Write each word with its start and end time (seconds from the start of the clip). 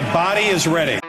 My 0.00 0.12
body 0.12 0.42
is 0.42 0.68
ready. 0.68 1.00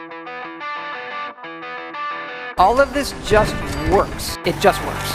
All 2.58 2.80
of 2.80 2.92
this 2.92 3.14
just 3.24 3.54
works. 3.88 4.36
It 4.44 4.58
just 4.58 4.84
works. 4.84 5.14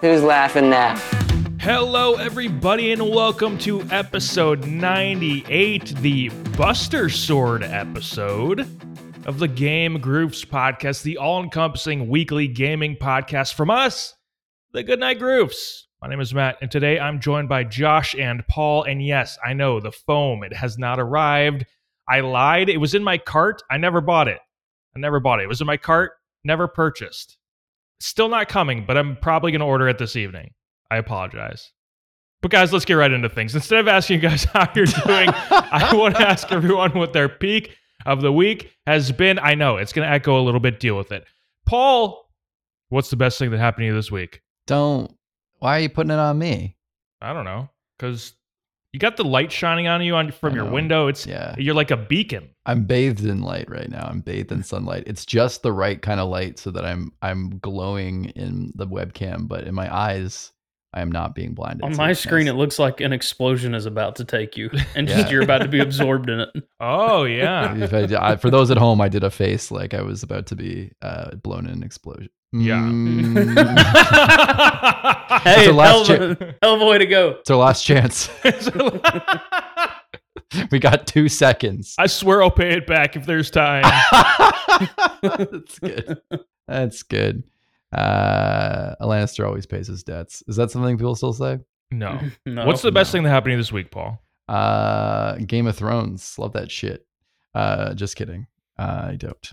Who's 0.00 0.22
laughing 0.22 0.70
now? 0.70 0.94
Hello, 1.58 2.14
everybody, 2.14 2.92
and 2.92 3.02
welcome 3.10 3.58
to 3.58 3.82
episode 3.90 4.64
98, 4.64 5.96
the 5.96 6.28
Buster 6.56 7.08
Sword 7.08 7.64
episode 7.64 8.60
of 9.28 9.38
the 9.38 9.46
Game 9.46 10.00
Groofs 10.00 10.42
podcast, 10.42 11.02
the 11.02 11.18
all 11.18 11.42
encompassing 11.42 12.08
weekly 12.08 12.48
gaming 12.48 12.96
podcast 12.96 13.52
from 13.52 13.68
us, 13.68 14.14
the 14.72 14.82
Goodnight 14.82 15.18
Groofs. 15.18 15.82
My 16.00 16.08
name 16.08 16.20
is 16.20 16.32
Matt, 16.32 16.56
and 16.62 16.70
today 16.70 16.98
I'm 16.98 17.20
joined 17.20 17.46
by 17.46 17.64
Josh 17.64 18.14
and 18.14 18.42
Paul. 18.48 18.84
And 18.84 19.04
yes, 19.04 19.38
I 19.44 19.52
know 19.52 19.80
the 19.80 19.92
foam, 19.92 20.44
it 20.44 20.54
has 20.54 20.78
not 20.78 20.98
arrived. 20.98 21.66
I 22.08 22.20
lied. 22.20 22.70
It 22.70 22.78
was 22.78 22.94
in 22.94 23.04
my 23.04 23.18
cart. 23.18 23.62
I 23.70 23.76
never 23.76 24.00
bought 24.00 24.28
it. 24.28 24.38
I 24.96 24.98
never 24.98 25.20
bought 25.20 25.40
it. 25.40 25.42
It 25.42 25.48
was 25.48 25.60
in 25.60 25.66
my 25.66 25.76
cart, 25.76 26.12
never 26.42 26.66
purchased. 26.66 27.36
Still 28.00 28.30
not 28.30 28.48
coming, 28.48 28.86
but 28.86 28.96
I'm 28.96 29.14
probably 29.14 29.52
going 29.52 29.60
to 29.60 29.66
order 29.66 29.90
it 29.90 29.98
this 29.98 30.16
evening. 30.16 30.54
I 30.90 30.96
apologize. 30.96 31.70
But 32.40 32.50
guys, 32.50 32.72
let's 32.72 32.86
get 32.86 32.94
right 32.94 33.12
into 33.12 33.28
things. 33.28 33.54
Instead 33.54 33.80
of 33.80 33.88
asking 33.88 34.22
you 34.22 34.22
guys 34.22 34.44
how 34.54 34.72
you're 34.74 34.86
doing, 34.86 35.28
I 35.50 35.90
want 35.94 36.16
to 36.16 36.26
ask 36.26 36.50
everyone 36.50 36.92
what 36.92 37.12
their 37.12 37.28
peak 37.28 37.76
of 38.06 38.20
the 38.22 38.32
week 38.32 38.72
has 38.86 39.12
been. 39.12 39.38
I 39.38 39.54
know 39.54 39.76
it's 39.76 39.92
going 39.92 40.06
to 40.08 40.12
echo 40.12 40.40
a 40.40 40.42
little 40.42 40.60
bit. 40.60 40.80
Deal 40.80 40.96
with 40.96 41.12
it. 41.12 41.24
Paul, 41.66 42.28
what's 42.88 43.10
the 43.10 43.16
best 43.16 43.38
thing 43.38 43.50
that 43.50 43.58
happened 43.58 43.82
to 43.82 43.86
you 43.86 43.94
this 43.94 44.10
week? 44.10 44.42
Don't. 44.66 45.12
Why 45.58 45.78
are 45.78 45.80
you 45.80 45.88
putting 45.88 46.10
it 46.12 46.18
on 46.18 46.38
me? 46.38 46.76
I 47.20 47.32
don't 47.32 47.44
know, 47.44 47.68
because 47.98 48.34
you 48.92 49.00
got 49.00 49.16
the 49.16 49.24
light 49.24 49.50
shining 49.50 49.88
on 49.88 50.00
you 50.02 50.14
on 50.14 50.30
from 50.30 50.54
your 50.54 50.64
window. 50.70 51.08
It's 51.08 51.26
Yeah. 51.26 51.54
you're 51.58 51.74
like 51.74 51.90
a 51.90 51.96
beacon. 51.96 52.48
I'm 52.64 52.84
bathed 52.84 53.24
in 53.24 53.42
light 53.42 53.68
right 53.68 53.90
now. 53.90 54.06
I'm 54.06 54.20
bathed 54.20 54.52
in 54.52 54.62
sunlight. 54.62 55.04
It's 55.06 55.26
just 55.26 55.62
the 55.62 55.72
right 55.72 56.00
kind 56.00 56.20
of 56.20 56.28
light 56.28 56.58
so 56.58 56.70
that 56.70 56.84
I'm 56.84 57.12
I'm 57.20 57.58
glowing 57.58 58.26
in 58.30 58.72
the 58.76 58.86
webcam, 58.86 59.48
but 59.48 59.64
in 59.64 59.74
my 59.74 59.94
eyes, 59.94 60.52
I 60.94 61.02
am 61.02 61.12
not 61.12 61.34
being 61.34 61.52
blinded. 61.52 61.84
On 61.84 61.94
my 61.96 62.14
screen, 62.14 62.46
nice. 62.46 62.54
it 62.54 62.56
looks 62.56 62.78
like 62.78 63.00
an 63.02 63.12
explosion 63.12 63.74
is 63.74 63.84
about 63.84 64.16
to 64.16 64.24
take 64.24 64.56
you, 64.56 64.70
and 64.96 65.06
Yeah. 65.08 65.18
just 65.18 65.30
you're 65.32 65.42
about 65.42 65.58
to 65.62 65.68
be 65.68 65.80
absorbed 65.88 66.30
in 66.30 66.40
it. 66.40 66.48
Oh 66.80 67.24
yeah. 67.24 67.74
If 67.82 67.92
I- 67.92 68.30
I- 68.32 68.36
for 68.36 68.50
those 68.50 68.70
at 68.70 68.78
home, 68.78 69.00
I 69.00 69.08
did 69.08 69.22
a 69.24 69.30
face 69.30 69.70
like 69.70 69.92
I 69.94 70.00
was 70.02 70.22
about 70.22 70.46
to 70.46 70.56
be 70.56 70.92
uh, 71.02 71.34
blown 71.36 71.66
in 71.66 71.72
an 71.72 71.82
explosion. 71.82 72.30
Yeah. 72.52 72.80
Mm. 72.80 73.56
Hey, 75.42 75.66
our 75.66 75.72
last 75.74 76.08
hell, 76.08 76.22
of 76.22 76.40
a, 76.40 76.54
hell 76.62 76.74
of 76.76 76.80
a 76.80 76.86
way 76.86 76.96
to 76.96 77.06
go. 77.06 77.36
it's 77.40 77.50
our 77.50 77.58
last 77.58 77.84
chance. 77.84 78.30
we 80.70 80.78
got 80.78 81.06
two 81.06 81.28
seconds. 81.28 81.94
I 81.98 82.06
swear 82.06 82.42
I'll 82.42 82.50
pay 82.50 82.72
it 82.72 82.86
back 82.86 83.16
if 83.16 83.26
there's 83.26 83.50
time. 83.50 83.84
That's 85.22 85.78
good. 85.78 86.20
That's 86.66 87.02
good. 87.02 87.44
Uh, 87.92 88.94
a 89.00 89.06
Lannister 89.06 89.46
always 89.46 89.66
pays 89.66 89.86
his 89.86 90.02
debts. 90.02 90.42
Is 90.46 90.56
that 90.56 90.70
something 90.70 90.96
people 90.98 91.14
still 91.14 91.32
say? 91.32 91.58
No. 91.90 92.20
No. 92.46 92.66
What's 92.66 92.82
the 92.82 92.92
best 92.92 93.12
no. 93.12 93.18
thing 93.18 93.22
that 93.24 93.30
happened 93.30 93.50
to 93.50 93.52
you 93.52 93.58
this 93.58 93.72
week, 93.72 93.90
Paul? 93.90 94.22
Uh, 94.48 95.36
Game 95.36 95.66
of 95.66 95.76
Thrones. 95.76 96.38
Love 96.38 96.52
that 96.54 96.70
shit. 96.70 97.06
Uh, 97.54 97.94
just 97.94 98.16
kidding. 98.16 98.46
Uh, 98.78 99.08
I 99.10 99.16
don't. 99.16 99.52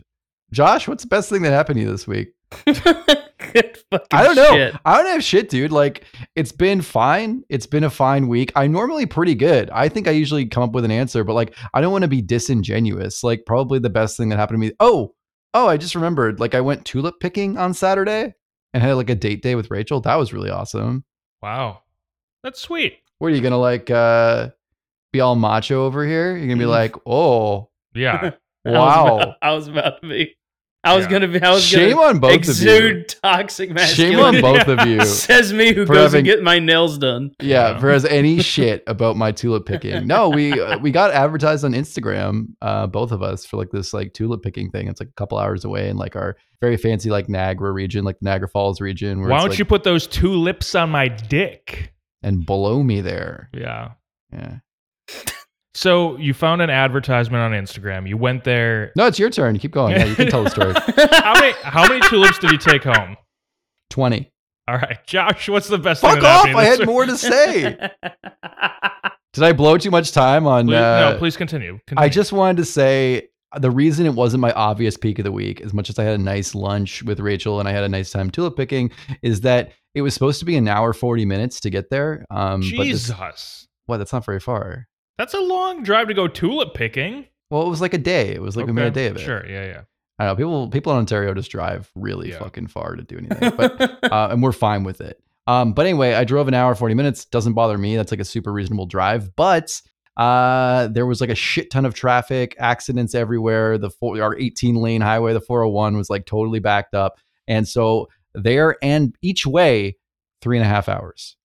Josh, 0.51 0.87
what's 0.87 1.03
the 1.03 1.09
best 1.09 1.29
thing 1.29 1.41
that 1.41 1.51
happened 1.51 1.77
to 1.77 1.83
you 1.83 1.91
this 1.91 2.07
week? 2.07 2.33
Good 2.65 3.77
fucking 3.91 4.07
I 4.11 4.23
don't 4.23 4.35
know. 4.35 4.51
shit. 4.51 4.75
I 4.85 4.97
don't 4.97 5.11
have 5.11 5.23
shit, 5.23 5.49
dude. 5.49 5.71
Like, 5.71 6.05
it's 6.35 6.51
been 6.51 6.81
fine. 6.81 7.43
It's 7.49 7.65
been 7.65 7.83
a 7.83 7.89
fine 7.89 8.27
week. 8.27 8.51
I'm 8.55 8.71
normally 8.71 9.05
pretty 9.05 9.35
good. 9.35 9.69
I 9.71 9.89
think 9.89 10.07
I 10.07 10.11
usually 10.11 10.45
come 10.45 10.63
up 10.63 10.71
with 10.71 10.85
an 10.85 10.91
answer, 10.91 11.23
but 11.23 11.33
like, 11.33 11.55
I 11.73 11.81
don't 11.81 11.91
want 11.91 12.03
to 12.03 12.07
be 12.07 12.21
disingenuous. 12.21 13.23
Like, 13.23 13.45
probably 13.45 13.79
the 13.79 13.89
best 13.89 14.17
thing 14.17 14.29
that 14.29 14.39
happened 14.39 14.61
to 14.61 14.67
me. 14.67 14.73
Oh, 14.79 15.13
oh, 15.55 15.67
I 15.67 15.77
just 15.77 15.95
remembered. 15.95 16.39
Like, 16.39 16.53
I 16.53 16.61
went 16.61 16.85
tulip 16.85 17.15
picking 17.19 17.57
on 17.57 17.73
Saturday 17.73 18.33
and 18.73 18.83
had 18.83 18.93
like 18.93 19.09
a 19.09 19.15
date 19.15 19.41
day 19.41 19.55
with 19.55 19.71
Rachel. 19.71 20.01
That 20.01 20.15
was 20.15 20.33
really 20.33 20.49
awesome. 20.51 21.03
Wow. 21.41 21.81
That's 22.43 22.59
sweet. 22.59 22.99
What 23.19 23.31
are 23.31 23.35
you 23.35 23.41
gonna 23.41 23.57
like? 23.57 23.89
uh 23.89 24.49
Be 25.13 25.21
all 25.21 25.35
macho 25.35 25.85
over 25.85 26.05
here? 26.05 26.35
You're 26.37 26.47
gonna 26.47 26.59
be 26.59 26.65
Mm. 26.65 26.69
like, 26.69 26.95
oh, 27.07 27.69
Yeah. 27.95 28.31
I 28.65 28.69
was 28.69 28.73
wow. 28.77 29.15
about- 29.17 29.35
I 29.41 29.51
was 29.53 29.67
about 29.67 30.01
to 30.01 30.07
be. 30.09 30.35
I 30.85 30.95
was 30.95 31.05
Yeah. 31.05 31.11
gonna 31.11 31.27
be. 31.27 31.41
I 31.41 31.51
was 31.51 31.63
Shame 31.63 31.95
gonna 31.95 32.09
on 32.09 32.19
both 32.19 32.29
of 32.31 32.35
you. 32.35 32.37
exude 32.37 33.09
toxic 33.21 33.77
Shame 33.79 34.19
on 34.19 34.39
both 34.39 34.67
of 34.67 34.87
you. 34.87 35.03
Says 35.03 35.51
me 35.51 35.73
who 35.73 35.85
goes 35.85 35.97
having- 35.97 36.19
and 36.19 36.25
get 36.25 36.43
my 36.43 36.59
nails 36.59 36.97
done. 36.97 37.31
Yeah, 37.41 37.71
Yeah. 37.71 37.79
for 37.79 37.89
as 37.89 38.05
any 38.05 38.39
shit 38.53 38.83
about 38.87 39.17
my 39.17 39.31
tulip 39.31 39.65
picking. 39.65 40.05
No, 40.07 40.29
we 40.29 40.59
uh, 40.59 40.77
we 40.77 40.91
got 40.91 41.11
advertised 41.11 41.65
on 41.65 41.73
Instagram, 41.73 42.49
uh, 42.61 42.87
both 42.87 43.11
of 43.11 43.21
us, 43.23 43.45
for 43.45 43.57
like 43.57 43.71
this 43.71 43.93
like 43.93 44.13
tulip 44.13 44.43
picking 44.43 44.69
thing. 44.69 44.87
It's 44.87 45.01
like 45.01 45.09
a 45.09 45.13
couple 45.17 45.37
hours 45.39 45.65
away 45.65 45.89
in 45.89 45.97
like 45.97 46.15
our 46.15 46.37
very 46.61 46.77
fancy 46.77 47.09
like 47.09 47.27
Niagara 47.27 47.71
region, 47.71 48.05
like 48.05 48.17
Niagara 48.21 48.47
Falls 48.47 48.79
region. 48.79 49.19
Where 49.21 49.29
Why 49.29 49.39
don't 49.39 49.49
like- 49.49 49.59
you 49.59 49.65
put 49.65 49.83
those 49.83 50.05
two 50.07 50.33
lips 50.33 50.75
on 50.75 50.89
my 50.91 51.07
dick? 51.07 51.91
and 52.23 52.45
below 52.45 52.81
me 52.81 53.01
there? 53.01 53.49
Yeah. 53.53 53.89
Yeah. 54.33 54.55
So 55.75 56.17
you 56.17 56.33
found 56.33 56.61
an 56.61 56.69
advertisement 56.69 57.43
on 57.43 57.51
Instagram. 57.51 58.07
You 58.07 58.15
went 58.15 58.45
there. 58.45 58.93
No, 58.95 59.07
it's 59.07 59.19
your 59.19 59.29
turn. 59.29 59.59
Keep 59.59 59.71
going. 59.71 59.91
Yeah, 59.91 60.05
you 60.05 60.15
can 60.15 60.29
tell 60.29 60.41
the 60.43 60.49
story. 60.49 60.73
How 61.21 61.33
many 61.33 61.53
how 61.63 61.87
many 61.87 61.99
tulips 62.07 62.39
did 62.39 62.51
you 62.51 62.57
take 62.57 62.83
home? 62.83 63.17
Twenty. 63.89 64.31
All 64.69 64.75
right, 64.77 64.97
Josh, 65.05 65.49
what's 65.49 65.67
the 65.67 65.77
best 65.77 66.01
Fuck 66.01 66.23
off! 66.23 66.45
I 66.47 66.63
had 66.63 66.85
more 66.85 67.05
to 67.05 67.17
say. 67.17 67.77
Did 69.33 69.43
I 69.43 69.51
blow 69.51 69.77
too 69.77 69.91
much 69.91 70.13
time 70.13 70.47
on? 70.47 70.65
Please, 70.65 70.75
uh, 70.75 71.11
no, 71.11 71.17
please 71.19 71.35
continue. 71.35 71.77
I 71.97 72.07
just 72.07 72.31
wanted 72.31 72.57
to 72.57 72.65
say 72.65 73.27
the 73.59 73.69
reason 73.69 74.05
it 74.05 74.13
wasn't 74.13 74.39
my 74.41 74.53
obvious 74.53 74.95
peak 74.95 75.19
of 75.19 75.25
the 75.25 75.31
week, 75.31 75.59
as 75.61 75.73
much 75.73 75.89
as 75.89 75.99
I 75.99 76.03
had 76.05 76.17
a 76.17 76.23
nice 76.23 76.55
lunch 76.55 77.03
with 77.03 77.19
Rachel 77.19 77.59
and 77.59 77.67
I 77.67 77.73
had 77.73 77.83
a 77.83 77.89
nice 77.89 78.11
time 78.11 78.31
tulip 78.31 78.55
picking, 78.55 78.91
is 79.21 79.41
that 79.41 79.73
it 79.93 80.01
was 80.01 80.13
supposed 80.13 80.39
to 80.39 80.45
be 80.45 80.55
an 80.55 80.67
hour 80.69 80.93
forty 80.93 81.25
minutes 81.25 81.59
to 81.59 81.69
get 81.69 81.89
there. 81.89 82.25
Um, 82.31 82.61
but 82.61 82.85
this- 82.85 83.07
Jesus. 83.09 83.67
what? 83.87 83.97
That's 83.97 84.13
not 84.13 84.25
very 84.25 84.39
far. 84.39 84.87
That's 85.17 85.33
a 85.33 85.39
long 85.39 85.83
drive 85.83 86.07
to 86.09 86.13
go 86.13 86.27
tulip 86.27 86.73
picking. 86.73 87.25
Well, 87.49 87.65
it 87.65 87.69
was 87.69 87.81
like 87.81 87.93
a 87.93 87.97
day. 87.99 88.29
It 88.33 88.41
was 88.41 88.57
like 88.57 88.65
we 88.65 88.73
made 88.73 88.87
a 88.87 88.91
day 88.91 89.07
of 89.07 89.15
it. 89.15 89.19
Sure, 89.21 89.45
yeah, 89.47 89.65
yeah. 89.65 89.81
I 90.17 90.25
don't 90.25 90.33
know 90.33 90.35
people. 90.37 90.69
People 90.69 90.91
in 90.93 90.99
Ontario 90.99 91.33
just 91.33 91.51
drive 91.51 91.91
really 91.95 92.29
Yeah. 92.31 92.39
fucking 92.39 92.67
far 92.67 92.95
to 92.95 93.03
do 93.03 93.17
anything, 93.17 93.51
but 93.55 93.81
uh, 94.11 94.29
and 94.31 94.41
we're 94.41 94.51
fine 94.51 94.83
with 94.83 95.01
it. 95.01 95.21
Um, 95.47 95.73
but 95.73 95.85
anyway, 95.85 96.13
I 96.13 96.23
drove 96.23 96.47
an 96.47 96.53
hour 96.53 96.73
forty 96.75 96.95
minutes. 96.95 97.25
Doesn't 97.25 97.53
bother 97.53 97.77
me. 97.77 97.95
That's 97.95 98.11
like 98.11 98.19
a 98.19 98.25
super 98.25 98.51
reasonable 98.51 98.85
drive. 98.87 99.35
But 99.35 99.79
uh, 100.17 100.87
there 100.87 101.05
was 101.05 101.21
like 101.21 101.29
a 101.29 101.35
shit 101.35 101.69
ton 101.69 101.85
of 101.85 101.93
traffic, 101.93 102.55
accidents 102.57 103.13
everywhere. 103.13 103.77
The 103.77 103.89
four, 103.89 104.21
our 104.21 104.35
eighteen 104.37 104.75
lane 104.75 105.01
highway, 105.01 105.33
the 105.33 105.41
four 105.41 105.61
hundred 105.61 105.73
one, 105.73 105.97
was 105.97 106.09
like 106.09 106.25
totally 106.25 106.59
backed 106.59 106.93
up, 106.95 107.19
and 107.47 107.67
so 107.67 108.07
there 108.33 108.77
and 108.81 109.15
each 109.21 109.45
way, 109.45 109.97
three 110.41 110.57
and 110.57 110.65
a 110.65 110.69
half 110.69 110.89
hours. 110.89 111.35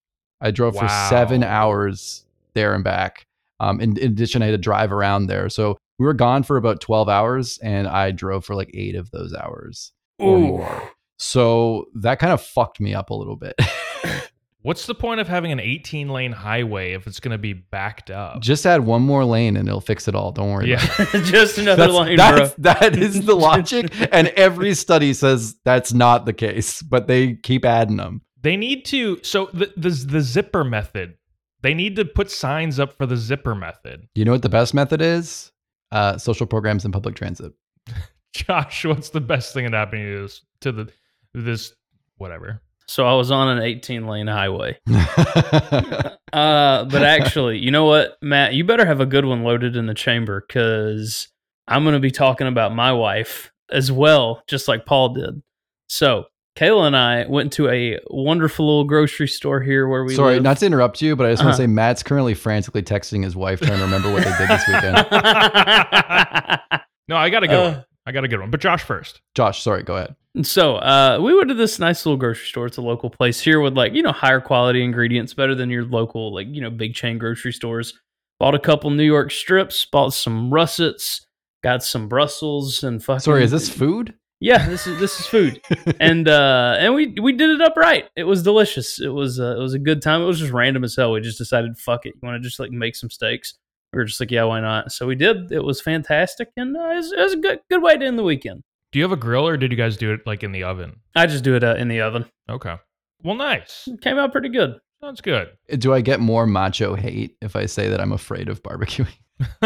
I 0.40 0.50
drove 0.52 0.76
for 0.76 0.88
seven 0.88 1.42
hours 1.42 2.24
there 2.54 2.74
and 2.74 2.82
back. 2.82 3.26
Um, 3.60 3.80
in, 3.80 3.96
in 3.98 4.12
addition, 4.12 4.42
I 4.42 4.46
had 4.46 4.52
to 4.52 4.58
drive 4.58 4.92
around 4.92 5.26
there, 5.26 5.48
so 5.48 5.78
we 5.98 6.06
were 6.06 6.14
gone 6.14 6.42
for 6.42 6.56
about 6.56 6.80
twelve 6.80 7.08
hours, 7.08 7.58
and 7.62 7.86
I 7.86 8.10
drove 8.10 8.44
for 8.44 8.54
like 8.54 8.70
eight 8.74 8.94
of 8.96 9.10
those 9.10 9.34
hours 9.34 9.92
or 10.18 10.36
Ooh. 10.36 10.40
more. 10.48 10.90
So 11.18 11.84
that 11.96 12.18
kind 12.18 12.32
of 12.32 12.40
fucked 12.42 12.80
me 12.80 12.94
up 12.94 13.10
a 13.10 13.14
little 13.14 13.36
bit. 13.36 13.54
What's 14.62 14.84
the 14.86 14.94
point 14.94 15.20
of 15.20 15.28
having 15.28 15.52
an 15.52 15.60
18 15.60 16.10
lane 16.10 16.32
highway 16.32 16.92
if 16.92 17.06
it's 17.06 17.18
going 17.18 17.32
to 17.32 17.38
be 17.38 17.54
backed 17.54 18.10
up? 18.10 18.42
Just 18.42 18.66
add 18.66 18.84
one 18.84 19.00
more 19.00 19.24
lane 19.24 19.56
and 19.56 19.66
it'll 19.66 19.80
fix 19.80 20.06
it 20.06 20.14
all. 20.14 20.32
Don't 20.32 20.52
worry. 20.52 20.70
yeah. 20.70 20.84
Just 21.24 21.56
another 21.56 21.84
That's, 21.84 21.94
line, 21.94 22.16
that's- 22.16 22.54
bro. 22.54 22.62
that 22.74 22.96
is 22.96 23.24
the 23.24 23.34
logic, 23.34 23.90
and 24.12 24.28
every 24.28 24.74
study 24.74 25.14
says 25.14 25.56
that's 25.64 25.94
not 25.94 26.26
the 26.26 26.34
case, 26.34 26.82
but 26.82 27.06
they 27.06 27.36
keep 27.36 27.64
adding 27.64 27.96
them. 27.96 28.20
They 28.42 28.56
need 28.56 28.84
to. 28.86 29.20
So 29.22 29.48
the, 29.52 29.72
the 29.76 29.90
the 29.90 30.20
zipper 30.20 30.64
method. 30.64 31.14
They 31.62 31.74
need 31.74 31.96
to 31.96 32.04
put 32.04 32.30
signs 32.30 32.78
up 32.78 32.96
for 32.96 33.06
the 33.06 33.16
zipper 33.16 33.54
method. 33.54 34.08
You 34.14 34.24
know 34.24 34.32
what 34.32 34.42
the 34.42 34.48
best 34.48 34.74
method 34.74 35.02
is? 35.02 35.52
Uh, 35.92 36.16
social 36.18 36.46
programs 36.46 36.84
and 36.84 36.92
public 36.92 37.14
transit. 37.16 37.52
Josh, 38.32 38.84
what's 38.84 39.10
the 39.10 39.20
best 39.20 39.52
thing 39.52 39.64
that 39.64 39.74
happened 39.74 40.02
to 40.02 40.08
you 40.08 40.22
this, 40.22 40.42
to 40.60 40.72
the 40.72 40.92
this 41.34 41.72
whatever? 42.18 42.62
So 42.86 43.06
I 43.06 43.14
was 43.14 43.30
on 43.30 43.56
an 43.56 43.62
18 43.62 44.06
lane 44.06 44.26
highway. 44.26 44.78
Uh, 46.32 46.84
but 46.84 47.02
actually, 47.02 47.58
you 47.58 47.70
know 47.70 47.86
what, 47.86 48.16
Matt? 48.22 48.54
You 48.54 48.64
better 48.64 48.86
have 48.86 49.00
a 49.00 49.06
good 49.06 49.24
one 49.24 49.42
loaded 49.42 49.76
in 49.76 49.86
the 49.86 49.94
chamber 49.94 50.44
because 50.46 51.28
I'm 51.66 51.82
going 51.82 51.94
to 51.94 52.00
be 52.00 52.12
talking 52.12 52.46
about 52.46 52.74
my 52.74 52.92
wife 52.92 53.50
as 53.70 53.90
well, 53.90 54.42
just 54.46 54.68
like 54.68 54.86
Paul 54.86 55.14
did. 55.14 55.42
So 55.88 56.26
Kayla 56.56 56.86
and 56.88 56.96
I 56.96 57.26
went 57.26 57.52
to 57.54 57.68
a 57.68 57.98
wonderful 58.10 58.66
little 58.66 58.84
grocery 58.84 59.28
store 59.28 59.60
here 59.60 59.86
where 59.88 60.04
we 60.04 60.14
Sorry, 60.14 60.34
live. 60.34 60.42
not 60.42 60.58
to 60.58 60.66
interrupt 60.66 61.00
you, 61.00 61.14
but 61.16 61.26
I 61.26 61.30
just 61.30 61.42
want 61.42 61.54
Uh-huh. 61.54 61.58
to 61.58 61.62
say 61.62 61.66
Matt's 61.68 62.02
currently 62.02 62.34
frantically 62.34 62.82
texting 62.82 63.22
his 63.24 63.36
wife 63.36 63.60
trying 63.60 63.78
to 63.78 63.84
remember 63.84 64.12
what 64.12 64.24
they 64.24 64.36
did 64.36 64.48
this 64.48 64.66
weekend. 64.66 64.96
No, 67.08 67.16
I 67.16 67.28
got 67.28 67.42
a 67.42 67.48
good 67.48 67.56
Uh, 67.56 67.70
one. 67.72 67.84
I 68.06 68.12
got 68.12 68.22
a 68.24 68.28
good 68.28 68.38
one. 68.38 68.50
But 68.52 68.60
Josh 68.60 68.84
first. 68.84 69.20
Josh, 69.34 69.62
sorry, 69.62 69.82
go 69.82 69.96
ahead. 69.96 70.14
And 70.36 70.46
So 70.46 70.76
uh, 70.76 71.18
we 71.20 71.34
went 71.34 71.48
to 71.48 71.54
this 71.56 71.80
nice 71.80 72.06
little 72.06 72.16
grocery 72.16 72.46
store. 72.46 72.66
It's 72.66 72.76
a 72.76 72.82
local 72.82 73.10
place 73.10 73.40
here 73.40 73.58
with 73.60 73.76
like 73.76 73.94
you 73.94 74.02
know 74.02 74.12
higher 74.12 74.40
quality 74.40 74.84
ingredients, 74.84 75.34
better 75.34 75.56
than 75.56 75.70
your 75.70 75.84
local 75.84 76.32
like 76.32 76.46
you 76.48 76.60
know 76.60 76.70
big 76.70 76.94
chain 76.94 77.18
grocery 77.18 77.52
stores. 77.52 77.94
Bought 78.38 78.54
a 78.54 78.60
couple 78.60 78.90
New 78.90 79.02
York 79.02 79.32
strips. 79.32 79.84
Bought 79.86 80.14
some 80.14 80.52
russets. 80.54 81.26
Got 81.64 81.82
some 81.82 82.08
Brussels 82.08 82.84
and 82.84 83.02
fucking. 83.02 83.20
Sorry, 83.20 83.42
is 83.42 83.50
this 83.50 83.68
food? 83.68 84.14
Yeah, 84.40 84.68
this 84.68 84.86
is 84.86 84.98
this 84.98 85.20
is 85.20 85.26
food, 85.26 85.60
and 86.00 86.26
uh, 86.26 86.76
and 86.78 86.94
we 86.94 87.14
we 87.20 87.32
did 87.32 87.50
it 87.50 87.60
up 87.60 87.76
right. 87.76 88.08
It 88.16 88.24
was 88.24 88.42
delicious. 88.42 88.98
It 88.98 89.08
was 89.08 89.38
uh, 89.38 89.56
it 89.56 89.60
was 89.60 89.74
a 89.74 89.78
good 89.78 90.00
time. 90.00 90.22
It 90.22 90.26
was 90.26 90.38
just 90.38 90.52
random 90.52 90.82
as 90.82 90.96
hell. 90.96 91.12
We 91.12 91.20
just 91.20 91.38
decided, 91.38 91.76
fuck 91.76 92.06
it. 92.06 92.14
You 92.14 92.26
want 92.26 92.42
to 92.42 92.46
just 92.46 92.58
like 92.58 92.70
make 92.70 92.96
some 92.96 93.10
steaks? 93.10 93.54
We 93.92 93.98
were 93.98 94.04
just 94.04 94.18
like, 94.18 94.30
yeah, 94.30 94.44
why 94.44 94.60
not? 94.60 94.92
So 94.92 95.06
we 95.06 95.14
did. 95.14 95.52
It 95.52 95.62
was 95.62 95.82
fantastic, 95.82 96.48
and 96.56 96.74
uh, 96.74 96.80
it, 96.80 96.96
was, 96.96 97.12
it 97.12 97.20
was 97.20 97.32
a 97.34 97.36
good 97.36 97.60
good 97.68 97.82
way 97.82 97.98
to 97.98 98.04
end 98.04 98.18
the 98.18 98.22
weekend. 98.22 98.62
Do 98.92 98.98
you 98.98 99.04
have 99.04 99.12
a 99.12 99.16
grill 99.16 99.46
or 99.46 99.56
did 99.56 99.70
you 99.70 99.76
guys 99.76 99.96
do 99.96 100.12
it 100.12 100.20
like 100.26 100.42
in 100.42 100.52
the 100.52 100.64
oven? 100.64 101.00
I 101.14 101.26
just 101.26 101.44
do 101.44 101.54
it 101.54 101.62
uh, 101.62 101.76
in 101.76 101.88
the 101.88 102.00
oven. 102.00 102.24
Okay. 102.48 102.76
Well, 103.22 103.36
nice. 103.36 103.86
It 103.86 104.00
came 104.00 104.18
out 104.18 104.32
pretty 104.32 104.48
good. 104.48 104.80
Sounds 105.00 105.20
good. 105.20 105.50
Do 105.78 105.94
I 105.94 106.00
get 106.00 106.18
more 106.18 106.46
macho 106.46 106.94
hate 106.94 107.36
if 107.40 107.56
I 107.56 107.66
say 107.66 107.88
that 107.88 108.00
I'm 108.00 108.12
afraid 108.12 108.48
of 108.48 108.62
barbecuing? 108.62 109.14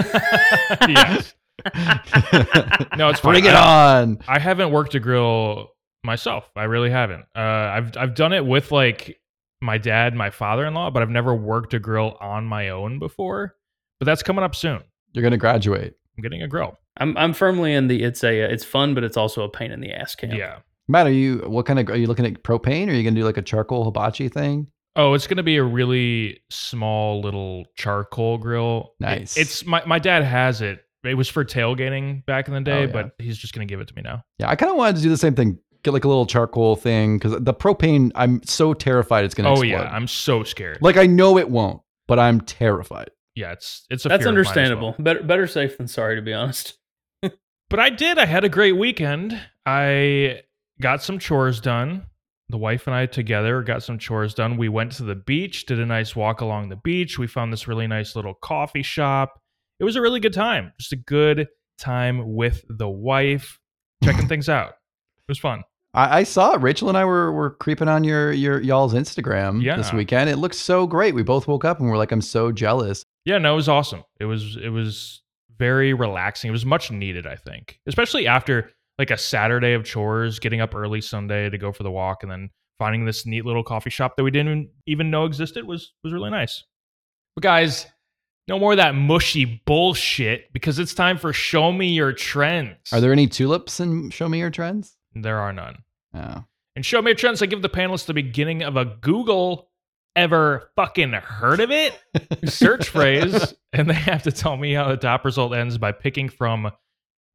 yes. 0.89 1.35
No, 2.97 3.09
it's 3.09 3.21
fine. 3.21 3.33
Bring 3.33 3.45
it 3.47 3.55
I- 3.55 4.01
on. 4.03 4.19
I 4.29 4.39
haven't 4.39 4.71
worked 4.71 4.95
a 4.95 5.01
grill 5.01 5.71
myself. 6.05 6.49
I 6.57 6.65
really 6.65 6.91
haven't. 6.91 7.25
Uh, 7.37 7.41
I've 7.41 7.97
I've 7.97 8.15
done 8.15 8.33
it 8.33 8.45
with 8.45 8.71
like 8.73 9.21
my 9.61 9.79
dad, 9.79 10.15
my 10.15 10.31
father-in-law, 10.31 10.91
but 10.91 11.03
I've 11.03 11.11
never 11.11 11.35
worked 11.35 11.75
a 11.75 11.79
grill 11.79 12.17
on 12.21 12.45
my 12.45 12.69
own 12.69 12.99
before. 12.99 13.55
But 13.99 14.07
that's 14.07 14.23
coming 14.23 14.45
up 14.45 14.55
soon. 14.55 14.83
You're 15.13 15.23
gonna 15.23 15.37
graduate. 15.39 15.95
I'm 16.17 16.23
getting 16.23 16.43
a 16.43 16.49
grill. 16.49 16.77
I'm 16.99 17.17
I'm 17.17 17.33
firmly 17.33 17.73
in 17.73 17.89
the 17.89 18.03
it's 18.03 18.23
a 18.23 18.41
it's 18.41 18.65
fun, 18.65 18.95
but 18.95 19.03
it's 19.05 19.17
also 19.17 19.43
a 19.43 19.49
pain 19.49 19.71
in 19.73 19.81
the 19.81 19.93
ass 19.93 20.15
camp. 20.15 20.35
Yeah. 20.35 20.59
Matt, 20.87 21.07
are 21.07 21.13
you 21.13 21.39
what 21.47 21.67
kind 21.67 21.79
of 21.79 21.89
are 21.89 21.97
you 21.97 22.07
looking 22.07 22.27
at 22.27 22.43
propane 22.43 22.89
or 22.89 22.91
are 22.91 22.95
you 22.95 23.03
gonna 23.03 23.17
do 23.17 23.25
like 23.25 23.39
a 23.39 23.43
charcoal 23.43 23.85
hibachi 23.85 24.29
thing? 24.29 24.69
Oh, 24.97 25.15
it's 25.15 25.27
gonna 25.27 25.43
be 25.43 25.57
a 25.57 25.65
really 25.65 26.41
small 26.51 27.21
little 27.21 27.65
charcoal 27.77 28.39
grill. 28.39 28.93
It- 29.01 29.03
Nice. 29.03 29.37
it's 29.37 29.65
my 29.67 29.83
my 29.87 29.99
dad 29.99 30.23
has 30.23 30.61
it. 30.61 30.84
It 31.05 31.15
was 31.15 31.29
for 31.29 31.45
tailgating 31.45 32.25
back 32.27 32.49
in 32.49 32.55
the 32.55 32.61
day, 32.61 32.79
Oh, 32.79 32.81
yeah. 32.83 32.87
but 32.87 33.11
he's 33.19 33.37
just 33.39 33.53
gonna 33.55 33.67
give 33.67 33.81
it 33.81 33.89
to 33.89 33.95
me 33.95 34.03
now. 34.03 34.23
Yeah, 34.39 34.49
I 34.51 34.57
kind 34.57 34.71
of 34.71 34.77
wanted 34.79 34.97
to 34.97 35.03
do 35.03 35.09
the 35.11 35.17
same 35.17 35.35
thing. 35.35 35.59
Get 35.83 35.93
like 35.93 36.05
a 36.05 36.09
little 36.09 36.25
charcoal 36.27 36.77
thing 36.77 37.19
because 37.19 37.33
the 37.43 37.53
propane, 37.53 38.11
I'm 38.15 38.43
so 38.45 38.73
terrified 38.75 39.25
it's 39.27 39.35
gonna 39.35 39.51
Oh 39.51 39.53
explode. 39.53 39.69
yeah, 39.69 39.83
I'm 39.93 40.07
so 40.09 40.43
scared. 40.45 40.79
like 40.81 40.97
I 40.97 41.07
know 41.07 41.37
it 41.39 41.51
won't, 41.51 41.83
but 42.09 42.19
I'm 42.19 42.41
terrified. 42.41 43.11
yeah, 43.35 43.53
it's 43.53 43.85
it's 43.91 44.07
a 44.07 44.09
That's 44.09 44.23
fear 44.23 44.31
of 44.31 44.35
mine 44.35 44.41
as 44.41 44.47
understandable. 44.49 44.89
well. 44.99 45.05
Better 45.05 45.23
better 45.23 45.47
safe 45.47 45.77
than 45.77 45.87
sorry, 45.89 46.17
to 46.17 46.23
be 46.23 46.33
honest. 46.33 46.79
But 47.71 47.81
I 47.81 47.91
did. 47.91 48.19
I 48.19 48.27
had 48.27 48.45
a 48.45 48.49
great 48.49 48.73
weekend. 48.77 49.39
I 49.67 50.43
got 50.81 51.03
some 51.03 51.19
chores 51.19 51.61
done. 51.61 52.07
The 52.51 52.59
wife 52.59 52.87
and 52.87 52.95
I 52.95 53.07
together 53.07 53.63
got 53.63 53.83
some 53.83 53.99
chores 53.99 54.35
done. 54.35 54.59
We 54.59 54.69
went 54.69 54.93
to 54.93 55.03
the 55.03 55.15
beach, 55.15 55.65
did 55.67 55.81
a 55.81 55.87
nice 55.87 56.15
walk 56.15 56.43
along 56.43 56.69
the 56.69 56.77
beach. 56.77 57.19
We 57.19 57.27
found 57.27 57.53
this 57.53 57.67
really 57.67 57.87
nice 57.87 58.15
little 58.17 58.35
coffee 58.35 58.83
shop. 58.83 59.41
It 59.81 59.85
was 59.85 59.97
a 59.97 60.01
really 60.01 60.21
good 60.21 60.33
time. 60.33 60.73
Just 60.79 60.93
a 60.93 60.97
good 60.97 61.49
time 61.79 62.35
with 62.35 62.65
the 62.69 62.89
wife, 62.89 63.59
checking 64.03 64.29
things 64.29 64.49
out. 64.49 64.71
It 64.71 65.29
was 65.29 65.39
fun. 65.39 65.63
I, 65.95 66.21
I 66.21 66.23
saw 66.25 66.55
it. 66.55 66.61
Rachel 66.61 66.89
and 66.89 66.99
I 66.99 67.05
were 67.05 67.33
were 67.33 67.51
creeping 67.51 67.89
on 67.89 68.05
your 68.05 68.33
your 68.33 68.61
y'all's 68.61 68.95
Instagram 68.95 69.63
Yeah. 69.63 69.77
this 69.77 69.93
weekend. 69.93 70.29
It 70.31 70.37
looked 70.37 70.55
so 70.57 70.87
great. 70.87 71.15
We 71.15 71.23
both 71.23 71.47
woke 71.49 71.65
up 71.65 71.81
and 71.81 71.89
we're 71.89 71.97
like, 71.99 72.13
I'm 72.13 72.21
so 72.21 72.53
jealous. 72.53 73.05
Yeah, 73.25 73.39
no, 73.39 73.53
it 73.55 73.57
was 73.57 73.69
awesome. 73.69 74.03
It 74.21 74.25
was 74.27 74.57
it 74.63 74.69
was 74.71 75.23
very 75.59 75.95
relaxing. 75.95 76.49
It 76.49 76.53
was 76.53 76.67
much 76.67 76.91
needed, 76.91 77.27
I 77.27 77.37
think. 77.37 77.79
Especially 77.87 78.27
after 78.27 78.71
like 78.99 79.11
a 79.11 79.17
Saturday 79.19 79.73
of 79.73 79.85
chores, 79.85 80.39
getting 80.39 80.61
up 80.61 80.75
early 80.75 81.01
Sunday 81.01 81.49
to 81.51 81.59
go 81.59 81.73
for 81.73 81.83
the 81.85 81.91
walk 81.91 82.23
and 82.23 82.31
then 82.31 82.51
finding 82.79 83.05
this 83.05 83.25
neat 83.25 83.45
little 83.47 83.63
coffee 83.65 83.91
shop 83.91 84.17
that 84.17 84.25
we 84.25 84.31
didn't 84.31 84.69
even 84.87 85.11
know 85.11 85.25
existed 85.25 85.65
was 85.65 85.93
was 86.03 86.13
really 86.13 86.31
nice. 86.31 86.65
But 87.37 87.43
guys, 87.43 87.87
no 88.47 88.59
more 88.59 88.73
of 88.73 88.79
that 88.79 88.95
mushy 88.95 89.63
bullshit 89.67 90.53
because 90.53 90.79
it's 90.79 90.95
time 90.95 91.19
for 91.19 91.33
show 91.33 91.73
me 91.73 91.89
your 91.89 92.13
trends. 92.13 92.93
Are 92.93 93.01
there 93.01 93.13
any 93.13 93.27
tulips 93.27 93.81
in 93.81 94.11
show 94.11 94.29
me 94.29 94.39
your 94.39 94.51
trends? 94.51 94.97
There 95.15 95.39
are 95.39 95.53
none. 95.53 95.79
Oh. 96.15 96.45
And 96.77 96.85
show 96.85 97.01
me 97.01 97.11
your 97.11 97.17
trends. 97.17 97.43
I 97.43 97.47
give 97.47 97.63
the 97.63 97.69
panelists 97.69 98.07
the 98.07 98.15
beginning 98.15 98.63
of 98.63 98.77
a 98.77 98.85
Google 98.85 99.71
ever 100.17 100.71
fucking 100.77 101.13
heard 101.13 101.61
of 101.61 101.71
it 101.71 101.99
search 102.45 102.89
phrase, 102.89 103.55
and 103.73 103.89
they 103.89 103.95
have 103.95 104.23
to 104.25 104.33
tell 104.33 104.57
me 104.57 104.75
how 104.75 104.89
the 104.89 104.97
top 104.97 105.25
result 105.25 105.55
ends 105.55 105.79
by 105.79 105.93
picking 105.93 106.29
from 106.29 106.71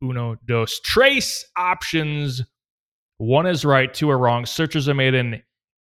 uno, 0.04 0.38
dos, 0.46 0.80
trace 0.82 1.46
options. 1.58 2.42
One 3.18 3.48
is 3.48 3.66
right, 3.66 3.94
two 3.94 4.10
are 4.12 4.18
wrong. 4.18 4.46
Searches 4.46 4.88
are 4.88 4.94
made 4.94 5.14
in 5.14 5.42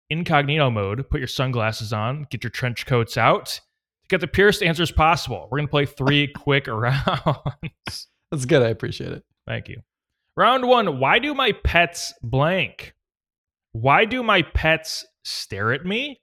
incognito 0.09 0.69
mode. 0.69 1.09
Put 1.09 1.19
your 1.19 1.27
sunglasses 1.27 1.91
on, 1.91 2.27
get 2.29 2.43
your 2.43 2.51
trench 2.51 2.85
coats 2.85 3.17
out 3.17 3.59
to 4.09 4.13
get 4.13 4.21
the 4.21 4.27
purest 4.27 4.61
answers 4.63 4.91
possible. 4.91 5.47
We're 5.51 5.57
going 5.59 5.67
to 5.67 5.71
play 5.71 5.85
three 5.85 6.27
quick 6.35 6.67
rounds. 6.67 8.07
That's 8.31 8.45
good. 8.45 8.61
I 8.61 8.69
appreciate 8.69 9.11
it. 9.11 9.23
Thank 9.47 9.69
you. 9.69 9.81
Round 10.37 10.67
one 10.67 10.99
Why 10.99 11.19
do 11.19 11.33
my 11.33 11.51
pets 11.63 12.13
blank? 12.21 12.93
Why 13.71 14.05
do 14.05 14.23
my 14.23 14.41
pets 14.41 15.05
stare 15.23 15.73
at 15.73 15.85
me? 15.85 16.21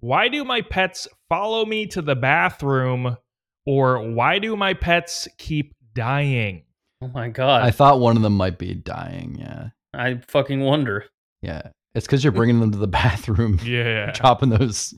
Why 0.00 0.28
do 0.28 0.44
my 0.44 0.60
pets 0.62 1.08
follow 1.28 1.64
me 1.64 1.86
to 1.88 2.02
the 2.02 2.16
bathroom? 2.16 3.16
Or 3.64 4.00
why 4.12 4.38
do 4.38 4.56
my 4.56 4.74
pets 4.74 5.26
keep 5.38 5.74
dying? 5.94 6.62
Oh 7.02 7.08
my 7.08 7.28
god, 7.28 7.62
I 7.62 7.70
thought 7.72 8.00
one 8.00 8.16
of 8.16 8.22
them 8.22 8.36
might 8.36 8.58
be 8.58 8.74
dying. 8.74 9.36
Yeah. 9.38 9.68
I, 9.92 10.20
fucking 10.28 10.60
wonder. 10.60 11.06
Yeah. 11.42 11.62
It's 11.94 12.06
because 12.06 12.22
you're 12.22 12.32
bringing 12.32 12.60
them 12.60 12.70
to 12.72 12.78
the 12.78 12.86
bathroom, 12.86 13.58
Yeah. 13.64 14.12
Chopping 14.12 14.50
those 14.50 14.94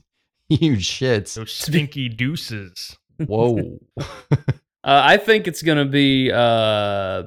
huge 0.49 0.89
shits. 0.89 1.35
Those 1.35 1.51
stinky 1.51 2.09
deuces. 2.09 2.97
Whoa. 3.17 3.79
Uh, 4.81 5.01
I 5.03 5.17
think 5.17 5.45
it's 5.45 5.61
gonna 5.61 5.83
be 5.85 6.31
uh, 6.31 7.23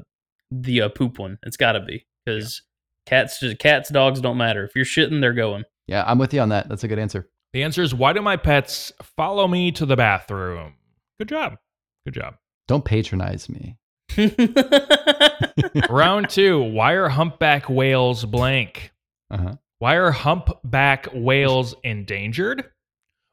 the 0.50 0.82
uh, 0.82 0.88
poop 0.88 1.19
one. 1.19 1.38
It's 1.42 1.58
got 1.58 1.72
to 1.72 1.80
be 1.80 2.06
because 2.24 2.62
cats, 3.04 3.40
just 3.40 3.58
cats, 3.58 3.90
dogs 3.90 4.22
don't 4.22 4.38
matter. 4.38 4.64
If 4.64 4.74
you're 4.74 4.86
shitting, 4.86 5.20
they're 5.20 5.34
going. 5.34 5.64
yeah, 5.86 6.02
I'm 6.06 6.19
with 6.19 6.32
you 6.32 6.40
on 6.40 6.48
that. 6.48 6.70
That's 6.70 6.82
a 6.82 6.88
good 6.88 6.98
answer. 6.98 7.28
The 7.52 7.62
answer 7.62 7.82
is 7.82 7.94
why 7.94 8.14
do 8.14 8.22
my 8.22 8.38
pets 8.38 8.90
follow 9.02 9.46
me 9.46 9.70
to 9.72 9.84
the 9.84 9.96
bathroom? 9.96 10.76
Good 11.19 11.28
job. 11.28 11.58
Good 12.06 12.14
job. 12.14 12.36
Don't 12.69 12.86
patronize 12.86 13.50
me. 13.50 13.76
Round 15.90 16.30
two 16.30 16.62
Why 16.62 16.92
are 16.92 17.10
humpback 17.10 17.69
whales 17.69 18.24
blank? 18.24 18.92
Uh-huh. 19.30 19.56
Why 19.78 19.96
are 19.96 20.10
humpback 20.10 21.08
whales 21.12 21.74
endangered? 21.84 22.64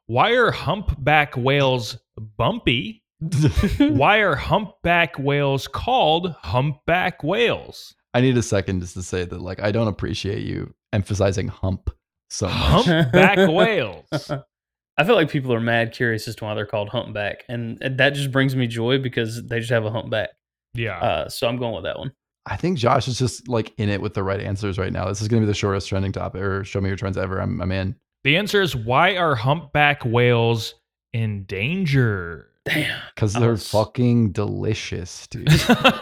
Why 0.09 0.31
are 0.31 0.49
humpback 0.49 1.37
whales 1.37 1.95
bumpy? 2.35 3.03
Why 3.77 4.17
are 4.17 4.33
humpback 4.33 5.19
whales 5.19 5.67
called 5.67 6.33
humpback 6.41 7.23
whales? 7.23 7.93
I 8.15 8.21
need 8.21 8.35
a 8.35 8.41
second 8.41 8.79
just 8.79 8.95
to 8.95 9.03
say 9.03 9.25
that, 9.25 9.39
like, 9.39 9.61
I 9.61 9.71
don't 9.71 9.87
appreciate 9.87 10.47
you 10.47 10.73
emphasizing 10.93 11.47
hump 11.47 11.91
so 12.31 12.47
much. 12.47 12.85
Humpback 12.87 13.37
whales. 13.53 14.31
I 14.97 15.03
feel 15.03 15.13
like 15.13 15.29
people 15.29 15.53
are 15.53 15.59
mad 15.59 15.93
curious 15.93 16.27
as 16.27 16.35
to 16.37 16.45
why 16.45 16.55
they're 16.55 16.65
called 16.65 16.89
humpback, 16.89 17.43
and 17.47 17.77
that 17.79 18.15
just 18.15 18.31
brings 18.31 18.55
me 18.55 18.65
joy 18.65 18.97
because 18.97 19.45
they 19.45 19.59
just 19.59 19.69
have 19.69 19.85
a 19.85 19.91
humpback. 19.91 20.29
Yeah. 20.73 20.97
Uh, 20.99 21.29
so 21.29 21.47
I'm 21.47 21.57
going 21.57 21.75
with 21.75 21.83
that 21.83 21.99
one. 21.99 22.13
I 22.47 22.55
think 22.55 22.79
Josh 22.79 23.07
is 23.07 23.19
just 23.19 23.47
like 23.47 23.75
in 23.77 23.89
it 23.89 24.01
with 24.01 24.15
the 24.15 24.23
right 24.23 24.39
answers 24.39 24.79
right 24.79 24.91
now. 24.91 25.05
This 25.07 25.21
is 25.21 25.27
going 25.27 25.43
to 25.43 25.45
be 25.45 25.51
the 25.51 25.53
shortest 25.53 25.87
trending 25.87 26.13
topic 26.13 26.41
or 26.41 26.63
show 26.63 26.81
me 26.81 26.87
your 26.87 26.97
trends 26.97 27.15
ever. 27.15 27.39
I'm, 27.39 27.61
I'm 27.61 27.71
in. 27.71 27.95
The 28.23 28.37
answer 28.37 28.61
is 28.61 28.75
why 28.75 29.15
are 29.17 29.35
humpback 29.35 30.03
whales 30.05 30.75
endangered? 31.13 32.45
Damn. 32.65 33.01
Because 33.15 33.33
they're 33.33 33.51
was- 33.51 33.69
fucking 33.69 34.31
delicious, 34.31 35.27
dude. 35.27 35.49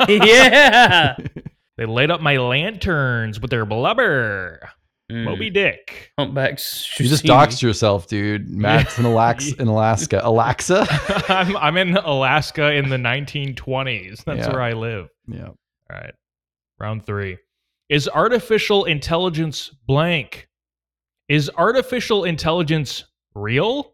yeah. 0.10 1.16
they 1.78 1.86
light 1.86 2.12
up 2.12 2.22
my 2.22 2.38
lanterns 2.38 3.40
with 3.40 3.52
their 3.52 3.66
blubber. 3.66 4.68
Mm, 5.12 5.24
Moby 5.24 5.50
Dick. 5.50 6.12
Humpbacks. 6.18 6.86
you 7.00 7.08
just 7.08 7.24
doxed 7.24 7.62
yourself, 7.62 8.08
dude. 8.08 8.50
Matt's 8.50 9.00
in 9.00 9.06
Alaska. 9.06 9.62
In 9.62 9.68
Alaska. 9.70 10.20
Alaska? 10.22 10.86
I'm, 11.30 11.56
I'm 11.56 11.78
in 11.78 11.96
Alaska 11.96 12.74
in 12.74 12.90
the 12.90 12.98
1920s. 12.98 14.24
That's 14.26 14.40
Yeah. 14.40 14.52
where 14.52 14.62
I 14.62 14.74
live. 14.74 15.08
yeah. 15.28 15.48
All 15.48 15.56
right. 15.90 16.14
Round 16.80 17.06
three. 17.06 17.38
Is 17.88 18.10
artificial 18.10 18.84
intelligence 18.84 19.72
blank? 19.88 20.47
Is 21.30 21.52
artificial 21.58 22.24
intelligence 22.24 23.04
real? 23.36 23.94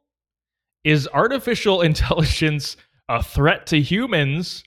Is 0.84 1.08
artificial 1.14 1.82
intelligence 1.90 2.78
a 3.10 3.24
threat 3.24 3.66
to 3.68 3.82
humans? 3.82 4.64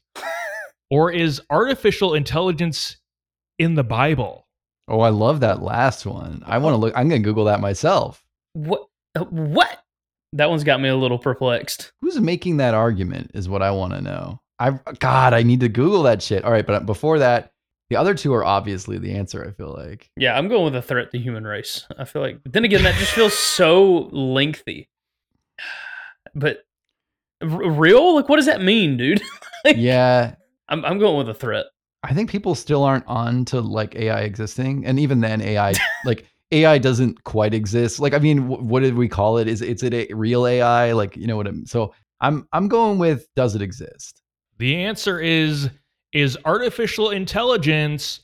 Or 0.90 1.10
is 1.10 1.40
artificial 1.50 2.14
intelligence 2.14 2.98
in 3.58 3.74
the 3.74 3.82
Bible? 3.84 4.46
Oh, 4.88 5.00
I 5.00 5.08
love 5.08 5.40
that 5.40 5.60
last 5.62 6.06
one. 6.06 6.42
I 6.46 6.58
want 6.58 6.74
to 6.74 6.76
look. 6.76 6.94
I'm 6.96 7.08
going 7.08 7.22
to 7.22 7.28
Google 7.28 7.46
that 7.46 7.60
myself. 7.60 8.24
What? 8.52 8.86
uh, 9.16 9.24
What? 9.24 9.82
That 10.32 10.48
one's 10.50 10.64
got 10.64 10.80
me 10.80 10.88
a 10.88 10.96
little 10.96 11.18
perplexed. 11.18 11.92
Who's 12.00 12.20
making 12.20 12.58
that 12.58 12.74
argument 12.74 13.32
is 13.34 13.48
what 13.48 13.62
I 13.62 13.70
want 13.72 13.94
to 13.94 14.00
know. 14.00 14.40
I 14.58 14.78
God, 14.98 15.34
I 15.34 15.42
need 15.42 15.60
to 15.60 15.68
Google 15.68 16.04
that 16.04 16.22
shit. 16.22 16.44
All 16.44 16.52
right, 16.52 16.66
but 16.66 16.86
before 16.86 17.18
that, 17.18 17.52
The 17.90 17.96
other 17.96 18.14
two 18.14 18.32
are 18.34 18.44
obviously 18.44 18.98
the 18.98 19.14
answer. 19.14 19.44
I 19.46 19.52
feel 19.52 19.72
like. 19.72 20.10
Yeah, 20.16 20.36
I'm 20.36 20.48
going 20.48 20.64
with 20.64 20.74
a 20.76 20.82
threat 20.82 21.12
to 21.12 21.18
human 21.18 21.44
race. 21.44 21.86
I 21.98 22.04
feel 22.04 22.22
like, 22.22 22.42
but 22.42 22.52
then 22.52 22.64
again, 22.64 22.82
that 22.82 22.94
just 22.96 23.12
feels 23.12 23.34
so 23.34 24.08
lengthy. 24.12 24.88
But 26.34 26.58
r- 27.40 27.70
real, 27.70 28.14
like, 28.14 28.28
what 28.28 28.36
does 28.36 28.46
that 28.46 28.60
mean, 28.62 28.96
dude? 28.96 29.22
Like, 29.64 29.76
Yeah, 29.78 30.34
I'm 30.68 30.84
I'm 30.84 30.98
going 30.98 31.16
with 31.16 31.28
a 31.28 31.34
threat. 31.34 31.66
I 32.04 32.12
think 32.14 32.30
people 32.30 32.54
still 32.54 32.84
aren't 32.84 33.06
on 33.08 33.44
to 33.46 33.60
like 33.60 33.96
AI 33.96 34.20
existing, 34.20 34.86
and 34.86 35.00
even 35.00 35.20
then, 35.20 35.40
AI 35.40 35.72
like 36.04 36.26
AI 36.52 36.78
doesn't 36.78 37.24
quite 37.24 37.52
exist. 37.52 37.98
Like, 37.98 38.14
I 38.14 38.18
mean, 38.18 38.38
wh- 38.46 38.62
what 38.62 38.82
did 38.84 38.94
we 38.94 39.08
call 39.08 39.38
it? 39.38 39.48
Is 39.48 39.62
is 39.62 39.82
it 39.82 39.92
a 39.92 40.12
real 40.14 40.46
AI? 40.46 40.92
Like, 40.92 41.16
you 41.16 41.26
know 41.26 41.36
what? 41.36 41.48
I'm, 41.48 41.66
so 41.66 41.94
I'm 42.20 42.46
I'm 42.52 42.68
going 42.68 42.98
with 42.98 43.26
does 43.34 43.56
it 43.56 43.62
exist? 43.62 44.22
The 44.58 44.76
answer 44.76 45.18
is 45.18 45.68
is 46.16 46.38
artificial 46.46 47.10
intelligence 47.10 48.20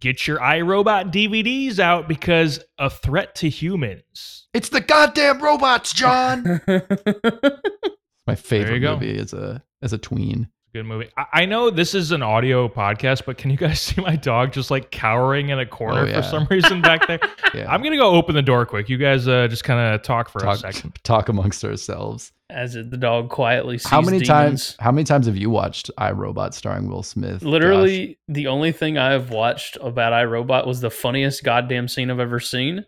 get 0.00 0.26
your 0.26 0.38
iRobot 0.38 1.12
DVDs 1.12 1.78
out 1.78 2.08
because 2.08 2.60
a 2.78 2.90
threat 2.90 3.34
to 3.36 3.48
humans. 3.48 4.48
It's 4.52 4.68
the 4.68 4.80
goddamn 4.80 5.40
robots, 5.40 5.92
John. 5.92 6.60
My 8.26 8.34
favorite 8.34 8.82
movie 8.82 9.18
as 9.18 9.32
a 9.32 9.62
as 9.82 9.92
a 9.92 9.98
tween. 9.98 10.48
Good 10.74 10.84
movie. 10.84 11.08
I, 11.16 11.24
I 11.32 11.46
know 11.46 11.70
this 11.70 11.94
is 11.94 12.12
an 12.12 12.22
audio 12.22 12.68
podcast, 12.68 13.24
but 13.24 13.38
can 13.38 13.50
you 13.50 13.56
guys 13.56 13.80
see 13.80 14.00
my 14.02 14.16
dog 14.16 14.52
just 14.52 14.70
like 14.70 14.90
cowering 14.90 15.48
in 15.48 15.58
a 15.58 15.64
corner 15.66 16.00
Oh, 16.02 16.04
yeah. 16.04 16.16
for 16.20 16.22
some 16.22 16.46
reason 16.50 16.82
back 16.82 17.06
there? 17.06 17.18
Yeah, 17.54 17.72
I'm 17.72 17.82
gonna 17.82 17.96
go 17.96 18.10
open 18.10 18.34
the 18.34 18.42
door 18.42 18.66
quick. 18.66 18.90
You 18.90 18.98
guys 18.98 19.26
uh, 19.26 19.48
just 19.48 19.64
kind 19.64 19.94
of 19.94 20.02
talk 20.02 20.28
for 20.28 20.46
a 20.46 20.54
second. 20.56 20.94
talk 21.02 21.30
amongst 21.30 21.64
ourselves. 21.64 22.30
As 22.50 22.76
it, 22.76 22.90
the 22.90 22.98
dog 22.98 23.30
quietly 23.30 23.78
sees 23.78 23.88
How 23.88 24.02
many 24.02 24.18
demons. 24.18 24.28
times? 24.28 24.76
How 24.80 24.92
many 24.92 25.04
times 25.04 25.24
have 25.26 25.36
you 25.38 25.48
watched 25.48 25.90
iRobot 25.98 26.52
starring 26.52 26.88
Will 26.88 27.02
Smith? 27.02 27.40
Josh? 27.40 27.48
Literally, 27.48 28.18
the 28.28 28.48
only 28.48 28.72
thing 28.72 28.98
I've 28.98 29.30
watched 29.30 29.78
about 29.80 30.12
iRobot 30.12 30.66
was 30.66 30.80
the 30.82 30.90
funniest 30.90 31.42
goddamn 31.42 31.88
scene 31.88 32.10
I've 32.10 32.20
ever 32.20 32.38
seen, 32.40 32.84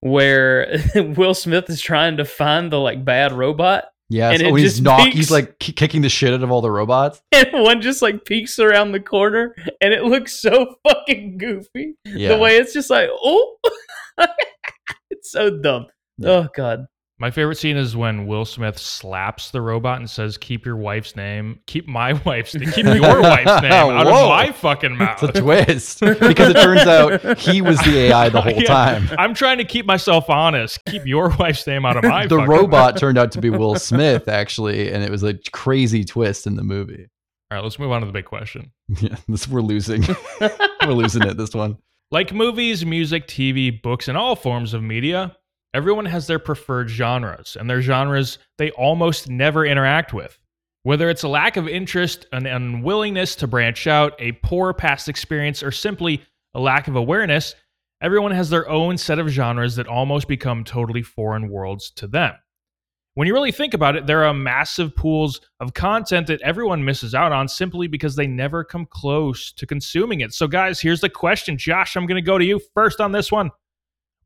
where 0.00 0.78
Will 0.94 1.34
Smith 1.34 1.68
is 1.68 1.80
trying 1.80 2.16
to 2.18 2.24
find 2.24 2.70
the 2.70 2.78
like 2.78 3.04
bad 3.04 3.32
robot, 3.32 3.86
Yes, 4.14 4.40
and 4.40 4.56
he's 4.56 4.80
knock, 4.80 5.08
he's 5.08 5.32
like 5.32 5.58
kicking 5.58 6.02
the 6.02 6.08
shit 6.08 6.32
out 6.32 6.44
of 6.44 6.50
all 6.52 6.60
the 6.60 6.70
robots. 6.70 7.20
and 7.32 7.48
one 7.52 7.82
just 7.82 8.00
like 8.00 8.24
peeks 8.24 8.60
around 8.60 8.92
the 8.92 9.00
corner, 9.00 9.56
and 9.80 9.92
it 9.92 10.04
looks 10.04 10.40
so 10.40 10.76
fucking 10.88 11.36
goofy. 11.36 11.96
Yeah, 12.04 12.28
The 12.28 12.38
way 12.38 12.56
it's 12.56 12.72
just 12.72 12.90
like, 12.90 13.08
oh, 13.10 13.56
it's 15.10 15.32
so 15.32 15.58
dumb. 15.58 15.86
Yeah. 16.18 16.30
Oh 16.30 16.48
god, 16.54 16.86
My 17.20 17.30
favorite 17.30 17.56
scene 17.58 17.76
is 17.76 17.96
when 17.96 18.26
Will 18.26 18.44
Smith 18.44 18.76
slaps 18.76 19.52
the 19.52 19.60
robot 19.60 19.98
and 20.00 20.10
says, 20.10 20.36
"Keep 20.36 20.66
your 20.66 20.76
wife's 20.76 21.14
name. 21.14 21.60
Keep 21.68 21.86
my 21.86 22.12
wife's 22.24 22.56
name. 22.56 22.72
Keep 22.72 22.86
your 22.86 23.20
wife's 23.22 23.62
name 23.62 23.70
out 23.72 24.06
Whoa. 24.06 24.24
of 24.24 24.28
my 24.30 24.50
fucking 24.50 24.96
mouth." 24.96 25.22
it's 25.22 25.38
a 25.38 25.40
twist 25.40 26.00
because 26.00 26.50
it 26.50 26.54
turns 26.56 26.80
out 26.88 27.38
he 27.38 27.62
was 27.62 27.78
the 27.82 27.98
AI 28.08 28.28
the 28.30 28.40
whole 28.40 28.52
Yeah. 28.62 28.66
time. 28.66 29.08
I'm 29.16 29.32
trying 29.32 29.58
to 29.58 29.64
keep 29.64 29.86
myself 29.86 30.28
honest. 30.28 30.80
Keep 30.86 31.06
your 31.06 31.28
wife's 31.38 31.64
name 31.68 31.86
out 31.86 31.96
of 31.96 32.02
my. 32.02 32.22
Mouth. 32.22 32.28
The 32.30 32.38
robot 32.38 32.94
mouth. 32.94 33.00
turned 33.00 33.16
out 33.16 33.30
to 33.32 33.40
be 33.40 33.48
Will 33.48 33.76
Smith 33.76 34.26
actually, 34.28 34.92
and 34.92 35.04
it 35.04 35.10
was 35.10 35.22
a 35.22 35.34
crazy 35.52 36.02
twist 36.04 36.48
in 36.48 36.56
the 36.56 36.64
movie. 36.64 37.06
All 37.52 37.58
right, 37.58 37.62
let's 37.62 37.78
move 37.78 37.92
on 37.92 38.00
to 38.00 38.06
the 38.08 38.12
big 38.12 38.24
question. 38.24 38.72
Yeah, 39.00 39.14
this 39.28 39.46
we're 39.46 39.60
losing. 39.60 40.02
we're 40.40 40.92
losing 40.94 41.22
it. 41.22 41.36
This 41.36 41.54
one. 41.54 41.78
Like 42.10 42.32
movies, 42.32 42.84
music, 42.84 43.28
TV, 43.28 43.80
books, 43.80 44.08
and 44.08 44.18
all 44.18 44.34
forms 44.34 44.74
of 44.74 44.82
media, 44.82 45.36
everyone 45.74 46.06
has 46.06 46.26
their 46.26 46.38
preferred 46.38 46.88
genres, 46.88 47.56
and 47.58 47.68
their 47.68 47.82
genres 47.82 48.38
they 48.56 48.70
almost 48.70 49.28
never 49.28 49.66
interact 49.66 50.14
with. 50.14 50.38
Whether 50.84 51.10
it's 51.10 51.24
a 51.24 51.28
lack 51.28 51.56
of 51.56 51.66
interest, 51.66 52.26
an 52.32 52.46
unwillingness 52.46 53.34
to 53.36 53.46
branch 53.46 53.86
out, 53.86 54.14
a 54.18 54.32
poor 54.32 54.72
past 54.72 55.08
experience, 55.08 55.62
or 55.62 55.72
simply 55.72 56.22
a 56.54 56.60
lack 56.60 56.88
of 56.88 56.96
awareness, 56.96 57.54
everyone 58.00 58.32
has 58.32 58.50
their 58.50 58.68
own 58.68 58.96
set 58.96 59.18
of 59.18 59.28
genres 59.28 59.76
that 59.76 59.88
almost 59.88 60.28
become 60.28 60.62
totally 60.62 61.02
foreign 61.02 61.48
worlds 61.48 61.90
to 61.96 62.06
them. 62.06 62.34
When 63.14 63.28
you 63.28 63.34
really 63.34 63.52
think 63.52 63.74
about 63.74 63.96
it, 63.96 64.06
there 64.06 64.24
are 64.24 64.34
massive 64.34 64.94
pools 64.94 65.40
of 65.60 65.72
content 65.72 66.26
that 66.26 66.42
everyone 66.42 66.84
misses 66.84 67.14
out 67.14 67.32
on 67.32 67.48
simply 67.48 67.86
because 67.86 68.16
they 68.16 68.26
never 68.26 68.64
come 68.64 68.86
close 68.90 69.52
to 69.52 69.66
consuming 69.66 70.20
it. 70.20 70.34
So, 70.34 70.48
guys, 70.48 70.80
here's 70.80 71.00
the 71.00 71.08
question. 71.08 71.56
Josh, 71.56 71.96
I'm 71.96 72.06
going 72.06 72.22
to 72.22 72.26
go 72.26 72.38
to 72.38 72.44
you 72.44 72.60
first 72.74 73.00
on 73.00 73.12
this 73.12 73.30
one. 73.30 73.50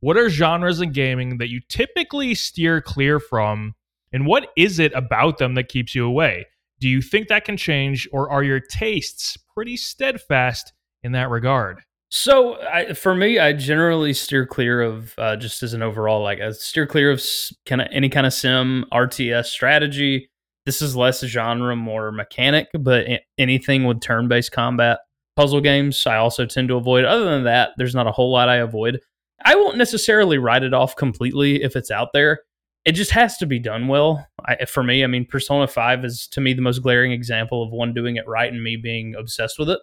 What 0.01 0.17
are 0.17 0.31
genres 0.31 0.81
in 0.81 0.93
gaming 0.93 1.39
that 1.39 1.49
you 1.49 1.61
typically 1.69 2.35
steer 2.35 2.81
clear 2.81 3.19
from, 3.19 3.75
and 4.13 4.27
what 4.27 4.49
is 4.57 4.79
it 4.79 4.93
about 4.95 5.39
them 5.39 5.55
that 5.55 5.69
keeps 5.69 5.95
you 5.95 6.07
away? 6.07 6.47
Do 6.81 6.89
you 6.89 7.03
think 7.03 7.29
that 7.29 7.45
can 7.45 7.57
change, 7.57 8.09
or 8.13 8.31
are 8.31 8.45
your 8.45 8.61
tastes 8.61 9.37
pretty 9.55 9.77
steadfast 9.77 10.73
in 11.03 11.13
that 11.13 11.31
regard? 11.31 11.81
So 12.11 12.61
I, 12.63 12.95
for 12.95 13.15
me, 13.15 13.39
I 13.39 13.53
generally 13.53 14.15
steer 14.15 14.47
clear 14.47 14.81
of 14.81 15.15
uh, 15.19 15.37
just 15.37 15.63
as 15.63 15.75
an 15.75 15.83
overall 15.83 16.23
like 16.23 16.41
I 16.41 16.53
steer 16.53 16.87
clear 16.87 17.11
of 17.11 17.23
kind 17.67 17.83
of 17.83 17.89
any 17.91 18.09
kind 18.09 18.27
of 18.27 18.33
sim 18.33 18.87
RTS 18.93 19.47
strategy. 19.47 20.31
This 20.65 20.81
is 20.81 20.97
less 20.97 21.25
genre, 21.25 21.75
more 21.77 22.13
mechanic, 22.13 22.69
but 22.79 23.07
anything 23.37 23.85
with 23.85 24.01
turn-based 24.01 24.53
combat, 24.53 25.01
puzzle 25.35 25.61
games, 25.61 26.07
I 26.07 26.17
also 26.17 26.47
tend 26.47 26.69
to 26.69 26.77
avoid. 26.77 27.05
Other 27.05 27.25
than 27.25 27.45
that, 27.45 27.71
there's 27.77 27.95
not 27.95 28.07
a 28.07 28.13
whole 28.13 28.31
lot 28.31 28.49
I 28.49 28.57
avoid. 28.57 29.01
I 29.45 29.55
won't 29.55 29.77
necessarily 29.77 30.39
write 30.39 30.63
it 30.63 30.75
off 30.75 30.97
completely 30.97 31.63
if 31.63 31.77
it's 31.77 31.91
out 31.91 32.09
there. 32.13 32.41
It 32.85 32.93
just 32.93 33.11
has 33.11 33.37
to 33.39 33.47
be 33.47 33.59
done 33.59 33.89
well. 33.89 34.27
I, 34.47 34.65
for 34.65 34.83
me, 34.83 35.05
I 35.05 35.07
mean, 35.07 35.27
Persona 35.27 35.67
Five 35.67 36.05
is 36.05 36.27
to 36.29 36.41
me 36.41 36.55
the 36.55 36.63
most 36.63 36.83
glaring 36.83 37.13
example 37.13 37.63
of 37.63 37.71
one 37.71 37.93
doing 37.93 38.17
it 38.17 38.27
right 38.27 38.53
and 38.53 38.63
me 38.63 38.77
being 38.77 39.15
obsessed 39.15 39.59
with 39.59 39.69
it. 39.69 39.81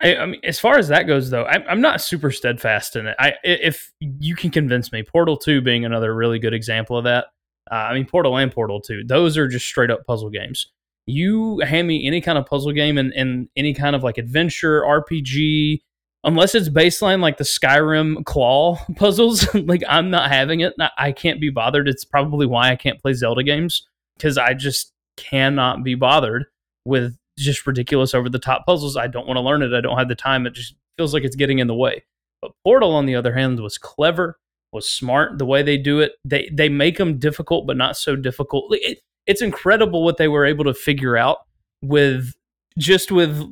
I, 0.00 0.16
I 0.16 0.26
mean, 0.26 0.40
as 0.44 0.58
far 0.58 0.78
as 0.78 0.88
that 0.88 1.06
goes, 1.06 1.30
though, 1.30 1.44
I'm, 1.44 1.64
I'm 1.68 1.80
not 1.80 2.00
super 2.00 2.30
steadfast 2.30 2.96
in 2.96 3.06
it. 3.06 3.16
I, 3.18 3.34
if 3.42 3.92
you 4.00 4.36
can 4.36 4.50
convince 4.50 4.92
me, 4.92 5.02
Portal 5.02 5.36
Two 5.36 5.60
being 5.60 5.84
another 5.84 6.14
really 6.14 6.38
good 6.38 6.54
example 6.54 6.96
of 6.96 7.04
that. 7.04 7.26
Uh, 7.70 7.74
I 7.74 7.94
mean, 7.94 8.06
Portal 8.06 8.36
and 8.36 8.52
Portal 8.52 8.80
Two, 8.80 9.02
those 9.04 9.36
are 9.36 9.48
just 9.48 9.66
straight 9.66 9.90
up 9.90 10.06
puzzle 10.06 10.30
games. 10.30 10.70
You 11.06 11.60
hand 11.60 11.88
me 11.88 12.06
any 12.06 12.20
kind 12.20 12.38
of 12.38 12.46
puzzle 12.46 12.72
game 12.72 12.98
and, 12.98 13.12
and 13.14 13.48
any 13.56 13.72
kind 13.72 13.96
of 13.96 14.02
like 14.02 14.18
adventure 14.18 14.82
RPG, 14.82 15.80
unless 16.24 16.54
it's 16.54 16.68
baseline 16.68 17.20
like 17.20 17.36
the 17.38 17.44
Skyrim 17.44 18.24
claw 18.24 18.78
puzzles, 18.96 19.52
like 19.54 19.82
I'm 19.88 20.10
not 20.10 20.30
having 20.30 20.60
it. 20.60 20.74
I- 20.98 21.12
can't 21.12 21.40
be 21.40 21.50
bothered. 21.50 21.88
It's 21.88 22.04
probably 22.04 22.46
why 22.46 22.70
I 22.70 22.76
can't 22.76 23.00
play 23.00 23.12
Zelda 23.12 23.42
games 23.42 23.86
because 24.16 24.38
I 24.38 24.54
just 24.54 24.92
cannot 25.16 25.82
be 25.82 25.94
bothered 25.94 26.46
with 26.84 27.16
just 27.36 27.66
ridiculous 27.66 28.14
over 28.14 28.28
the 28.28 28.38
top 28.38 28.66
puzzles. 28.66 28.96
I 28.96 29.06
don't 29.06 29.26
want 29.26 29.36
to 29.36 29.42
learn 29.42 29.62
it. 29.62 29.72
I 29.72 29.80
don't 29.80 29.98
have 29.98 30.08
the 30.08 30.14
time. 30.14 30.46
It 30.46 30.54
just 30.54 30.74
feels 30.96 31.14
like 31.14 31.24
it's 31.24 31.36
getting 31.36 31.58
in 31.60 31.66
the 31.66 31.74
way. 31.74 32.04
But 32.40 32.52
Portal, 32.64 32.92
on 32.94 33.06
the 33.06 33.14
other 33.14 33.32
hand, 33.34 33.60
was 33.60 33.78
clever, 33.78 34.38
was 34.72 34.88
smart. 34.88 35.38
The 35.38 35.46
way 35.46 35.62
they 35.62 35.76
do 35.76 36.00
it, 36.00 36.12
they 36.24 36.50
they 36.52 36.68
make 36.68 36.98
them 36.98 37.18
difficult, 37.18 37.66
but 37.66 37.76
not 37.76 37.96
so 37.96 38.16
difficult. 38.16 38.66
It, 38.70 38.98
it's 39.26 39.42
incredible 39.42 40.04
what 40.04 40.16
they 40.16 40.28
were 40.28 40.46
able 40.46 40.64
to 40.64 40.74
figure 40.74 41.16
out 41.16 41.38
with 41.82 42.34
just 42.78 43.10
with 43.10 43.42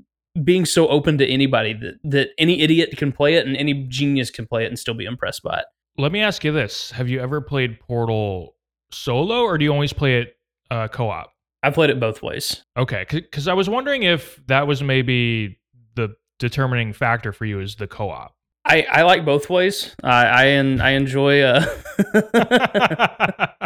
being 0.45 0.65
so 0.65 0.89
open 0.89 1.19
to 1.19 1.27
anybody 1.27 1.73
that 1.75 1.95
that 2.05 2.29
any 2.39 2.61
idiot 2.61 2.97
can 2.97 3.13
play 3.13 3.35
it 3.35 3.47
and 3.47 3.57
any 3.57 3.87
genius 3.89 4.31
can 4.31 4.47
play 4.47 4.65
it 4.65 4.69
and 4.69 4.79
still 4.79 4.95
be 4.95 5.05
impressed 5.05 5.43
by 5.43 5.59
it. 5.59 5.65
Let 5.99 6.13
me 6.13 6.21
ask 6.21 6.45
you 6.45 6.53
this 6.53 6.91
Have 6.93 7.09
you 7.09 7.21
ever 7.21 7.41
played 7.41 7.81
Portal 7.81 8.55
solo, 8.91 9.43
or 9.43 9.59
do 9.59 9.65
you 9.65 9.73
always 9.73 9.93
play 9.93 10.21
it 10.21 10.37
uh, 10.71 10.89
co 10.89 11.11
op? 11.11 11.31
I 11.63 11.71
played 11.71 11.91
it 11.91 11.99
both 11.99 12.23
ways. 12.23 12.63
Okay, 12.77 13.05
because 13.11 13.49
I 13.49 13.55
was 13.55 13.69
wondering 13.69 14.05
if 14.05 14.41
that 14.47 14.69
was 14.69 14.83
maybe 14.85 15.59
the 15.97 16.15
determining 16.39 16.93
factor 16.93 17.33
for 17.33 17.45
you 17.45 17.61
is 17.61 17.77
the 17.77 17.89
co-op. 17.89 18.35
I, 18.65 18.87
I 18.91 19.03
like 19.03 19.25
both 19.25 19.51
ways. 19.51 19.95
I 20.03 20.27
I, 20.27 20.47
en- 20.49 20.81
I 20.81 20.91
enjoy. 20.91 21.41
Uh, 21.41 21.67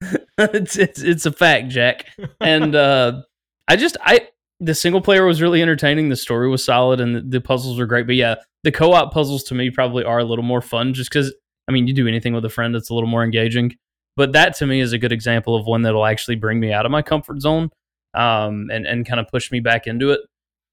it's, 0.38 0.76
it's 0.76 1.02
it's 1.02 1.26
a 1.26 1.32
fact, 1.32 1.68
Jack. 1.68 2.06
And 2.40 2.74
uh, 2.74 3.22
I 3.66 3.76
just 3.76 3.96
I 4.00 4.28
the 4.60 4.74
single 4.74 5.00
player 5.00 5.24
was 5.24 5.40
really 5.40 5.62
entertaining. 5.62 6.08
The 6.08 6.16
story 6.16 6.48
was 6.48 6.62
solid, 6.62 7.00
and 7.00 7.16
the, 7.16 7.20
the 7.22 7.40
puzzles 7.40 7.78
were 7.78 7.86
great. 7.86 8.06
But 8.06 8.16
yeah, 8.16 8.36
the 8.62 8.70
co-op 8.70 9.12
puzzles 9.12 9.42
to 9.44 9.54
me 9.54 9.70
probably 9.70 10.04
are 10.04 10.18
a 10.18 10.24
little 10.24 10.44
more 10.44 10.60
fun, 10.60 10.94
just 10.94 11.10
because 11.10 11.34
I 11.68 11.72
mean, 11.72 11.86
you 11.86 11.94
do 11.94 12.06
anything 12.06 12.34
with 12.34 12.44
a 12.44 12.50
friend, 12.50 12.76
it's 12.76 12.90
a 12.90 12.94
little 12.94 13.08
more 13.08 13.24
engaging. 13.24 13.76
But 14.16 14.32
that 14.32 14.54
to 14.56 14.66
me 14.66 14.80
is 14.80 14.92
a 14.92 14.98
good 14.98 15.12
example 15.12 15.54
of 15.54 15.66
one 15.66 15.82
that'll 15.82 16.04
actually 16.04 16.36
bring 16.36 16.60
me 16.60 16.72
out 16.72 16.84
of 16.84 16.92
my 16.92 17.02
comfort 17.02 17.40
zone, 17.40 17.70
um, 18.14 18.68
and 18.70 18.86
and 18.86 19.06
kind 19.06 19.20
of 19.20 19.28
push 19.28 19.50
me 19.50 19.60
back 19.60 19.86
into 19.86 20.10
it. 20.10 20.20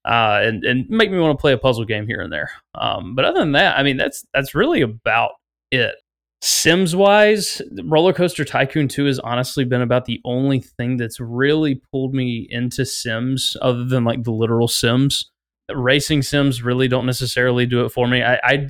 Uh, 0.04 0.40
and, 0.42 0.64
and 0.64 0.88
make 0.88 1.10
me 1.10 1.18
want 1.18 1.36
to 1.36 1.40
play 1.40 1.52
a 1.52 1.58
puzzle 1.58 1.84
game 1.84 2.06
here 2.06 2.20
and 2.20 2.32
there. 2.32 2.50
Um, 2.74 3.14
but 3.14 3.24
other 3.24 3.40
than 3.40 3.52
that, 3.52 3.78
I 3.78 3.82
mean, 3.82 3.96
that's 3.96 4.24
that's 4.32 4.54
really 4.54 4.80
about 4.82 5.32
it. 5.70 5.96
Sims 6.40 6.94
wise, 6.94 7.60
Roller 7.84 8.12
Coaster 8.12 8.44
Tycoon 8.44 8.86
2 8.86 9.06
has 9.06 9.18
honestly 9.18 9.64
been 9.64 9.82
about 9.82 10.04
the 10.04 10.20
only 10.24 10.60
thing 10.60 10.96
that's 10.96 11.18
really 11.18 11.80
pulled 11.90 12.14
me 12.14 12.46
into 12.50 12.86
Sims 12.86 13.56
other 13.60 13.84
than 13.84 14.04
like 14.04 14.22
the 14.22 14.30
literal 14.30 14.68
Sims. 14.68 15.30
Racing 15.72 16.22
Sims 16.22 16.62
really 16.62 16.86
don't 16.86 17.06
necessarily 17.06 17.66
do 17.66 17.84
it 17.84 17.90
for 17.90 18.06
me. 18.06 18.22
I, 18.22 18.36
I 18.44 18.68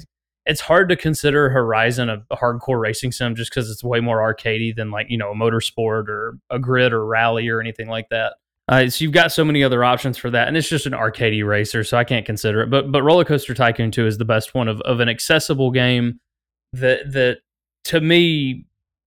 it's 0.48 0.62
hard 0.62 0.88
to 0.88 0.96
consider 0.96 1.50
Horizon 1.50 2.08
a, 2.08 2.24
hardcore 2.34 2.80
racing 2.80 3.12
sim 3.12 3.34
just 3.34 3.50
because 3.50 3.70
it's 3.70 3.84
way 3.84 4.00
more 4.00 4.18
arcadey 4.18 4.74
than 4.74 4.90
like, 4.90 5.06
you 5.10 5.18
know, 5.18 5.30
a 5.30 5.34
motorsport 5.34 6.08
or 6.08 6.38
a 6.48 6.58
grid 6.58 6.94
or 6.94 7.04
rally 7.04 7.48
or 7.48 7.60
anything 7.60 7.86
like 7.86 8.08
that. 8.08 8.36
Uh, 8.66 8.88
so 8.88 9.04
you've 9.04 9.12
got 9.12 9.30
so 9.30 9.44
many 9.44 9.62
other 9.62 9.84
options 9.84 10.16
for 10.16 10.30
that, 10.30 10.48
and 10.48 10.56
it's 10.56 10.68
just 10.68 10.86
an 10.86 10.92
arcadey 10.92 11.46
racer, 11.46 11.84
so 11.84 11.96
I 11.96 12.04
can't 12.04 12.26
consider 12.26 12.62
it. 12.62 12.70
But 12.70 12.90
but 12.90 13.02
Roller 13.02 13.24
Coaster 13.24 13.54
Tycoon 13.54 13.90
2 13.90 14.06
is 14.06 14.18
the 14.18 14.24
best 14.24 14.54
one 14.54 14.68
of, 14.68 14.80
of 14.82 15.00
an 15.00 15.08
accessible 15.08 15.70
game 15.70 16.18
that 16.72 17.12
that 17.12 17.38
to 17.84 18.00
me 18.00 18.66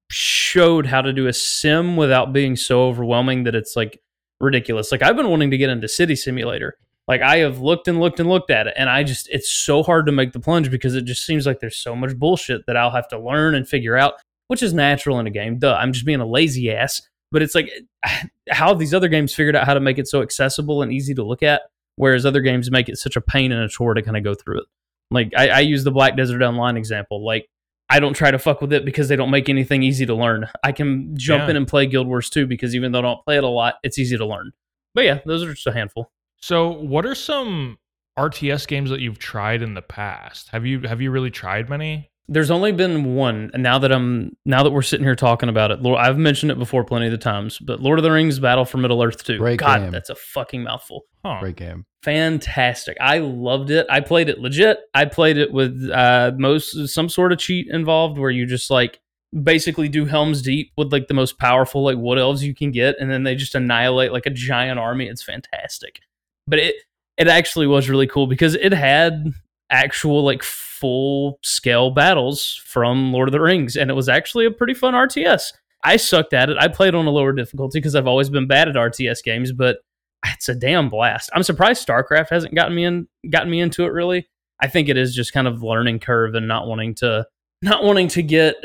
showed 0.10 0.86
how 0.86 1.02
to 1.02 1.14
do 1.14 1.28
a 1.28 1.34
sim 1.34 1.96
without 1.96 2.34
being 2.34 2.56
so 2.56 2.84
overwhelming 2.84 3.44
that 3.44 3.56
it's 3.56 3.76
like 3.76 4.02
ridiculous. 4.40 4.92
Like 4.92 5.02
I've 5.02 5.16
been 5.16 5.30
wanting 5.30 5.52
to 5.52 5.58
get 5.58 5.70
into 5.70 5.88
City 5.88 6.16
Simulator. 6.16 6.78
Like 7.08 7.22
I 7.22 7.38
have 7.38 7.60
looked 7.60 7.88
and 7.88 8.00
looked 8.00 8.20
and 8.20 8.30
looked 8.30 8.52
at 8.52 8.68
it, 8.68 8.74
and 8.78 8.90
I 8.90 9.04
just 9.04 9.28
it's 9.30 9.52
so 9.52 9.84
hard 9.84 10.06
to 10.06 10.12
make 10.12 10.34
the 10.34 10.40
plunge 10.40 10.70
because 10.70 10.96
it 10.96 11.06
just 11.06 11.26
seems 11.26 11.46
like 11.46 11.60
there's 11.60 11.78
so 11.78 11.96
much 11.96 12.18
bullshit 12.18 12.66
that 12.68 12.78
I'll 12.78 12.92
have 12.92 13.08
to 13.10 13.20
learn 13.20 13.56
and 13.56 13.68
figure 13.68 13.98
out, 13.98 14.14
which 14.48 14.64
is 14.64 14.74
natural 14.74 15.20
in 15.20 15.28
a 15.28 15.32
game. 15.32 15.60
Duh, 15.60 15.76
I'm 15.76 15.94
just 15.94 16.06
being 16.06 16.22
a 16.22 16.26
lazy 16.26 16.72
ass. 16.72 17.02
But 17.32 17.42
it's 17.42 17.56
like 17.56 17.72
how 18.50 18.74
these 18.74 18.94
other 18.94 19.08
games 19.08 19.34
figured 19.34 19.56
out 19.56 19.66
how 19.66 19.74
to 19.74 19.80
make 19.80 19.98
it 19.98 20.08
so 20.08 20.22
accessible 20.22 20.82
and 20.82 20.92
easy 20.94 21.14
to 21.16 21.24
look 21.24 21.44
at, 21.44 21.64
whereas 21.96 22.26
other 22.26 22.42
games 22.42 22.70
make 22.70 22.90
it 22.90 22.98
such 22.98 23.16
a 23.16 23.22
pain 23.22 23.52
and 23.52 23.64
a 23.64 23.70
chore 23.70 23.94
to 23.94 24.02
kind 24.02 24.18
of 24.18 24.24
go 24.24 24.36
through 24.36 24.60
it. 24.60 24.66
Like 25.10 25.34
I, 25.36 25.50
I 25.50 25.60
use 25.62 25.84
the 25.84 25.92
Black 25.92 26.16
Desert 26.16 26.42
Online 26.42 26.78
example. 26.78 27.26
Like 27.26 27.50
I 27.92 28.00
don't 28.00 28.14
try 28.14 28.32
to 28.32 28.40
fuck 28.40 28.62
with 28.62 28.72
it 28.74 28.86
because 28.86 29.10
they 29.10 29.16
don't 29.16 29.30
make 29.30 29.50
anything 29.50 29.84
easy 29.84 30.06
to 30.06 30.16
learn. 30.16 30.48
I 30.64 30.72
can 30.72 31.16
jump 31.18 31.44
Yeah. 31.44 31.50
in 31.52 31.56
and 31.58 31.68
play 31.68 31.86
Guild 31.88 32.08
Wars 32.08 32.30
2 32.30 32.48
because 32.48 32.74
even 32.76 32.92
though 32.92 33.00
I 33.00 33.02
don't 33.04 33.24
play 33.26 33.38
it 33.38 33.44
a 33.44 33.48
lot, 33.48 33.76
it's 33.84 34.00
easy 34.00 34.18
to 34.18 34.26
learn. 34.26 34.52
But 34.96 35.04
yeah, 35.06 35.20
those 35.26 35.44
are 35.44 35.54
just 35.54 35.68
a 35.68 35.72
handful. 35.74 36.12
So, 36.38 36.70
what 36.70 37.06
are 37.06 37.16
some 37.16 37.78
RTS 38.18 38.68
games 38.68 38.90
that 38.90 39.00
you've 39.00 39.20
tried 39.20 39.62
in 39.62 39.74
the 39.74 39.82
past? 39.82 40.50
Have 40.50 40.66
you 40.66 40.82
have 40.82 41.02
you 41.02 41.12
really 41.12 41.32
tried 41.32 41.70
many? 41.70 42.11
There's 42.32 42.50
only 42.50 42.72
been 42.72 43.14
one, 43.16 43.52
and 43.54 43.62
now 43.62 43.78
that 43.80 43.92
I'm 43.92 44.38
now 44.46 44.64
that 44.64 44.72
we're 44.72 44.84
sitting 44.84 45.06
here 45.06 45.18
talking 45.18 45.50
about 45.50 45.70
it, 45.70 45.82
Lord, 45.82 46.00
I've 46.00 46.18
mentioned 46.18 46.50
it 46.50 46.58
before 46.58 46.86
plenty 46.86 47.08
of 47.08 47.12
the 47.12 47.18
times. 47.18 47.60
But 47.60 47.82
Lord 47.82 48.00
of 48.00 48.04
the 48.04 48.12
Rings: 48.12 48.40
Battle 48.40 48.64
for 48.64 48.78
Middle 48.78 49.04
Earth 49.04 49.22
2. 49.26 49.38
Great 49.38 49.60
God, 49.60 49.82
game. 49.82 49.92
that's 49.92 50.10
a 50.10 50.16
fucking 50.16 50.64
mouthful. 50.64 51.04
Huh. 51.26 51.40
Great 51.42 51.58
game. 51.58 51.86
Fantastic. 52.04 52.96
I 53.02 53.18
loved 53.18 53.70
it. 53.70 53.86
I 53.90 54.00
played 54.00 54.30
it 54.30 54.40
legit. 54.40 54.80
I 54.94 55.06
played 55.06 55.38
it 55.38 55.52
with 55.52 55.90
uh 55.94 56.32
most 56.38 56.88
some 56.88 57.10
sort 57.10 57.34
of 57.34 57.38
cheat 57.38 57.68
involved 57.70 58.18
where 58.18 58.32
you 58.32 58.46
just 58.46 58.72
like 58.72 59.02
basically 59.44 59.90
do 59.90 60.06
Helm's 60.06 60.42
Deep 60.42 60.72
with 60.78 60.94
like 60.94 61.10
the 61.10 61.14
most 61.14 61.38
powerful 61.38 61.84
like 61.84 61.98
wood 61.98 62.18
elves 62.18 62.46
you 62.46 62.56
can 62.56 62.72
get, 62.72 62.96
and 62.98 63.12
then 63.12 63.24
they 63.24 63.36
just 63.36 63.56
annihilate 63.56 64.14
like 64.14 64.26
a 64.26 64.32
giant 64.32 64.80
army. 64.80 65.08
It's 65.08 65.22
fantastic. 65.22 66.00
But 66.48 66.60
it 66.60 66.76
it 67.18 67.28
actually 67.28 67.68
was 67.68 67.90
really 67.90 68.08
cool 68.08 68.26
because 68.26 68.56
it 68.56 68.72
had 68.72 69.34
actual 69.72 70.24
like 70.24 70.44
full 70.44 71.40
scale 71.42 71.92
battles 71.92 72.62
from 72.66 73.12
Lord 73.12 73.28
of 73.28 73.34
the 73.34 73.42
Rings, 73.42 73.76
and 73.76 73.90
it 73.90 73.96
was 73.96 74.10
actually 74.10 74.46
a 74.46 74.52
pretty 74.52 74.74
fun 74.74 74.94
RTS. 74.94 75.54
I 75.84 75.98
sucked 75.98 76.34
at 76.34 76.50
it. 76.50 76.58
I 76.60 76.68
played 76.68 76.94
on 76.94 77.08
a 77.08 77.12
lower 77.12 77.34
difficulty 77.34 77.80
because 77.80 77.96
I've 77.96 78.08
always 78.08 78.30
been 78.30 78.48
bad 78.48 78.70
at 78.70 78.76
RTS 78.76 79.24
games, 79.24 79.52
but 79.52 79.80
it's 80.28 80.50
a 80.50 80.56
damn 80.56 80.90
blast. 80.90 81.30
I'm 81.34 81.44
surprised 81.44 81.88
StarCraft 81.88 82.30
hasn't 82.30 82.54
gotten 82.54 82.76
me 82.76 82.86
in 82.86 83.08
gotten 83.30 83.50
me 83.50 83.60
into 83.60 83.86
it 83.86 83.94
really. 83.94 84.28
I 84.60 84.68
think 84.68 84.90
it 84.90 84.98
is 84.98 85.16
just 85.16 85.34
kind 85.34 85.48
of 85.48 85.64
learning 85.64 86.00
curve 86.00 86.36
and 86.36 86.48
not 86.48 86.68
wanting 86.68 86.94
to 86.96 87.26
not 87.64 87.84
wanting 87.84 88.08
to 88.10 88.24
get 88.24 88.56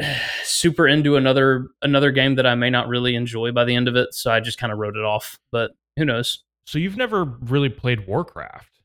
super 0.42 0.86
into 0.86 1.16
another 1.16 1.68
another 1.82 2.10
game 2.10 2.34
that 2.36 2.46
I 2.46 2.54
may 2.54 2.70
not 2.70 2.88
really 2.88 3.14
enjoy 3.14 3.52
by 3.52 3.64
the 3.64 3.74
end 3.74 3.88
of 3.88 3.96
it, 3.96 4.14
so 4.14 4.30
I 4.30 4.40
just 4.40 4.58
kind 4.58 4.72
of 4.72 4.78
wrote 4.78 4.96
it 4.96 5.04
off. 5.04 5.38
But 5.52 5.72
who 5.96 6.04
knows? 6.04 6.44
So 6.66 6.78
you've 6.78 6.96
never 6.96 7.24
really 7.24 7.68
played 7.68 8.06
Warcraft? 8.06 8.75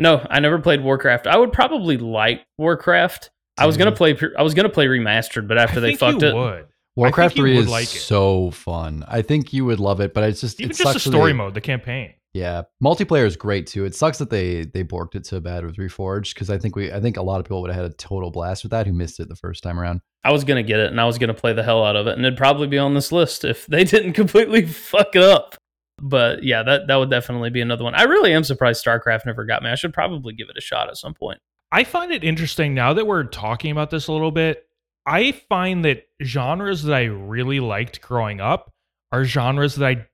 No, 0.00 0.26
I 0.30 0.40
never 0.40 0.58
played 0.58 0.82
Warcraft. 0.82 1.26
I 1.26 1.36
would 1.36 1.52
probably 1.52 1.96
like 1.98 2.42
Warcraft. 2.58 3.30
I 3.58 3.66
was 3.66 3.76
gonna 3.76 3.92
play. 3.92 4.16
I 4.38 4.42
was 4.42 4.54
gonna 4.54 4.68
play 4.70 4.86
remastered, 4.86 5.46
but 5.46 5.58
after 5.58 5.78
I 5.78 5.80
they 5.80 5.88
think 5.96 6.00
fucked 6.00 6.22
you 6.22 6.28
it, 6.28 6.34
would. 6.34 6.66
Warcraft 6.96 7.36
you 7.36 7.42
3 7.42 7.54
would 7.56 7.64
is 7.64 7.68
like 7.70 7.86
so 7.86 8.50
fun. 8.50 9.04
I 9.06 9.22
think 9.22 9.52
you 9.52 9.64
would 9.66 9.80
love 9.80 10.00
it, 10.00 10.12
but 10.14 10.24
it's 10.24 10.40
just 10.40 10.60
Even 10.60 10.70
it 10.70 10.74
just 10.74 10.80
the 10.80 10.92
sucks 10.92 11.04
that 11.04 11.10
story 11.10 11.32
they- 11.32 11.36
mode, 11.38 11.54
the 11.54 11.60
campaign. 11.60 12.14
Yeah, 12.32 12.62
multiplayer 12.82 13.26
is 13.26 13.36
great 13.36 13.66
too. 13.66 13.84
It 13.84 13.94
sucks 13.94 14.18
that 14.18 14.30
they 14.30 14.64
they 14.64 14.84
borked 14.84 15.16
it 15.16 15.26
so 15.26 15.40
bad 15.40 15.66
with 15.66 15.76
Reforged 15.76 16.32
because 16.34 16.48
I 16.48 16.58
think 16.58 16.76
we 16.76 16.92
I 16.92 17.00
think 17.00 17.16
a 17.16 17.22
lot 17.22 17.40
of 17.40 17.44
people 17.46 17.60
would 17.60 17.70
have 17.72 17.82
had 17.82 17.90
a 17.90 17.94
total 17.94 18.30
blast 18.30 18.62
with 18.62 18.70
that 18.70 18.86
who 18.86 18.92
missed 18.92 19.18
it 19.18 19.28
the 19.28 19.34
first 19.36 19.62
time 19.64 19.78
around. 19.80 20.00
I 20.22 20.30
was 20.30 20.44
gonna 20.44 20.62
get 20.62 20.78
it, 20.78 20.90
and 20.92 21.00
I 21.00 21.06
was 21.06 21.18
gonna 21.18 21.34
play 21.34 21.52
the 21.54 21.64
hell 21.64 21.84
out 21.84 21.96
of 21.96 22.06
it, 22.06 22.16
and 22.16 22.24
it'd 22.24 22.38
probably 22.38 22.68
be 22.68 22.78
on 22.78 22.94
this 22.94 23.10
list 23.10 23.44
if 23.44 23.66
they 23.66 23.82
didn't 23.84 24.12
completely 24.12 24.64
fuck 24.64 25.16
it 25.16 25.22
up. 25.24 25.56
But 26.00 26.42
yeah, 26.42 26.62
that 26.62 26.86
that 26.88 26.96
would 26.96 27.10
definitely 27.10 27.50
be 27.50 27.60
another 27.60 27.84
one. 27.84 27.94
I 27.94 28.02
really 28.02 28.32
am 28.32 28.44
surprised 28.44 28.84
StarCraft 28.84 29.26
never 29.26 29.44
got 29.44 29.62
me. 29.62 29.70
I 29.70 29.74
should 29.74 29.92
probably 29.92 30.34
give 30.34 30.48
it 30.48 30.56
a 30.56 30.60
shot 30.60 30.88
at 30.88 30.96
some 30.96 31.14
point. 31.14 31.40
I 31.72 31.84
find 31.84 32.10
it 32.10 32.24
interesting 32.24 32.74
now 32.74 32.92
that 32.94 33.06
we're 33.06 33.24
talking 33.24 33.70
about 33.70 33.90
this 33.90 34.08
a 34.08 34.12
little 34.12 34.32
bit. 34.32 34.66
I 35.06 35.32
find 35.32 35.84
that 35.84 36.08
genres 36.22 36.82
that 36.84 36.94
I 36.94 37.04
really 37.04 37.60
liked 37.60 38.00
growing 38.00 38.40
up 38.40 38.72
are 39.12 39.24
genres 39.24 39.76
that 39.76 39.86
I 39.86 40.06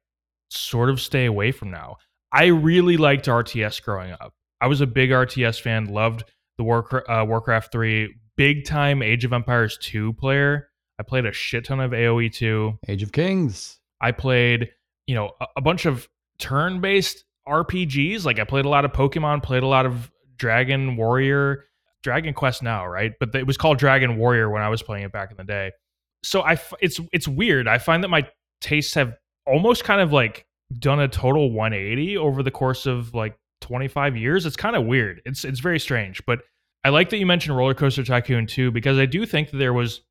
sort 0.51 0.91
of 0.91 1.01
stay 1.01 1.27
away 1.27 1.53
from 1.53 1.71
now. 1.71 1.97
I 2.33 2.47
really 2.47 2.97
liked 2.97 3.27
RTS 3.27 3.83
growing 3.83 4.13
up. 4.13 4.35
I 4.61 4.67
was 4.67 4.81
a 4.81 4.87
big 4.87 5.11
RTS 5.11 5.61
fan, 5.61 5.87
loved 5.87 6.25
the 6.59 6.65
Warcraft, 6.65 7.09
uh, 7.09 7.25
Warcraft 7.27 7.73
3, 7.73 8.15
big 8.37 8.65
time 8.65 9.03
Age 9.03 9.25
of 9.25 9.33
Empires 9.33 9.79
2 9.81 10.13
player. 10.15 10.69
I 10.99 11.03
played 11.03 11.27
a 11.27 11.33
shit 11.33 11.67
ton 11.67 11.81
of 11.81 11.91
AoE 11.91 12.33
2. 12.33 12.79
Age 12.89 13.03
of 13.03 13.13
Kings. 13.13 13.79
I 14.01 14.13
played, 14.13 14.71
you 15.07 15.15
know, 15.15 15.33
a, 15.41 15.47
a 15.57 15.61
bunch 15.61 15.87
of 15.87 16.09
turn-based 16.39 17.25
RPGs. 17.49 18.25
Like 18.25 18.39
I 18.39 18.45
played 18.45 18.65
a 18.65 18.69
lot 18.69 18.85
of 18.85 18.93
Pokemon, 18.93 19.43
played 19.43 19.63
a 19.63 19.67
lot 19.67 19.87
of 19.87 20.11
Dragon 20.37 20.97
Warrior, 20.97 21.65
Dragon 22.03 22.35
Quest 22.35 22.63
now, 22.63 22.87
right? 22.87 23.13
But 23.19 23.35
it 23.35 23.47
was 23.47 23.57
called 23.57 23.79
Dragon 23.79 24.17
Warrior 24.17 24.51
when 24.51 24.63
I 24.63 24.69
was 24.69 24.83
playing 24.83 25.05
it 25.05 25.13
back 25.13 25.31
in 25.31 25.37
the 25.37 25.45
day. 25.45 25.73
So 26.23 26.43
I, 26.43 26.59
it's 26.81 27.01
it's 27.13 27.29
weird. 27.29 27.69
I 27.69 27.79
find 27.79 28.03
that 28.03 28.09
my 28.09 28.29
tastes 28.61 28.95
have 28.95 29.15
almost 29.47 29.85
kind 29.85 30.01
of 30.01 30.13
like 30.13 30.47
done 30.79 31.01
a 31.01 31.09
total 31.09 31.53
180 31.53 32.17
over 32.17 32.43
the 32.43 32.51
course 32.51 32.87
of 32.87 33.15
like 33.15 33.39
25 33.61 34.17
years. 34.17 34.47
It's 34.47 34.57
kind 34.57 34.77
of 34.77 34.85
weird. 34.85 35.23
It's 35.25 35.45
it's 35.45 35.61
very 35.61 35.79
strange, 35.79 36.25
but 36.27 36.41
I 36.85 36.91
like 36.91 37.11
that 37.11 37.19
you 37.19 37.27
mentioned 37.27 37.57
Roller 37.57 37.75
Coaster 37.75 38.05
Tycoon 38.05 38.47
too 38.47 38.71
because 38.71 38.99
I 38.99 39.07
do 39.07 39.27
think 39.27 39.51
that 39.51 39.59
there 39.59 39.73
was 39.73 40.03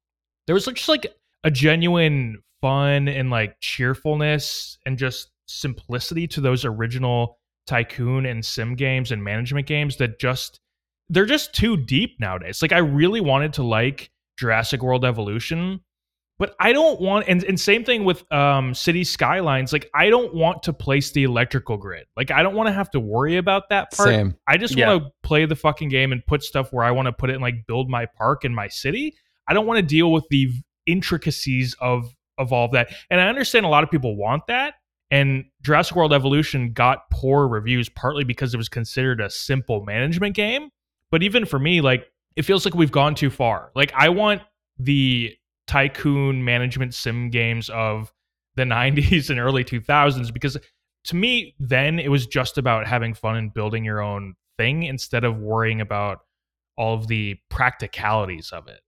there 0.47 0.53
was 0.53 0.65
just 0.65 0.89
like 0.89 1.08
a 1.43 1.51
genuine 1.51 2.41
fun 2.65 3.08
and 3.08 3.30
like 3.30 3.56
cheerfulness 3.62 4.80
and 4.88 4.97
just 4.97 5.30
simplicity 5.45 6.25
to 6.25 6.41
those 6.41 6.65
original 6.65 7.38
tycoon 7.67 8.25
and 8.25 8.43
sim 8.43 8.73
games 8.75 9.12
and 9.12 9.23
management 9.23 9.67
games 9.67 9.97
that 9.97 10.19
just 10.19 10.60
they're 11.10 11.28
just 11.28 11.54
too 11.54 11.78
deep 11.78 12.19
nowadays. 12.19 12.63
Like 12.63 12.71
I 12.71 12.80
really 12.80 13.21
wanted 13.21 13.54
to 13.54 13.63
like 13.63 14.10
Jurassic 14.39 14.82
World 14.82 15.06
Evolution, 15.06 15.80
but 16.39 16.56
I 16.60 16.73
don't 16.73 16.99
want 16.99 17.28
and, 17.28 17.43
and 17.43 17.60
same 17.60 17.84
thing 17.84 18.04
with 18.04 18.23
um 18.32 18.73
City 18.73 19.04
Skylines. 19.04 19.71
Like 19.71 19.88
I 19.93 20.10
don't 20.10 20.34
want 20.34 20.63
to 20.63 20.73
place 20.73 21.12
the 21.12 21.23
electrical 21.23 21.78
grid. 21.78 22.06
Like 22.17 22.32
I 22.32 22.41
don't 22.41 22.56
want 22.56 22.65
to 22.67 22.73
have 22.73 22.89
to 22.91 22.99
worry 22.99 23.38
about 23.38 23.69
that 23.69 23.91
part. 23.91 24.10
Same. 24.10 24.36
I 24.47 24.58
just 24.58 24.75
Yeah. 24.75 24.88
want 24.88 25.04
to 25.04 25.12
play 25.21 25.45
the 25.45 25.56
fucking 25.56 25.89
game 25.89 26.12
and 26.12 26.25
put 26.25 26.41
stuff 26.41 26.73
where 26.73 26.84
I 26.84 26.89
want 26.89 27.06
to 27.06 27.13
put 27.13 27.30
it 27.30 27.34
and 27.34 27.43
like 27.43 27.67
build 27.67 27.91
my 27.91 28.08
park 28.17 28.43
and 28.43 28.56
my 28.56 28.69
city. 28.69 29.13
I 29.47 29.54
don't 29.54 29.67
want 29.67 29.78
to 29.78 29.86
deal 29.86 30.12
with 30.12 30.25
the 30.32 30.51
intricacies 30.88 31.75
of 31.80 32.06
all 32.37 32.69
that. 32.69 32.89
And 33.09 33.21
I 33.21 33.27
understand 33.27 33.65
a 33.65 33.69
lot 33.69 33.83
of 33.83 33.91
people 33.91 34.15
want 34.15 34.47
that. 34.47 34.75
And 35.11 35.45
Jurassic 35.61 35.95
World 35.95 36.13
Evolution 36.13 36.73
got 36.73 37.09
poor 37.11 37.47
reviews 37.47 37.89
partly 37.89 38.23
because 38.23 38.53
it 38.53 38.57
was 38.57 38.69
considered 38.69 39.21
a 39.21 39.29
simple 39.29 39.83
management 39.85 40.35
game. 40.35 40.69
But 41.11 41.23
even 41.23 41.45
for 41.45 41.59
me, 41.59 41.81
like 41.81 42.07
it 42.35 42.43
feels 42.43 42.65
like 42.65 42.73
we've 42.73 42.91
gone 42.91 43.15
too 43.15 43.29
far. 43.29 43.71
Like 43.75 43.93
I 43.95 44.09
want 44.09 44.41
the 44.77 45.35
tycoon 45.67 46.43
management 46.43 46.93
sim 46.93 47.29
games 47.29 47.69
of 47.69 48.13
the 48.55 48.63
90s 48.63 49.29
and 49.29 49.39
early 49.39 49.63
2000s 49.63 50.33
because 50.33 50.57
to 51.05 51.15
me 51.15 51.55
then 51.59 51.99
it 51.99 52.09
was 52.09 52.25
just 52.25 52.57
about 52.57 52.87
having 52.87 53.13
fun 53.13 53.35
and 53.35 53.53
building 53.53 53.85
your 53.85 54.01
own 54.01 54.35
thing 54.57 54.83
instead 54.83 55.23
of 55.23 55.37
worrying 55.37 55.81
about 55.81 56.19
all 56.77 56.95
of 56.95 57.07
the 57.07 57.37
practicalities 57.49 58.51
of 58.51 58.67
it. 58.67 58.81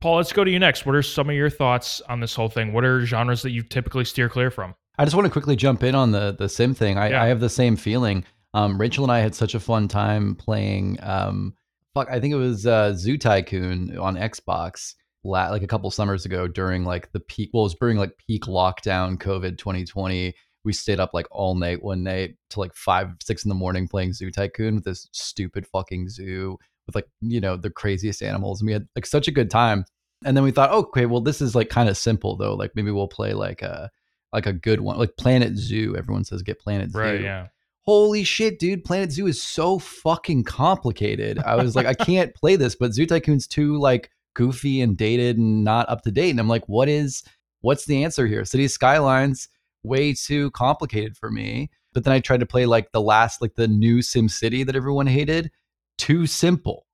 Paul, 0.00 0.16
let's 0.16 0.32
go 0.32 0.44
to 0.44 0.50
you 0.50 0.58
next. 0.58 0.86
What 0.86 0.94
are 0.94 1.02
some 1.02 1.28
of 1.28 1.36
your 1.36 1.50
thoughts 1.50 2.00
on 2.08 2.20
this 2.20 2.34
whole 2.34 2.48
thing? 2.48 2.72
What 2.72 2.84
are 2.84 3.04
genres 3.04 3.42
that 3.42 3.50
you 3.50 3.62
typically 3.62 4.06
steer 4.06 4.30
clear 4.30 4.50
from? 4.50 4.74
I 4.98 5.04
just 5.04 5.14
want 5.14 5.26
to 5.26 5.30
quickly 5.30 5.56
jump 5.56 5.82
in 5.82 5.94
on 5.94 6.10
the 6.10 6.34
the 6.38 6.48
sim 6.48 6.74
thing. 6.74 6.96
I, 6.98 7.10
Yeah. 7.10 7.22
I 7.22 7.26
have 7.26 7.40
the 7.40 7.50
same 7.50 7.76
feeling. 7.76 8.24
Um, 8.54 8.80
Rachel 8.80 9.04
and 9.04 9.12
I 9.12 9.20
had 9.20 9.34
such 9.34 9.54
a 9.54 9.60
fun 9.60 9.88
time 9.88 10.34
playing. 10.36 10.98
Um, 11.02 11.54
fuck, 11.94 12.08
I 12.10 12.18
think 12.18 12.32
it 12.32 12.38
was 12.38 12.66
uh, 12.66 12.94
Zoo 12.94 13.18
Tycoon 13.18 13.96
on 13.98 14.16
Xbox. 14.16 14.94
La- 15.22 15.50
like 15.50 15.62
a 15.62 15.66
couple 15.66 15.90
summers 15.90 16.24
ago 16.24 16.48
during 16.48 16.84
like 16.84 17.12
the 17.12 17.20
peak. 17.20 17.50
Well, 17.52 17.64
it 17.64 17.64
was 17.64 17.74
during 17.74 17.98
like 17.98 18.16
peak 18.26 18.44
lockdown, 18.44 19.18
COVID 19.18 19.58
2020. 19.58 20.34
We 20.64 20.72
stayed 20.72 20.98
up 21.00 21.10
like 21.12 21.26
all 21.30 21.54
night 21.54 21.82
one 21.82 22.02
night 22.02 22.36
to 22.50 22.60
like 22.60 22.74
five, 22.74 23.08
six 23.22 23.44
in 23.44 23.50
the 23.50 23.54
morning 23.54 23.86
playing 23.86 24.14
Zoo 24.14 24.30
Tycoon 24.30 24.76
with 24.76 24.84
this 24.84 25.08
stupid 25.12 25.66
fucking 25.66 26.08
zoo 26.08 26.58
with 26.86 26.94
like 26.94 27.06
you 27.20 27.40
know 27.40 27.56
the 27.56 27.70
craziest 27.70 28.22
animals. 28.22 28.60
And 28.60 28.66
we 28.66 28.72
had 28.72 28.86
like 28.96 29.06
such 29.06 29.28
a 29.28 29.32
good 29.32 29.50
time. 29.50 29.84
And 30.24 30.36
then 30.36 30.44
we 30.44 30.50
thought, 30.50 30.70
okay, 30.70 31.06
well, 31.06 31.22
this 31.22 31.40
is 31.40 31.54
like 31.54 31.70
kind 31.70 31.88
of 31.88 31.96
simple 31.96 32.36
though. 32.36 32.54
Like 32.54 32.72
maybe 32.74 32.90
we'll 32.90 33.08
play 33.08 33.32
like 33.32 33.62
a 33.62 33.90
like 34.32 34.46
a 34.46 34.52
good 34.52 34.80
one, 34.80 34.98
like 34.98 35.16
Planet 35.16 35.56
Zoo. 35.56 35.96
Everyone 35.96 36.24
says 36.24 36.42
get 36.42 36.60
Planet 36.60 36.90
Right, 36.94 37.18
Zoo. 37.18 37.24
yeah. 37.24 37.46
Holy 37.86 38.22
shit, 38.24 38.58
dude! 38.58 38.84
Planet 38.84 39.10
Zoo 39.10 39.26
is 39.26 39.42
so 39.42 39.78
fucking 39.78 40.44
complicated. 40.44 41.38
I 41.38 41.56
was 41.56 41.74
like, 41.74 41.86
I 41.86 41.94
can't 41.94 42.34
play 42.34 42.54
this, 42.56 42.74
but 42.76 42.92
Zoo 42.92 43.06
Tycoon's 43.06 43.46
too 43.46 43.78
like 43.78 44.10
goofy 44.34 44.80
and 44.82 44.96
dated 44.96 45.38
and 45.38 45.64
not 45.64 45.88
up 45.88 46.02
to 46.02 46.10
date. 46.12 46.30
And 46.30 46.38
I'm 46.38 46.48
like, 46.48 46.68
what 46.68 46.88
is 46.88 47.24
what's 47.62 47.86
the 47.86 48.04
answer 48.04 48.26
here? 48.26 48.44
City 48.44 48.68
Skylines 48.68 49.48
way 49.82 50.12
too 50.12 50.50
complicated 50.52 51.16
for 51.16 51.30
me. 51.30 51.70
But 51.92 52.04
then 52.04 52.12
I 52.12 52.20
tried 52.20 52.40
to 52.40 52.46
play 52.46 52.66
like 52.66 52.92
the 52.92 53.00
last, 53.00 53.40
like 53.42 53.54
the 53.56 53.66
new 53.66 54.02
Sim 54.02 54.28
City 54.28 54.62
that 54.62 54.76
everyone 54.76 55.06
hated. 55.06 55.50
Too 56.00 56.26
simple. 56.26 56.86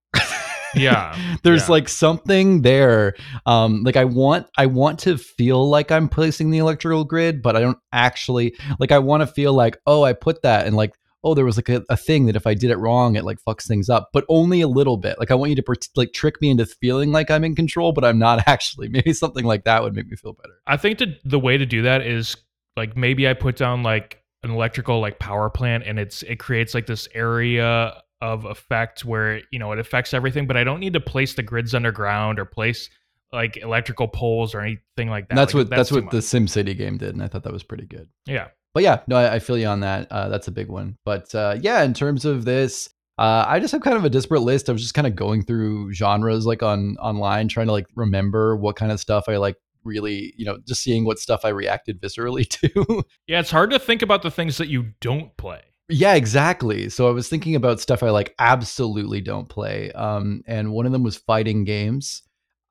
Yeah, 0.75 1.17
there's 1.43 1.69
yeah. 1.69 1.73
like 1.73 1.89
something 1.89 2.61
there 2.61 3.15
um 3.47 3.83
like 3.83 3.97
i 3.97 4.05
want 4.05 4.47
i 4.59 4.67
want 4.67 4.99
to 5.01 5.17
feel 5.17 5.67
like 5.67 5.91
i'm 5.91 6.07
placing 6.07 6.51
the 6.51 6.59
electrical 6.59 7.03
grid 7.05 7.41
but 7.41 7.57
i 7.57 7.61
don't 7.61 7.79
actually 7.93 8.55
like 8.79 8.93
i 8.93 8.99
want 8.99 9.23
to 9.23 9.27
feel 9.27 9.55
like 9.55 9.79
oh 9.87 10.03
i 10.03 10.13
put 10.13 10.43
that 10.43 10.67
and 10.67 10.77
like 10.77 10.93
oh 11.25 11.33
there 11.33 11.47
was 11.47 11.57
like 11.57 11.71
a, 11.71 11.83
a 11.89 11.97
thing 11.97 12.27
that 12.27 12.37
if 12.37 12.47
i 12.47 12.53
did 12.53 12.71
it 12.71 12.77
wrong 12.77 13.17
it 13.17 13.25
like 13.25 13.39
fucks 13.49 13.67
things 13.67 13.89
up 13.89 14.11
but 14.13 14.27
only 14.29 14.61
a 14.61 14.69
little 14.69 14.99
bit 14.99 15.19
like 15.19 15.31
i 15.31 15.35
want 15.35 15.49
you 15.49 15.57
to 15.57 15.77
like 15.95 16.13
trick 16.13 16.43
me 16.43 16.51
into 16.51 16.67
feeling 16.67 17.11
like 17.11 17.31
i'm 17.31 17.45
in 17.45 17.55
control 17.55 17.93
but 17.93 18.05
i'm 18.05 18.19
not 18.19 18.43
actually 18.47 18.89
maybe 18.89 19.15
something 19.15 19.47
like 19.47 19.65
that 19.65 19.83
would 19.83 19.95
make 19.95 20.09
me 20.09 20.17
feel 20.17 20.35
better 20.35 20.57
I 20.67 20.77
think 20.77 20.99
that 20.99 21.21
the 21.25 21.39
way 21.39 21.57
to 21.57 21.65
do 21.65 21.83
that 21.83 22.03
is 22.03 22.37
like 22.77 22.97
maybe 22.97 23.29
I 23.29 23.35
put 23.35 23.57
down 23.57 23.83
like 23.83 24.23
an 24.43 24.51
electrical 24.51 25.01
like 25.01 25.19
power 25.19 25.49
plant 25.49 25.85
and 25.87 25.99
it's 25.99 26.23
it 26.23 26.37
creates 26.37 26.75
like 26.75 26.87
this 26.87 27.09
area 27.15 28.03
of 28.21 28.45
effect 28.45 29.05
where 29.05 29.41
you 29.51 29.59
know 29.59 29.73
it 29.73 29.79
affects 29.79 30.15
everything, 30.15 30.47
but 30.47 30.57
I 30.57 30.65
don't 30.65 30.81
need 30.81 30.93
to 30.95 31.01
place 31.01 31.35
the 31.35 31.43
grids 31.43 31.75
underground 31.75 32.39
or 32.39 32.45
place 32.45 32.89
like 33.33 33.57
electrical 33.57 34.09
poles 34.09 34.55
or 34.55 34.61
anything 34.61 35.09
like 35.11 35.29
that. 35.29 35.35
that's 35.35 35.53
Like, 35.53 35.63
what 35.63 35.71
that's, 35.71 35.89
too 35.91 35.97
what 35.97 36.11
the 36.11 36.19
much. 36.19 36.25
sim 36.25 36.47
city 36.49 36.75
game 36.75 36.97
did 36.97 37.13
and 37.15 37.23
i 37.23 37.27
thought 37.27 37.43
that 37.43 37.53
was 37.53 37.65
pretty 37.65 37.85
good 37.85 38.09
yeah. 38.25 38.49
but 38.73 38.85
yeah, 38.85 39.01
no, 39.09 39.17
I, 39.17 39.35
I 39.35 39.39
feel 39.41 39.59
you 39.59 39.67
on 39.67 39.81
that. 39.81 40.07
Uh, 40.13 40.29
that's 40.29 40.47
a 40.49 40.53
big 40.53 40.69
one. 40.69 40.97
But 41.05 41.35
uh, 41.35 41.57
yeah, 41.61 41.83
in 41.83 41.93
terms 41.93 42.25
of 42.25 42.45
this, 42.45 42.89
uh, 43.19 43.45
I 43.49 43.59
just 43.59 43.73
have 43.73 43.81
kind 43.83 43.97
of 43.97 44.05
a 44.05 44.11
disparate 44.11 44.43
list. 44.43 44.69
I 44.69 44.73
was 44.73 44.83
just 44.83 44.95
kind 44.95 45.07
of 45.07 45.17
going 45.17 45.43
through 45.45 45.93
genres 45.95 46.47
like 46.47 46.63
on 46.63 46.97
online, 46.99 47.49
trying 47.49 47.67
to 47.67 47.73
like 47.73 47.87
remember 47.97 48.55
what 48.57 48.77
kind 48.77 48.93
of 48.93 49.01
stuff 49.01 49.25
I 49.29 49.37
like. 49.39 49.57
Really, 49.85 50.35
you 50.37 50.45
know, 50.45 50.59
just 50.67 50.83
seeing 50.83 51.05
what 51.05 51.19
stuff 51.19 51.45
I 51.45 51.49
reacted 51.49 52.01
viscerally 52.03 52.47
to. 52.49 53.03
Yeah, 53.27 53.41
it's 53.41 53.51
hard 53.51 53.71
to 53.71 53.79
think 53.79 54.03
about 54.03 54.23
the 54.23 54.31
things 54.31 54.59
that 54.59 54.69
you 54.69 54.93
don't 55.01 55.37
play. 55.37 55.63
Yeah, 55.89 56.15
exactly. 56.15 56.89
So 56.89 57.09
I 57.09 57.13
was 57.13 57.29
thinking 57.29 57.55
about 57.55 57.81
stuff 57.81 58.03
I 58.03 58.11
like 58.11 58.35
absolutely 58.39 59.21
don't 59.21 59.49
play. 59.49 59.93
Um, 59.93 60.43
and 60.47 60.73
one 60.73 60.87
of 60.87 60.93
them 60.93 61.05
was 61.05 61.17
fighting 61.17 61.65
games. 61.65 62.23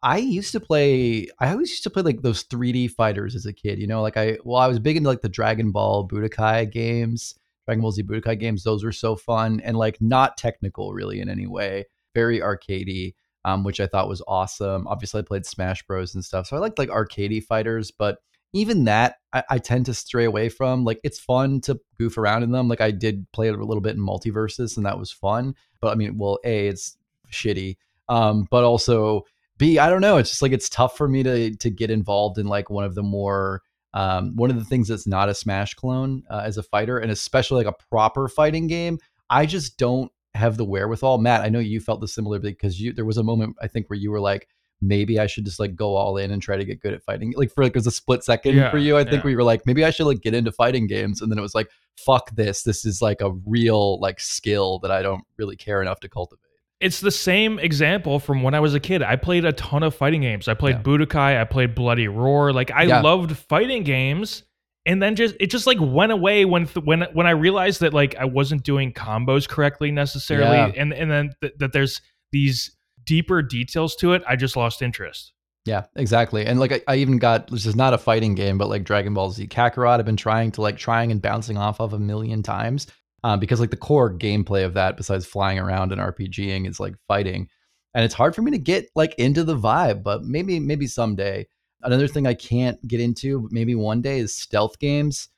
I 0.03 0.17
used 0.17 0.51
to 0.51 0.59
play. 0.59 1.27
I 1.39 1.51
always 1.51 1.71
used 1.71 1.83
to 1.83 1.89
play 1.89 2.03
like 2.03 2.21
those 2.21 2.43
3D 2.43 2.91
fighters 2.91 3.33
as 3.33 3.45
a 3.45 3.53
kid. 3.53 3.79
You 3.79 3.87
know, 3.87 4.01
like 4.01 4.17
I 4.17 4.37
well, 4.43 4.61
I 4.61 4.67
was 4.67 4.79
big 4.79 4.97
into 4.97 5.09
like 5.09 5.21
the 5.21 5.29
Dragon 5.29 5.71
Ball 5.71 6.07
Budokai 6.07 6.71
games, 6.71 7.33
Dragon 7.65 7.81
Ball 7.81 7.91
Z 7.91 8.03
Budokai 8.03 8.39
games. 8.39 8.63
Those 8.63 8.83
were 8.83 8.91
so 8.91 9.15
fun 9.15 9.61
and 9.61 9.77
like 9.77 9.97
not 10.01 10.37
technical 10.37 10.93
really 10.93 11.21
in 11.21 11.29
any 11.29 11.47
way. 11.47 11.85
Very 12.13 12.39
arcadey, 12.39 13.15
um, 13.45 13.63
which 13.63 13.79
I 13.79 13.87
thought 13.87 14.09
was 14.09 14.21
awesome. 14.27 14.87
Obviously, 14.87 15.21
I 15.21 15.23
played 15.23 15.45
Smash 15.45 15.83
Bros 15.87 16.15
and 16.15 16.23
stuff, 16.23 16.47
so 16.47 16.57
I 16.57 16.59
liked 16.59 16.77
like 16.77 16.89
arcadey 16.89 17.41
fighters. 17.43 17.91
But 17.91 18.19
even 18.55 18.85
that, 18.85 19.17
I, 19.33 19.43
I 19.49 19.57
tend 19.59 19.85
to 19.87 19.93
stray 19.93 20.23
away 20.23 20.47
from. 20.47 20.85
Like 20.85 21.01
it's 21.03 21.19
fun 21.19 21.59
to 21.61 21.77
goof 21.99 22.17
around 22.17 22.43
in 22.43 22.51
them. 22.51 22.69
Like 22.69 22.79
I 22.79 22.89
did 22.89 23.29
play 23.33 23.49
a 23.49 23.53
little 23.53 23.81
bit 23.81 23.97
in 23.97 24.01
MultiVersus, 24.01 24.77
and 24.77 24.85
that 24.85 24.97
was 24.97 25.11
fun. 25.11 25.55
But 25.81 25.89
I 25.89 25.95
mean, 25.95 26.17
well, 26.17 26.39
a 26.45 26.69
it's 26.69 26.97
shitty, 27.31 27.75
um, 28.07 28.47
but 28.49 28.63
also 28.63 29.23
B, 29.57 29.77
I 29.77 29.89
don't 29.89 30.01
know. 30.01 30.17
It's 30.17 30.29
just 30.29 30.41
like 30.41 30.53
it's 30.53 30.69
tough 30.69 30.97
for 30.97 31.07
me 31.07 31.21
to 31.23 31.55
to 31.57 31.69
get 31.69 31.91
involved 31.91 32.37
in 32.37 32.47
like 32.47 32.69
one 32.69 32.85
of 32.85 32.95
the 32.95 33.03
more 33.03 33.61
um, 33.93 34.35
one 34.37 34.49
of 34.49 34.57
the 34.57 34.65
things 34.65 34.87
that's 34.87 35.05
not 35.05 35.29
a 35.29 35.35
Smash 35.35 35.73
clone 35.73 36.23
uh, 36.29 36.43
as 36.45 36.57
a 36.57 36.63
fighter, 36.63 36.97
and 36.97 37.11
especially 37.11 37.63
like 37.63 37.73
a 37.73 37.85
proper 37.89 38.29
fighting 38.29 38.67
game. 38.67 38.99
I 39.29 39.45
just 39.45 39.77
don't 39.77 40.11
have 40.33 40.55
the 40.55 40.65
wherewithal. 40.65 41.17
Matt, 41.17 41.41
I 41.41 41.49
know 41.49 41.59
you 41.59 41.81
felt 41.81 41.99
this 41.99 42.13
similar 42.13 42.39
because 42.39 42.79
you 42.79 42.93
there 42.93 43.05
was 43.05 43.17
a 43.17 43.23
moment 43.23 43.57
I 43.61 43.67
think 43.67 43.89
where 43.89 43.99
you 43.99 44.11
were 44.11 44.21
like, 44.21 44.47
maybe 44.81 45.19
I 45.19 45.27
should 45.27 45.45
just 45.45 45.59
like 45.59 45.75
go 45.75 45.95
all 45.95 46.17
in 46.17 46.31
and 46.31 46.41
try 46.41 46.57
to 46.57 46.65
get 46.65 46.79
good 46.81 46.93
at 46.93 47.03
fighting. 47.03 47.33
Like 47.35 47.51
for 47.51 47.63
like 47.63 47.71
it 47.71 47.75
was 47.75 47.87
a 47.87 47.91
split 47.91 48.23
second 48.23 48.55
Yeah, 48.55 48.69
for 48.71 48.77
you. 48.77 48.97
I 48.97 49.03
think 49.03 49.23
yeah. 49.23 49.29
you 49.31 49.37
were 49.37 49.43
like, 49.43 49.65
maybe 49.65 49.83
I 49.85 49.89
should 49.89 50.05
like 50.05 50.21
get 50.21 50.33
into 50.33 50.51
fighting 50.51 50.87
games, 50.87 51.21
and 51.21 51.31
then 51.31 51.37
it 51.37 51.41
was 51.41 51.55
like, 51.55 51.69
fuck 51.97 52.35
this. 52.35 52.63
This 52.63 52.85
is 52.85 53.01
like 53.01 53.21
a 53.21 53.31
real 53.45 53.99
like 53.99 54.19
skill 54.19 54.79
that 54.79 54.91
I 54.91 55.01
don't 55.01 55.23
really 55.37 55.55
care 55.55 55.81
enough 55.81 55.99
to 56.01 56.09
cultivate. 56.09 56.41
It's 56.81 56.99
the 56.99 57.09
same 57.11 57.57
example 57.59 58.19
from 58.19 58.43
when 58.43 58.53
I 58.53 58.59
was 58.59 58.73
a 58.73 58.79
kid. 58.81 59.01
I 59.01 59.15
played 59.15 59.45
a 59.45 59.53
ton 59.53 59.81
of 59.81 59.95
fighting 59.95 60.21
games. 60.21 60.47
I 60.49 60.53
played 60.55 60.75
Yeah. 60.75 60.81
Budokai, 60.83 61.39
I 61.39 61.45
played 61.45 61.73
Bloody 61.73 62.09
Roar. 62.09 62.51
Like 62.51 62.69
I 62.71 62.83
Yeah. 62.83 63.01
loved 63.01 63.35
fighting 63.37 63.83
games. 63.83 64.43
And 64.85 65.01
then 65.01 65.15
just 65.15 65.35
it 65.39 65.49
just 65.49 65.65
like 65.65 65.77
went 65.81 66.11
away 66.11 66.45
when 66.45 66.67
th- 66.67 66.85
when 66.85 67.03
when 67.13 67.25
I 67.25 67.31
realized 67.31 67.79
that 67.79 67.93
like 67.93 68.15
I 68.17 68.25
wasn't 68.25 68.63
doing 68.63 68.91
combos 68.93 69.47
correctly 69.47 69.89
necessarily 69.89 70.57
Yeah. 70.57 70.71
and 70.75 70.93
and 70.93 71.09
then 71.09 71.31
th- 71.41 71.53
that 71.57 71.71
there's 71.73 72.01
these 72.31 72.74
deeper 73.05 73.41
details 73.41 73.95
to 73.97 74.13
it, 74.13 74.23
I 74.27 74.35
just 74.35 74.55
lost 74.55 74.81
interest. 74.81 75.33
Yeah, 75.65 75.85
exactly. 75.95 76.45
And 76.45 76.59
like 76.59 76.71
I, 76.71 76.81
I 76.87 76.95
even 76.97 77.17
got 77.17 77.47
this 77.47 77.65
is 77.65 77.75
not 77.75 77.93
a 77.93 77.97
fighting 77.97 78.35
game, 78.35 78.57
but 78.57 78.69
like 78.69 78.83
Dragon 78.83 79.15
Ball 79.15 79.31
Z 79.31 79.47
Kakarot, 79.47 79.99
I've 79.99 80.05
been 80.05 80.15
trying 80.15 80.51
to 80.53 80.61
like 80.61 80.77
trying 80.77 81.11
and 81.11 81.21
bouncing 81.21 81.57
off 81.57 81.79
of 81.81 81.93
a 81.93 81.99
million 81.99 82.43
times. 82.43 82.87
Um, 83.23 83.39
because 83.39 83.59
like 83.59 83.71
the 83.71 83.77
core 83.77 84.13
gameplay 84.13 84.63
of 84.63 84.75
that, 84.75 84.97
besides 84.97 85.25
flying 85.25 85.57
around 85.57 85.91
and 85.91 85.99
RPGing, 85.99 86.69
is 86.69 86.79
like 86.79 86.93
fighting. 87.07 87.49
And 87.95 88.05
it's 88.05 88.13
hard 88.13 88.35
for 88.35 88.43
me 88.43 88.51
to 88.51 88.59
get 88.59 88.89
like 88.95 89.15
into 89.15 89.43
the 89.43 89.57
vibe, 89.57 90.03
but 90.03 90.23
maybe 90.23 90.59
maybe 90.59 90.85
someday. 90.85 91.47
Another 91.81 92.07
thing 92.07 92.27
I 92.27 92.35
can't 92.35 92.79
get 92.87 92.99
into, 92.99 93.41
but 93.41 93.51
maybe 93.51 93.73
one 93.73 94.01
day 94.01 94.19
is 94.19 94.35
stealth 94.35 94.77
games. 94.77 95.29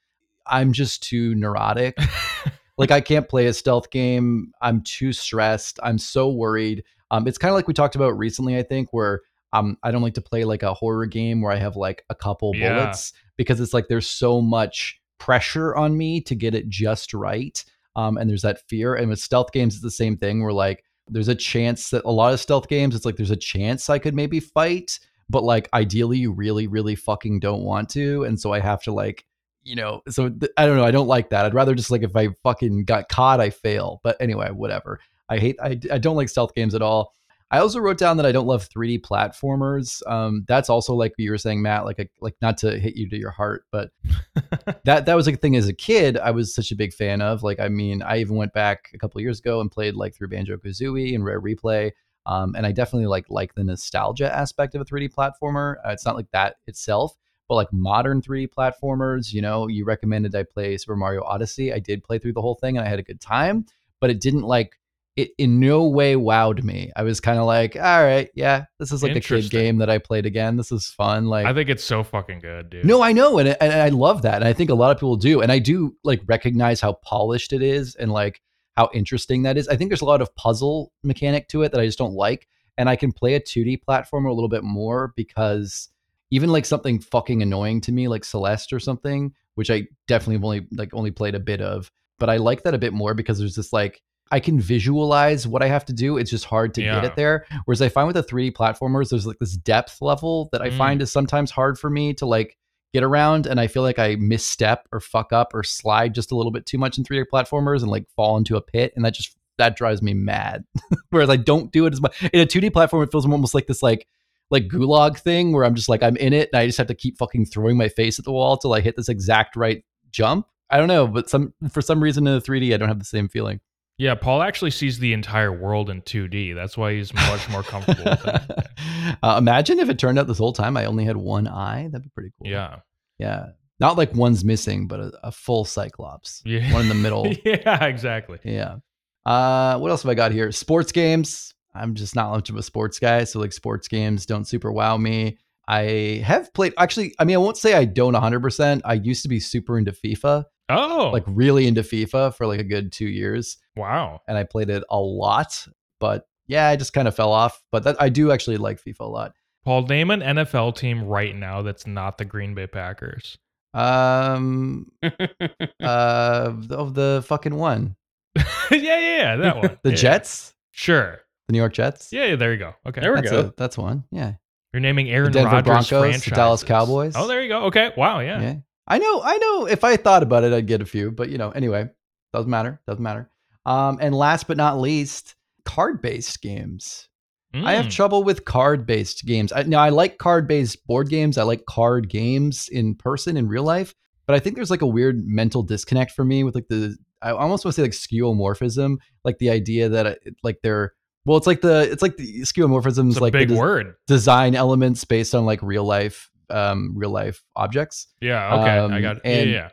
I'm 0.45 0.73
just 0.73 1.03
too 1.03 1.35
neurotic. 1.35 1.97
like 2.77 2.91
I 2.91 2.99
can't 2.99 3.29
play 3.29 3.47
a 3.47 3.53
stealth 3.53 3.89
game. 3.91 4.51
I'm 4.61 4.81
too 4.81 5.13
stressed. 5.13 5.79
I'm 5.81 5.97
so 5.97 6.29
worried. 6.29 6.83
Um, 7.11 7.27
it's 7.27 7.37
kind 7.37 7.49
of 7.51 7.55
like 7.55 7.67
we 7.67 7.73
talked 7.73 7.95
about 7.95 8.17
recently, 8.17 8.57
I 8.57 8.63
think, 8.63 8.89
where 8.91 9.21
um, 9.53 9.77
I 9.83 9.91
don't 9.91 10.01
like 10.01 10.15
to 10.15 10.21
play 10.21 10.43
like 10.43 10.63
a 10.63 10.73
horror 10.73 11.05
game 11.05 11.41
where 11.41 11.51
I 11.51 11.57
have 11.57 11.75
like 11.75 12.03
a 12.09 12.15
couple 12.15 12.53
Yeah. 12.55 12.73
bullets 12.73 13.13
because 13.37 13.59
it's 13.59 13.73
like 13.73 13.87
there's 13.87 14.07
so 14.07 14.41
much 14.41 14.99
pressure 15.19 15.75
on 15.75 15.97
me 15.97 16.21
to 16.21 16.35
get 16.35 16.53
it 16.53 16.67
just 16.69 17.13
right. 17.13 17.63
Um, 17.95 18.17
and 18.17 18.29
there's 18.29 18.41
that 18.43 18.59
fear. 18.67 18.95
And 18.95 19.09
with 19.09 19.19
stealth 19.19 19.51
games, 19.51 19.73
it's 19.75 19.83
the 19.83 19.89
same 19.89 20.17
thing 20.17 20.43
where 20.43 20.53
like 20.53 20.83
there's 21.09 21.29
a 21.29 21.35
chance 21.35 21.89
that 21.91 22.03
a 22.05 22.11
lot 22.11 22.33
of 22.33 22.39
stealth 22.39 22.67
games, 22.67 22.93
it's 22.95 23.05
like 23.05 23.15
there's 23.15 23.31
a 23.31 23.35
chance 23.37 23.89
I 23.89 23.97
could 23.99 24.13
maybe 24.13 24.39
fight, 24.41 24.99
but 25.29 25.43
like 25.43 25.69
ideally 25.73 26.17
you 26.17 26.31
really, 26.33 26.67
really 26.67 26.95
fucking 26.95 27.39
don't 27.39 27.63
want 27.63 27.89
to. 27.91 28.25
And 28.25 28.39
so 28.39 28.51
I 28.53 28.59
have 28.59 28.83
to 28.83 28.91
like, 28.91 29.25
you 29.63 29.75
know, 29.75 30.01
so 30.09 30.29
th- 30.29 30.51
I 30.57 30.65
don't 30.65 30.77
know. 30.77 30.85
I 30.85 30.91
don't 30.91 31.07
like 31.07 31.29
that. 31.29 31.45
I'd 31.45 31.53
rather 31.53 31.73
just 31.75 31.89
like 31.91 32.03
if 32.03 32.15
I 32.15 32.29
fucking 32.43 32.83
got 32.85 33.09
caught, 33.09 33.39
I 33.39 33.49
fail. 33.49 33.99
But 34.03 34.17
anyway, 34.19 34.49
whatever. 34.51 34.99
I 35.29 35.37
hate, 35.37 35.57
I, 35.61 35.79
I 35.91 35.97
don't 35.97 36.15
like 36.15 36.29
stealth 36.29 36.55
games 36.55 36.75
at 36.75 36.81
all. 36.81 37.13
I 37.49 37.59
also 37.59 37.79
wrote 37.79 37.97
down 37.97 38.17
that 38.17 38.25
I 38.25 38.33
don't 38.33 38.47
love 38.47 38.67
3D 38.67 39.01
platformers. 39.01 40.05
Um, 40.05 40.43
that's 40.49 40.69
also 40.69 40.93
like 40.93 41.13
you 41.17 41.31
were 41.31 41.37
saying, 41.37 41.61
Matt, 41.61 41.85
like 41.85 41.99
a, 41.99 42.07
like 42.19 42.35
not 42.41 42.57
to 42.59 42.77
hit 42.77 42.97
you 42.97 43.09
to 43.09 43.17
your 43.17 43.31
heart, 43.31 43.63
but 43.71 43.91
that 44.83 45.05
that 45.05 45.15
was 45.15 45.27
like 45.27 45.35
a 45.35 45.39
thing 45.39 45.55
as 45.55 45.67
a 45.67 45.73
kid. 45.73 46.17
I 46.17 46.31
was 46.31 46.53
such 46.53 46.71
a 46.71 46.75
big 46.75 46.93
fan 46.93 47.21
of. 47.21 47.43
Like, 47.43 47.61
I 47.61 47.69
mean, 47.69 48.01
I 48.01 48.17
even 48.17 48.35
went 48.35 48.51
back 48.51 48.89
a 48.93 48.97
couple 48.97 49.19
of 49.19 49.21
years 49.21 49.39
ago 49.39 49.61
and 49.61 49.71
played 49.71 49.95
like 49.95 50.13
through 50.13 50.27
Banjo 50.27 50.57
Kazooie 50.57 51.15
and 51.15 51.23
Rare 51.23 51.41
Replay. 51.41 51.91
Um, 52.25 52.53
and 52.55 52.65
I 52.65 52.73
definitely 52.73 53.07
like 53.07 53.25
like 53.29 53.55
the 53.55 53.63
nostalgia 53.63 54.33
aspect 54.33 54.75
of 54.75 54.81
a 54.81 54.85
3D 54.85 55.13
platformer. 55.13 55.75
Uh, 55.85 55.91
it's 55.91 56.05
not 56.05 56.17
like 56.17 56.29
that 56.33 56.57
itself, 56.67 57.15
but 57.47 57.55
like 57.55 57.71
modern 57.71 58.21
3D 58.21 58.49
platformers. 58.49 59.31
You 59.31 59.41
know, 59.41 59.67
you 59.67 59.85
recommended 59.85 60.35
I 60.35 60.43
play 60.43 60.75
Super 60.75 60.97
Mario 60.97 61.23
Odyssey. 61.23 61.71
I 61.71 61.79
did 61.79 62.03
play 62.03 62.19
through 62.19 62.33
the 62.33 62.41
whole 62.41 62.55
thing 62.55 62.77
and 62.77 62.85
I 62.85 62.89
had 62.89 62.99
a 62.99 63.03
good 63.03 63.21
time, 63.21 63.65
but 64.01 64.09
it 64.09 64.19
didn't 64.19 64.43
like 64.43 64.77
it 65.17 65.31
in 65.39 65.59
no 65.59 65.83
way 65.83 66.13
wowed 66.13 66.63
me. 66.63 66.91
I 66.95 67.01
was 67.01 67.19
kind 67.19 67.39
of 67.39 67.45
like, 67.45 67.75
all 67.75 68.03
right, 68.03 68.29
yeah, 68.35 68.65
this 68.77 68.91
is 68.91 69.01
like 69.01 69.15
a 69.15 69.19
kid 69.19 69.49
game 69.49 69.77
that 69.77 69.89
I 69.89 69.97
played 69.97 70.27
again. 70.27 70.55
This 70.55 70.71
is 70.71 70.87
fun. 70.87 71.25
Like, 71.25 71.47
I 71.47 71.53
think 71.53 71.69
it's 71.69 71.83
so 71.83 72.03
fucking 72.03 72.39
good, 72.39 72.69
dude. 72.69 72.85
no, 72.85 73.01
I 73.01 73.11
know, 73.13 73.39
and, 73.39 73.49
and 73.59 73.73
I 73.73 73.89
love 73.89 74.21
that, 74.21 74.35
and 74.35 74.45
I 74.45 74.53
think 74.53 74.69
a 74.69 74.75
lot 74.75 74.91
of 74.91 74.97
people 74.97 75.17
do, 75.17 75.41
and 75.41 75.51
I 75.51 75.57
do 75.57 75.97
like 76.03 76.21
recognize 76.27 76.79
how 76.79 76.93
polished 76.93 77.51
it 77.51 77.63
is, 77.63 77.95
and 77.95 78.11
like 78.11 78.41
how 78.77 78.89
interesting 78.93 79.41
that 79.41 79.57
is. 79.57 79.67
I 79.67 79.75
think 79.75 79.89
there's 79.89 80.01
a 80.01 80.05
lot 80.05 80.21
of 80.21 80.33
puzzle 80.35 80.93
mechanic 81.03 81.47
to 81.49 81.63
it 81.63 81.71
that 81.71 81.81
I 81.81 81.85
just 81.87 81.97
don't 81.97 82.13
like, 82.13 82.47
and 82.77 82.87
I 82.87 82.95
can 82.95 83.11
play 83.11 83.33
a 83.33 83.41
2D 83.41 83.81
platformer 83.89 84.29
a 84.29 84.33
little 84.33 84.49
bit 84.49 84.63
more 84.63 85.13
because 85.15 85.89
even 86.29 86.51
like 86.51 86.65
something 86.65 86.99
fucking 86.99 87.41
annoying 87.41 87.81
to 87.81 87.91
me, 87.91 88.07
like 88.07 88.23
Celeste 88.23 88.71
or 88.71 88.79
something, 88.79 89.33
which 89.55 89.71
I 89.71 89.87
definitely 90.07 90.35
have 90.35 90.43
only 90.43 90.67
like 90.71 90.93
only 90.93 91.09
played 91.09 91.33
a 91.33 91.39
bit 91.39 91.59
of, 91.59 91.91
but 92.19 92.29
I 92.29 92.37
like 92.37 92.61
that 92.63 92.75
a 92.75 92.79
bit 92.79 92.93
more 92.93 93.15
because 93.15 93.39
there's 93.39 93.55
this 93.55 93.73
like 93.73 94.03
I 94.31 94.39
can 94.39 94.59
visualize 94.59 95.47
what 95.47 95.63
I 95.63 95.67
have 95.67 95.85
to 95.85 95.93
do. 95.93 96.17
It's 96.17 96.31
just 96.31 96.45
hard 96.45 96.73
to 96.75 96.81
get 96.95 97.03
it 97.05 97.15
there. 97.15 97.45
Whereas 97.65 97.81
I 97.81 97.89
find 97.89 98.07
with 98.07 98.15
the 98.15 98.23
3D 98.23 98.51
platformers, 98.53 99.09
there's 99.09 99.25
like 99.25 99.39
this 99.39 99.55
depth 99.57 100.01
level 100.01 100.49
that 100.51 100.61
I 100.61 100.69
Mm. 100.69 100.77
find 100.77 101.01
is 101.01 101.11
sometimes 101.11 101.51
hard 101.51 101.77
for 101.79 101.89
me 101.89 102.13
to 102.15 102.25
like 102.25 102.57
get 102.93 103.03
around. 103.03 103.47
And 103.47 103.59
I 103.59 103.67
feel 103.67 103.83
like 103.83 103.99
I 103.99 104.15
misstep 104.15 104.87
or 104.91 104.99
fuck 104.99 105.33
up 105.33 105.53
or 105.53 105.63
slide 105.63 106.13
just 106.15 106.31
a 106.31 106.35
little 106.35 106.51
bit 106.51 106.65
too 106.65 106.77
much 106.77 106.97
in 106.97 107.03
3D 107.03 107.25
platformers 107.31 107.81
and 107.81 107.91
like 107.91 108.05
fall 108.15 108.37
into 108.37 108.55
a 108.55 108.61
pit. 108.61 108.93
And 108.95 109.03
that 109.05 109.13
just, 109.13 109.35
that 109.57 109.75
drives 109.75 110.01
me 110.01 110.13
mad. 110.13 110.63
Whereas 111.09 111.29
I 111.29 111.35
don't 111.37 111.71
do 111.71 111.85
it 111.85 111.93
as 111.93 112.01
much. 112.01 112.21
In 112.31 112.39
a 112.41 112.45
2D 112.45 112.71
platform, 112.71 113.03
it 113.03 113.11
feels 113.11 113.25
almost 113.25 113.53
like 113.53 113.67
this 113.67 113.83
like, 113.83 114.07
like 114.49 114.67
gulag 114.67 115.17
thing 115.17 115.51
where 115.51 115.65
I'm 115.65 115.75
just 115.75 115.89
like, 115.89 116.01
I'm 116.03 116.15
in 116.17 116.31
it 116.31 116.49
and 116.53 116.59
I 116.61 116.65
just 116.65 116.77
have 116.77 116.87
to 116.87 116.95
keep 116.95 117.17
fucking 117.17 117.47
throwing 117.47 117.75
my 117.75 117.89
face 117.89 118.17
at 118.19 118.25
the 118.25 118.31
wall 118.31 118.55
till 118.57 118.73
I 118.73 118.79
hit 118.79 118.95
this 118.95 119.09
exact 119.09 119.55
right 119.57 119.83
jump. 120.11 120.47
I 120.69 120.77
don't 120.77 120.87
know, 120.87 121.07
but 121.07 121.29
some 121.29 121.53
for 121.71 121.81
some 121.81 122.01
reason 122.01 122.27
in 122.27 122.33
the 122.33 122.41
3D, 122.41 122.73
I 122.73 122.77
don't 122.77 122.89
have 122.89 122.99
the 122.99 123.05
same 123.05 123.29
feeling. 123.29 123.59
Yeah, 123.97 124.13
Paul 124.13 124.43
actually 124.43 124.71
sees 124.71 124.99
the 124.99 125.13
entire 125.13 125.51
world 125.51 125.89
in 125.89 126.03
2D. 126.03 126.53
That's 126.53 126.77
why 126.77 126.93
he's 126.93 127.11
much 127.13 127.49
more 127.49 127.63
comfortable 127.63 128.03
with 128.03 128.27
it. 128.27 128.67
uh, 129.23 129.35
imagine 129.39 129.79
if 129.79 129.89
it 129.89 129.97
turned 129.97 130.19
out 130.19 130.27
this 130.27 130.37
whole 130.37 130.53
time 130.53 130.77
I 130.77 130.85
only 130.85 131.03
had 131.03 131.17
one 131.17 131.47
eye. 131.47 131.89
That'd 131.91 132.03
be 132.03 132.11
pretty 132.13 132.31
cool. 132.37 132.47
Yeah. 132.47 132.79
Yeah. 133.17 133.47
Not 133.79 133.97
like 133.97 134.13
one's 134.13 134.45
missing, 134.45 134.87
but 134.87 134.99
a, 134.99 135.11
a 135.23 135.31
full 135.31 135.65
Cyclops. 135.65 136.43
Yeah. 136.45 136.71
One 136.73 136.83
in 136.83 136.89
the 136.89 136.95
middle. 136.95 137.27
yeah, 137.45 137.85
exactly. 137.85 138.39
yeah. 138.43 138.77
Uh, 139.25 139.77
what 139.79 139.89
else 139.89 140.03
have 140.03 140.09
I 140.09 140.15
got 140.15 140.31
here? 140.31 140.51
Sports 140.51 140.91
games. 140.91 141.55
I'm 141.73 141.95
just 141.95 142.15
not 142.15 142.31
much 142.31 142.49
of 142.49 142.55
a 142.55 142.63
sports 142.63 142.97
guy, 142.97 143.23
so 143.23 143.39
like 143.39 143.53
sports 143.53 143.87
games 143.87 144.25
don't 144.25 144.45
super 144.45 144.71
wow 144.71 144.97
me. 144.97 145.37
I 145.67 146.23
have 146.25 146.53
played 146.53 146.73
actually, 146.77 147.13
I 147.19 147.25
mean, 147.25 147.35
I 147.35 147.39
won't 147.39 147.57
say 147.57 147.73
I 147.73 147.85
don't 147.85 148.13
100%. 148.13 148.81
I 148.85 148.93
used 148.93 149.21
to 149.23 149.29
be 149.29 149.39
super 149.39 149.77
into 149.77 149.91
FIFA, 149.91 150.45
Oh, 150.69 151.11
like 151.13 151.23
really 151.27 151.67
into 151.67 151.81
FIFA 151.81 152.35
for 152.35 152.45
like 152.45 152.59
a 152.59 152.63
good 152.63 152.91
2 152.91 153.05
years, 153.05 153.57
wow. 153.75 154.21
and 154.27 154.37
I 154.37 154.43
played 154.43 154.69
it 154.69 154.83
a 154.89 154.99
lot, 154.99 155.65
but 155.99 156.27
yeah, 156.47 156.67
I 156.67 156.75
just 156.75 156.93
kind 156.93 157.07
of 157.07 157.15
fell 157.15 157.31
off, 157.31 157.61
but 157.71 157.83
that 157.83 158.01
I 158.01 158.09
do 158.09 158.31
actually 158.31 158.57
like 158.57 158.81
FIFA 158.83 158.99
a 159.01 159.05
lot. 159.05 159.33
Paul, 159.65 159.83
name 159.83 160.11
an 160.11 160.21
NFL 160.21 160.77
team 160.77 161.03
right 161.03 161.35
now 161.35 161.61
that's 161.61 161.85
not 161.85 162.17
the 162.17 162.25
Green 162.25 162.53
Bay 162.53 162.67
Packers. 162.67 163.37
Um 163.73 164.91
uh 165.03 166.53
of 166.69 166.93
the 166.93 167.23
fucking 167.27 167.55
one. 167.55 167.95
yeah, 168.35 168.45
yeah, 168.71 168.99
yeah, 168.99 169.35
that 169.35 169.57
one. 169.57 169.79
the 169.83 169.89
Yeah. 169.91 169.95
Jets? 169.95 170.53
Sure. 170.71 171.19
The 171.47 171.53
New 171.53 171.59
York 171.59 171.73
Jets? 171.73 172.11
Yeah, 172.11 172.25
yeah, 172.25 172.35
there 172.35 172.53
you 172.53 172.59
go. 172.59 172.73
Okay. 172.87 173.01
There 173.01 173.13
we 173.13 173.21
that's 173.21 173.31
go. 173.31 173.39
A, 173.39 173.53
that's 173.57 173.77
one. 173.77 174.03
Yeah. 174.11 174.33
You're 174.73 174.81
naming 174.81 175.09
Aaron 175.09 175.31
Rodgers 175.31 175.63
Broncos, 175.63 176.23
the. 176.23 176.31
Dallas 176.31 176.63
Cowboys. 176.63 177.13
Oh, 177.15 177.27
there 177.27 177.41
you 177.41 177.49
go. 177.49 177.63
Okay. 177.65 177.93
Wow. 177.97 178.19
Yeah. 178.19 178.41
Yeah. 178.41 178.55
I 178.87 178.97
know, 178.99 179.21
I 179.23 179.37
know 179.37 179.65
if 179.67 179.83
I 179.83 179.97
thought 179.97 180.23
about 180.23 180.43
it, 180.43 180.53
I'd 180.53 180.67
get 180.67 180.81
a 180.81 180.85
few, 180.85 181.11
but 181.11 181.29
you 181.29 181.37
know, 181.37 181.49
anyway, 181.51 181.89
doesn't 182.33 182.49
matter. 182.49 182.79
Doesn't 182.87 183.03
matter. 183.03 183.29
Um, 183.65 183.97
and 184.01 184.15
last 184.15 184.47
but 184.47 184.55
not 184.57 184.79
least, 184.79 185.35
card 185.65 186.01
based 186.01 186.41
games. 186.41 187.09
I 187.53 187.73
have 187.73 187.87
Mm. 187.87 187.91
trouble 187.91 188.23
with 188.23 188.45
card 188.45 188.85
based 188.85 189.25
games. 189.25 189.51
I, 189.51 189.63
now, 189.63 189.79
I 189.79 189.89
like 189.89 190.19
card 190.19 190.47
based 190.47 190.85
board 190.85 191.09
games. 191.09 191.37
I 191.37 191.43
like 191.43 191.65
card 191.65 192.07
games 192.07 192.69
in 192.69 192.93
person 192.93 193.35
in 193.35 193.47
real 193.47 193.63
life, 193.63 193.95
but 194.27 194.35
I 194.35 194.39
think 194.39 194.55
there's 194.55 194.69
like 194.69 194.81
a 194.83 194.87
weird 194.87 195.25
mental 195.25 195.63
disconnect 195.63 196.11
for 196.11 196.23
me 196.23 196.43
with 196.43 196.53
like 196.55 196.67
the, 196.67 196.95
I 197.21 197.31
almost 197.31 197.65
want 197.65 197.73
to 197.75 197.81
say 197.81 197.83
like 197.83 197.91
skeuomorphism, 197.93 198.97
like 199.23 199.39
the 199.39 199.49
idea 199.49 199.89
that 199.89 200.05
it, 200.05 200.35
like 200.43 200.59
they're, 200.61 200.93
well, 201.25 201.37
it's 201.37 201.47
like 201.47 201.61
the, 201.61 201.89
it's 201.91 202.01
like 202.03 202.17
the 202.17 202.41
skeuomorphism 202.41 203.09
is 203.09 203.19
like 203.19 203.33
the 203.33 203.39
big 203.39 203.47
des- 203.49 203.55
word. 203.57 203.95
design 204.07 204.53
elements 204.53 205.03
based 205.05 205.33
on 205.33 205.45
like 205.45 205.61
real 205.63 205.83
life, 205.83 206.29
um, 206.49 206.93
real 206.95 207.09
life 207.11 207.43
objects. 207.55 208.07
Yeah. 208.21 208.55
Okay. 208.55 208.69
I 208.69 208.79
Um, 208.79 209.01
got. 209.01 209.17
and- 209.23 209.49
yeah. 209.49 209.55
Yeah. 209.55 209.69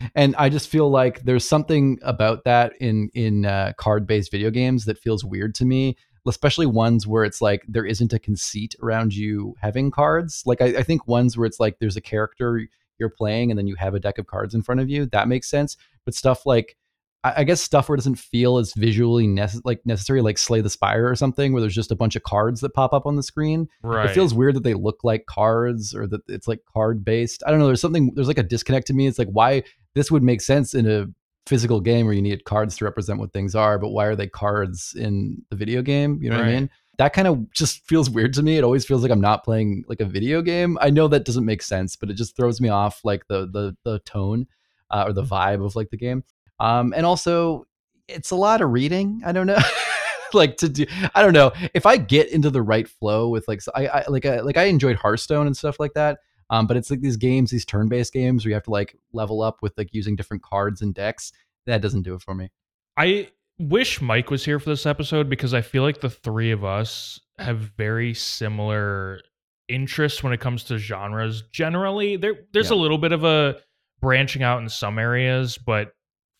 Yeah, 0.00 0.08
and 0.16 0.34
I 0.34 0.48
just 0.48 0.68
feel 0.68 0.90
like 0.90 1.20
there's 1.22 1.44
something 1.44 2.00
about 2.02 2.42
that 2.42 2.72
in 2.80 3.10
in 3.14 3.46
uh, 3.46 3.74
card-based 3.76 4.32
video 4.32 4.50
games 4.50 4.86
that 4.86 4.98
feels 4.98 5.24
weird 5.24 5.54
to 5.54 5.64
me, 5.64 5.96
especially 6.26 6.66
ones 6.66 7.06
where 7.06 7.22
it's 7.22 7.40
like 7.40 7.62
there 7.68 7.84
isn't 7.86 8.12
a 8.12 8.18
conceit 8.18 8.74
around 8.82 9.14
you 9.14 9.54
having 9.60 9.92
cards. 9.92 10.42
Like 10.46 10.60
I, 10.60 10.78
I 10.78 10.82
think 10.82 11.06
ones 11.06 11.38
where 11.38 11.46
it's 11.46 11.60
like 11.60 11.76
there's 11.78 11.96
a 11.96 12.00
character 12.00 12.60
you're 12.98 13.08
playing 13.08 13.52
and 13.52 13.58
then 13.58 13.68
you 13.68 13.76
have 13.76 13.94
a 13.94 14.00
deck 14.00 14.18
of 14.18 14.26
cards 14.26 14.52
in 14.52 14.62
front 14.62 14.80
of 14.80 14.90
you 14.90 15.06
that 15.06 15.28
makes 15.28 15.48
sense. 15.48 15.76
But 16.04 16.16
stuff 16.16 16.44
like 16.44 16.76
I, 17.24 17.32
I 17.38 17.44
guess 17.44 17.60
stuff 17.60 17.88
where 17.88 17.94
it 17.94 17.98
doesn't 17.98 18.16
feel 18.18 18.58
as 18.58 18.72
visually 18.74 19.26
nece- 19.26 19.62
like 19.64 19.80
necessary, 19.84 20.20
like 20.22 20.38
Slay 20.38 20.60
the 20.60 20.70
Spire 20.70 21.08
or 21.08 21.14
something, 21.16 21.52
where 21.52 21.60
there's 21.60 21.74
just 21.74 21.90
a 21.92 21.96
bunch 21.96 22.16
of 22.16 22.22
cards 22.22 22.60
that 22.60 22.74
pop 22.74 22.92
up 22.92 23.06
on 23.06 23.16
the 23.16 23.22
screen 23.22 23.68
Right. 23.82 24.10
it 24.10 24.14
feels 24.14 24.34
weird 24.34 24.54
that 24.56 24.62
they 24.64 24.74
look 24.74 25.04
like 25.04 25.26
cards 25.26 25.94
or 25.94 26.06
that 26.08 26.20
it's 26.28 26.48
like 26.48 26.60
card 26.72 27.04
based. 27.04 27.42
I 27.46 27.50
don't 27.50 27.60
know. 27.60 27.66
There's 27.66 27.80
something. 27.80 28.12
There's 28.14 28.28
like 28.28 28.38
a 28.38 28.42
disconnect 28.42 28.86
to 28.88 28.94
me. 28.94 29.06
It's 29.06 29.18
like 29.18 29.28
why 29.28 29.62
this 29.94 30.10
would 30.10 30.22
make 30.22 30.40
sense 30.40 30.74
in 30.74 30.90
a 30.90 31.06
physical 31.46 31.80
game 31.80 32.06
where 32.06 32.14
you 32.14 32.22
need 32.22 32.44
cards 32.44 32.76
to 32.76 32.84
represent 32.84 33.18
what 33.18 33.32
things 33.32 33.54
are, 33.54 33.78
but 33.78 33.88
why 33.90 34.06
are 34.06 34.14
they 34.16 34.28
cards 34.28 34.94
in 34.96 35.42
the 35.50 35.56
video 35.56 35.82
game? 35.82 36.18
You 36.22 36.30
know 36.30 36.36
what 36.38 36.46
I 36.46 36.52
mean? 36.52 36.70
That 36.98 37.14
kind 37.14 37.26
of 37.26 37.50
just 37.52 37.84
feels 37.88 38.08
weird 38.10 38.32
to 38.34 38.42
me. 38.42 38.58
It 38.58 38.64
always 38.64 38.84
feels 38.84 39.02
like 39.02 39.10
I'm 39.10 39.20
not 39.20 39.44
playing 39.44 39.82
like 39.88 40.00
a 40.00 40.04
video 40.04 40.40
game. 40.42 40.78
I 40.80 40.90
know 40.90 41.08
that 41.08 41.24
doesn't 41.24 41.44
make 41.44 41.62
sense, 41.62 41.96
but 41.96 42.10
it 42.10 42.14
just 42.14 42.36
throws 42.36 42.60
me 42.60 42.68
off 42.68 43.00
like 43.02 43.26
the 43.28 43.46
the 43.46 43.76
the 43.84 43.98
tone 44.00 44.46
uh, 44.90 45.04
or 45.06 45.12
the 45.12 45.24
vibe 45.24 45.64
of 45.64 45.74
like 45.74 45.90
the 45.90 45.96
game. 45.96 46.22
Um, 46.62 46.94
and 46.96 47.04
also 47.04 47.66
it's 48.06 48.30
a 48.30 48.36
lot 48.36 48.60
of 48.60 48.70
reading. 48.70 49.20
I 49.26 49.32
don't 49.32 49.48
know. 49.48 49.58
like 50.32 50.56
to 50.58 50.68
do 50.68 50.86
I 51.14 51.22
don't 51.22 51.32
know. 51.32 51.52
If 51.74 51.86
I 51.86 51.96
get 51.96 52.30
into 52.30 52.50
the 52.50 52.62
right 52.62 52.88
flow 52.88 53.28
with 53.28 53.46
like 53.48 53.60
so 53.60 53.72
I, 53.74 53.86
I 53.88 54.04
like 54.08 54.24
I 54.24 54.40
like 54.40 54.56
I 54.56 54.64
enjoyed 54.64 54.96
Hearthstone 54.96 55.46
and 55.46 55.56
stuff 55.56 55.80
like 55.80 55.94
that. 55.94 56.18
Um, 56.50 56.66
but 56.66 56.76
it's 56.76 56.90
like 56.90 57.00
these 57.00 57.16
games, 57.16 57.50
these 57.50 57.64
turn-based 57.64 58.12
games 58.12 58.44
where 58.44 58.50
you 58.50 58.54
have 58.54 58.64
to 58.64 58.70
like 58.70 58.96
level 59.12 59.42
up 59.42 59.58
with 59.60 59.72
like 59.76 59.88
using 59.92 60.14
different 60.14 60.42
cards 60.42 60.82
and 60.82 60.94
decks. 60.94 61.32
That 61.66 61.80
doesn't 61.80 62.02
do 62.02 62.14
it 62.14 62.22
for 62.22 62.34
me. 62.34 62.50
I 62.96 63.30
wish 63.58 64.00
Mike 64.00 64.30
was 64.30 64.44
here 64.44 64.58
for 64.58 64.70
this 64.70 64.86
episode 64.86 65.28
because 65.28 65.54
I 65.54 65.62
feel 65.62 65.82
like 65.82 66.00
the 66.00 66.10
three 66.10 66.50
of 66.50 66.64
us 66.64 67.18
have 67.38 67.58
very 67.58 68.14
similar 68.14 69.20
interests 69.68 70.22
when 70.22 70.32
it 70.32 70.40
comes 70.40 70.64
to 70.64 70.78
genres. 70.78 71.42
Generally, 71.50 72.16
there 72.18 72.34
there's 72.52 72.70
a 72.70 72.76
little 72.76 72.98
bit 72.98 73.12
of 73.12 73.24
a 73.24 73.58
branching 74.00 74.42
out 74.42 74.60
in 74.60 74.68
some 74.68 74.98
areas, 74.98 75.58
but 75.58 75.92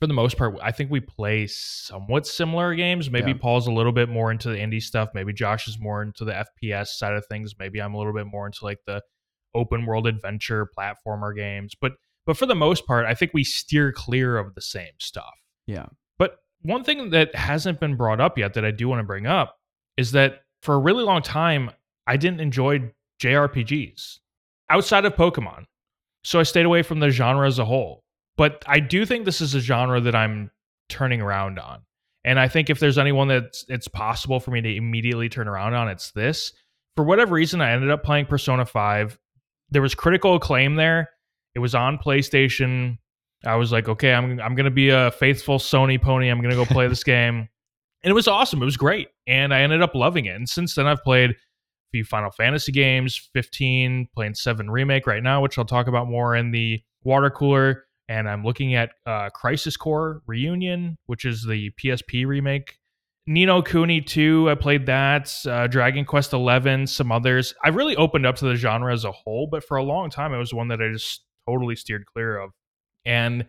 for 0.03 0.09
the 0.09 0.15
most 0.15 0.37
part, 0.37 0.57
I 0.61 0.73
think 0.73 0.91
we 0.91 0.99
play 0.99 1.47
somewhat 1.47 2.27
similar 2.27 2.75
games. 2.75 3.09
Maybe 3.09 3.31
Yeah. 3.31 3.37
Paul's 3.41 3.69
a 3.69 3.71
little 3.71 3.93
bit 3.93 4.09
more 4.09 4.33
into 4.33 4.49
the 4.49 4.57
indie 4.57 4.83
stuff. 4.83 5.11
Maybe 5.15 5.33
Josh 5.33 5.69
is 5.69 5.79
more 5.79 6.03
into 6.03 6.25
the 6.25 6.33
FPS 6.33 6.89
side 6.89 7.13
of 7.13 7.25
things. 7.27 7.55
Maybe 7.57 7.81
I'm 7.81 7.95
a 7.95 7.99
little 7.99 8.13
bit 8.13 8.27
more 8.27 8.45
into 8.47 8.65
like 8.65 8.79
the 8.85 9.03
open 9.55 9.87
world 9.87 10.09
adventure 10.09 10.69
platformer 10.77 11.33
games. 11.37 11.77
But 11.81 11.93
but 12.27 12.37
for 12.37 12.47
the 12.47 12.57
most 12.57 12.85
part, 12.85 13.07
I 13.07 13.15
think 13.15 13.31
we 13.33 13.45
steer 13.45 13.93
clear 13.93 14.39
of 14.39 14.57
the 14.57 14.61
same 14.61 14.95
stuff. 14.99 15.35
Yeah. 15.69 15.87
But 16.19 16.39
one 16.63 16.83
thing 16.83 17.11
that 17.11 17.37
hasn't 17.37 17.79
been 17.79 17.95
brought 17.95 18.21
up 18.21 18.37
yet 18.37 18.55
that 18.55 18.65
I 18.65 18.73
do 18.73 18.89
want 18.89 18.99
to 18.99 19.07
bring 19.07 19.29
up 19.29 19.57
is 19.97 20.11
that 20.13 20.41
for 20.63 20.75
a 20.75 20.79
really 20.81 21.05
long 21.05 21.23
time, 21.23 21.71
I 22.09 22.17
didn't 22.17 22.41
enjoy 22.41 22.91
JRPGs 23.21 24.19
outside 24.69 25.05
of 25.05 25.15
Pokemon. 25.15 25.67
So 26.25 26.41
I 26.41 26.43
stayed 26.43 26.67
away 26.67 26.83
from 26.83 26.99
the 26.99 27.11
genre 27.11 27.47
as 27.47 27.61
a 27.61 27.65
whole. 27.65 28.03
But 28.37 28.63
I 28.67 28.81
do 28.81 29.05
think 29.05 29.25
this 29.25 29.41
is 29.41 29.55
a 29.55 29.61
genre 29.61 30.01
that 30.01 30.15
I'm 30.15 30.51
turning 30.89 31.21
around 31.21 31.59
on. 31.59 31.83
And 32.25 32.39
I 32.39 32.49
think 32.49 32.71
if 32.71 32.79
there's 32.79 32.99
anyone 32.99 33.29
that 33.29 33.57
it's 33.69 33.89
possible 33.89 34.39
for 34.39 34.53
me 34.53 34.61
to 34.61 34.77
immediately 34.77 35.29
turn 35.29 35.49
around 35.49 35.75
on, 35.75 35.89
it's 35.89 36.13
this. 36.13 36.53
For 36.97 37.05
whatever 37.05 37.35
reason, 37.35 37.61
I 37.61 37.73
ended 37.73 37.91
up 37.91 38.05
playing 38.05 38.27
Persona 38.27 38.65
5. 38.65 39.19
There 39.71 39.83
was 39.83 39.95
critical 39.95 40.37
acclaim 40.37 40.77
there. 40.77 41.11
It 41.55 41.59
was 41.59 41.75
on 41.75 41.99
PlayStation. 41.99 42.99
I 43.45 43.57
was 43.57 43.73
like, 43.73 43.89
okay, 43.89 44.15
I'm 44.15 44.41
I'm 44.41 44.55
gonna 44.55 44.71
be 44.71 44.91
a 44.91 45.11
faithful 45.11 45.59
Sony 45.59 46.01
pony. 46.01 46.29
I'm 46.29 46.41
gonna 46.41 46.55
go 46.55 46.65
play 46.65 46.87
this 46.87 47.03
game, 47.05 47.49
and 48.05 48.11
it 48.11 48.15
was 48.15 48.29
awesome. 48.29 48.63
It 48.63 48.67
was 48.67 48.77
great, 48.77 49.09
and 49.27 49.53
I 49.53 49.63
ended 49.63 49.83
up 49.83 49.95
loving 49.95 50.27
it. 50.27 50.37
And 50.37 50.49
since 50.49 50.75
then, 50.75 50.87
I've 50.87 51.03
played 51.03 51.31
a 51.31 51.35
few 51.91 52.05
Final 52.05 52.31
Fantasy 52.31 52.73
games, 52.73 53.31
15, 53.33 54.09
playing 54.15 54.35
Seven 54.35 54.71
remake 54.71 55.07
right 55.07 55.23
now, 55.23 55.43
which 55.43 55.59
I'll 55.59 55.65
talk 55.65 55.89
about 55.89 56.09
more 56.09 56.37
in 56.37 56.53
the 56.53 56.81
water 57.03 57.31
cooler. 57.31 57.85
And 58.09 58.29
I'm 58.29 58.45
looking 58.45 58.75
at 58.75 58.91
uh, 59.07 59.31
Crisis 59.31 59.77
Core 59.77 60.23
Reunion, 60.27 60.99
which 61.07 61.25
is 61.25 61.45
the 61.45 61.71
PSP 61.83 62.27
remake. 62.27 62.79
Ni 63.27 63.47
no 63.47 63.63
Kuni 63.63 64.01
2, 64.01 64.51
I 64.51 64.55
played 64.57 64.87
that. 64.87 65.33
Uh, 65.47 65.69
Dragon 65.69 66.05
Quest 66.05 66.33
11, 66.33 66.89
some 66.89 67.13
others. 67.13 67.55
I 67.65 67.69
really 67.69 67.95
opened 67.95 68.27
up 68.27 68.37
to 68.37 68.47
the 68.47 68.57
genre 68.57 68.93
as 68.93 69.05
a 69.05 69.13
whole, 69.13 69.49
but 69.51 69.65
for 69.65 69.77
a 69.77 69.83
long 69.83 70.11
time, 70.11 70.35
it 70.35 70.39
was 70.39 70.53
one 70.53 70.69
that 70.69 70.83
I 70.83 70.91
just 70.93 71.23
totally 71.47 71.77
steered 71.77 72.07
clear 72.07 72.39
of 72.39 72.51
and 73.05 73.47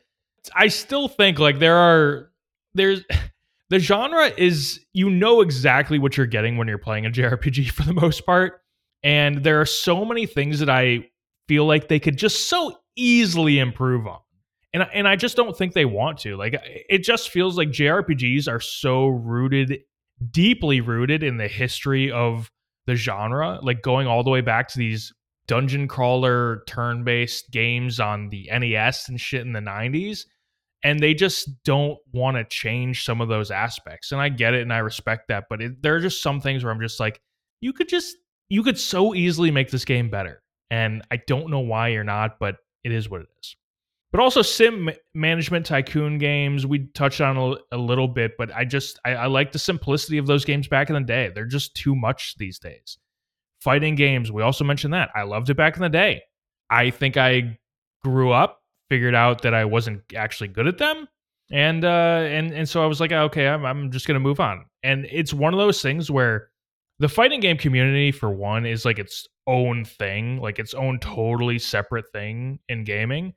i 0.56 0.68
still 0.68 1.08
think 1.08 1.39
like 1.39 1.60
there 1.60 1.76
are 1.76 2.32
there's 2.74 3.02
the 3.70 3.80
genre 3.80 4.32
is 4.38 4.80
you 4.94 5.10
know 5.10 5.42
exactly 5.42 5.98
what 6.00 6.18
you're 6.18 6.26
getting 6.26 6.58
when 6.58 6.68
you're 6.68 6.78
playing 6.78 7.06
a 7.06 7.10
jrpg 7.10 7.70
for 7.72 7.84
the 7.84 7.94
most 7.94 8.26
part 8.26 8.62
and 9.04 9.44
there 9.44 9.60
are 9.60 9.66
so 9.66 10.06
many 10.06 10.26
things 10.26 10.60
that 10.60 10.70
i 10.70 11.00
feel 11.48 11.66
like 11.66 11.88
they 11.88 12.00
could 12.00 12.18
just 12.18 12.50
so 12.50 12.76
easily 12.96 13.60
improve 13.60 14.08
on 14.08 14.20
and 14.73 14.88
and 14.93 15.07
i 15.07 15.15
just 15.15 15.36
don't 15.36 15.57
think 15.57 15.73
they 15.73 15.86
want 15.86 16.17
to 16.17 16.36
like 16.36 16.55
it 16.89 16.99
just 16.99 17.29
feels 17.29 17.57
like 17.57 17.69
jrpgs 17.69 18.47
are 18.47 18.59
so 18.59 19.07
rooted 19.07 19.79
deeply 20.31 20.81
rooted 20.81 21.23
in 21.23 21.38
the 21.38 21.47
history 21.47 22.12
of 22.12 22.49
the 22.86 22.95
genre 22.95 23.59
like 23.62 23.81
going 23.81 24.07
all 24.07 24.23
the 24.23 24.29
way 24.29 24.41
back 24.41 24.67
to 24.67 24.77
these 24.77 25.13
dungeon 25.47 25.88
crawler 25.88 26.63
turn 26.67 27.03
based 27.03 27.51
games 27.51 27.99
on 27.99 28.29
the 28.29 28.49
NES 28.51 29.09
and 29.09 29.19
shit 29.19 29.41
in 29.41 29.53
the 29.53 29.59
90s. 29.59 30.25
And 30.86 30.99
they 30.99 31.13
just 31.13 31.63
don't 31.63 31.97
want 32.12 32.36
to 32.36 32.43
change 32.43 33.05
some 33.05 33.21
of 33.21 33.29
those 33.29 33.51
aspects. 33.51 34.12
And 34.12 34.19
I 34.19 34.29
get 34.29 34.53
it 34.53 34.63
and 34.63 34.73
I 34.73 34.79
respect 34.79 35.29
that. 35.29 35.45
But 35.49 35.62
it, 35.62 35.81
there 35.81 35.95
are 35.95 36.01
just 36.01 36.21
some 36.21 36.41
things 36.41 36.63
where 36.63 36.73
I'm 36.73 36.81
just 36.81 36.99
like, 36.99 37.21
you 37.62 37.71
could 37.71 37.88
just, 37.88 38.17
you 38.49 38.63
could 38.63 38.77
so 38.77 39.15
easily 39.15 39.49
make 39.49 39.71
this 39.71 39.86
game 39.86 40.09
better. 40.09 40.41
And 40.69 41.01
I 41.09 41.17
don't 41.27 41.49
know 41.49 41.59
why 41.59 41.89
you're 41.89 42.03
not, 42.03 42.38
but 42.39 42.57
it 42.83 42.91
is 42.91 43.09
what 43.09 43.21
it 43.21 43.27
is. 43.39 43.55
But 44.13 44.21
also 44.21 44.41
sim 44.43 44.91
management 45.13 45.65
tycoon 45.65 46.19
games, 46.19 46.65
we 46.65 46.88
touched 46.93 47.19
on 47.19 47.36
a, 47.36 47.76
a 47.76 47.78
little 47.78 48.08
bit, 48.08 48.38
but 48.38 48.56
I 48.56 48.63
just, 48.63 48.99
I, 49.04 49.15
I 49.15 49.26
like 49.26 49.52
the 49.52 49.60
simplicity 49.60 50.19
of 50.19 50.28
those 50.28 50.45
games 50.45 50.67
back 50.69 50.89
in 50.89 50.93
the 50.93 51.02
day. 51.02 51.32
They're 51.34 51.45
just 51.45 51.76
too 51.76 51.95
much 51.95 52.36
these 52.38 52.60
days 52.60 52.99
fighting 53.63 53.95
games. 53.95 54.32
We 54.32 54.41
also 54.41 54.63
mentioned 54.65 54.93
that. 54.93 55.10
I 55.15 55.23
loved 55.23 55.49
it 55.49 55.56
back 55.56 55.78
in 55.78 55.82
the 55.82 55.89
day. 55.89 56.21
I 56.69 56.89
think 56.89 57.15
I 57.15 57.58
grew 58.04 58.32
up, 58.32 58.62
figured 58.89 59.15
out 59.15 59.41
that 59.43 59.54
I 59.54 59.63
wasn't 59.65 60.02
actually 60.15 60.49
good 60.49 60.67
at 60.67 60.78
them. 60.78 61.08
And 61.52 61.86
uh 61.86 62.23
and 62.28 62.52
and 62.52 62.67
so 62.67 62.84
I 62.84 62.88
was 62.88 62.99
like, 62.99 63.12
okay, 63.12 63.47
I'm 63.47 63.65
I'm 63.65 63.91
just 63.91 64.06
gonna 64.06 64.19
move 64.19 64.39
on. 64.39 64.65
And 64.84 65.08
it's 65.12 65.34
one 65.34 65.54
of 65.54 65.60
those 65.60 65.82
things 65.82 66.12
where 66.12 66.49
the 66.99 67.10
fighting 67.10 67.39
game 67.39 67.58
community, 67.58 68.12
for 68.12 68.30
one, 68.30 68.65
is 68.65 68.86
like 68.86 68.99
its 68.99 69.28
own 69.47 69.86
thing, 69.86 70.39
like 70.39 70.60
its 70.60 70.73
own 70.73 70.99
totally 70.99 71.58
separate 71.58 72.06
thing 72.13 72.60
in 72.69 72.84
gaming. 72.84 73.34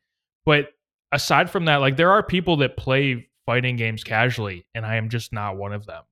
But 0.46 0.70
aside 1.12 1.50
from 1.50 1.66
that, 1.66 1.76
like 1.76 1.96
there 1.98 2.10
are 2.10 2.22
people 2.22 2.56
that 2.58 2.76
play 2.78 3.28
fighting 3.44 3.76
games 3.76 4.02
casually, 4.02 4.66
and 4.74 4.86
I 4.86 4.96
am 4.96 5.10
just 5.10 5.32
not 5.32 5.56
one 5.56 5.72
of 5.72 5.84
them. 5.84 6.02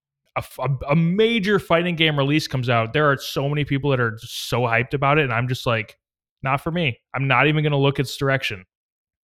A 0.89 0.97
major 0.97 1.61
fighting 1.61 1.95
game 1.95 2.19
release 2.19 2.49
comes 2.49 2.69
out, 2.69 2.93
there 2.93 3.11
are 3.11 3.17
so 3.17 3.49
many 3.49 3.65
people 3.65 3.91
that 3.91 4.01
are 4.01 4.11
just 4.11 4.49
so 4.49 4.63
hyped 4.63 4.93
about 4.93 5.19
it, 5.19 5.23
and 5.25 5.33
I'm 5.33 5.47
just 5.47 5.65
like, 5.65 5.97
not 6.43 6.61
for 6.61 6.73
me. 6.73 6.99
I'm 7.15 7.29
not 7.29 7.47
even 7.47 7.63
going 7.63 7.71
to 7.73 7.79
look 7.79 8.01
its 8.01 8.17
direction. 8.17 8.65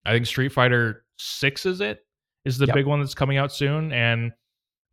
I 0.05 0.13
think 0.13 0.25
Street 0.25 0.53
Fighter 0.53 1.05
Six 1.17 1.65
is 1.65 1.81
it 1.81 1.99
is 2.45 2.57
the 2.57 2.65
Yep. 2.65 2.75
big 2.75 2.85
one 2.87 2.99
that's 3.01 3.13
coming 3.13 3.37
out 3.37 3.51
soon, 3.51 3.91
and 3.91 4.31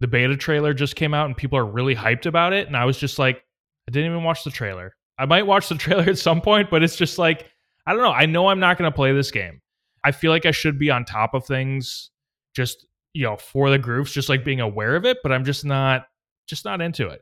the 0.01 0.09
beta 0.09 0.37
trailer 0.37 0.75
just 0.75 0.97
came 0.97 1.15
out, 1.15 1.27
and 1.27 1.37
people 1.37 1.57
are 1.57 1.65
really 1.65 1.95
hyped 1.95 2.27
about 2.27 2.53
it. 2.53 2.67
And 2.67 2.77
I 2.77 2.85
was 2.85 2.99
just 2.99 3.19
like, 3.19 3.45
I 3.89 3.93
didn't 3.93 4.11
even 4.11 4.25
watch 4.25 4.45
the 4.45 4.51
trailer. 4.51 4.95
I 5.19 5.25
might 5.27 5.47
watch 5.47 5.69
the 5.69 5.75
trailer 5.79 6.03
at 6.03 6.19
some 6.19 6.41
point, 6.41 6.69
but 6.69 6.83
it's 6.83 6.97
just 6.97 7.17
like, 7.19 7.47
I 7.87 7.93
don't 7.95 8.03
know. 8.03 8.13
I 8.13 8.27
know 8.27 8.49
I'm 8.49 8.61
not 8.61 8.77
going 8.77 8.91
to 8.91 8.95
play 8.95 9.13
this 9.13 9.31
game. 9.31 9.61
I 10.05 10.13
feel 10.13 10.31
like 10.31 10.47
I 10.47 10.51
should 10.51 10.79
be 10.79 10.91
on 10.91 11.05
top 11.05 11.35
of 11.35 11.45
things, 11.47 12.11
just 12.55 12.87
you 13.15 13.25
know, 13.25 13.37
for 13.37 13.71
the 13.71 13.79
Groofs, 13.79 14.13
just 14.13 14.29
like 14.29 14.45
being 14.45 14.61
aware 14.61 14.97
of 14.97 15.05
it. 15.05 15.19
But 15.23 15.33
I'm 15.33 15.45
just 15.45 15.65
not, 15.65 16.07
just 16.47 16.65
not 16.65 16.81
into 16.81 17.09
it. 17.09 17.21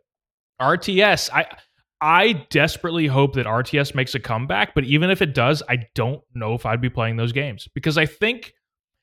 RTS, 0.61 1.31
I. 1.33 1.47
I 1.99 2.45
desperately 2.51 3.07
hope 3.07 3.37
that 3.37 3.47
RTS 3.47 3.95
makes 3.95 4.15
a 4.15 4.21
comeback, 4.21 4.75
but 4.75 4.85
even 4.85 5.09
if 5.09 5.23
it 5.23 5.35
does, 5.35 5.63
I 5.67 5.87
don't 5.95 6.21
know 6.35 6.53
if 6.53 6.67
I'd 6.67 6.83
be 6.83 6.91
playing 6.91 7.17
those 7.17 7.33
games 7.33 7.69
because 7.75 7.97
I 7.97 8.05
think 8.05 8.53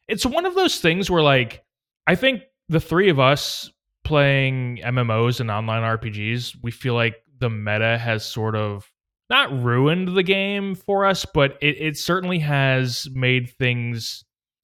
it's 0.07 0.27
one 0.27 0.45
of 0.45 0.53
those 0.53 0.79
things 0.79 1.09
where 1.09 1.23
like 1.23 1.63
I 2.05 2.13
think 2.13 2.43
the 2.69 2.79
three 2.79 3.09
of 3.09 3.19
us 3.19 3.71
playing 4.03 4.79
MMOs 4.83 5.39
and 5.39 5.49
online 5.49 5.81
RPGs, 5.81 6.57
we 6.61 6.69
feel 6.69 6.93
like 6.93 7.15
the 7.39 7.49
meta 7.49 7.97
has 7.97 8.23
sort 8.25 8.55
of 8.55 8.89
not 9.29 9.63
ruined 9.63 10.15
the 10.15 10.23
game 10.23 10.75
for 10.75 11.05
us, 11.05 11.25
but 11.25 11.57
it, 11.61 11.77
it 11.79 11.97
certainly 11.97 12.39
has 12.39 13.07
made 13.13 13.49
things 13.57 14.23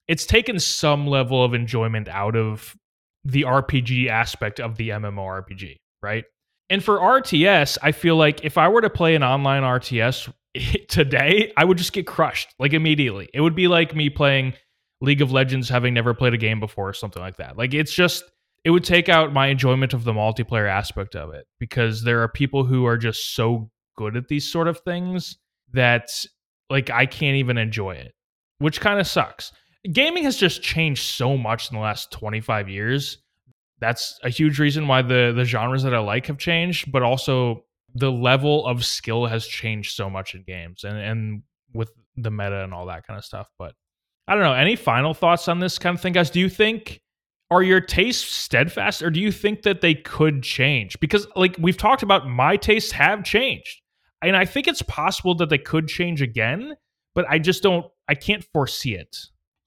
it's 0.10 0.26
taken 0.26 0.60
some 0.60 1.06
level 1.06 1.44
of 1.44 1.54
enjoyment 1.54 2.10
out 2.10 2.36
of 2.36 2.76
the 3.24 3.44
RPG 3.44 4.10
aspect 4.10 4.60
of 4.60 4.76
the 4.76 4.90
MMORPG, 4.90 5.76
right? 6.02 6.24
And 6.68 6.84
for 6.84 6.98
RTS, 6.98 7.78
I 7.84 7.92
feel 7.92 8.16
like 8.16 8.44
if 8.44 8.58
I 8.58 8.70
were 8.70 8.82
to 8.82 8.90
play 8.90 9.14
an 9.14 9.24
online 9.24 9.62
RTS 9.62 10.34
today, 10.88 11.54
I 11.56 11.64
would 11.64 11.78
just 11.78 11.94
get 11.94 12.08
crushed 12.08 12.56
like 12.58 12.74
immediately. 12.74 13.30
It 13.36 13.42
would 13.42 13.56
be 13.56 13.68
like 13.68 13.96
me 13.96 14.10
playing 14.10 14.54
League 15.00 15.22
of 15.22 15.32
Legends 15.32 15.70
having 15.70 15.94
never 15.94 16.16
played 16.16 16.34
a 16.34 16.38
game 16.38 16.60
before 16.60 16.90
or 16.90 16.94
something 16.94 17.22
like 17.22 17.38
that. 17.38 17.56
Like 17.56 17.76
it's 17.76 17.94
just 17.94 18.24
it 18.66 18.72
would 18.72 18.84
take 18.84 19.10
out 19.10 19.32
my 19.32 19.48
enjoyment 19.48 19.94
of 19.94 20.04
the 20.04 20.12
multiplayer 20.12 20.70
aspect 20.70 21.16
of 21.16 21.34
it 21.36 21.46
because 21.60 22.04
there 22.04 22.24
are 22.24 22.28
people 22.28 22.66
who 22.66 22.86
are 22.86 22.98
just 22.98 23.36
so 23.36 23.70
good 24.00 24.16
at 24.16 24.30
these 24.30 24.50
sort 24.50 24.70
of 24.70 24.80
things 24.80 25.38
that 25.74 26.10
like 26.70 26.90
I 26.90 27.06
can't 27.06 27.36
even 27.36 27.58
enjoy 27.58 27.92
it, 27.92 28.14
which 28.60 28.80
kind 28.80 28.98
of 28.98 29.06
sucks. 29.06 29.52
Gaming 29.92 30.24
has 30.24 30.38
just 30.38 30.64
changed 30.64 31.04
so 31.04 31.38
much 31.38 31.70
in 31.70 31.76
the 31.76 31.82
last 31.82 32.12
25 32.14 32.70
years. 32.70 33.18
That's 33.82 34.18
a 34.24 34.30
huge 34.30 34.58
reason 34.58 34.88
why 34.88 35.02
the 35.02 35.34
the 35.36 35.44
genres 35.44 35.84
that 35.84 35.94
I 35.94 36.00
like 36.00 36.28
have 36.28 36.38
changed, 36.38 36.92
but 36.94 37.04
also 37.04 37.66
the 37.94 38.12
level 38.12 38.66
of 38.66 38.86
skill 38.86 39.26
has 39.26 39.46
changed 39.46 39.96
so 39.96 40.10
much 40.10 40.34
in 40.34 40.44
games 40.44 40.86
and 40.86 40.98
and 40.98 41.44
with 41.74 41.92
the 42.16 42.32
meta 42.32 42.64
and 42.64 42.74
all 42.74 42.86
that 42.86 43.06
kind 43.06 43.18
of 43.18 43.26
stuff. 43.26 43.50
But 43.60 43.74
I 44.30 44.34
don't 44.34 44.44
know. 44.44 44.54
Any 44.54 44.78
final 44.78 45.14
thoughts 45.14 45.50
on 45.50 45.60
this 45.60 45.78
kind 45.78 45.96
of 45.96 46.02
thing, 46.02 46.14
guys? 46.14 46.30
Do 46.30 46.40
you 46.40 46.50
think 46.50 47.02
are 47.52 47.64
your 47.64 47.82
tastes 47.82 48.32
steadfast, 48.32 49.02
or 49.02 49.10
do 49.10 49.20
you 49.20 49.32
think 49.32 49.64
that 49.64 49.82
they 49.82 49.96
could 49.96 50.42
change? 50.44 51.00
Because 51.02 51.28
like 51.36 51.58
we've 51.60 51.78
talked 51.78 52.04
about, 52.04 52.30
my 52.30 52.56
tastes 52.56 52.92
have 52.92 53.24
changed, 53.24 53.82
and 54.22 54.36
I 54.36 54.46
think 54.46 54.68
it's 54.68 54.82
possible 54.84 55.36
that 55.36 55.50
they 55.50 55.58
could 55.58 55.88
change 55.88 56.22
again. 56.22 56.76
But 57.16 57.26
I 57.30 57.40
just 57.40 57.64
don't. 57.64 57.86
I 58.08 58.16
can't 58.16 58.44
foresee 58.54 58.96
it. 58.96 59.18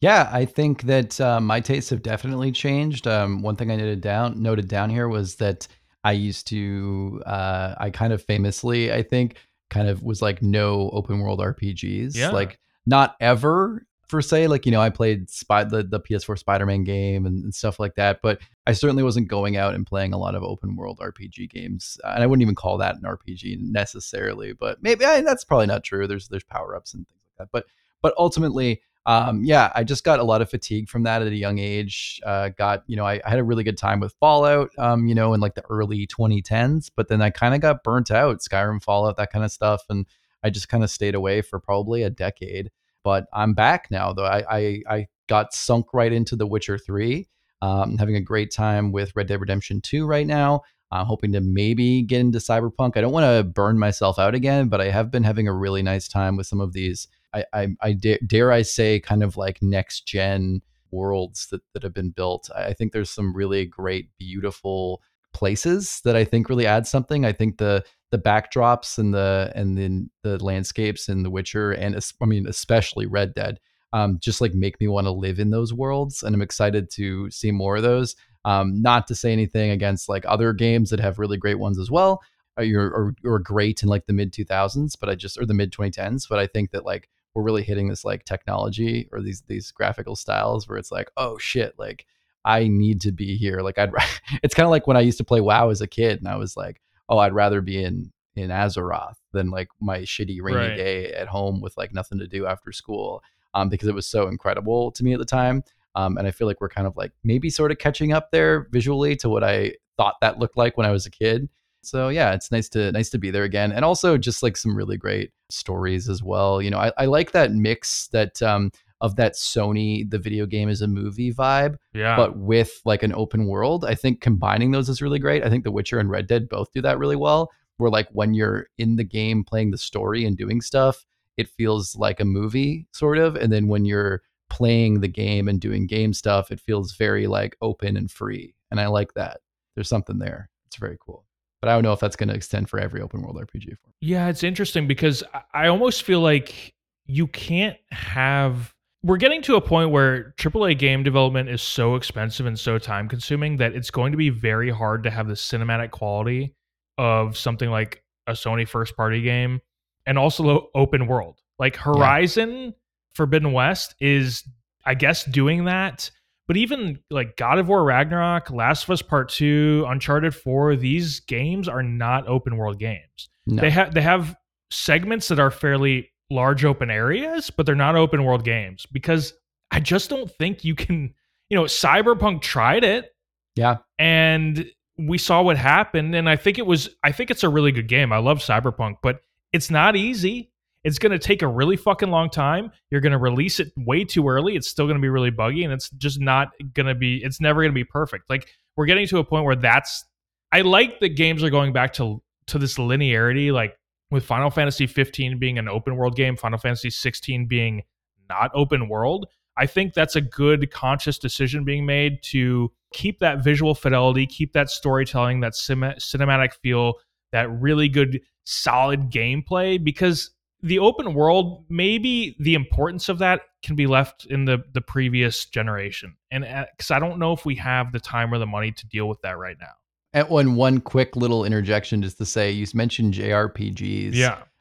Yeah, 0.01 0.29
I 0.33 0.45
think 0.47 0.83
that 0.83 1.21
uh, 1.21 1.41
my 1.41 1.61
tastes 1.61 1.91
have 1.91 2.03
definitely 2.03 2.51
changed. 2.53 3.07
Um, 3.07 3.43
one 3.43 3.57
thing 3.57 3.71
I 3.71 3.77
noted 3.77 4.01
down 4.01 4.43
noted 4.43 4.69
down 4.69 4.91
here 4.91 5.09
was 5.09 5.37
that 5.37 5.67
I 6.05 6.13
used 6.13 6.49
to, 6.49 7.23
uh, 7.27 7.75
I 7.79 7.91
kind 7.91 8.13
of 8.13 8.23
famously, 8.25 8.93
I 8.93 9.03
think, 9.03 9.37
kind 9.71 9.89
of 9.89 10.03
was 10.03 10.21
like 10.21 10.43
no 10.43 10.91
open 10.93 11.21
world 11.21 11.39
RPGs, 11.41 12.17
Yeah. 12.17 12.31
like 12.31 12.59
not 12.87 13.15
ever 13.21 13.87
per 14.13 14.23
se. 14.23 14.47
Like 14.47 14.65
you 14.65 14.71
know, 14.71 14.81
I 14.81 14.91
played 14.91 15.29
Spy 15.29 15.65
the 15.65 15.83
the 15.83 15.99
PS4 15.99 16.39
Spider 16.39 16.67
Man 16.67 16.85
game 16.85 17.27
and, 17.27 17.43
and 17.43 17.55
stuff 17.55 17.81
like 17.81 17.97
that, 17.97 18.21
but 18.23 18.41
I 18.67 18.73
certainly 18.73 19.03
wasn't 19.03 19.27
going 19.27 19.57
out 19.57 19.75
and 19.75 19.85
playing 19.85 20.13
a 20.13 20.19
lot 20.19 20.37
of 20.37 20.45
open 20.45 20.77
world 20.77 21.01
RPG 21.03 21.51
games, 21.51 21.99
and 22.05 22.23
I 22.23 22.27
wouldn't 22.27 22.43
even 22.43 22.55
call 22.55 22.79
that 22.79 22.95
an 22.95 23.03
RPG 23.03 23.59
necessarily. 23.61 24.53
But 24.53 24.81
maybe 24.83 25.05
I, 25.05 25.23
that's 25.23 25.43
probably 25.43 25.67
not 25.67 25.83
true. 25.83 26.07
There's 26.07 26.29
there's 26.29 26.45
power 26.45 26.77
ups 26.77 26.95
and 26.95 27.09
things 27.09 27.21
like 27.27 27.49
that, 27.49 27.53
but 27.53 27.67
but 28.01 28.15
ultimately 28.17 28.83
um, 29.05 29.43
yeah, 29.45 29.73
I 29.75 29.83
just 29.83 30.05
got 30.05 30.21
a 30.21 30.25
lot 30.25 30.43
of 30.43 30.51
fatigue 30.51 30.89
from 30.89 31.03
that 31.05 31.23
at 31.23 31.29
a 31.29 31.35
young 31.35 31.59
age. 31.59 32.21
Uh, 32.25 32.51
got, 32.51 32.85
you 32.87 32.97
know, 32.97 33.05
I, 33.05 33.21
I 33.25 33.31
had 33.31 33.41
a 33.41 33.45
really 33.45 33.65
good 33.65 33.77
time 33.77 33.99
with 33.99 34.15
Fallout, 34.21 34.71
um, 34.79 35.07
you 35.09 35.15
know, 35.15 35.35
in 35.35 35.41
like 35.41 35.57
the 35.57 35.65
early 35.69 36.07
2010s, 36.07 36.89
but 36.95 37.09
then 37.09 37.21
I 37.21 37.31
kind 37.31 37.53
of 37.53 37.61
got 37.61 37.83
burnt 37.83 38.13
out, 38.13 38.39
Skyrim, 38.39 38.81
Fallout, 38.81 39.17
that 39.17 39.33
kind 39.33 39.45
of 39.45 39.51
stuff. 39.51 39.83
And 39.89 40.07
I 40.45 40.51
just 40.51 40.69
kind 40.69 40.85
of 40.85 40.91
stayed 40.91 41.17
away 41.17 41.43
for 41.43 41.59
probably 41.59 42.05
a 42.05 42.11
decade. 42.11 42.71
But 43.05 43.27
I'm 43.33 43.55
back 43.55 43.89
now, 43.91 44.13
though. 44.13 44.25
I, 44.25 44.45
I, 44.51 44.83
I 44.89 45.07
got 45.29 45.53
sunk 45.53 45.93
right 45.93 46.13
into 46.13 46.37
The 46.37 46.47
Witcher 46.47 46.79
3. 46.79 47.27
Um, 47.61 47.97
having 47.99 48.17
a 48.17 48.21
great 48.21 48.53
time 48.53 48.91
with 48.91 49.15
Red 49.15 49.29
Dead 49.29 49.41
Redemption 49.41 49.81
2 49.81 50.05
right 50.05 50.27
now. 50.27 50.63
I'm 50.91 51.07
hoping 51.07 51.33
to 51.33 51.41
maybe 51.41 52.03
get 52.03 52.21
into 52.21 52.39
Cyberpunk. 52.39 52.97
I 52.97 53.01
don't 53.01 53.13
want 53.13 53.25
to 53.25 53.45
burn 53.45 53.79
myself 53.79 54.19
out 54.19 54.35
again, 54.35 54.69
but 54.69 54.81
I 54.81 54.91
have 54.91 55.11
been 55.11 55.25
having 55.25 55.49
a 55.49 55.55
really 55.55 55.83
nice 55.83 56.07
time 56.07 56.37
with 56.37 56.47
some 56.47 56.61
of 56.61 56.73
these 56.73 57.09
I, 57.35 57.45
I, 57.53 57.69
I 57.81 57.93
dare, 57.93 58.19
dare 58.27 58.53
I 58.53 58.63
say, 58.63 59.01
kind 59.01 59.23
of 59.23 59.37
like 59.37 59.63
next 59.63 60.07
gen 60.07 60.61
worlds 60.91 61.49
that, 61.51 61.63
that 61.73 61.83
have 61.83 61.95
been 61.95 62.11
built. 62.11 62.51
I 62.55 62.67
I 62.67 62.73
think 62.75 62.93
there's 62.93 63.11
some 63.11 63.35
really 63.35 63.65
great, 63.65 64.11
beautiful 64.19 65.03
places 65.33 66.01
that 66.05 66.17
I 66.17 66.25
think 66.25 66.49
really 66.49 66.67
add 66.67 66.87
something. 66.87 67.25
I 67.25 67.33
think 67.33 67.59
the 67.59 67.85
the 68.11 68.19
backdrops 68.19 68.99
and 68.99 69.15
the 69.15 69.51
and 69.55 69.77
then 69.77 70.11
the 70.23 70.43
landscapes 70.43 71.09
in 71.09 71.23
The 71.23 71.31
Witcher 71.31 71.73
and 71.73 71.99
I 72.21 72.27
mean 72.27 72.47
especially 72.47 73.07
Red 73.07 73.35
Dead, 73.35 73.59
um, 73.93 74.19
just 74.21 74.41
like 74.41 74.55
make 74.55 74.81
me 74.81 74.89
want 74.89 75.07
to 75.07 75.13
live 75.13 75.39
in 75.39 75.51
those 75.51 75.73
worlds, 75.73 76.23
and 76.23 76.35
I'm 76.35 76.43
excited 76.43 76.91
to 76.93 77.31
see 77.31 77.51
more 77.51 77.77
of 77.77 77.83
those. 77.83 78.17
Um, 78.45 78.83
not 78.83 79.07
to 79.07 79.15
say 79.15 79.33
anything 79.33 79.71
against 79.71 80.09
like 80.09 80.25
other 80.27 80.53
games 80.53 80.91
that 80.91 80.99
have 80.99 81.21
really 81.21 81.37
great 81.37 81.61
ones 81.61 81.79
as 81.79 81.93
well, 81.93 82.21
uh, 82.59 82.65
or, 82.75 82.87
or, 82.87 83.15
or 83.25 83.39
great 83.39 83.83
in 83.83 83.89
like 83.89 84.07
the 84.07 84.13
mid 84.13 84.33
2000s, 84.33 84.97
but 84.99 85.09
I 85.09 85.15
just 85.15 85.39
or 85.39 85.47
the 85.47 85.55
mid 85.55 85.73
2010s. 85.73 86.29
But 86.29 86.39
I 86.39 86.47
think 86.47 86.73
that 86.73 86.85
like 86.85 87.09
we're 87.35 87.43
really 87.43 87.63
hitting 87.63 87.89
this 87.89 88.05
like 88.05 88.25
technology 88.25 89.09
or 89.13 89.23
these 89.23 89.43
these 89.49 89.71
graphical 89.71 90.17
styles 90.17 90.69
where 90.69 90.79
it's 90.79 90.93
like, 90.93 91.11
oh 91.17 91.39
shit, 91.39 91.75
like 91.79 92.05
I 92.45 92.69
need 92.69 93.01
to 93.03 93.13
be 93.13 93.37
here. 93.37 93.61
Like 93.61 93.79
I'd 93.79 93.93
it's 94.43 94.55
kind 94.55 94.65
of 94.65 94.71
like 94.71 94.87
when 94.87 94.97
I 94.97 95.01
used 95.01 95.19
to 95.19 95.25
play 95.25 95.41
WoW 95.41 95.71
as 95.71 95.81
a 95.81 95.87
kid 95.87 96.19
and 96.19 96.29
I 96.29 96.37
was 96.37 96.57
like, 96.57 96.81
oh, 97.09 97.19
I'd 97.19 97.33
rather 97.35 97.61
be 97.61 97.83
in 97.83 98.13
in 98.35 98.51
Azeroth 98.51 99.17
than 99.33 99.51
like 99.51 99.69
my 99.81 100.01
shitty 100.01 100.39
rainy 100.41 100.57
Right. 100.57 100.77
day 100.77 101.13
at 101.13 101.29
home 101.29 101.61
with 101.61 101.77
like 101.77 101.93
nothing 101.93 102.19
to 102.19 102.27
do 102.27 102.47
after 102.47 102.73
school. 102.73 103.23
Um, 103.55 103.69
because 103.69 103.87
it 103.87 103.95
was 103.95 104.07
so 104.07 104.29
incredible 104.29 104.91
to 104.93 105.05
me 105.05 105.13
at 105.13 105.19
the 105.19 105.27
time. 105.27 105.63
Um, 105.95 106.17
and 106.17 106.27
I 106.27 106.31
feel 106.31 106.47
like 106.47 106.63
we're 106.63 106.71
kind 106.71 106.87
of 106.87 106.97
like 106.97 107.13
maybe 107.23 107.51
sort 107.51 107.71
of 107.71 107.77
catching 107.77 108.15
up 108.15 108.31
there 108.31 108.67
visually 108.71 109.15
to 109.17 109.29
what 109.29 109.45
I 109.45 109.75
thought 109.99 110.15
that 110.23 110.39
looked 110.39 110.57
like 110.57 110.79
when 110.79 110.87
I 110.87 110.91
was 110.91 111.05
a 111.05 111.11
kid. 111.11 111.51
So 111.83 112.09
yeah, 112.09 112.33
it's 112.33 112.51
nice 112.51 112.71
to 112.71 112.91
nice 112.93 113.11
to 113.11 113.19
be 113.19 113.31
there 113.31 113.43
again, 113.45 113.73
and 113.73 113.85
also 113.85 114.17
just 114.17 114.43
like 114.43 114.57
some 114.57 114.75
really 114.75 114.97
great 114.97 115.33
stories 115.51 116.09
as 116.09 116.23
well. 116.23 116.63
You 116.63 116.71
know, 116.71 116.79
I, 116.79 116.93
I 116.97 117.05
like 117.05 117.33
that 117.33 117.53
mix 117.53 118.07
that 118.09 118.41
um, 118.41 118.71
of 119.03 119.17
that 119.17 119.35
Sony 119.35 120.09
the 120.09 120.19
video 120.19 120.47
game 120.47 120.69
is 120.71 120.81
a 120.81 120.87
movie 120.89 121.33
vibe, 121.35 121.77
Yeah. 121.93 122.17
but 122.17 122.39
with 122.39 122.81
like 122.87 123.03
an 123.03 123.13
open 123.13 123.47
world. 123.47 123.85
I 123.85 123.95
think 123.95 124.21
combining 124.23 124.71
those 124.71 124.89
is 124.89 125.03
really 125.03 125.19
great. 125.19 125.45
I 125.45 125.51
think 125.51 125.65
The 125.65 125.71
Witcher 125.73 125.99
and 125.99 126.09
Red 126.09 126.27
Dead 126.27 126.49
both 126.49 126.73
do 126.73 126.81
that 126.83 126.99
really 126.99 127.17
well. 127.17 127.51
Where 127.77 127.91
like 127.91 128.09
when 128.13 128.33
you're 128.33 128.69
in 128.79 128.97
the 128.97 129.05
game 129.05 129.45
playing 129.45 129.73
the 129.73 129.79
story 129.79 130.25
and 130.25 130.37
doing 130.39 130.61
stuff, 130.63 131.05
it 131.37 131.49
feels 131.49 131.95
like 131.97 132.21
a 132.21 132.25
movie 132.25 132.87
sort 132.93 133.19
of, 133.19 133.37
and 133.37 133.53
then 133.53 133.67
when 133.67 133.85
you're 133.85 134.23
playing 134.49 135.01
the 135.01 135.09
game 135.09 135.49
and 135.49 135.61
doing 135.61 135.87
game 135.87 136.13
stuff, 136.13 136.51
it 136.53 136.61
feels 136.61 136.95
very 136.95 137.27
like 137.27 137.57
open 137.61 137.97
and 137.97 138.11
free, 138.11 138.55
and 138.71 138.79
I 138.81 138.87
like 138.87 139.15
that. 139.15 139.41
There's 139.75 139.89
something 139.89 140.19
there. 140.19 140.49
It's 140.67 140.77
very 140.77 140.97
cool 141.01 141.27
but 141.61 141.69
I 141.69 141.75
don't 141.75 141.85
know 141.85 141.93
if 141.93 142.01
that's 142.01 142.17
going 142.17 142.29
to 142.29 142.35
extend 142.35 142.69
for 142.69 142.81
every 142.81 143.01
open 143.01 143.23
world 143.23 143.37
RPG. 143.37 143.77
Yeah, 144.01 144.27
it's 144.29 144.43
interesting 144.43 144.89
because 144.89 145.23
I 145.55 145.69
almost 145.69 146.03
feel 146.03 146.19
like 146.21 146.75
you 147.07 147.29
can't 147.29 147.77
have. 147.93 148.75
We're 149.05 149.17
getting 149.17 149.43
to 149.43 149.57
a 149.57 149.61
point 149.61 149.91
where 149.91 150.33
AAA 150.39 150.79
game 150.79 151.03
development 151.03 151.49
is 151.49 151.61
so 151.61 151.97
expensive 151.97 152.47
and 152.47 152.59
so 152.59 152.79
time 152.79 153.09
consuming 153.09 153.57
that 153.57 153.75
it's 153.75 153.91
going 153.91 154.13
to 154.13 154.19
be 154.19 154.31
very 154.31 154.71
hard 154.71 155.03
to 155.05 155.11
have 155.11 155.27
the 155.27 155.35
cinematic 155.35 155.91
quality 155.91 156.55
of 156.99 157.37
something 157.37 157.71
like 157.71 158.05
a 158.27 158.33
Sony 158.33 158.67
first 158.67 158.97
party 158.97 159.21
game 159.23 159.61
and 160.07 160.19
also 160.19 160.69
open 160.75 161.07
world. 161.07 161.41
Like 161.59 161.77
Horizon 161.77 162.75
Forbidden 163.15 163.53
West 163.53 163.95
is, 164.01 164.45
I 164.87 164.95
guess, 164.95 165.25
doing 165.25 165.65
that. 165.65 166.11
But 166.47 166.57
even 166.57 167.01
like 167.11 167.37
God 167.37 167.59
of 167.59 167.69
War 167.69 167.85
Ragnarok, 167.85 168.51
Last 168.51 168.85
of 168.85 168.91
Us 168.91 169.03
Part 169.03 169.31
2, 169.31 169.85
Uncharted 169.89 170.35
4, 170.35 170.77
these 170.77 171.21
games 171.21 171.69
are 171.69 171.83
not 171.83 172.29
open 172.29 172.57
world 172.57 172.79
games 172.79 173.31
no. 173.47 173.61
they 173.61 173.71
have 173.71 173.95
they 173.95 174.03
have 174.03 174.37
segments 174.71 175.29
that 175.29 175.39
are 175.39 175.51
fairly 175.51 176.12
large 176.33 176.65
open 176.65 176.91
areas 176.91 177.51
but 177.51 177.67
they're 177.67 177.75
not 177.75 177.95
open 177.95 178.25
world 178.25 178.45
games 178.45 178.87
because 178.93 179.35
I 179.71 179.81
just 179.81 180.11
don't 180.11 180.31
think 180.31 180.65
you 180.65 180.75
can. 180.75 181.15
You 181.49 181.57
know, 181.57 181.65
Cyberpunk 181.65 182.41
tried 182.43 182.85
it, 182.85 183.15
Yeah. 183.57 183.79
and 183.99 184.71
we 184.99 185.17
saw 185.19 185.43
what 185.43 185.57
happened. 185.57 186.15
And 186.15 186.29
I 186.29 186.37
think 186.37 186.59
it 186.59 186.67
was. 186.67 186.91
I 187.05 187.13
think 187.13 187.31
it's 187.31 187.43
a 187.43 187.49
really 187.49 187.73
good 187.73 187.89
game. 187.89 188.13
I 188.13 188.19
love 188.19 188.39
Cyberpunk, 188.41 188.97
but 189.03 189.21
it's 189.53 189.71
not 189.71 189.97
easy. 189.97 190.51
It's 190.85 190.99
going 190.99 191.13
to 191.13 191.19
take 191.19 191.41
a 191.43 191.47
really 191.47 191.77
fucking 191.77 192.11
long 192.11 192.29
time. 192.29 192.71
You're 192.91 193.01
going 193.01 193.13
to 193.13 193.19
release 193.19 193.61
it 193.61 193.73
way 193.79 194.05
too 194.05 194.29
early. 194.29 194.57
It's 194.57 194.69
still 194.69 194.87
going 194.87 194.97
to 194.97 195.03
be 195.03 195.09
really 195.09 195.31
buggy, 195.31 195.65
and 195.65 195.73
it's 195.73 195.89
just 195.91 196.21
not 196.21 196.51
going 196.75 196.87
to 196.87 196.95
be. 196.95 197.23
It's 197.25 197.41
never 197.41 197.63
going 197.63 197.73
to 197.73 197.75
be 197.75 197.85
perfect. 197.85 198.29
Like 198.29 198.49
we're 198.77 198.87
getting 198.87 199.07
to 199.09 199.19
a 199.19 199.25
point 199.25 199.45
where 199.47 199.57
that's. 199.57 200.05
I 200.53 200.61
like 200.63 201.01
that 201.01 201.11
games 201.17 201.43
are 201.43 201.51
going 201.51 201.73
back 201.73 201.95
to 201.95 202.23
to 202.49 202.59
this 202.59 202.77
linearity, 202.77 203.53
like 203.53 203.75
with 204.13 204.25
Final 204.25 204.51
Fantasy 204.51 204.87
15 204.87 205.39
being 205.39 205.59
an 205.59 205.69
open 205.69 205.97
world 205.97 206.15
game, 206.15 206.37
Final 206.37 206.59
Fantasy 206.59 206.91
16 206.91 207.47
being 207.47 207.83
not 208.29 208.51
open 208.55 208.89
world. 208.89 209.27
I 209.57 209.67
think 209.67 209.95
that's 209.95 210.15
a 210.15 210.21
good 210.21 210.71
conscious 210.71 211.19
decision 211.19 211.65
being 211.65 211.87
made 211.87 212.23
to 212.25 212.71
keep 212.93 213.19
that 213.21 213.43
visual 213.43 213.75
fidelity, 213.75 214.27
keep 214.27 214.53
that 214.53 214.71
storytelling, 214.71 215.41
that 215.41 215.55
cin- 215.55 215.95
cinematic 215.99 216.53
feel, 216.63 216.95
that 217.33 217.51
really 217.51 217.89
good 217.89 218.21
solid 218.45 219.11
gameplay 219.11 219.83
because 219.83 220.31
the 220.63 220.79
open 220.79 221.15
world 221.15 221.65
maybe 221.69 222.37
the 222.39 222.55
importance 222.55 223.09
of 223.09 223.19
that 223.19 223.41
can 223.63 223.77
be 223.77 223.87
left 223.87 224.27
in 224.27 224.45
the 224.45 224.59
the 224.73 224.81
previous 224.81 225.45
generation 225.47 226.17
and 226.33 226.45
uh, 226.45 226.65
because 226.77 226.91
i 226.91 226.99
don't 226.99 227.21
know 227.21 227.33
if 227.33 227.45
we 227.45 227.55
have 227.55 227.93
the 227.93 228.01
time 228.01 228.35
or 228.35 228.39
the 228.39 228.47
money 228.47 228.73
to 228.73 228.87
deal 228.89 229.09
with 229.09 229.21
that 229.23 229.39
right 229.39 229.57
now 229.61 229.73
And 230.15 230.29
one 230.29 230.55
one 230.57 230.81
quick 230.81 231.17
little 231.17 231.45
interjection 231.45 232.03
just 232.03 232.19
to 232.19 232.27
say 232.27 232.51
you 232.51 232.67
mentioned 232.75 233.15
JRPGs. 233.15 234.13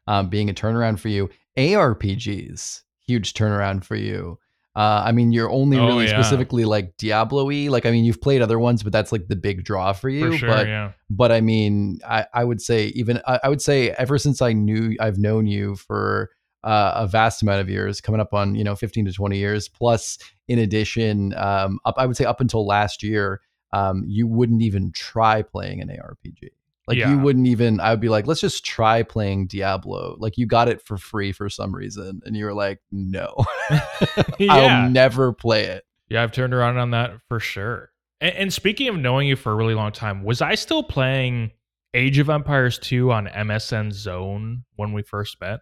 um, 0.07 0.29
being 0.29 0.49
a 0.49 0.53
turnaround 0.53 0.99
for 0.99 1.09
you. 1.09 1.29
ARPGs, 1.57 2.81
huge 3.05 3.33
turnaround 3.33 3.83
for 3.83 3.95
you. 3.95 4.37
Uh, 4.73 5.03
I 5.05 5.11
mean, 5.11 5.33
you're 5.33 5.49
only 5.49 5.77
Oh, 5.77 5.85
really 5.85 6.05
yeah. 6.05 6.21
specifically 6.21 6.63
like 6.63 6.95
Diablo-y. 6.97 7.67
Like, 7.69 7.85
I 7.85 7.91
mean, 7.91 8.05
you've 8.05 8.21
played 8.21 8.41
other 8.41 8.57
ones, 8.57 8.83
but 8.83 8.93
that's 8.93 9.11
like 9.11 9.27
the 9.27 9.35
big 9.35 9.65
draw 9.65 9.91
for 9.91 10.07
you. 10.07 10.31
for 10.31 10.37
sure 10.37 10.47
but 10.49 10.67
yeah 10.67 10.91
but 11.09 11.29
I 11.31 11.41
mean, 11.41 11.99
I, 12.07 12.25
I 12.33 12.45
would 12.45 12.61
say 12.61 12.87
even 12.87 13.21
I, 13.27 13.39
I 13.43 13.49
would 13.49 13.61
say 13.61 13.89
ever 13.91 14.17
since 14.17 14.41
I 14.41 14.53
knew 14.53 14.95
I've 15.01 15.17
known 15.17 15.45
you 15.45 15.75
for 15.75 16.29
uh, 16.63 16.93
a 16.95 17.07
vast 17.07 17.41
amount 17.41 17.59
of 17.59 17.69
years, 17.69 17.99
coming 17.99 18.21
up 18.21 18.33
on 18.33 18.55
you 18.55 18.63
know 18.63 18.75
15 18.75 19.05
to 19.07 19.11
20 19.11 19.37
years. 19.37 19.67
Plus, 19.67 20.17
in 20.47 20.59
addition, 20.59 21.33
um, 21.35 21.79
up 21.83 21.95
I 21.97 22.05
would 22.05 22.15
say 22.15 22.23
up 22.23 22.39
until 22.39 22.65
last 22.65 23.03
year, 23.03 23.41
um, 23.73 24.03
you 24.07 24.27
wouldn't 24.27 24.61
even 24.61 24.91
try 24.91 25.41
playing 25.41 25.81
an 25.81 25.87
ARPG. 25.89 26.49
Like 26.87 26.97
Yeah. 26.97 27.11
you 27.11 27.19
wouldn't 27.19 27.47
even. 27.47 27.79
I 27.79 27.91
would 27.91 27.99
be 28.01 28.09
like, 28.09 28.27
let's 28.27 28.41
just 28.41 28.65
try 28.65 29.03
playing 29.03 29.47
Diablo. 29.47 30.15
Like 30.19 30.37
you 30.37 30.45
got 30.45 30.67
it 30.67 30.81
for 30.81 30.97
free 30.97 31.31
for 31.31 31.47
some 31.49 31.73
reason, 31.75 32.21
and 32.25 32.35
you 32.35 32.45
were 32.45 32.53
like, 32.53 32.79
no, 32.91 33.33
yeah 34.39 34.53
I'll 34.55 34.89
never 34.89 35.31
play 35.33 35.65
it. 35.65 35.85
Yeah, 36.09 36.23
I've 36.23 36.31
turned 36.31 36.53
around 36.53 36.77
on 36.77 36.91
that 36.91 37.13
for 37.29 37.39
sure. 37.39 37.91
And, 38.19 38.35
and 38.35 38.53
speaking 38.53 38.87
of 38.89 38.97
knowing 38.97 39.27
you 39.27 39.35
for 39.35 39.51
a 39.51 39.55
really 39.55 39.75
long 39.75 39.91
time, 39.91 40.23
was 40.23 40.41
I 40.41 40.55
still 40.55 40.83
playing 40.83 41.51
Age 41.93 42.17
of 42.19 42.29
Empires 42.29 42.77
2 42.79 43.11
on 43.11 43.27
MSN 43.27 43.93
Zone 43.93 44.63
when 44.75 44.91
we 44.91 45.03
first 45.03 45.39
met? 45.39 45.61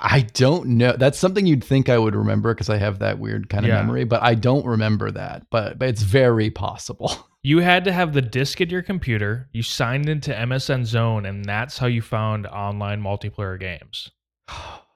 I 0.00 0.26
don't 0.34 0.66
know. 0.76 0.92
That's 0.96 1.18
something 1.18 1.46
you'd 1.46 1.64
think 1.64 1.88
I 1.88 1.96
would 1.98 2.14
remember 2.14 2.54
because 2.54 2.68
I 2.70 2.76
have 2.76 2.98
that 3.00 3.18
weird 3.18 3.48
kind 3.48 3.64
of 3.64 3.70
Yeah. 3.70 3.76
memory, 3.80 4.04
but 4.04 4.22
I 4.22 4.34
don't 4.34 4.64
remember 4.66 5.10
that. 5.10 5.46
But 5.50 5.78
but 5.78 5.88
it's 5.88 6.02
very 6.02 6.50
possible. 6.50 7.12
You 7.46 7.58
had 7.58 7.84
to 7.84 7.92
have 7.92 8.14
the 8.14 8.22
disk 8.22 8.62
at 8.62 8.70
your 8.70 8.80
computer, 8.80 9.50
you 9.52 9.62
signed 9.62 10.08
into 10.08 10.32
MSN 10.32 10.86
Zone, 10.86 11.26
and 11.26 11.44
that's 11.44 11.76
how 11.76 11.86
you 11.86 12.00
found 12.00 12.46
online 12.46 13.02
multiplayer 13.02 13.60
games. 13.60 14.10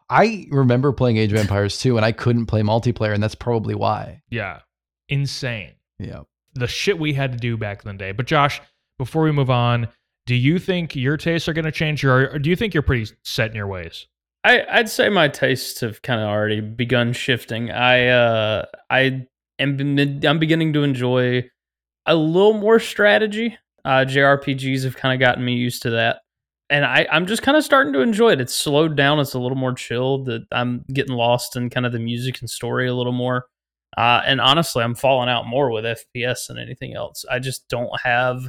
I 0.08 0.46
remember 0.50 0.90
playing 0.94 1.18
Age 1.18 1.30
of 1.30 1.38
Empires 1.38 1.78
2 1.78 1.98
and 1.98 2.06
I 2.06 2.12
couldn't 2.12 2.46
play 2.46 2.62
multiplayer, 2.62 3.12
and 3.12 3.22
that's 3.22 3.34
probably 3.34 3.74
why. 3.74 4.22
Yeah, 4.30 4.60
insane. 5.10 5.74
Yeah. 5.98 6.22
The 6.54 6.66
shit 6.66 6.98
we 6.98 7.12
had 7.12 7.32
to 7.32 7.38
do 7.38 7.58
back 7.58 7.84
in 7.84 7.92
the 7.92 7.98
day. 7.98 8.12
But 8.12 8.26
Josh, 8.26 8.62
before 8.96 9.24
we 9.24 9.32
move 9.32 9.50
on, 9.50 9.88
do 10.24 10.34
you 10.34 10.58
think 10.58 10.96
your 10.96 11.18
tastes 11.18 11.48
are 11.48 11.52
going 11.52 11.66
to 11.66 11.72
change, 11.72 12.02
or, 12.02 12.30
or 12.30 12.38
do 12.38 12.48
you 12.48 12.56
think 12.56 12.72
you're 12.72 12.82
pretty 12.82 13.12
set 13.24 13.50
in 13.50 13.56
your 13.56 13.66
ways? 13.66 14.06
I, 14.42 14.64
I'd 14.70 14.88
say 14.88 15.10
my 15.10 15.28
tastes 15.28 15.82
have 15.82 16.00
kind 16.00 16.22
of 16.22 16.28
already 16.28 16.62
begun 16.62 17.12
shifting. 17.12 17.70
I 17.70 18.06
uh, 18.06 18.64
I 18.88 19.26
am 19.58 19.98
I'm 20.24 20.38
beginning 20.38 20.72
to 20.72 20.82
enjoy 20.82 21.50
a 22.08 22.16
little 22.16 22.54
more 22.54 22.80
strategy. 22.80 23.56
Uh, 23.84 24.04
JRPGs 24.04 24.84
have 24.84 24.96
kind 24.96 25.14
of 25.14 25.20
gotten 25.24 25.44
me 25.44 25.54
used 25.54 25.82
to 25.82 25.90
that, 25.90 26.20
and 26.68 26.84
I 26.84 27.06
I'm 27.10 27.26
just 27.26 27.42
kind 27.42 27.56
of 27.56 27.64
starting 27.64 27.92
to 27.92 28.00
enjoy 28.00 28.32
it. 28.32 28.40
It's 28.40 28.54
slowed 28.54 28.96
down. 28.96 29.20
It's 29.20 29.34
a 29.34 29.38
little 29.38 29.56
more 29.56 29.72
chilled. 29.72 30.26
That 30.26 30.46
I'm 30.50 30.84
getting 30.92 31.14
lost 31.14 31.54
in 31.56 31.70
kind 31.70 31.86
of 31.86 31.92
the 31.92 31.98
music 31.98 32.40
and 32.40 32.50
story 32.50 32.88
a 32.88 32.94
little 32.94 33.12
more. 33.12 33.46
Uh, 33.96 34.22
and 34.26 34.40
honestly, 34.40 34.82
I'm 34.82 34.94
falling 34.94 35.28
out 35.28 35.46
more 35.46 35.70
with 35.70 35.84
FPS 35.84 36.48
than 36.48 36.58
anything 36.58 36.94
else. 36.94 37.24
I 37.30 37.38
just 37.38 37.68
don't 37.68 37.90
have 38.02 38.48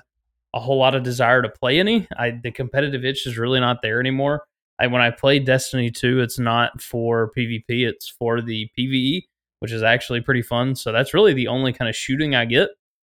a 0.54 0.60
whole 0.60 0.78
lot 0.78 0.96
of 0.96 1.04
desire 1.04 1.42
to 1.42 1.50
play 1.50 1.80
any. 1.80 2.08
I 2.18 2.32
the 2.44 2.52
competitive 2.52 3.06
itch 3.06 3.28
is 3.28 3.38
really 3.38 3.60
not 3.60 3.82
there 3.82 4.00
anymore. 4.00 4.44
I, 4.80 4.88
when 4.88 5.02
I 5.02 5.12
play 5.12 5.40
Destiny 5.40 5.92
2, 5.92 6.22
it's 6.22 6.40
not 6.40 6.82
for 6.82 7.32
PvP, 7.38 7.64
it's 7.88 8.08
for 8.08 8.42
the 8.42 8.70
PvE, 8.78 9.24
which 9.60 9.74
is 9.74 9.84
actually 9.84 10.22
pretty 10.22 10.42
fun. 10.42 10.76
So 10.76 10.92
that's 10.92 11.14
really 11.14 11.34
the 11.34 11.50
only 11.50 11.74
kind 11.74 11.90
of 11.90 11.96
shooting 11.96 12.34
I 12.34 12.46
get. 12.46 12.70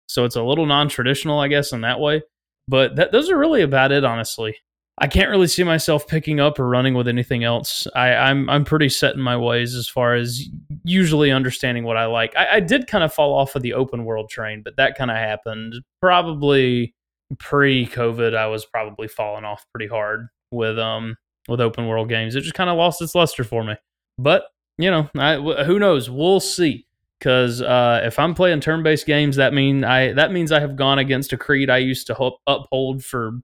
So 0.08 0.26
it's 0.26 0.36
a 0.36 0.44
little 0.44 0.66
non 0.66 0.90
traditional, 0.90 1.40
I 1.40 1.48
guess, 1.48 1.72
in 1.72 1.82
that 1.82 2.00
way. 2.00 2.24
But 2.68 2.96
that, 2.96 3.12
those 3.12 3.30
are 3.30 3.38
really 3.38 3.62
about 3.62 3.92
it, 3.92 4.04
honestly. 4.04 4.58
I 5.00 5.08
can't 5.08 5.30
really 5.30 5.48
see 5.48 5.64
myself 5.64 6.08
picking 6.08 6.40
up 6.40 6.58
or 6.60 6.68
running 6.68 6.96
with 6.96 7.08
anything 7.08 7.44
else. 7.44 7.86
I, 7.96 8.14
I'm 8.16 8.50
I'm 8.50 8.66
pretty 8.66 8.90
set 8.90 9.14
in 9.14 9.22
my 9.22 9.38
ways 9.38 9.76
as 9.76 9.88
far 9.88 10.16
as 10.16 10.44
usually 10.84 11.32
understanding 11.32 11.84
what 11.84 11.98
I 11.98 12.08
like. 12.08 12.36
I, 12.36 12.56
I 12.56 12.60
did 12.62 12.88
kind 12.88 13.04
of 13.04 13.14
fall 13.14 13.38
off 13.38 13.56
of 13.56 13.62
the 13.62 13.74
open 13.74 14.06
world 14.06 14.30
train, 14.30 14.64
but 14.64 14.76
that 14.78 14.98
kind 14.98 15.12
of 15.12 15.18
happened 15.18 15.76
probably 16.02 16.96
pre-COVID. 17.38 18.36
I 18.36 18.48
was 18.48 18.66
probably 18.66 19.08
falling 19.08 19.46
off 19.46 19.66
pretty 19.72 19.88
hard 19.88 20.30
with 20.50 20.80
um 20.80 21.16
with 21.48 21.62
open 21.62 21.88
world 21.88 22.10
games. 22.10 22.36
It 22.36 22.42
just 22.42 22.56
kind 22.56 22.70
of 22.70 22.76
lost 22.76 23.02
its 23.02 23.14
luster 23.14 23.44
for 23.44 23.64
me. 23.64 23.76
But 24.18 24.46
you 24.80 24.90
know, 24.90 25.10
I, 25.16 25.36
who 25.64 25.78
knows? 25.78 26.10
We'll 26.10 26.40
see. 26.40 26.87
Because 27.20 27.62
uh, 27.62 28.02
if 28.04 28.20
I'm 28.20 28.36
playing 28.36 28.62
turn-based 28.62 29.08
games, 29.08 29.38
that 29.38 29.54
mean 29.54 29.84
I 29.84 30.14
that 30.14 30.32
means 30.32 30.52
I 30.52 30.60
have 30.60 30.76
gone 30.76 31.00
against 31.00 31.34
a 31.34 31.38
creed 31.38 31.70
I 31.70 31.78
used 31.78 32.08
to 32.08 32.14
ho- 32.14 32.38
uphold 32.46 33.04
for 33.04 33.40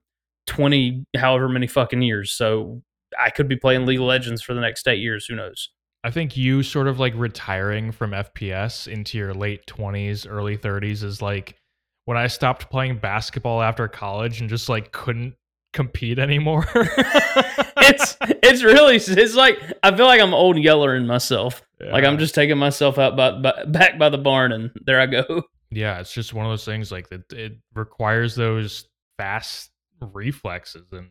twenty 0.46 1.04
however 1.16 1.48
many 1.48 1.66
fucking 1.66 2.02
years. 2.02 2.32
So 2.32 2.82
I 3.18 3.30
could 3.30 3.48
be 3.48 3.56
playing 3.56 3.86
League 3.86 3.98
of 3.98 4.06
Legends 4.06 4.42
for 4.42 4.54
the 4.54 4.60
next 4.60 4.86
eight 4.86 5.00
years. 5.00 5.26
Who 5.26 5.34
knows? 5.34 5.70
I 6.04 6.10
think 6.10 6.36
you 6.36 6.62
sort 6.62 6.86
of 6.86 7.00
like 7.00 7.14
retiring 7.16 7.90
from 7.90 8.10
FPS 8.10 8.86
into 8.86 9.16
your 9.16 9.32
late 9.32 9.66
20s, 9.66 10.26
early 10.28 10.58
30s 10.58 11.02
is 11.02 11.22
like 11.22 11.56
when 12.04 12.18
I 12.18 12.26
stopped 12.26 12.68
playing 12.68 12.98
basketball 12.98 13.62
after 13.62 13.88
college 13.88 14.40
and 14.40 14.50
just 14.50 14.68
like 14.68 14.92
couldn't 14.92 15.34
compete 15.72 16.18
anymore. 16.18 16.66
it's 16.74 18.16
it's 18.20 18.62
really 18.62 18.96
it's 18.96 19.34
like 19.34 19.58
I 19.82 19.96
feel 19.96 20.06
like 20.06 20.20
I'm 20.20 20.34
old 20.34 20.58
yeller 20.58 20.94
in 20.94 21.06
myself. 21.06 21.62
Like 21.92 22.04
I'm 22.04 22.18
just 22.18 22.34
taking 22.34 22.58
myself 22.58 22.98
out 22.98 23.16
by, 23.16 23.32
by, 23.32 23.64
back 23.66 23.98
by 23.98 24.08
the 24.08 24.18
barn, 24.18 24.52
and 24.52 24.70
there 24.86 25.00
I 25.00 25.06
go. 25.06 25.42
yeah, 25.70 26.00
it's 26.00 26.12
just 26.12 26.34
one 26.34 26.46
of 26.46 26.52
those 26.52 26.64
things 26.64 26.90
like 26.90 27.08
that 27.10 27.32
it 27.32 27.58
requires 27.74 28.34
those 28.34 28.86
fast 29.18 29.70
reflexes 30.00 30.86
and 30.92 31.08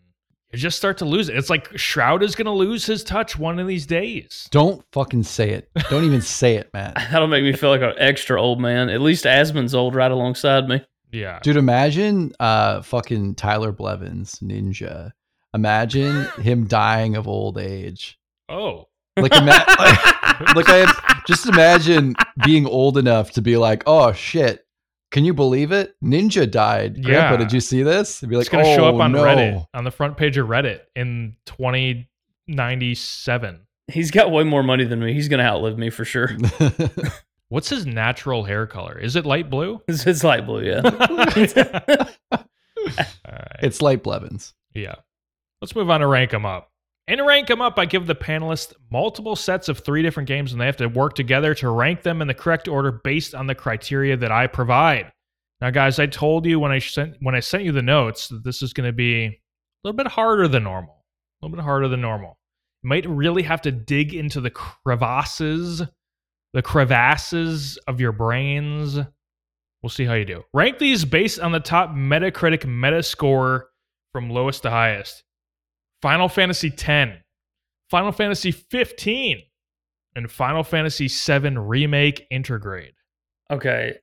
you 0.53 0.59
just 0.59 0.77
start 0.77 0.99
to 0.99 1.05
lose 1.05 1.29
it. 1.29 1.35
It's 1.35 1.49
like 1.49 1.75
Shroud 1.75 2.21
is 2.21 2.35
going 2.35 2.45
to 2.45 2.51
lose 2.51 2.85
his 2.85 3.03
touch 3.03 3.39
one 3.39 3.57
of 3.57 3.65
these 3.65 3.87
days. 3.87 4.47
Don't 4.51 4.85
fucking 4.91 5.23
say 5.23 5.49
it. 5.49 5.67
Don't 5.89 6.03
even 6.03 6.21
say 6.21 6.57
it, 6.57 6.69
Matt. 6.73 6.93
That'll 7.11 7.27
make 7.27 7.43
me 7.43 7.53
feel 7.53 7.71
like 7.71 7.81
an 7.81 7.93
extra 7.97 8.39
old 8.39 8.61
man. 8.61 8.89
At 8.89 9.01
least 9.01 9.25
Asmon's 9.25 9.73
old 9.73 9.95
right 9.95 10.11
alongside 10.11 10.69
me. 10.69 10.85
Yeah. 11.11 11.39
Dude, 11.41 11.57
imagine 11.57 12.33
uh 12.39 12.83
fucking 12.83 13.33
Tyler 13.35 13.71
Blevins, 13.71 14.39
ninja. 14.41 15.11
Imagine 15.55 16.25
him 16.41 16.67
dying 16.67 17.15
of 17.15 17.27
old 17.27 17.57
age. 17.57 18.19
Oh. 18.47 18.89
Like, 19.17 19.33
ima- 19.33 19.65
like, 19.79 20.55
like 20.55 20.69
I 20.69 21.21
just 21.27 21.47
imagine 21.47 22.15
being 22.45 22.65
old 22.65 22.97
enough 22.97 23.31
to 23.31 23.41
be 23.41 23.57
like, 23.57 23.83
oh 23.85 24.13
shit, 24.13 24.65
can 25.11 25.25
you 25.25 25.33
believe 25.33 25.71
it? 25.71 25.95
Ninja 26.03 26.49
died. 26.49 27.03
Grandpa, 27.03 27.33
Yeah. 27.33 27.37
did 27.37 27.53
you 27.53 27.59
see 27.59 27.83
this? 27.83 28.19
It'd 28.19 28.29
be 28.29 28.35
like, 28.35 28.47
it's 28.47 28.51
going 28.51 28.65
to 28.65 28.71
oh, 28.71 28.75
show 28.75 28.85
up 28.85 28.95
oh, 28.95 29.01
on 29.01 29.11
no. 29.11 29.23
Reddit, 29.23 29.65
on 29.73 29.83
the 29.83 29.91
front 29.91 30.17
page 30.17 30.37
of 30.37 30.47
Reddit 30.47 30.81
in 30.95 31.35
2097. 31.45 33.59
He's 33.87 34.11
got 34.11 34.31
way 34.31 34.43
more 34.43 34.63
money 34.63 34.85
than 34.85 34.99
me. 34.99 35.13
He's 35.13 35.27
gonna 35.27 35.43
outlive 35.43 35.77
me 35.77 35.89
for 35.89 36.05
sure. 36.05 36.29
What's 37.49 37.69
his 37.69 37.85
natural 37.85 38.45
hair 38.45 38.65
color? 38.65 38.97
Is 38.97 39.15
it 39.15 39.25
light 39.25 39.49
blue? 39.49 39.81
It's, 39.87 40.07
it's 40.07 40.23
light 40.23 40.45
blue, 40.45 40.63
yeah. 40.63 40.81
All 42.31 42.31
right. 42.31 42.47
it's 43.61 43.81
light 43.81 44.01
Blevins. 44.01 44.53
Yeah. 44.73 44.95
Let's 45.61 45.75
move 45.75 45.89
on 45.89 45.99
to 45.99 46.07
rank 46.07 46.31
them 46.31 46.45
up. 46.45 46.71
And 47.07 47.17
to 47.17 47.23
rank 47.23 47.47
them 47.47 47.61
up, 47.61 47.77
I 47.77 47.85
give 47.85 48.07
the 48.07 48.15
panelists 48.15 48.73
multiple 48.91 49.35
sets 49.35 49.67
of 49.67 49.79
three 49.79 50.01
different 50.01 50.27
games, 50.27 50.51
and 50.51 50.61
they 50.61 50.65
have 50.65 50.77
to 50.77 50.87
work 50.87 51.15
together 51.15 51.53
to 51.55 51.69
rank 51.69 52.03
them 52.03 52.21
in 52.21 52.27
the 52.27 52.33
correct 52.33 52.67
order 52.67 52.91
based 53.03 53.35
on 53.35 53.47
the 53.47 53.55
criteria 53.55 54.15
that 54.17 54.31
I 54.31 54.47
provide. 54.47 55.11
Now, 55.59 55.69
guys, 55.69 55.99
I 55.99 56.05
told 56.05 56.45
you 56.45 56.59
when 56.59 56.71
I 56.71 56.79
sent 56.79 57.17
when 57.19 57.35
I 57.35 57.39
sent 57.41 57.63
you 57.63 57.71
the 57.71 57.81
notes 57.81 58.29
that 58.29 58.43
this 58.43 58.61
is 58.61 58.73
going 58.73 58.87
to 58.87 58.93
be 58.93 59.25
a 59.25 59.39
little 59.83 59.97
bit 59.97 60.07
harder 60.07 60.47
than 60.47 60.63
normal. 60.63 61.03
A 61.41 61.45
little 61.45 61.57
bit 61.57 61.63
harder 61.63 61.87
than 61.87 62.01
normal. 62.01 62.37
You 62.83 62.89
might 62.89 63.07
really 63.07 63.43
have 63.43 63.61
to 63.63 63.71
dig 63.71 64.13
into 64.13 64.39
the 64.39 64.51
crevasses 64.51 65.83
the 66.53 66.61
crevasses 66.61 67.77
of 67.87 67.99
your 67.99 68.11
brains. 68.11 68.97
We'll 69.81 69.89
see 69.89 70.05
how 70.05 70.13
you 70.13 70.25
do. 70.25 70.43
Rank 70.53 70.77
these 70.77 71.03
based 71.03 71.39
on 71.39 71.51
the 71.51 71.59
top 71.59 71.89
Metacritic 71.91 72.61
Metascore 72.61 73.63
from 74.13 74.29
lowest 74.29 74.63
to 74.63 74.69
highest. 74.69 75.23
Final 76.03 76.27
Fantasy 76.27 76.67
X, 76.67 77.17
Final 77.89 78.11
Fantasy 78.11 78.51
15, 78.51 79.41
and 80.17 80.29
Final 80.29 80.61
Fantasy 80.65 81.07
7 81.07 81.57
Remake 81.57 82.27
Intergrade. 82.29 82.91
Okay. 83.49 83.95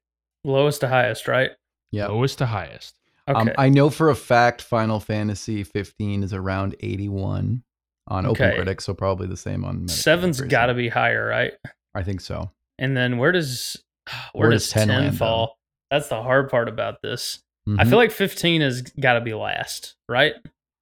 Lowest 0.42 0.80
to 0.80 0.88
highest, 0.88 1.28
right? 1.28 1.50
Yeah. 1.92 2.06
Lowest 2.06 2.38
to 2.38 2.46
highest. 2.46 2.96
Okay. 3.28 3.38
Um, 3.38 3.50
I 3.58 3.68
know 3.68 3.90
for 3.90 4.08
a 4.08 4.14
fact 4.16 4.62
Final 4.62 4.98
Fantasy 4.98 5.62
15 5.62 6.22
is 6.22 6.32
around 6.32 6.74
81 6.80 7.62
on 8.08 8.26
Okay. 8.28 8.56
OpenCritic, 8.56 8.80
so 8.80 8.94
probably 8.94 9.26
the 9.26 9.36
same 9.36 9.62
on 9.66 9.80
Metacritic. 9.80 9.90
Seven's 9.90 10.38
Very 10.38 10.48
got 10.48 10.66
to 10.66 10.74
be 10.74 10.88
higher, 10.88 11.26
right? 11.26 11.52
I 11.94 12.02
think 12.02 12.22
so. 12.22 12.50
And 12.78 12.96
then 12.96 13.18
where 13.18 13.30
does 13.32 13.76
where, 14.32 14.48
Where 14.48 14.50
does, 14.52 14.64
does 14.64 14.72
10 14.72 14.88
10, 14.88 14.98
land, 15.02 15.18
fall? 15.18 15.58
That's 15.90 16.08
the 16.08 16.22
hard 16.22 16.48
part 16.48 16.68
about 16.70 17.02
this. 17.02 17.40
I 17.68 17.84
Mhm. 17.84 17.90
feel 17.90 17.98
like 17.98 18.10
15 18.10 18.62
has 18.62 18.80
got 18.80 19.14
to 19.14 19.20
be 19.20 19.34
last, 19.34 19.96
right? 20.08 20.32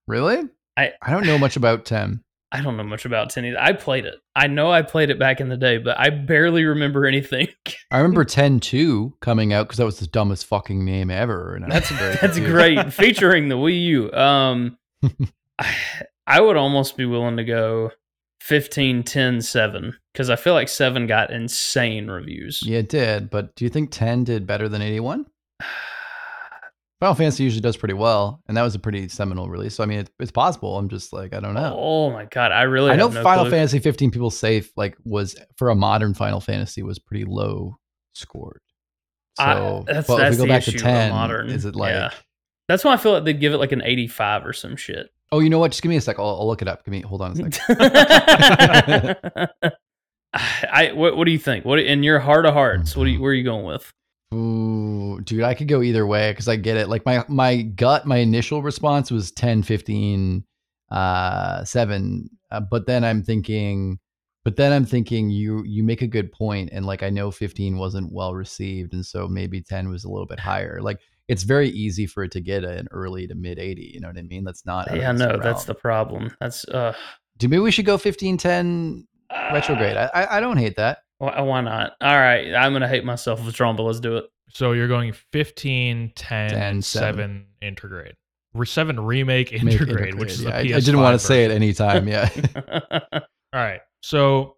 really. 0.06 0.48
I- 0.78 0.92
I 1.02 1.10
don't 1.10 1.26
know 1.26 1.38
much 1.38 1.56
about 1.56 1.84
10. 1.84 2.22
I 2.52 2.62
don't 2.62 2.78
know 2.78 2.82
much 2.84 3.04
about 3.04 3.28
10 3.28 3.44
either. 3.44 3.60
I 3.60 3.74
played 3.74 4.06
it. 4.06 4.14
I 4.34 4.46
know 4.46 4.70
I 4.72 4.80
played 4.80 5.10
it 5.10 5.18
back 5.18 5.40
in 5.42 5.50
the 5.50 5.56
day, 5.58 5.76
but 5.76 5.98
I 5.98 6.08
barely 6.08 6.64
remember 6.64 7.04
anything. 7.04 7.48
I 7.90 7.98
remember 7.98 8.24
10 8.24 8.60
2 8.60 9.16
coming 9.20 9.52
out 9.52 9.66
because 9.66 9.76
that 9.76 9.84
was 9.84 9.98
the 9.98 10.06
dumbest 10.06 10.46
fucking 10.46 10.82
name 10.82 11.10
ever. 11.10 11.54
And 11.56 11.70
That's 11.70 11.90
very 11.90 12.16
that's 12.16 12.38
great. 12.38 12.90
Featuring 12.94 13.48
the 13.50 13.56
Wii 13.56 13.82
U. 13.84 14.12
Um 14.12 14.78
I, 15.58 15.76
I 16.26 16.40
would 16.40 16.56
almost 16.56 16.96
be 16.96 17.04
willing 17.06 17.36
to 17.38 17.44
go 17.44 17.90
15 18.40 19.02
10 19.02 19.42
7 19.42 19.94
cuz 20.14 20.30
I 20.30 20.36
feel 20.36 20.54
like 20.54 20.68
7 20.70 21.06
got 21.06 21.30
insane 21.30 22.06
reviews. 22.08 22.62
Yeah, 22.64 22.78
it 22.78 22.88
did. 22.88 23.28
But 23.28 23.54
do 23.56 23.64
you 23.66 23.68
think 23.68 23.90
10 23.90 24.24
did 24.24 24.46
better 24.46 24.70
than 24.70 24.80
81? 24.80 25.26
Final 27.00 27.14
Fantasy 27.14 27.44
usually 27.44 27.60
does 27.60 27.76
pretty 27.76 27.94
well, 27.94 28.40
and 28.48 28.56
that 28.56 28.62
was 28.62 28.74
a 28.74 28.78
pretty 28.78 29.06
seminal 29.08 29.48
release. 29.48 29.74
So 29.76 29.84
I 29.84 29.86
mean, 29.86 30.00
it, 30.00 30.10
it's 30.18 30.32
possible. 30.32 30.76
I'm 30.76 30.88
just 30.88 31.12
like, 31.12 31.32
I 31.32 31.38
don't 31.40 31.54
know. 31.54 31.76
Oh 31.78 32.10
my 32.10 32.24
god, 32.24 32.50
I 32.50 32.62
really 32.62 32.90
I 32.90 32.96
know 32.96 33.08
no 33.08 33.22
Final 33.22 33.44
clue. 33.44 33.50
Fantasy 33.52 33.78
15 33.78 34.10
people 34.10 34.30
say 34.30 34.64
like 34.76 34.96
was 35.04 35.36
for 35.56 35.70
a 35.70 35.74
modern 35.76 36.14
Final 36.14 36.40
Fantasy 36.40 36.82
was 36.82 36.98
pretty 36.98 37.24
low 37.24 37.76
scored. 38.14 38.60
So, 39.38 39.44
I- 39.44 39.82
that's- 39.86 40.06
but 40.08 40.16
that's 40.16 40.34
if 40.36 40.40
we 40.40 40.46
the 40.46 40.46
go 40.46 40.48
back 40.54 40.62
to 40.64 40.70
issue 40.70 40.76
with 40.78 40.82
10, 40.84 41.10
modern, 41.12 41.50
is 41.50 41.64
it 41.64 41.76
like? 41.76 41.92
yeah. 41.92 42.10
That's 42.66 42.82
why 42.84 42.92
I 42.94 42.96
feel 42.96 43.12
like 43.12 43.24
they'd 43.24 43.40
give 43.40 43.52
it 43.54 43.58
like 43.58 43.72
an 43.72 43.82
85 43.82 44.44
or 44.44 44.52
some 44.52 44.74
shit. 44.76 45.08
Oh, 45.30 45.38
you 45.40 45.48
know 45.50 45.58
what? 45.58 45.70
Just 45.70 45.82
give 45.82 45.90
me 45.90 45.96
a 45.96 46.00
sec. 46.00 46.18
I'll, 46.18 46.26
I'll 46.40 46.46
look 46.46 46.62
it 46.62 46.68
up. 46.68 46.84
Give 46.84 46.92
me. 46.92 47.00
Hold 47.02 47.22
on 47.22 47.32
a 47.32 47.52
sec. 47.52 47.62
I 50.34 50.92
what, 50.92 51.16
what 51.16 51.24
do 51.24 51.30
you 51.30 51.38
think? 51.38 51.64
What 51.64 51.78
in 51.78 52.02
your 52.02 52.18
heart 52.18 52.44
of 52.46 52.52
hearts? 52.54 52.94
What 52.96 53.04
you, 53.08 53.20
where 53.22 53.30
are 53.30 53.34
you 53.34 53.44
going 53.44 53.64
with? 53.64 53.92
Ooh, 54.34 55.20
dude, 55.22 55.42
I 55.42 55.54
could 55.54 55.68
go 55.68 55.82
either 55.82 56.06
way 56.06 56.32
because 56.32 56.48
I 56.48 56.56
get 56.56 56.76
it. 56.76 56.88
Like 56.88 57.06
my 57.06 57.24
my 57.28 57.62
gut, 57.62 58.06
my 58.06 58.18
initial 58.18 58.62
response 58.62 59.10
was 59.10 59.30
10, 59.32 59.62
15, 59.62 60.44
uh, 60.90 61.64
7. 61.64 62.30
Uh, 62.50 62.60
but 62.60 62.86
then 62.86 63.04
I'm 63.04 63.22
thinking, 63.22 63.98
but 64.44 64.56
then 64.56 64.72
I'm 64.72 64.84
thinking 64.84 65.30
you 65.30 65.64
you 65.64 65.82
make 65.82 66.02
a 66.02 66.06
good 66.06 66.30
point, 66.30 66.70
and 66.72 66.84
like 66.84 67.02
I 67.02 67.08
know 67.08 67.30
15 67.30 67.78
wasn't 67.78 68.12
well 68.12 68.34
received, 68.34 68.92
and 68.92 69.04
so 69.04 69.26
maybe 69.26 69.62
10 69.62 69.88
was 69.88 70.04
a 70.04 70.10
little 70.10 70.26
bit 70.26 70.40
higher. 70.40 70.80
Like 70.82 70.98
it's 71.28 71.42
very 71.42 71.70
easy 71.70 72.06
for 72.06 72.22
it 72.24 72.32
to 72.32 72.40
get 72.40 72.64
an 72.64 72.86
early 72.90 73.26
to 73.26 73.34
mid 73.34 73.58
80. 73.58 73.92
You 73.94 74.00
know 74.00 74.08
what 74.08 74.18
I 74.18 74.22
mean? 74.22 74.44
That's 74.44 74.66
not. 74.66 74.94
Yeah, 74.94 75.12
no, 75.12 75.38
that's 75.38 75.64
the 75.64 75.74
problem. 75.74 76.34
That's 76.40 76.66
uh, 76.66 76.92
Do 77.38 77.48
maybe 77.48 77.60
we 77.60 77.70
should 77.70 77.86
go 77.86 77.96
15, 77.96 78.36
10 78.36 79.08
retrograde? 79.54 79.96
I 79.96 80.10
I, 80.14 80.36
I 80.36 80.40
don't 80.40 80.58
hate 80.58 80.76
that. 80.76 80.98
Why, 81.18 81.40
why 81.40 81.60
not? 81.60 81.92
All 82.00 82.16
right, 82.16 82.54
I'm 82.54 82.72
gonna 82.72 82.88
hate 82.88 83.04
myself 83.04 83.44
with 83.44 83.54
Strong, 83.54 83.76
but 83.76 83.84
let's 83.84 84.00
do 84.00 84.16
it. 84.16 84.26
So 84.50 84.72
you're 84.72 84.88
going 84.88 85.12
15, 85.32 86.12
10, 86.14 86.50
10, 86.50 86.82
7 86.82 87.46
intergrade. 87.62 88.12
Re- 88.54 88.66
7 88.66 88.98
remake 88.98 89.52
Make 89.52 89.62
intergrade, 89.62 90.14
which 90.14 90.32
is 90.32 90.42
yeah, 90.42 90.50
the 90.50 90.56
I, 90.56 90.64
PS5 90.64 90.76
I 90.76 90.80
didn't 90.80 91.00
want 91.00 91.20
to 91.20 91.26
say 91.26 91.44
it 91.44 91.48
version. 91.48 91.62
anytime. 91.62 92.08
Yeah. 92.08 92.30
All 93.12 93.20
right. 93.60 93.80
So 94.02 94.56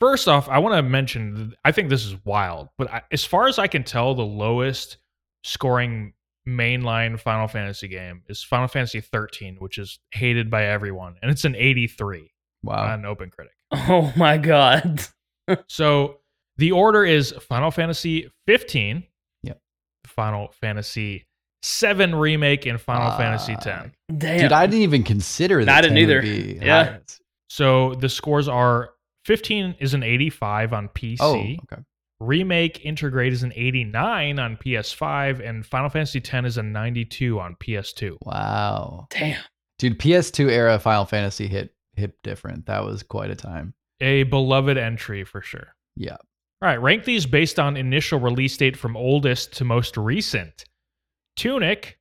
first 0.00 0.28
off, 0.28 0.48
I 0.48 0.58
want 0.58 0.74
to 0.74 0.82
mention 0.82 1.54
I 1.64 1.72
think 1.72 1.88
this 1.88 2.04
is 2.04 2.16
wild, 2.24 2.68
but 2.78 2.90
I, 2.90 3.02
as 3.10 3.24
far 3.24 3.48
as 3.48 3.58
I 3.58 3.66
can 3.66 3.82
tell, 3.82 4.14
the 4.14 4.22
lowest 4.22 4.98
scoring 5.44 6.12
mainline 6.46 7.18
Final 7.18 7.48
Fantasy 7.48 7.88
game 7.88 8.22
is 8.28 8.42
Final 8.42 8.68
Fantasy 8.68 9.00
13, 9.00 9.56
which 9.58 9.78
is 9.78 9.98
hated 10.12 10.50
by 10.50 10.66
everyone, 10.66 11.16
and 11.22 11.30
it's 11.30 11.44
an 11.44 11.56
83 11.56 12.30
wow. 12.62 12.92
on 12.92 13.02
OpenCritic. 13.02 13.48
oh 13.72 14.12
my 14.16 14.38
god. 14.38 15.02
So 15.68 16.18
the 16.56 16.72
order 16.72 17.04
is 17.04 17.32
Final 17.32 17.70
Fantasy 17.70 18.30
15, 18.46 19.04
Yep. 19.42 19.58
Final 20.06 20.52
Fantasy 20.60 21.26
7 21.62 22.14
remake, 22.14 22.66
and 22.66 22.80
Final 22.80 23.16
Fantasy 23.16 23.56
10. 23.56 23.92
Damn. 24.18 24.38
Dude, 24.38 24.52
I 24.52 24.66
didn't 24.66 24.82
even 24.82 25.02
consider 25.04 25.64
that. 25.64 25.78
I 25.78 25.80
didn't 25.80 25.98
either. 25.98 26.22
Yeah. 26.22 26.84
highest. 26.84 27.20
So 27.48 27.94
the 27.96 28.08
scores 28.08 28.48
are 28.48 28.90
15 29.26 29.76
is 29.78 29.94
an 29.94 30.02
85 30.02 30.72
on 30.72 30.88
PC. 30.88 31.16
Oh, 31.20 31.36
okay. 31.36 31.82
Remake 32.20 32.82
Intergrade 32.84 33.32
is 33.32 33.42
an 33.42 33.52
89 33.56 34.38
on 34.38 34.56
PS5, 34.56 35.46
and 35.46 35.66
Final 35.66 35.88
Fantasy 35.90 36.20
10 36.20 36.44
is 36.44 36.56
a 36.56 36.62
92 36.62 37.38
on 37.40 37.56
PS2. 37.56 38.16
Wow. 38.22 39.06
Damn. 39.10 39.42
Dude, 39.78 39.98
PS2 39.98 40.48
era 40.50 40.78
Final 40.78 41.04
Fantasy 41.04 41.48
hit 41.48 41.74
hit 41.94 42.14
different. 42.22 42.66
That 42.66 42.84
was 42.84 43.02
quite 43.02 43.30
a 43.30 43.34
time. 43.36 43.74
A 44.02 44.24
beloved 44.24 44.76
entry 44.76 45.24
for 45.24 45.40
sure. 45.40 45.74
Yeah. 45.96 46.16
All 46.16 46.68
right, 46.68 46.80
rank 46.80 47.04
these 47.04 47.24
based 47.26 47.58
on 47.58 47.76
initial 47.76 48.20
release 48.20 48.56
date 48.56 48.76
from 48.76 48.96
oldest 48.96 49.52
to 49.54 49.64
most 49.64 49.96
recent. 49.96 50.64
Tunic, 51.36 51.98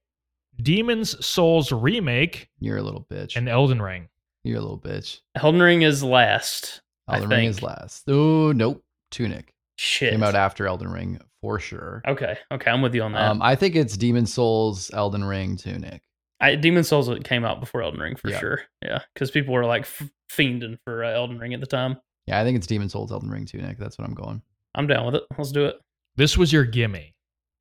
Demon's 0.62 1.24
Souls 1.26 1.72
Remake, 1.72 2.50
You're 2.60 2.78
a 2.78 2.84
little 2.84 3.06
bitch. 3.10 3.36
and 3.36 3.48
Elden 3.48 3.82
Ring. 3.82 4.10
You're 4.44 4.58
a 4.58 4.62
little 4.62 4.80
bitch. 4.80 5.20
Elden 5.36 5.62
Ring 5.62 5.82
is 5.84 6.04
last. 6.04 6.82
I 7.08 7.16
Elden 7.16 7.30
Ring 7.30 7.46
is 7.46 7.62
last. 7.64 8.04
Oh, 8.10 8.52
nope. 8.52 8.84
Tunic. 9.12 9.54
Shit. 9.78 10.12
Came 10.12 10.24
out 10.24 10.36
after 10.36 10.68
Elden 10.68 10.90
Ring 10.92 11.20
for 11.42 11.60
sure. 11.60 12.02
Okay. 12.08 12.38
Okay. 12.52 12.72
I'm 12.72 12.82
with 12.82 12.94
you 12.96 13.02
on 13.04 13.14
that. 13.14 13.30
Um, 13.32 13.42
I 13.42 13.56
think 13.56 13.76
it's 13.76 13.98
Demon 13.98 14.26
Souls, 14.26 14.92
Elden 14.94 15.24
Ring, 15.24 15.58
Tunic. 15.58 16.02
I, 16.42 16.56
Demon 16.56 16.84
Souls 16.84 17.10
came 17.24 17.46
out 17.46 17.60
before 17.60 17.82
Elden 17.84 18.00
Ring 18.00 18.16
for 18.16 18.30
Yeah. 18.30 18.40
sure. 18.40 18.62
Yeah, 18.84 19.00
because 19.14 19.32
people 19.32 19.54
were 19.54 19.66
like 19.66 19.84
f- 19.84 20.10
fiending 20.32 20.78
for 20.84 21.04
uh, 21.04 21.12
Elden 21.12 21.38
Ring 21.40 21.54
at 21.54 21.60
the 21.60 21.68
time. 21.68 21.98
Yeah, 22.28 22.40
I 22.40 22.44
think 22.44 22.58
it's 22.58 22.68
Demon 22.68 22.90
Souls, 22.90 23.12
Elden 23.12 23.30
Ring, 23.30 23.46
Tunic. 23.46 23.78
That's 23.78 23.98
what 23.98 24.08
I'm 24.08 24.14
going. 24.16 24.42
I'm 24.76 24.88
down 24.88 25.06
with 25.06 25.16
it. 25.16 25.24
Let's 25.38 25.52
do 25.52 25.66
it. 25.66 25.80
This 26.16 26.38
was 26.38 26.52
your 26.52 26.66
gimme. 26.66 27.14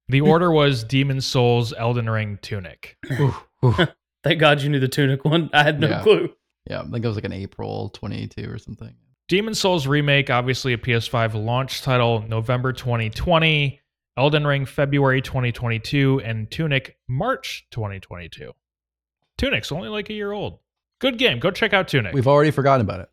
The 0.09 0.21
order 0.23 0.51
was 0.51 0.83
Demon 0.83 1.21
Souls, 1.21 1.73
Elden 1.77 2.09
Ring, 2.11 2.39
Tunic. 2.43 2.97
Ooh, 3.21 3.35
ooh. 3.65 3.75
Thank 4.25 4.41
God 4.41 4.61
you 4.61 4.69
knew 4.69 4.81
the 4.81 4.89
Tunic 4.89 5.25
one. 5.25 5.51
I 5.53 5.63
had 5.63 5.79
no 5.81 5.89
Yeah. 5.89 6.03
clue. 6.03 6.31
yeah, 6.69 6.81
I 6.81 6.83
think 6.85 7.05
it 7.05 7.09
was 7.09 7.17
like 7.17 7.25
an 7.25 7.33
April 7.33 7.91
22 7.91 8.51
or 8.51 8.59
something. 8.59 8.95
Demon 9.29 9.55
Souls 9.55 9.87
Remake, 9.87 10.29
obviously 10.31 10.73
a 10.73 10.79
PS5 10.79 11.35
launch 11.35 11.83
title, 11.83 12.25
November 12.29 12.73
2020. 12.73 13.81
Elden 14.19 14.47
Ring, 14.47 14.67
February 14.67 15.23
2022. 15.23 16.21
And 16.25 16.51
Tunic, 16.51 16.97
March 17.09 17.67
2022. 17.71 18.53
Tunic's 19.41 19.73
only 19.73 19.89
like 19.89 20.11
a 20.11 20.13
year 20.13 20.33
old. 20.33 20.59
Good 21.01 21.17
game. 21.17 21.39
Go 21.39 21.51
check 21.51 21.73
out 21.73 21.89
Tunic. 21.89 22.13
We've 22.13 22.29
already 22.29 22.51
forgotten 22.51 22.83
about 22.87 23.01
it. 23.01 23.09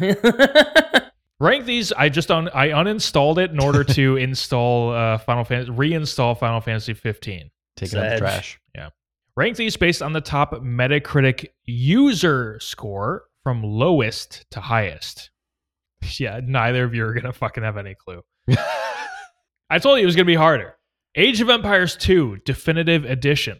Yep. 0.00 1.12
Rank 1.40 1.64
these. 1.64 1.92
I 1.92 2.08
just 2.08 2.30
un- 2.30 2.50
I 2.54 2.68
uninstalled 2.68 3.38
it 3.38 3.50
in 3.50 3.58
order 3.58 3.82
to 3.82 4.16
install 4.16 4.92
uh, 4.92 5.18
Final 5.18 5.42
Fantasy, 5.44 5.72
reinstall 5.72 6.38
Final 6.38 6.60
Fantasy 6.60 6.94
15. 6.94 7.50
Take 7.76 7.92
it 7.92 7.98
out 7.98 8.10
the 8.10 8.18
trash. 8.18 8.60
Yeah. 8.76 8.90
Rank 9.36 9.56
these 9.56 9.76
based 9.76 10.02
on 10.02 10.12
the 10.12 10.20
top 10.20 10.52
Metacritic 10.52 11.48
user 11.64 12.58
score 12.60 13.24
from 13.42 13.62
lowest 13.64 14.46
to 14.52 14.60
highest. 14.60 15.30
Yeah, 16.20 16.40
neither 16.44 16.84
of 16.84 16.94
you 16.94 17.04
are 17.04 17.12
gonna 17.14 17.32
fucking 17.32 17.64
have 17.64 17.76
any 17.78 17.96
clue. 17.96 18.22
I 19.68 19.78
told 19.80 19.98
you 19.98 20.02
it 20.04 20.06
was 20.06 20.14
gonna 20.14 20.26
be 20.26 20.36
harder. 20.36 20.76
Age 21.16 21.40
of 21.40 21.48
Empires 21.50 21.96
2 21.96 22.42
Definitive 22.44 23.04
Edition. 23.06 23.58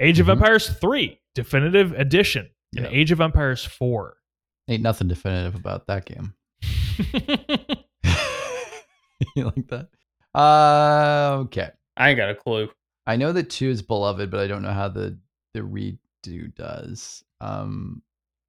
Age 0.00 0.18
of 0.20 0.26
Mhm. 0.26 0.32
Empires 0.32 0.68
3 0.68 1.20
Definitive 1.34 1.92
Edition. 1.92 2.50
And 2.76 2.86
Yeah. 2.86 2.90
Age 2.92 3.10
of 3.12 3.20
Empires 3.20 3.64
4. 3.64 4.16
Ain't 4.68 4.82
nothing 4.82 5.08
definitive 5.08 5.54
about 5.54 5.86
that 5.88 6.04
game. 6.06 6.34
you 9.36 9.44
like 9.44 9.68
that? 9.68 9.88
Uh, 10.34 11.38
okay. 11.44 11.70
I 11.96 12.10
ain't 12.10 12.16
got 12.16 12.30
a 12.30 12.34
clue. 12.34 12.68
I 13.06 13.16
know 13.16 13.32
that 13.32 13.50
two 13.50 13.68
is 13.68 13.82
beloved, 13.82 14.30
but 14.30 14.40
I 14.40 14.46
don't 14.46 14.62
know 14.62 14.72
how 14.72 14.88
the 14.88 15.18
the 15.54 15.60
redo 15.60 16.54
does. 16.54 17.22
Um, 17.40 18.02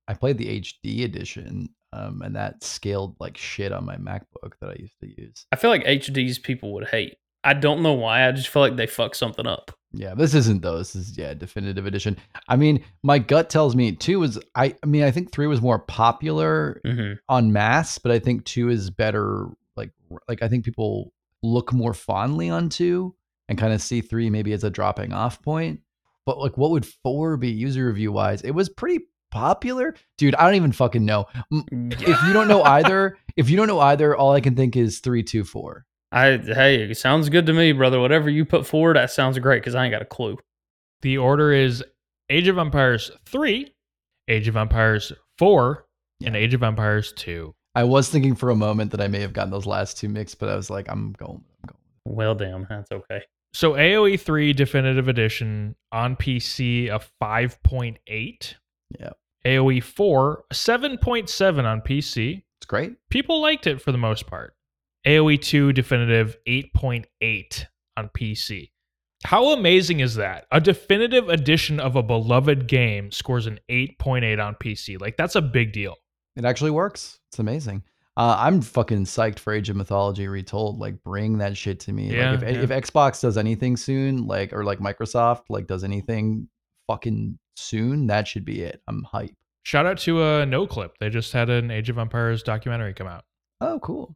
I 0.08 0.14
played 0.14 0.38
the 0.38 0.48
HD 0.62 1.04
edition, 1.04 1.70
um, 1.92 2.22
and 2.22 2.36
that 2.36 2.64
scaled 2.64 3.16
like 3.20 3.36
shit 3.38 3.72
on 3.72 3.86
my 3.86 3.98
MacBook 3.98 4.54
that 4.62 4.70
I 4.70 4.76
used 4.80 5.00
to 5.02 5.10
use. 5.22 5.46
I 5.52 5.56
feel 5.58 5.70
like 5.72 5.84
HDs 5.86 6.42
people 6.42 6.72
would 6.74 6.88
hate. 6.88 7.18
I 7.44 7.54
don't 7.56 7.82
know 7.84 7.94
why. 7.94 8.28
I 8.28 8.32
just 8.32 8.48
feel 8.50 8.62
like 8.62 8.76
they 8.78 8.88
fuck 8.88 9.16
something 9.16 9.48
up. 9.48 9.72
Yeah, 9.94 10.16
this 10.16 10.34
isn't 10.34 10.64
though. 10.64 10.80
This 10.80 10.96
is 10.96 11.18
yeah, 11.18 11.34
definitive 11.36 11.86
edition. 11.86 12.18
I 12.50 12.56
mean, 12.56 12.84
my 13.04 13.20
gut 13.20 13.50
tells 13.50 13.76
me 13.76 13.92
two 13.92 14.20
was 14.20 14.40
I. 14.56 14.76
I 14.82 14.86
mean, 14.88 15.04
I 15.04 15.12
think 15.12 15.32
three 15.32 15.48
was 15.48 15.62
more 15.62 15.80
popular 15.80 16.82
hmm 16.84 17.14
on 17.30 17.54
mass, 17.54 18.00
but 18.00 18.12
I 18.12 18.20
think 18.20 18.44
two 18.46 18.70
is 18.70 18.90
better 18.90 19.48
like 19.76 19.92
like 20.28 20.42
I 20.42 20.48
think 20.48 20.66
people 20.66 21.14
look 21.44 21.72
more 21.74 21.94
fondly 21.94 22.50
on 22.50 22.70
two 22.70 23.14
and 23.50 23.58
kind 23.58 23.74
of 23.74 23.82
see 23.82 24.02
three 24.02 24.30
maybe 24.30 24.54
as 24.54 24.64
a 24.64 24.70
dropping 24.70 25.14
off 25.14 25.42
point. 25.42 25.82
But 26.26 26.40
like, 26.40 26.58
what 26.58 26.72
would 26.72 26.86
four 26.86 27.38
be 27.38 27.50
user 27.50 27.88
review 27.88 28.12
wise? 28.12 28.42
It 28.42 28.52
was 28.52 28.70
pretty 28.70 29.06
popular, 29.30 29.94
dude. 30.18 30.36
I 30.36 30.46
don't 30.46 30.56
even 30.56 30.72
fucking 30.72 31.06
know. 31.06 31.26
If 31.52 32.24
you 32.24 32.34
don't 32.34 32.48
know 32.48 32.64
either, 32.64 33.18
if 33.36 33.50
you 33.50 33.58
don't 33.58 33.68
know 33.68 33.80
either, 33.80 34.16
all 34.16 34.32
I 34.32 34.42
can 34.42 34.56
think 34.56 34.76
is 34.76 35.00
three, 35.00 35.22
two, 35.24 35.44
four. 35.44 35.86
I 36.14 36.38
hey, 36.38 36.84
it 36.84 36.98
sounds 36.98 37.28
good 37.30 37.48
to 37.48 37.54
me, 37.54 37.72
brother. 37.72 38.00
Whatever 38.00 38.30
you 38.30 38.46
put 38.46 38.68
forward, 38.68 38.96
that 38.96 39.10
sounds 39.10 39.38
great 39.40 39.62
because 39.62 39.74
I 39.74 39.84
ain't 39.84 39.92
got 39.92 40.04
a 40.04 40.06
clue. 40.06 40.38
The 41.02 41.18
order 41.18 41.52
is 41.52 41.84
Age 42.30 42.48
of 42.48 42.60
Empires 42.60 43.10
3, 43.26 43.74
Age 44.28 44.48
of 44.48 44.56
Empires 44.56 45.12
4, 45.40 45.86
and 46.24 46.36
Age 46.36 46.54
of 46.54 46.62
Empires 46.62 47.14
2. 47.18 47.54
I 47.76 47.84
was 47.84 48.10
thinking 48.10 48.36
for 48.36 48.52
a 48.52 48.56
moment 48.56 48.92
that 48.92 49.02
I 49.02 49.08
may 49.08 49.22
have 49.22 49.34
gotten 49.34 49.50
those 49.50 49.66
last 49.66 49.98
two 49.98 50.08
mixed, 50.08 50.38
but 50.38 50.50
I 50.50 50.56
was 50.56 50.70
like, 50.70 50.86
I'm 50.88 51.14
going. 51.14 51.44
I'm 51.64 51.74
going. 51.74 52.16
Well, 52.16 52.36
damn, 52.36 52.68
that's 52.70 52.92
okay. 52.92 53.24
So 53.56 53.74
AoE 53.74 54.20
3 54.20 54.54
Definitive 54.54 55.08
Edition 55.08 55.76
on 55.92 56.16
PC 56.16 56.90
a 56.90 57.02
5.8. 57.24 58.54
Yeah. 59.00 59.10
AoE 59.46 59.82
4 59.82 60.46
7.7 60.54 61.64
on 61.66 61.82
PC. 61.82 62.44
It's 62.60 62.66
great. 62.68 62.94
People 63.10 63.42
liked 63.42 63.66
it 63.66 63.82
for 63.82 63.92
the 63.92 63.98
most 63.98 64.28
part. 64.28 64.54
AoE 65.06 65.42
2 65.42 65.74
Definitive 65.74 66.38
8.8 66.48 67.66
on 67.98 68.10
PC. 68.10 68.72
How 69.26 69.54
amazing 69.54 70.02
is 70.02 70.16
that? 70.16 70.46
A 70.52 70.60
definitive 70.60 71.30
edition 71.30 71.80
of 71.80 71.96
a 71.96 72.04
beloved 72.04 72.68
game 72.68 73.12
scores 73.12 73.48
an 73.48 73.60
8.8 73.70 74.46
on 74.46 74.56
PC. 74.56 75.00
Like 75.00 75.18
that's 75.18 75.36
a 75.36 75.42
big 75.42 75.72
deal. 75.72 75.96
It 76.36 76.46
actually 76.46 76.72
works. 76.72 77.20
It's 77.30 77.40
amazing. 77.40 77.84
Uh, 78.16 78.36
I'm 78.38 78.62
fucking 78.62 79.06
psyched 79.06 79.40
for 79.40 79.54
Age 79.54 79.70
of 79.70 79.76
Mythology 79.76 80.28
Retold. 80.28 80.78
Like, 80.78 81.02
bring 81.04 81.40
that 81.40 81.58
shit 81.58 81.80
to 81.82 81.94
me. 81.94 82.16
Yeah, 82.16 82.32
like, 82.32 82.44
if, 82.44 82.56
yeah. 82.56 82.62
if 82.62 82.70
Xbox 82.70 83.22
does 83.22 83.38
anything 83.38 83.76
soon, 83.76 84.28
like, 84.28 84.54
or 84.54 84.64
like 84.64 84.80
Microsoft, 84.80 85.44
like, 85.50 85.66
does 85.66 85.84
anything 85.84 86.48
fucking 86.86 87.40
soon, 87.56 88.06
that 88.08 88.28
should 88.28 88.46
be 88.46 88.62
it. 88.62 88.82
I'm 88.88 89.02
hype. 89.04 89.36
Shout 89.64 89.88
out 89.88 89.98
to 90.00 90.22
uh, 90.22 90.46
Noclip. 90.46 90.92
They 91.00 91.10
just 91.10 91.34
had 91.34 91.50
an 91.50 91.72
Age 91.72 91.90
of 91.90 91.98
Empires 91.98 92.44
documentary 92.44 92.94
come 92.94 93.08
out. 93.08 93.26
Oh, 93.62 93.80
cool. 93.80 94.16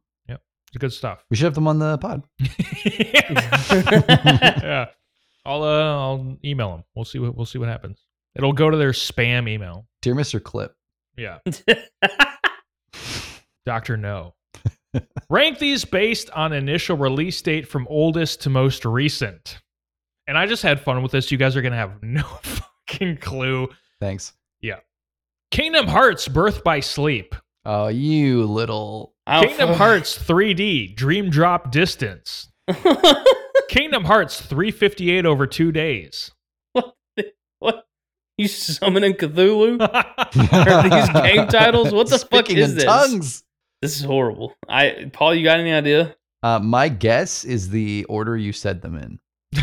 It's 0.68 0.76
good 0.76 0.92
stuff. 0.92 1.24
We 1.30 1.36
should 1.36 1.44
have 1.44 1.54
them 1.54 1.66
on 1.66 1.78
the 1.78 1.96
pod. 1.98 2.24
yeah. 2.84 4.86
I'll 5.46 5.62
uh, 5.62 5.96
I'll 5.96 6.36
email 6.44 6.72
them. 6.72 6.84
We'll 6.94 7.06
see 7.06 7.18
what 7.18 7.34
we'll 7.34 7.46
see 7.46 7.58
what 7.58 7.68
happens. 7.68 8.04
It'll 8.36 8.52
go 8.52 8.68
to 8.68 8.76
their 8.76 8.90
spam 8.90 9.48
email. 9.48 9.86
Dear 10.02 10.14
Mr. 10.14 10.42
Clip. 10.42 10.74
Yeah. 11.16 11.38
Doctor 13.66 13.96
No. 13.96 14.34
Rank 15.30 15.58
these 15.58 15.84
based 15.84 16.30
on 16.30 16.52
initial 16.52 16.96
release 16.96 17.40
date 17.40 17.66
from 17.66 17.86
oldest 17.88 18.42
to 18.42 18.50
most 18.50 18.84
recent. 18.84 19.60
And 20.26 20.36
I 20.36 20.46
just 20.46 20.62
had 20.62 20.80
fun 20.80 21.02
with 21.02 21.12
this. 21.12 21.32
You 21.32 21.38
guys 21.38 21.56
are 21.56 21.62
gonna 21.62 21.76
have 21.76 22.02
no 22.02 22.22
fucking 22.42 23.18
clue. 23.18 23.68
Thanks. 24.00 24.34
Yeah. 24.60 24.80
Kingdom 25.50 25.86
Hearts 25.86 26.28
Birth 26.28 26.62
by 26.62 26.80
Sleep. 26.80 27.34
Oh, 27.70 27.88
you 27.88 28.44
little. 28.44 29.12
Kingdom 29.28 29.74
Hearts 29.74 30.16
3D 30.18 30.96
Dream 30.96 31.28
Drop 31.28 31.70
Distance. 31.70 32.48
Kingdom 33.68 34.04
Hearts 34.04 34.40
358 34.40 35.26
over 35.26 35.46
two 35.46 35.70
days. 35.70 36.30
what? 36.72 36.94
What? 37.58 37.86
You 38.38 38.48
summoning 38.48 39.12
Cthulhu? 39.12 39.82
Are 39.82 40.82
these 40.88 41.10
game 41.10 41.46
titles? 41.48 41.92
What 41.92 42.08
the 42.08 42.18
fuck 42.18 42.48
is 42.48 42.70
in 42.70 42.76
this? 42.76 42.84
tongues. 42.84 43.44
This 43.82 43.98
is 43.98 44.02
horrible. 44.02 44.54
I 44.66 45.10
Paul, 45.12 45.34
you 45.34 45.44
got 45.44 45.60
any 45.60 45.74
idea? 45.74 46.16
Uh, 46.42 46.60
my 46.60 46.88
guess 46.88 47.44
is 47.44 47.68
the 47.68 48.04
order 48.04 48.34
you 48.34 48.54
said 48.54 48.80
them 48.80 48.96
in. 48.96 49.62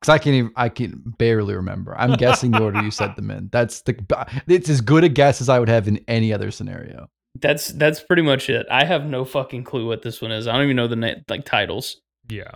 Because 0.00 0.12
I 0.14 0.18
can 0.18 0.32
even, 0.34 0.52
I 0.56 0.68
can 0.70 1.02
barely 1.18 1.54
remember. 1.54 1.94
I'm 1.98 2.12
guessing 2.14 2.52
the 2.52 2.62
order 2.62 2.80
you 2.82 2.90
said 2.90 3.16
them 3.16 3.30
in. 3.30 3.48
That's 3.52 3.82
the 3.82 3.94
it's 4.46 4.68
as 4.70 4.80
good 4.80 5.04
a 5.04 5.08
guess 5.10 5.40
as 5.42 5.48
I 5.50 5.58
would 5.58 5.68
have 5.68 5.86
in 5.88 6.02
any 6.08 6.32
other 6.32 6.50
scenario. 6.50 7.08
That's 7.38 7.68
that's 7.68 8.02
pretty 8.02 8.22
much 8.22 8.48
it. 8.50 8.66
I 8.70 8.84
have 8.84 9.04
no 9.04 9.24
fucking 9.24 9.64
clue 9.64 9.86
what 9.86 10.02
this 10.02 10.20
one 10.22 10.32
is. 10.32 10.46
I 10.48 10.52
don't 10.54 10.64
even 10.64 10.76
know 10.76 10.88
the 10.88 10.96
na- 10.96 11.14
like 11.28 11.44
titles. 11.44 12.00
yeah. 12.28 12.50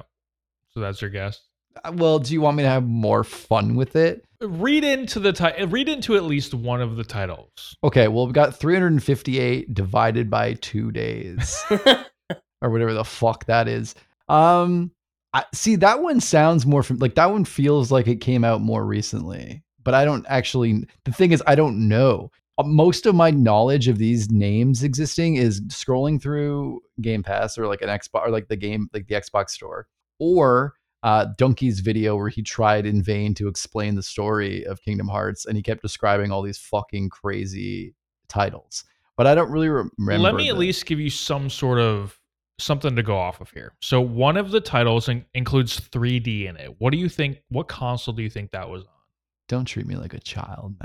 So 0.73 0.81
that's 0.81 1.01
your 1.01 1.11
guess. 1.11 1.41
Uh, 1.85 1.93
Well, 1.95 2.19
do 2.19 2.33
you 2.33 2.41
want 2.41 2.57
me 2.57 2.65
to 2.65 2.69
have 2.69 2.83
more 2.85 3.23
fun 3.23 3.77
with 3.77 3.95
it? 3.95 4.25
Read 4.41 4.83
into 4.83 5.21
the 5.21 5.33
title. 5.33 5.69
read 5.69 5.89
into 5.89 6.17
at 6.17 6.25
least 6.25 6.53
one 6.55 6.81
of 6.81 6.97
the 6.97 7.05
titles. 7.05 7.77
Okay, 7.85 8.09
well, 8.09 8.25
we've 8.27 8.35
got 8.35 8.57
358 8.59 9.73
divided 9.73 10.29
by 10.31 10.55
two 10.55 10.91
days, 10.91 11.57
or 12.61 12.71
whatever 12.71 12.93
the 12.95 13.05
fuck 13.05 13.45
that 13.47 13.69
is. 13.69 13.95
Um, 14.29 14.91
I, 15.35 15.45
see, 15.53 15.75
that 15.77 16.01
one 16.01 16.21
sounds 16.21 16.65
more 16.65 16.83
from 16.85 16.99
like 16.99 17.17
that 17.17 17.31
one 17.31 17.45
feels 17.45 17.91
like 17.91 18.07
it 18.07 18.21
came 18.21 18.45
out 18.45 18.61
more 18.61 18.87
recently, 18.87 19.65
but 19.83 19.93
I 19.93 20.05
don't 20.05 20.25
actually. 20.29 20.87
The 21.05 21.13
thing 21.13 21.33
is, 21.33 21.43
I 21.47 21.57
don't 21.57 21.89
know. 21.89 22.31
Uh, 22.57 22.63
Most 22.63 23.05
of 23.05 23.17
my 23.17 23.33
knowledge 23.33 23.89
of 23.89 23.99
these 23.99 24.31
names 24.31 24.85
existing 24.85 25.35
is 25.35 25.61
scrolling 25.63 26.23
through 26.23 26.81
Game 27.01 27.25
Pass 27.25 27.59
or 27.59 27.67
like 27.67 27.83
an 27.83 27.89
Xbox 27.89 28.27
or 28.27 28.31
like 28.31 28.47
the 28.47 28.57
game, 28.57 28.89
like 28.95 29.09
the 29.09 29.17
Xbox 29.17 29.51
store, 29.51 29.89
or 30.21 30.75
uh, 31.03 31.27
Donkey's 31.37 31.81
video 31.81 32.15
where 32.17 32.29
he 32.29 32.41
tried 32.43 32.87
in 32.87 33.03
vain 33.03 33.35
to 33.35 33.49
explain 33.49 33.97
the 33.97 34.03
story 34.05 34.65
of 34.65 34.81
Kingdom 34.83 35.09
Hearts, 35.09 35.47
and 35.47 35.57
he 35.57 35.63
kept 35.65 35.83
describing 35.83 36.31
all 36.31 36.43
these 36.43 36.59
fucking 36.59 37.11
crazy 37.11 37.95
titles. 38.29 38.85
But 39.17 39.27
I 39.27 39.35
don't 39.35 39.51
really 39.51 39.69
remember. 39.69 40.19
Let 40.19 40.37
me 40.37 40.49
at 40.49 40.55
the- 40.55 40.61
least 40.61 40.87
give 40.87 41.01
you 41.01 41.11
some 41.11 41.51
sort 41.51 41.81
of 41.81 42.19
something 42.59 42.95
to 42.97 43.03
go 43.03 43.17
off 43.17 43.41
of 43.41 43.51
here. 43.51 43.73
So 43.81 44.01
one 44.01 44.37
of 44.37 44.51
the 44.51 44.61
titles 44.61 45.09
in- 45.09 45.25
includes 45.35 45.81
3D 45.81 46.49
in 46.49 46.57
it. 46.57 46.75
What 46.79 46.91
do 46.93 46.99
you 46.99 47.09
think? 47.09 47.39
What 47.49 47.69
console 47.69 48.15
do 48.15 48.23
you 48.23 48.31
think 48.31 48.51
that 48.53 48.69
was 48.69 48.83
on? 48.85 48.89
Don't 49.49 49.65
treat 49.65 49.87
me 49.87 49.97
like 49.97 50.15
a 50.15 50.21
child. 50.21 50.75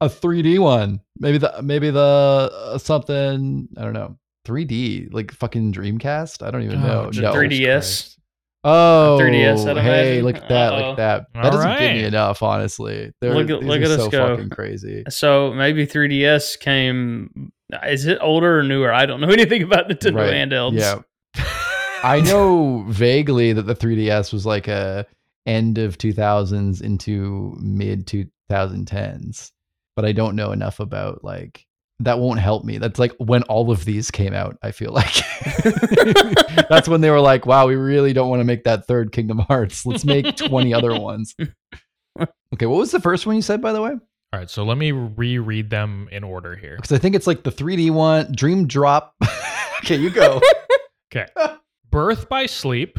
a 0.00 0.08
3D 0.08 0.58
one, 0.58 1.00
maybe 1.18 1.38
the 1.38 1.54
maybe 1.62 1.90
the 1.90 2.50
uh, 2.52 2.78
something 2.78 3.68
I 3.76 3.82
don't 3.82 3.92
know. 3.92 4.16
3D 4.46 5.12
like 5.12 5.32
fucking 5.32 5.72
Dreamcast. 5.72 6.46
I 6.46 6.50
don't 6.50 6.62
even 6.62 6.82
know. 6.82 7.06
Oh, 7.06 7.10
The 7.10 7.22
no. 7.22 7.32
3DS. 7.32 8.18
Christ. 8.64 8.74
Oh, 8.76 9.18
3DS, 9.20 9.66
I'd 9.68 9.76
hey, 9.78 10.18
imagine. 10.18 10.24
look 10.24 10.36
at 10.36 10.48
that, 10.48 10.72
Uh-oh. 10.72 10.76
look 10.78 10.84
at 10.84 10.96
that. 10.96 11.26
That 11.34 11.44
All 11.44 11.50
doesn't 11.52 11.78
give 11.78 11.92
me 11.92 12.04
enough, 12.04 12.42
honestly. 12.42 13.12
They're, 13.20 13.34
Look 13.34 13.50
at- 13.50 13.60
these 13.60 13.68
look 13.68 13.80
are 13.80 13.84
at 13.84 13.90
us 13.90 13.98
so 13.98 14.10
go. 14.10 14.28
fucking 14.36 14.50
crazy. 14.50 15.04
so 15.08 15.52
maybe 15.52 15.86
3DS 15.86 16.58
came. 16.58 17.52
Is 17.86 18.06
it 18.06 18.18
older 18.20 18.58
or 18.60 18.62
newer? 18.62 18.92
I 18.92 19.06
don't 19.06 19.20
know 19.20 19.28
anything 19.30 19.62
about 19.62 19.88
Nintendo 19.88 20.16
Right, 20.16 20.32
handhelds. 20.32 20.78
Yeah, 20.78 21.00
I 22.04 22.20
know 22.20 22.84
vaguely 22.88 23.52
that 23.52 23.62
the 23.62 23.74
3DS 23.74 24.32
was 24.32 24.44
like 24.46 24.68
a 24.68 25.06
end 25.46 25.78
of 25.78 25.98
2000s 25.98 26.82
into 26.82 27.56
mid 27.60 28.06
2010s, 28.06 29.50
but 29.96 30.04
I 30.04 30.12
don't 30.12 30.36
know 30.36 30.52
enough 30.52 30.80
about 30.80 31.22
like 31.24 31.66
that 32.00 32.18
won't 32.18 32.40
help 32.40 32.64
me. 32.64 32.78
That's 32.78 32.98
like 32.98 33.12
when 33.18 33.42
all 33.44 33.70
of 33.70 33.84
these 33.84 34.10
came 34.10 34.34
out, 34.34 34.58
I 34.62 34.72
feel 34.72 34.92
like. 34.92 35.14
That's 36.68 36.88
when 36.88 37.00
they 37.00 37.10
were 37.10 37.20
like, 37.20 37.46
wow, 37.46 37.66
we 37.66 37.76
really 37.76 38.12
don't 38.12 38.28
want 38.28 38.40
to 38.40 38.44
make 38.44 38.64
that 38.64 38.86
third 38.86 39.12
Kingdom 39.12 39.38
Hearts. 39.38 39.86
Let's 39.86 40.04
make 40.04 40.36
20 40.36 40.74
other 40.74 40.98
ones. 41.00 41.34
Okay, 42.18 42.66
what 42.66 42.78
was 42.78 42.90
the 42.90 43.00
first 43.00 43.26
one 43.26 43.36
you 43.36 43.42
said 43.42 43.62
by 43.62 43.72
the 43.72 43.80
way? 43.82 43.90
All 43.90 44.40
right, 44.40 44.50
so 44.50 44.64
let 44.64 44.78
me 44.78 44.90
reread 44.90 45.70
them 45.70 46.08
in 46.10 46.24
order 46.24 46.56
here. 46.56 46.76
Because 46.76 46.90
I 46.92 46.98
think 46.98 47.14
it's 47.14 47.28
like 47.28 47.44
the 47.44 47.52
3D 47.52 47.92
one, 47.92 48.32
Dream 48.32 48.66
Drop. 48.66 49.14
okay, 49.78 49.96
you 49.96 50.10
go. 50.10 50.40
Okay. 51.14 51.26
Birth 51.90 52.28
by 52.28 52.46
Sleep, 52.46 52.98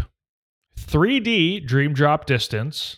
3D 0.80 1.68
Dream 1.68 1.94
Drop 1.94 2.26
Distance, 2.26 2.96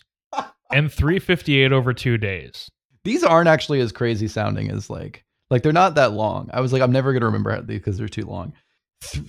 and 0.70 0.92
358 0.92 1.72
over 1.72 1.92
two 1.92 2.16
days. 2.18 2.70
these 3.02 3.24
aren't 3.24 3.48
actually 3.48 3.80
as 3.80 3.90
crazy 3.90 4.28
sounding 4.28 4.70
as 4.70 4.88
like 4.88 5.24
like 5.50 5.62
they're 5.62 5.72
not 5.72 5.94
that 5.96 6.12
long. 6.12 6.50
I 6.52 6.60
was 6.60 6.72
like, 6.72 6.82
I'm 6.82 6.92
never 6.92 7.12
gonna 7.12 7.26
remember 7.26 7.50
how 7.52 7.60
because 7.62 7.98
they're 7.98 8.08
too 8.08 8.26
long. 8.26 8.52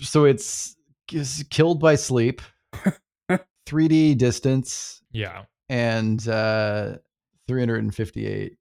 So 0.02 0.26
it's, 0.26 0.76
it's 1.12 1.44
killed 1.44 1.80
by 1.80 1.96
sleep, 1.96 2.42
3D 3.68 4.18
distance, 4.18 5.02
Yeah. 5.12 5.44
and 5.70 6.26
uh 6.28 6.98
358 7.48 8.58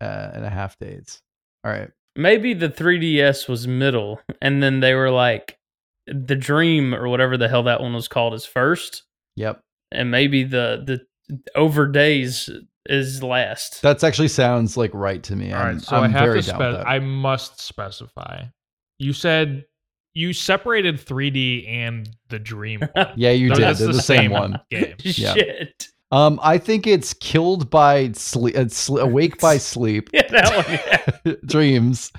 uh, 0.00 0.30
and 0.34 0.44
a 0.44 0.50
half 0.50 0.78
days. 0.78 1.20
All 1.64 1.72
right. 1.72 1.90
Maybe 2.16 2.54
the 2.54 2.68
3DS 2.68 3.48
was 3.48 3.66
middle, 3.68 4.20
and 4.40 4.62
then 4.62 4.80
they 4.80 4.94
were 4.94 5.10
like, 5.10 5.58
the 6.06 6.36
Dream 6.36 6.94
or 6.94 7.08
whatever 7.08 7.36
the 7.36 7.48
hell 7.48 7.64
that 7.64 7.80
one 7.80 7.94
was 7.94 8.08
called 8.08 8.34
is 8.34 8.44
first, 8.46 9.02
Yep. 9.36 9.60
and 9.92 10.10
maybe 10.10 10.42
the 10.44 10.82
the 10.86 11.40
over 11.54 11.86
days 11.86 12.48
is 12.88 13.22
last. 13.22 13.82
That's 13.82 14.02
actually 14.04 14.28
sounds 14.28 14.76
like 14.76 14.90
right 14.94 15.22
to 15.24 15.36
me. 15.36 15.52
All 15.52 15.60
I'm, 15.60 15.74
right, 15.76 15.82
so 15.82 15.96
I'm 15.96 16.04
i 16.04 16.08
have 16.08 16.20
very 16.26 16.42
to 16.42 16.48
down 16.50 16.58
with 16.58 16.68
spec. 16.74 16.84
that. 16.84 16.88
I 16.90 16.98
must 16.98 17.60
specify. 17.60 18.44
You 18.98 19.12
said 19.12 19.64
you 20.14 20.32
separated 20.32 20.96
3D 20.96 21.68
and 21.68 22.08
the 22.28 22.38
Dream 22.38 22.80
one. 22.92 23.12
yeah, 23.16 23.30
you 23.30 23.48
No, 23.50 23.54
did. 23.56 23.64
that's 23.64 23.78
They're 23.78 23.88
the, 23.92 24.02
same 24.02 24.30
one. 24.32 24.58
game. 24.70 24.94
Yeah. 25.00 25.34
Shit. 25.34 25.88
Um, 26.10 26.40
I 26.42 26.56
think 26.56 26.86
it's 26.86 27.12
killed 27.12 27.68
by 27.68 28.12
sleep, 28.12 28.56
uh, 28.56 28.68
sl- 28.68 28.98
awake 29.00 29.38
by 29.40 29.58
sleep, 29.58 30.08
Yeah, 30.12 30.26
that 30.30 30.66
one. 30.66 31.14
Yeah. 31.24 31.34
dreams. 31.44 32.10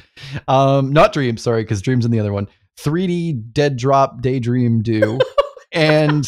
Um, 0.47 0.93
not 0.93 1.11
dreams, 1.11 1.41
sorry, 1.41 1.63
because 1.63 1.82
dreams 1.82 2.05
in 2.05 2.11
the 2.11 2.20
other 2.20 2.32
one. 2.32 2.47
3D 2.80 3.51
dead 3.51 3.76
drop 3.78 4.22
daydream 4.22 4.82
do, 4.84 5.20
and 5.72 6.26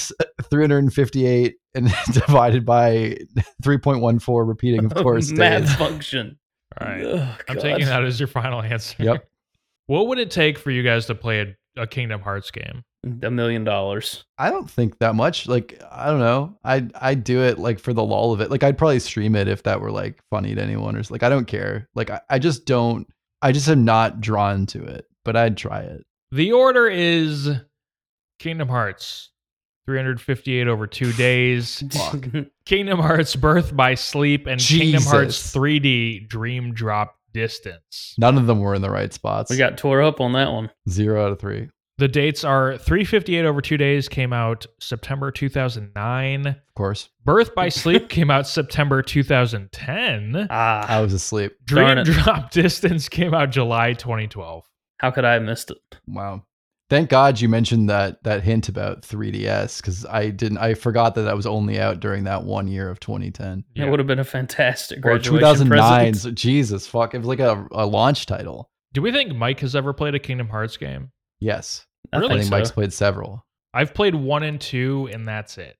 358 0.50 1.56
and 1.76 1.86
divided 2.14 2.66
by 2.66 3.18
3.14, 3.64 4.48
repeating, 4.48 4.86
of 4.86 4.94
course. 4.96 5.32
Math 5.32 5.62
days. 5.64 5.76
function. 5.76 6.38
All 6.80 6.88
right. 6.88 7.06
Ugh, 7.06 7.42
I'm 7.50 7.58
taking 7.60 7.86
that 7.86 8.04
as 8.04 8.20
your 8.20 8.28
final 8.28 8.62
answer. 8.64 9.04
Yep. 9.04 9.28
What 9.88 10.08
would 10.08 10.20
it 10.20 10.32
take 10.32 10.58
for 10.58 10.72
you 10.72 10.84
guys 10.84 11.06
to 11.08 11.16
play 11.16 11.42
a, 11.42 11.82
a 11.82 11.88
Kingdom 11.88 12.22
Hearts 12.22 12.52
game? 12.52 12.84
a 13.24 13.32
million 13.32 13.64
dollars. 13.64 14.26
I 14.38 14.52
don't 14.52 14.70
think 14.70 15.00
that 15.00 15.16
much. 15.16 15.48
Like 15.48 15.82
I 15.92 16.06
don't 16.06 16.20
know. 16.20 16.56
I 16.64 16.88
I 16.94 17.16
do 17.16 17.42
it 17.42 17.58
like 17.58 17.80
for 17.80 17.94
the 17.94 18.04
lull 18.04 18.32
of 18.32 18.42
it. 18.42 18.52
Like 18.52 18.62
I'd 18.62 18.78
probably 18.78 19.00
stream 19.00 19.36
it 19.36 19.48
if 19.48 19.64
that 19.64 19.82
were 19.82 19.90
like 19.90 20.22
funny 20.30 20.54
to 20.54 20.62
anyone 20.62 20.96
or 20.96 21.00
s- 21.00 21.10
like 21.10 21.24
I 21.24 21.30
don't 21.30 21.48
care. 21.48 21.90
Like 21.96 22.12
I, 22.12 22.22
I 22.30 22.38
just 22.38 22.68
don't. 22.68 23.08
I 23.42 23.54
just 23.54 23.68
am 23.70 23.86
not 23.86 24.22
drawn 24.22 24.68
to 24.68 24.84
it. 24.84 25.08
But 25.26 25.36
I'd 25.36 25.58
try 25.58 25.80
it. 25.80 26.06
The 26.32 26.52
order 26.52 26.88
is 26.88 27.50
Kingdom 28.38 28.68
Hearts, 28.68 29.31
358 29.86 30.68
over 30.68 30.88
two 30.88 31.12
days. 31.14 31.84
Kingdom 32.66 33.00
Hearts 33.00 33.36
Birth 33.36 33.76
by 33.76 33.96
Sleep 33.96 34.48
and 34.48 34.60
Kingdom 34.62 35.04
Hearts 35.04 35.54
3D 35.54 36.28
Dream 36.28 36.74
Drop 36.74 37.16
Distance. 37.34 38.14
None 38.18 38.38
of 38.38 38.46
them 38.48 38.60
were 38.60 38.76
in 38.76 38.82
the 38.82 38.90
right 38.90 39.12
spots. 39.14 39.50
we 39.50 39.58
got 39.58 39.78
tore 39.78 40.02
up 40.02 40.20
on 40.22 40.34
that 40.34 40.52
one. 40.52 40.70
zero 40.90 41.26
out 41.26 41.32
of 41.32 41.40
three. 41.40 41.70
The 41.98 42.08
dates 42.08 42.44
are 42.44 42.78
358 42.80 43.46
over 43.46 43.62
two 43.62 43.78
days 43.78 44.10
came 44.10 44.34
out 44.34 44.66
September 44.80 45.30
2009. 45.30 46.48
Of 46.48 46.56
course, 46.76 47.10
Birth 47.26 47.54
by 47.54 47.70
Sleep 47.70 48.10
came 48.10 48.32
out 48.32 48.48
September 48.48 49.04
2010. 49.04 50.48
Ah, 50.50 50.86
I 50.88 51.02
was 51.02 51.14
asleep. 51.14 51.54
Dream. 51.66 52.04
Drop 52.04 52.50
Distance 52.52 53.08
came 53.08 53.34
out 53.36 53.52
July 53.52 53.94
2012. 53.94 54.68
how 55.00 55.12
could 55.12 55.26
I 55.26 55.34
have 55.34 55.44
missed 55.44 55.70
it? 55.72 55.78
Wow. 56.08 56.44
Thank 56.92 57.10
God 57.10 57.40
you 57.40 57.48
mentioned 57.48 57.90
that 57.90 58.22
that 58.24 58.44
hint 58.44 58.68
about 58.68 59.04
3DS 59.04 59.78
because 59.78 60.06
I 60.06 60.30
didn't. 60.30 60.58
I 60.58 60.74
forgot 60.74 61.16
that 61.16 61.22
that 61.22 61.38
was 61.38 61.46
only 61.46 61.80
out 61.80 62.02
during 62.02 62.26
that 62.26 62.44
one 62.44 62.68
year 62.68 62.90
of 62.90 63.00
2010 63.00 63.64
Yeah. 63.74 63.86
It 63.86 63.90
would 63.90 64.00
have 64.02 64.08
been 64.08 64.20
a 64.20 64.26
fantastic 64.26 64.98
or 64.98 65.02
graduation 65.18 65.68
2009. 65.68 66.12
present. 66.12 66.18
So 66.18 66.32
Jesus 66.32 66.86
fuck! 66.88 67.14
It 67.14 67.20
was 67.20 67.28
like 67.28 67.40
a, 67.40 67.66
a 67.72 67.86
launch 67.86 68.26
title. 68.26 68.70
Do 68.92 69.02
we 69.02 69.14
think 69.14 69.34
Mike 69.34 69.62
has 69.62 69.74
ever 69.74 69.94
played 69.94 70.16
a 70.16 70.20
Kingdom 70.20 70.50
Hearts 70.50 70.76
game? 70.76 71.12
Yes, 71.40 71.86
I 72.12 72.18
Really? 72.18 72.28
Think 72.32 72.42
think 72.42 72.50
so. 72.50 72.58
Mike's 72.58 72.72
played 72.72 72.92
several. 72.92 73.46
I've 73.74 73.94
played 73.94 74.14
one 74.14 74.44
and 74.44 74.60
two, 74.60 75.08
and 75.14 75.26
that's 75.26 75.58
it. 75.58 75.78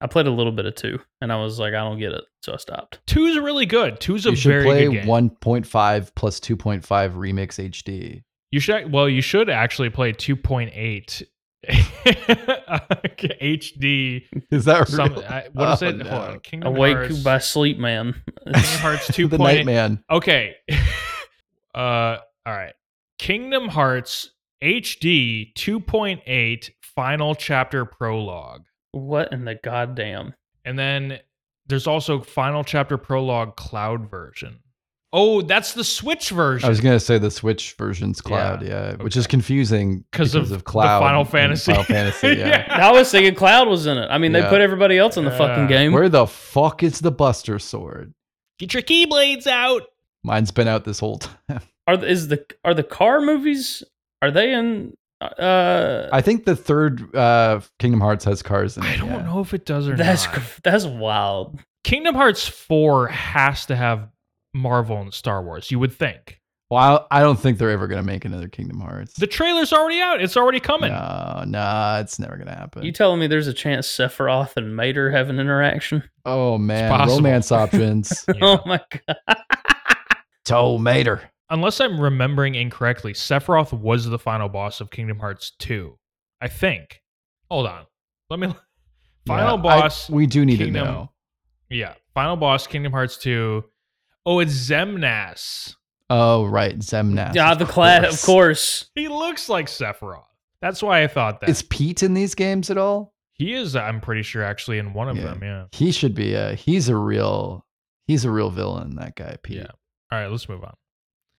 I 0.00 0.08
played 0.08 0.26
a 0.26 0.32
little 0.32 0.50
bit 0.50 0.66
of 0.66 0.74
two, 0.74 0.98
and 1.20 1.32
I 1.32 1.36
was 1.36 1.60
like, 1.60 1.74
I 1.74 1.84
don't 1.84 2.00
get 2.00 2.10
it, 2.10 2.24
so 2.42 2.54
I 2.54 2.56
stopped. 2.56 2.98
Two's 3.06 3.38
really 3.38 3.66
good. 3.66 4.00
Two's 4.00 4.26
a 4.26 4.30
you 4.30 4.36
should 4.36 4.48
very 4.48 4.64
play 4.64 4.84
good 4.86 4.92
game. 4.92 5.06
1.5 5.06 6.14
plus 6.16 6.40
2.5 6.40 6.82
remix 7.14 7.70
HD. 7.70 8.24
You 8.50 8.60
should 8.60 8.90
well, 8.92 9.08
you 9.08 9.20
should 9.20 9.50
actually 9.50 9.90
play 9.90 10.12
2.8 10.12 11.22
HD. 13.40 14.22
Is 14.50 14.64
that 14.64 14.88
Some 14.88 15.14
real? 15.14 15.24
I, 15.24 15.48
what 15.52 15.72
is 15.74 15.82
Oh, 15.82 15.88
it? 15.88 15.96
no. 15.96 16.04
Hold 16.08 16.22
on. 16.22 16.40
Kingdom 16.40 16.76
Awake 16.76 16.96
Hearts. 16.96 17.22
by 17.22 17.38
sleep, 17.38 17.78
man. 17.78 18.14
Kingdom 18.44 18.62
Hearts 18.62 19.06
the 19.08 19.12
2.8. 19.12 19.38
Nightman. 19.38 20.02
Okay. 20.10 20.54
uh 21.74 22.18
all 22.46 22.54
right. 22.54 22.74
Kingdom 23.18 23.68
Hearts 23.68 24.30
HD 24.62 25.52
2.8 25.54 26.70
final 26.82 27.34
chapter 27.34 27.84
prologue. 27.84 28.62
what 28.92 29.32
in 29.32 29.44
the 29.44 29.56
goddamn? 29.56 30.34
And 30.64 30.78
then 30.78 31.18
there's 31.66 31.86
also 31.86 32.20
final 32.20 32.64
chapter 32.64 32.96
prologue 32.96 33.56
cloud 33.56 34.10
version. 34.10 34.60
Oh, 35.12 35.40
that's 35.40 35.72
the 35.72 35.84
Switch 35.84 36.30
version. 36.30 36.66
I 36.66 36.68
was 36.68 36.80
gonna 36.80 37.00
say 37.00 37.16
the 37.18 37.30
Switch 37.30 37.72
version's 37.78 38.20
cloud, 38.20 38.62
yeah, 38.66 38.94
which 38.96 39.16
is 39.16 39.26
confusing 39.26 40.04
'Cause 40.12 40.32
because 40.32 40.34
of 40.34 40.42
of, 40.42 40.58
the 40.58 40.64
cloud. 40.64 41.00
Final 41.00 41.24
Fantasy. 41.24 41.72
Final 41.72 41.84
Fantasy, 41.84 42.28
yeah. 42.38 42.66
I 42.70 42.92
was 42.92 43.10
thinking 43.10 43.34
Cloud 43.34 43.68
was 43.68 43.86
in 43.86 43.96
it. 43.96 44.08
I 44.10 44.18
mean, 44.18 44.32
they 44.32 44.42
put 44.42 44.60
everybody 44.60 44.98
else 44.98 45.16
in 45.16 45.24
the 45.24 45.30
fucking 45.30 45.66
game. 45.68 45.92
Where 45.92 46.08
the 46.10 46.26
fuck 46.26 46.82
is 46.82 47.00
the 47.00 47.10
Buster 47.10 47.58
Sword? 47.58 48.12
Get 48.58 48.74
your 48.74 48.82
keyblades 48.82 49.46
out. 49.46 49.82
Mine's 50.24 50.50
been 50.50 50.68
out 50.68 50.84
this 50.84 50.98
whole 50.98 51.18
time. 51.48 51.62
Are 51.86 51.96
the- 51.96 52.06
is 52.08 52.28
the 52.28 52.44
are 52.64 52.74
the 52.74 52.82
car 52.84 53.20
movies? 53.22 53.82
Are 54.20 54.30
they 54.30 54.52
in? 54.52 54.94
Uh, 55.20 56.08
I 56.12 56.20
think 56.20 56.44
the 56.44 56.54
third 56.54 57.14
uh, 57.16 57.60
Kingdom 57.78 58.00
Hearts 58.00 58.24
has 58.26 58.42
cars 58.42 58.76
in 58.76 58.84
it. 58.84 58.88
I 58.88 58.96
don't 58.96 59.08
yeah. 59.08 59.22
know 59.22 59.40
if 59.40 59.52
it 59.54 59.64
does 59.64 59.88
or 59.88 59.96
that's 59.96 60.26
not. 60.26 60.42
that's 60.62 60.84
wild. 60.84 61.58
Kingdom 61.82 62.14
Hearts 62.14 62.46
4 62.46 63.08
has 63.08 63.66
to 63.66 63.74
have 63.76 64.10
Marvel 64.54 65.00
and 65.00 65.12
Star 65.12 65.42
Wars, 65.42 65.70
you 65.70 65.78
would 65.78 65.92
think. 65.92 66.40
Well, 66.70 67.06
I 67.10 67.18
I 67.18 67.22
don't 67.22 67.38
think 67.40 67.56
they're 67.58 67.70
ever 67.70 67.86
gonna 67.86 68.02
make 68.02 68.24
another 68.26 68.48
Kingdom 68.48 68.80
Hearts. 68.80 69.14
The 69.14 69.26
trailer's 69.26 69.72
already 69.72 70.00
out. 70.00 70.20
It's 70.20 70.36
already 70.36 70.60
coming. 70.60 70.90
No, 70.92 71.44
no, 71.46 71.98
it's 72.00 72.18
never 72.18 72.36
gonna 72.36 72.54
happen. 72.54 72.82
You 72.82 72.92
telling 72.92 73.20
me 73.20 73.26
there's 73.26 73.46
a 73.46 73.54
chance 73.54 73.86
Sephiroth 73.88 74.56
and 74.56 74.76
Mater 74.76 75.10
have 75.10 75.30
an 75.30 75.40
interaction? 75.40 76.02
oh 76.26 76.58
man, 76.58 77.08
romance 77.08 77.50
options. 77.52 78.24
Yeah. 78.34 78.34
Oh 78.42 78.60
my 78.66 78.80
god! 79.06 79.36
Toe 80.44 80.78
Mater. 80.78 81.22
Unless 81.50 81.80
I'm 81.80 81.98
remembering 81.98 82.54
incorrectly, 82.54 83.14
Sephiroth 83.14 83.72
was 83.72 84.04
the 84.04 84.18
final 84.18 84.48
boss 84.50 84.80
of 84.82 84.90
Kingdom 84.90 85.18
Hearts 85.18 85.52
2. 85.60 85.96
I 86.42 86.48
think. 86.48 87.00
Hold 87.50 87.66
on. 87.66 87.86
Let 88.28 88.38
me 88.40 88.54
Final 89.26 89.56
Yeah, 89.56 89.70
I- 89.70 89.80
boss. 89.80 90.10
we 90.10 90.26
do 90.26 90.44
need 90.44 90.58
Kingdom- 90.58 90.84
to 90.86 90.90
know. 90.92 91.12
yeah. 91.70 91.94
Final 92.14 92.36
boss 92.36 92.66
Kingdom 92.66 92.92
Hearts 92.92 93.16
2. 93.18 93.64
Oh, 94.30 94.40
it's 94.40 94.52
Xemnas. 94.52 95.74
Oh 96.10 96.44
right, 96.44 96.78
Xemnas. 96.78 97.34
Yeah, 97.34 97.54
the 97.54 97.64
clad, 97.64 98.04
of 98.04 98.20
course. 98.22 98.90
He 98.94 99.08
looks 99.08 99.48
like 99.48 99.66
Sephiroth. 99.68 100.24
That's 100.60 100.82
why 100.82 101.02
I 101.02 101.06
thought 101.06 101.40
that. 101.40 101.48
Is 101.48 101.62
Pete 101.62 102.02
in 102.02 102.12
these 102.14 102.34
games 102.34 102.70
at 102.70 102.76
all? 102.76 103.14
he 103.32 103.54
is 103.54 103.74
uh, 103.76 103.80
I'm 103.80 104.00
pretty 104.00 104.22
sure 104.22 104.42
actually 104.42 104.78
in 104.78 104.92
one 104.92 105.08
of 105.08 105.16
Yeah. 105.16 105.24
them, 105.24 105.40
yeah. 105.42 105.64
He 105.72 105.92
should 105.92 106.14
be 106.14 106.34
a. 106.34 106.54
He's 106.54 106.88
a 106.90 106.96
real. 106.96 107.64
He's 108.06 108.24
a 108.26 108.30
real 108.30 108.50
villain. 108.50 108.96
That 108.96 109.16
guy, 109.16 109.36
Pete. 109.42 109.58
Yeah. 109.58 109.66
All 110.12 110.18
right, 110.18 110.26
let's 110.30 110.48
move 110.48 110.62
on. 110.64 110.74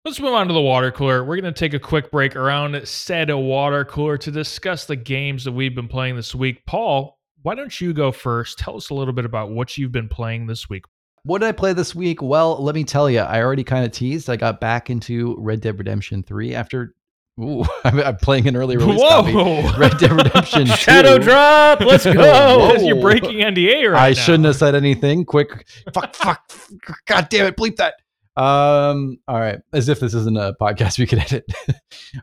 Let's 0.04 0.20
move 0.20 0.32
on 0.32 0.46
to 0.48 0.54
the 0.54 0.60
water 0.60 0.90
cooler. 0.92 1.24
We're 1.24 1.40
going 1.40 1.52
to 1.52 1.58
take 1.58 1.74
a 1.74 1.78
quick 1.78 2.10
break 2.10 2.36
around 2.36 2.80
said 2.86 3.30
water 3.34 3.84
cooler 3.84 4.16
to 4.18 4.30
discuss 4.30 4.86
the 4.86 4.96
games 4.96 5.44
that 5.44 5.52
we've 5.52 5.74
been 5.74 5.88
playing 5.88 6.16
this 6.16 6.34
week. 6.34 6.64
Paul, 6.66 7.18
why 7.42 7.54
don't 7.54 7.78
you 7.80 7.92
go 7.92 8.12
first? 8.12 8.58
Tell 8.58 8.76
us 8.76 8.88
a 8.90 8.94
little 8.94 9.12
bit 9.12 9.24
about 9.26 9.50
what 9.50 9.76
you've 9.76 9.92
been 9.92 10.08
playing 10.08 10.46
this 10.46 10.70
week. 10.70 10.84
What 11.24 11.40
did 11.40 11.48
I 11.48 11.52
play 11.52 11.72
this 11.72 11.94
week? 11.94 12.22
Well, 12.22 12.62
let 12.62 12.74
me 12.74 12.84
tell 12.84 13.08
you. 13.10 13.20
I 13.20 13.42
already 13.42 13.64
kind 13.64 13.84
of 13.84 13.92
teased. 13.92 14.30
I 14.30 14.36
got 14.36 14.60
back 14.60 14.90
into 14.90 15.34
Red 15.38 15.60
Dead 15.60 15.78
Redemption 15.78 16.22
Three 16.22 16.54
after. 16.54 16.94
Ooh, 17.40 17.64
I'm, 17.84 18.00
I'm 18.00 18.16
playing 18.16 18.48
an 18.48 18.56
early 18.56 18.76
release 18.76 19.00
copy. 19.00 19.32
Red 19.78 19.96
Dead 19.98 20.10
Redemption 20.12 20.66
Shadow 20.76 21.18
2. 21.18 21.24
drop. 21.24 21.80
Let's 21.80 22.04
go. 22.06 22.12
Whoa. 22.14 22.74
You're 22.84 23.00
breaking 23.00 23.38
NDA 23.38 23.92
right 23.92 24.00
I 24.02 24.08
now. 24.08 24.14
shouldn't 24.14 24.44
have 24.46 24.56
said 24.56 24.74
anything. 24.74 25.24
Quick, 25.24 25.66
fuck, 25.94 26.14
fuck, 26.16 26.50
god 27.06 27.28
damn 27.28 27.46
it, 27.46 27.56
bleep 27.56 27.76
that. 27.76 27.94
Um, 28.40 29.18
all 29.26 29.38
right, 29.38 29.58
as 29.72 29.88
if 29.88 29.98
this 30.00 30.14
isn't 30.14 30.36
a 30.36 30.54
podcast 30.60 30.98
we 30.98 31.06
could 31.06 31.18
edit. 31.18 31.44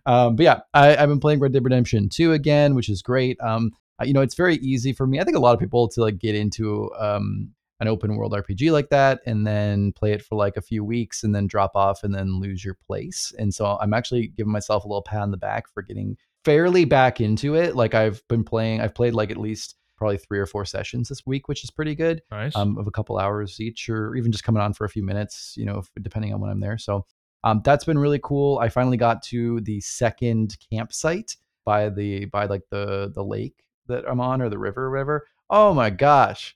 um, 0.06 0.36
but 0.38 0.44
yeah, 0.44 0.60
I, 0.74 0.96
I've 0.96 1.10
been 1.10 1.20
playing 1.20 1.40
Red 1.40 1.52
Dead 1.54 1.64
Redemption 1.64 2.08
2 2.10 2.32
again, 2.34 2.74
which 2.76 2.90
is 2.90 3.02
great. 3.02 3.38
Um, 3.42 3.72
you 4.04 4.14
know, 4.14 4.22
it's 4.22 4.36
very 4.36 4.56
easy 4.58 4.92
for 4.94 5.06
me. 5.08 5.20
I 5.20 5.24
think 5.24 5.38
a 5.38 5.42
lot 5.42 5.54
of 5.54 5.60
people 5.60 5.88
to 5.90 6.02
like 6.02 6.18
get 6.18 6.36
into 6.36 6.90
um 7.00 7.52
an 7.80 7.88
open 7.88 8.16
world 8.16 8.32
RPG 8.32 8.72
like 8.72 8.90
that 8.90 9.20
and 9.26 9.46
then 9.46 9.92
play 9.92 10.14
it 10.14 10.22
for 10.22 10.36
like 10.36 10.56
a 10.56 10.62
few 10.62 10.84
weeks 10.84 11.24
and 11.24 11.36
then 11.36 11.48
drop 11.48 11.72
off 11.76 12.04
and 12.04 12.14
then 12.14 12.40
lose 12.40 12.64
your 12.64 12.76
place. 12.76 13.34
And 13.38 13.54
so 13.54 13.78
I'm 13.82 13.94
actually 13.94 14.28
giving 14.28 14.54
myself 14.54 14.86
a 14.86 14.88
little 14.88 15.02
pat 15.02 15.22
on 15.22 15.32
the 15.32 15.38
back 15.38 15.68
for 15.70 15.84
getting 15.84 16.18
fairly 16.46 16.86
back 16.86 17.20
into 17.20 17.56
it. 17.56 17.76
Like 17.76 17.94
I've 17.94 18.26
been 18.30 18.44
playing, 18.44 18.80
I've 18.80 18.96
played 18.96 19.14
like 19.14 19.30
at 19.30 19.38
least 19.38 19.76
probably 19.98 20.18
three 20.18 20.40
or 20.40 20.46
four 20.46 20.66
sessions 20.66 21.10
this 21.10 21.26
week, 21.26 21.48
which 21.48 21.64
is 21.64 21.72
pretty 21.72 21.96
good. 21.96 22.22
Nice. 22.32 22.56
Um, 22.56 22.78
of 22.78 22.88
a 22.88 22.92
couple 22.92 23.18
hours 23.18 23.60
each, 23.60 23.90
or 23.90 24.16
even 24.16 24.32
just 24.32 24.44
coming 24.44 24.62
on 24.62 24.74
for 24.74 24.86
a 24.86 24.90
few 24.90 25.04
minutes, 25.04 25.56
you 25.58 25.66
know, 25.66 25.84
depending 26.02 26.34
on 26.34 26.40
when 26.40 26.50
I'm 26.50 26.60
there. 26.60 26.78
So 26.78 27.06
um, 27.44 27.62
that's 27.64 27.86
been 27.86 28.00
really 28.00 28.20
cool. 28.24 28.60
I 28.60 28.70
finally 28.70 28.98
got 28.98 29.22
to 29.24 29.62
the 29.62 29.82
second 29.82 30.58
campsite 30.72 31.36
by 31.66 31.90
the 31.90 32.26
by 32.26 32.46
like 32.46 32.64
the 32.70 33.12
the 33.14 33.24
lake 33.24 33.64
that 33.88 34.04
I'm 34.08 34.20
on 34.20 34.42
or 34.42 34.50
the 34.50 34.58
river 34.58 34.86
or 34.86 34.92
whatever. 34.92 35.28
Oh 35.50 35.74
my 35.74 35.90
gosh. 35.90 36.56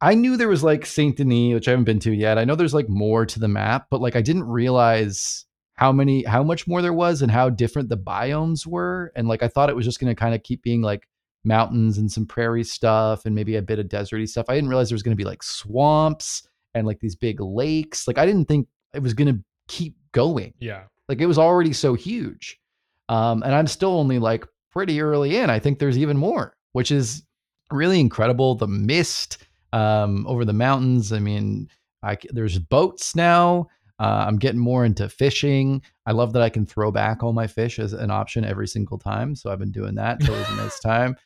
I 0.00 0.14
knew 0.14 0.36
there 0.36 0.48
was 0.48 0.64
like 0.64 0.86
Saint 0.86 1.16
Denis, 1.16 1.54
which 1.54 1.68
I 1.68 1.72
haven't 1.72 1.84
been 1.84 1.98
to 2.00 2.12
yet. 2.12 2.38
I 2.38 2.44
know 2.44 2.54
there's 2.54 2.74
like 2.74 2.88
more 2.88 3.26
to 3.26 3.38
the 3.38 3.48
map, 3.48 3.86
but 3.90 4.00
like 4.00 4.16
I 4.16 4.22
didn't 4.22 4.44
realize 4.44 5.44
how 5.74 5.92
many 5.92 6.24
how 6.24 6.42
much 6.42 6.66
more 6.66 6.82
there 6.82 6.92
was 6.92 7.22
and 7.22 7.30
how 7.30 7.50
different 7.50 7.88
the 7.88 7.96
biomes 7.96 8.66
were. 8.66 9.12
And 9.14 9.28
like 9.28 9.42
I 9.42 9.48
thought 9.48 9.70
it 9.70 9.76
was 9.76 9.84
just 9.84 10.00
gonna 10.00 10.14
kind 10.14 10.34
of 10.34 10.42
keep 10.42 10.62
being 10.62 10.82
like 10.82 11.06
mountains 11.44 11.98
and 11.98 12.10
some 12.10 12.26
prairie 12.26 12.64
stuff 12.64 13.24
and 13.24 13.34
maybe 13.34 13.56
a 13.56 13.62
bit 13.62 13.78
of 13.78 13.86
deserty 13.86 14.28
stuff. 14.28 14.46
I 14.48 14.54
didn't 14.54 14.68
realize 14.70 14.88
there 14.88 14.94
was 14.94 15.02
gonna 15.02 15.16
be 15.16 15.24
like 15.24 15.42
swamps 15.42 16.46
and 16.74 16.86
like 16.86 17.00
these 17.00 17.16
big 17.16 17.40
lakes. 17.40 18.06
Like 18.06 18.18
I 18.18 18.26
didn't 18.26 18.46
think 18.46 18.68
it 18.94 19.02
was 19.02 19.14
gonna 19.14 19.38
keep 19.68 19.96
going. 20.12 20.54
yeah. 20.60 20.84
Like 21.08 21.20
it 21.20 21.26
was 21.26 21.38
already 21.38 21.72
so 21.72 21.94
huge. 21.94 22.58
Um, 23.08 23.42
and 23.42 23.52
I'm 23.52 23.66
still 23.66 23.98
only 23.98 24.20
like 24.20 24.46
pretty 24.70 25.00
early 25.00 25.36
in. 25.36 25.50
I 25.50 25.58
think 25.58 25.78
there's 25.80 25.98
even 25.98 26.16
more, 26.16 26.56
which 26.72 26.92
is 26.92 27.24
really 27.72 27.98
incredible. 27.98 28.54
The 28.54 28.68
mist, 28.68 29.38
um, 29.72 30.26
over 30.26 30.44
the 30.44 30.52
mountains. 30.52 31.12
I 31.12 31.18
mean, 31.18 31.68
I 32.02 32.18
there's 32.30 32.58
boats 32.58 33.14
now. 33.14 33.68
Uh, 33.98 34.24
I'm 34.26 34.38
getting 34.38 34.60
more 34.60 34.86
into 34.86 35.08
fishing. 35.10 35.82
I 36.06 36.12
love 36.12 36.32
that 36.32 36.42
I 36.42 36.48
can 36.48 36.64
throw 36.64 36.90
back 36.90 37.22
all 37.22 37.34
my 37.34 37.46
fish 37.46 37.78
as 37.78 37.92
an 37.92 38.10
option 38.10 38.46
every 38.46 38.66
single 38.66 38.98
time. 38.98 39.34
So 39.34 39.52
I've 39.52 39.58
been 39.58 39.72
doing 39.72 39.94
that. 39.96 40.20
It's 40.20 40.30
always 40.30 40.48
a 40.48 40.56
nice 40.56 40.80
time, 40.80 41.16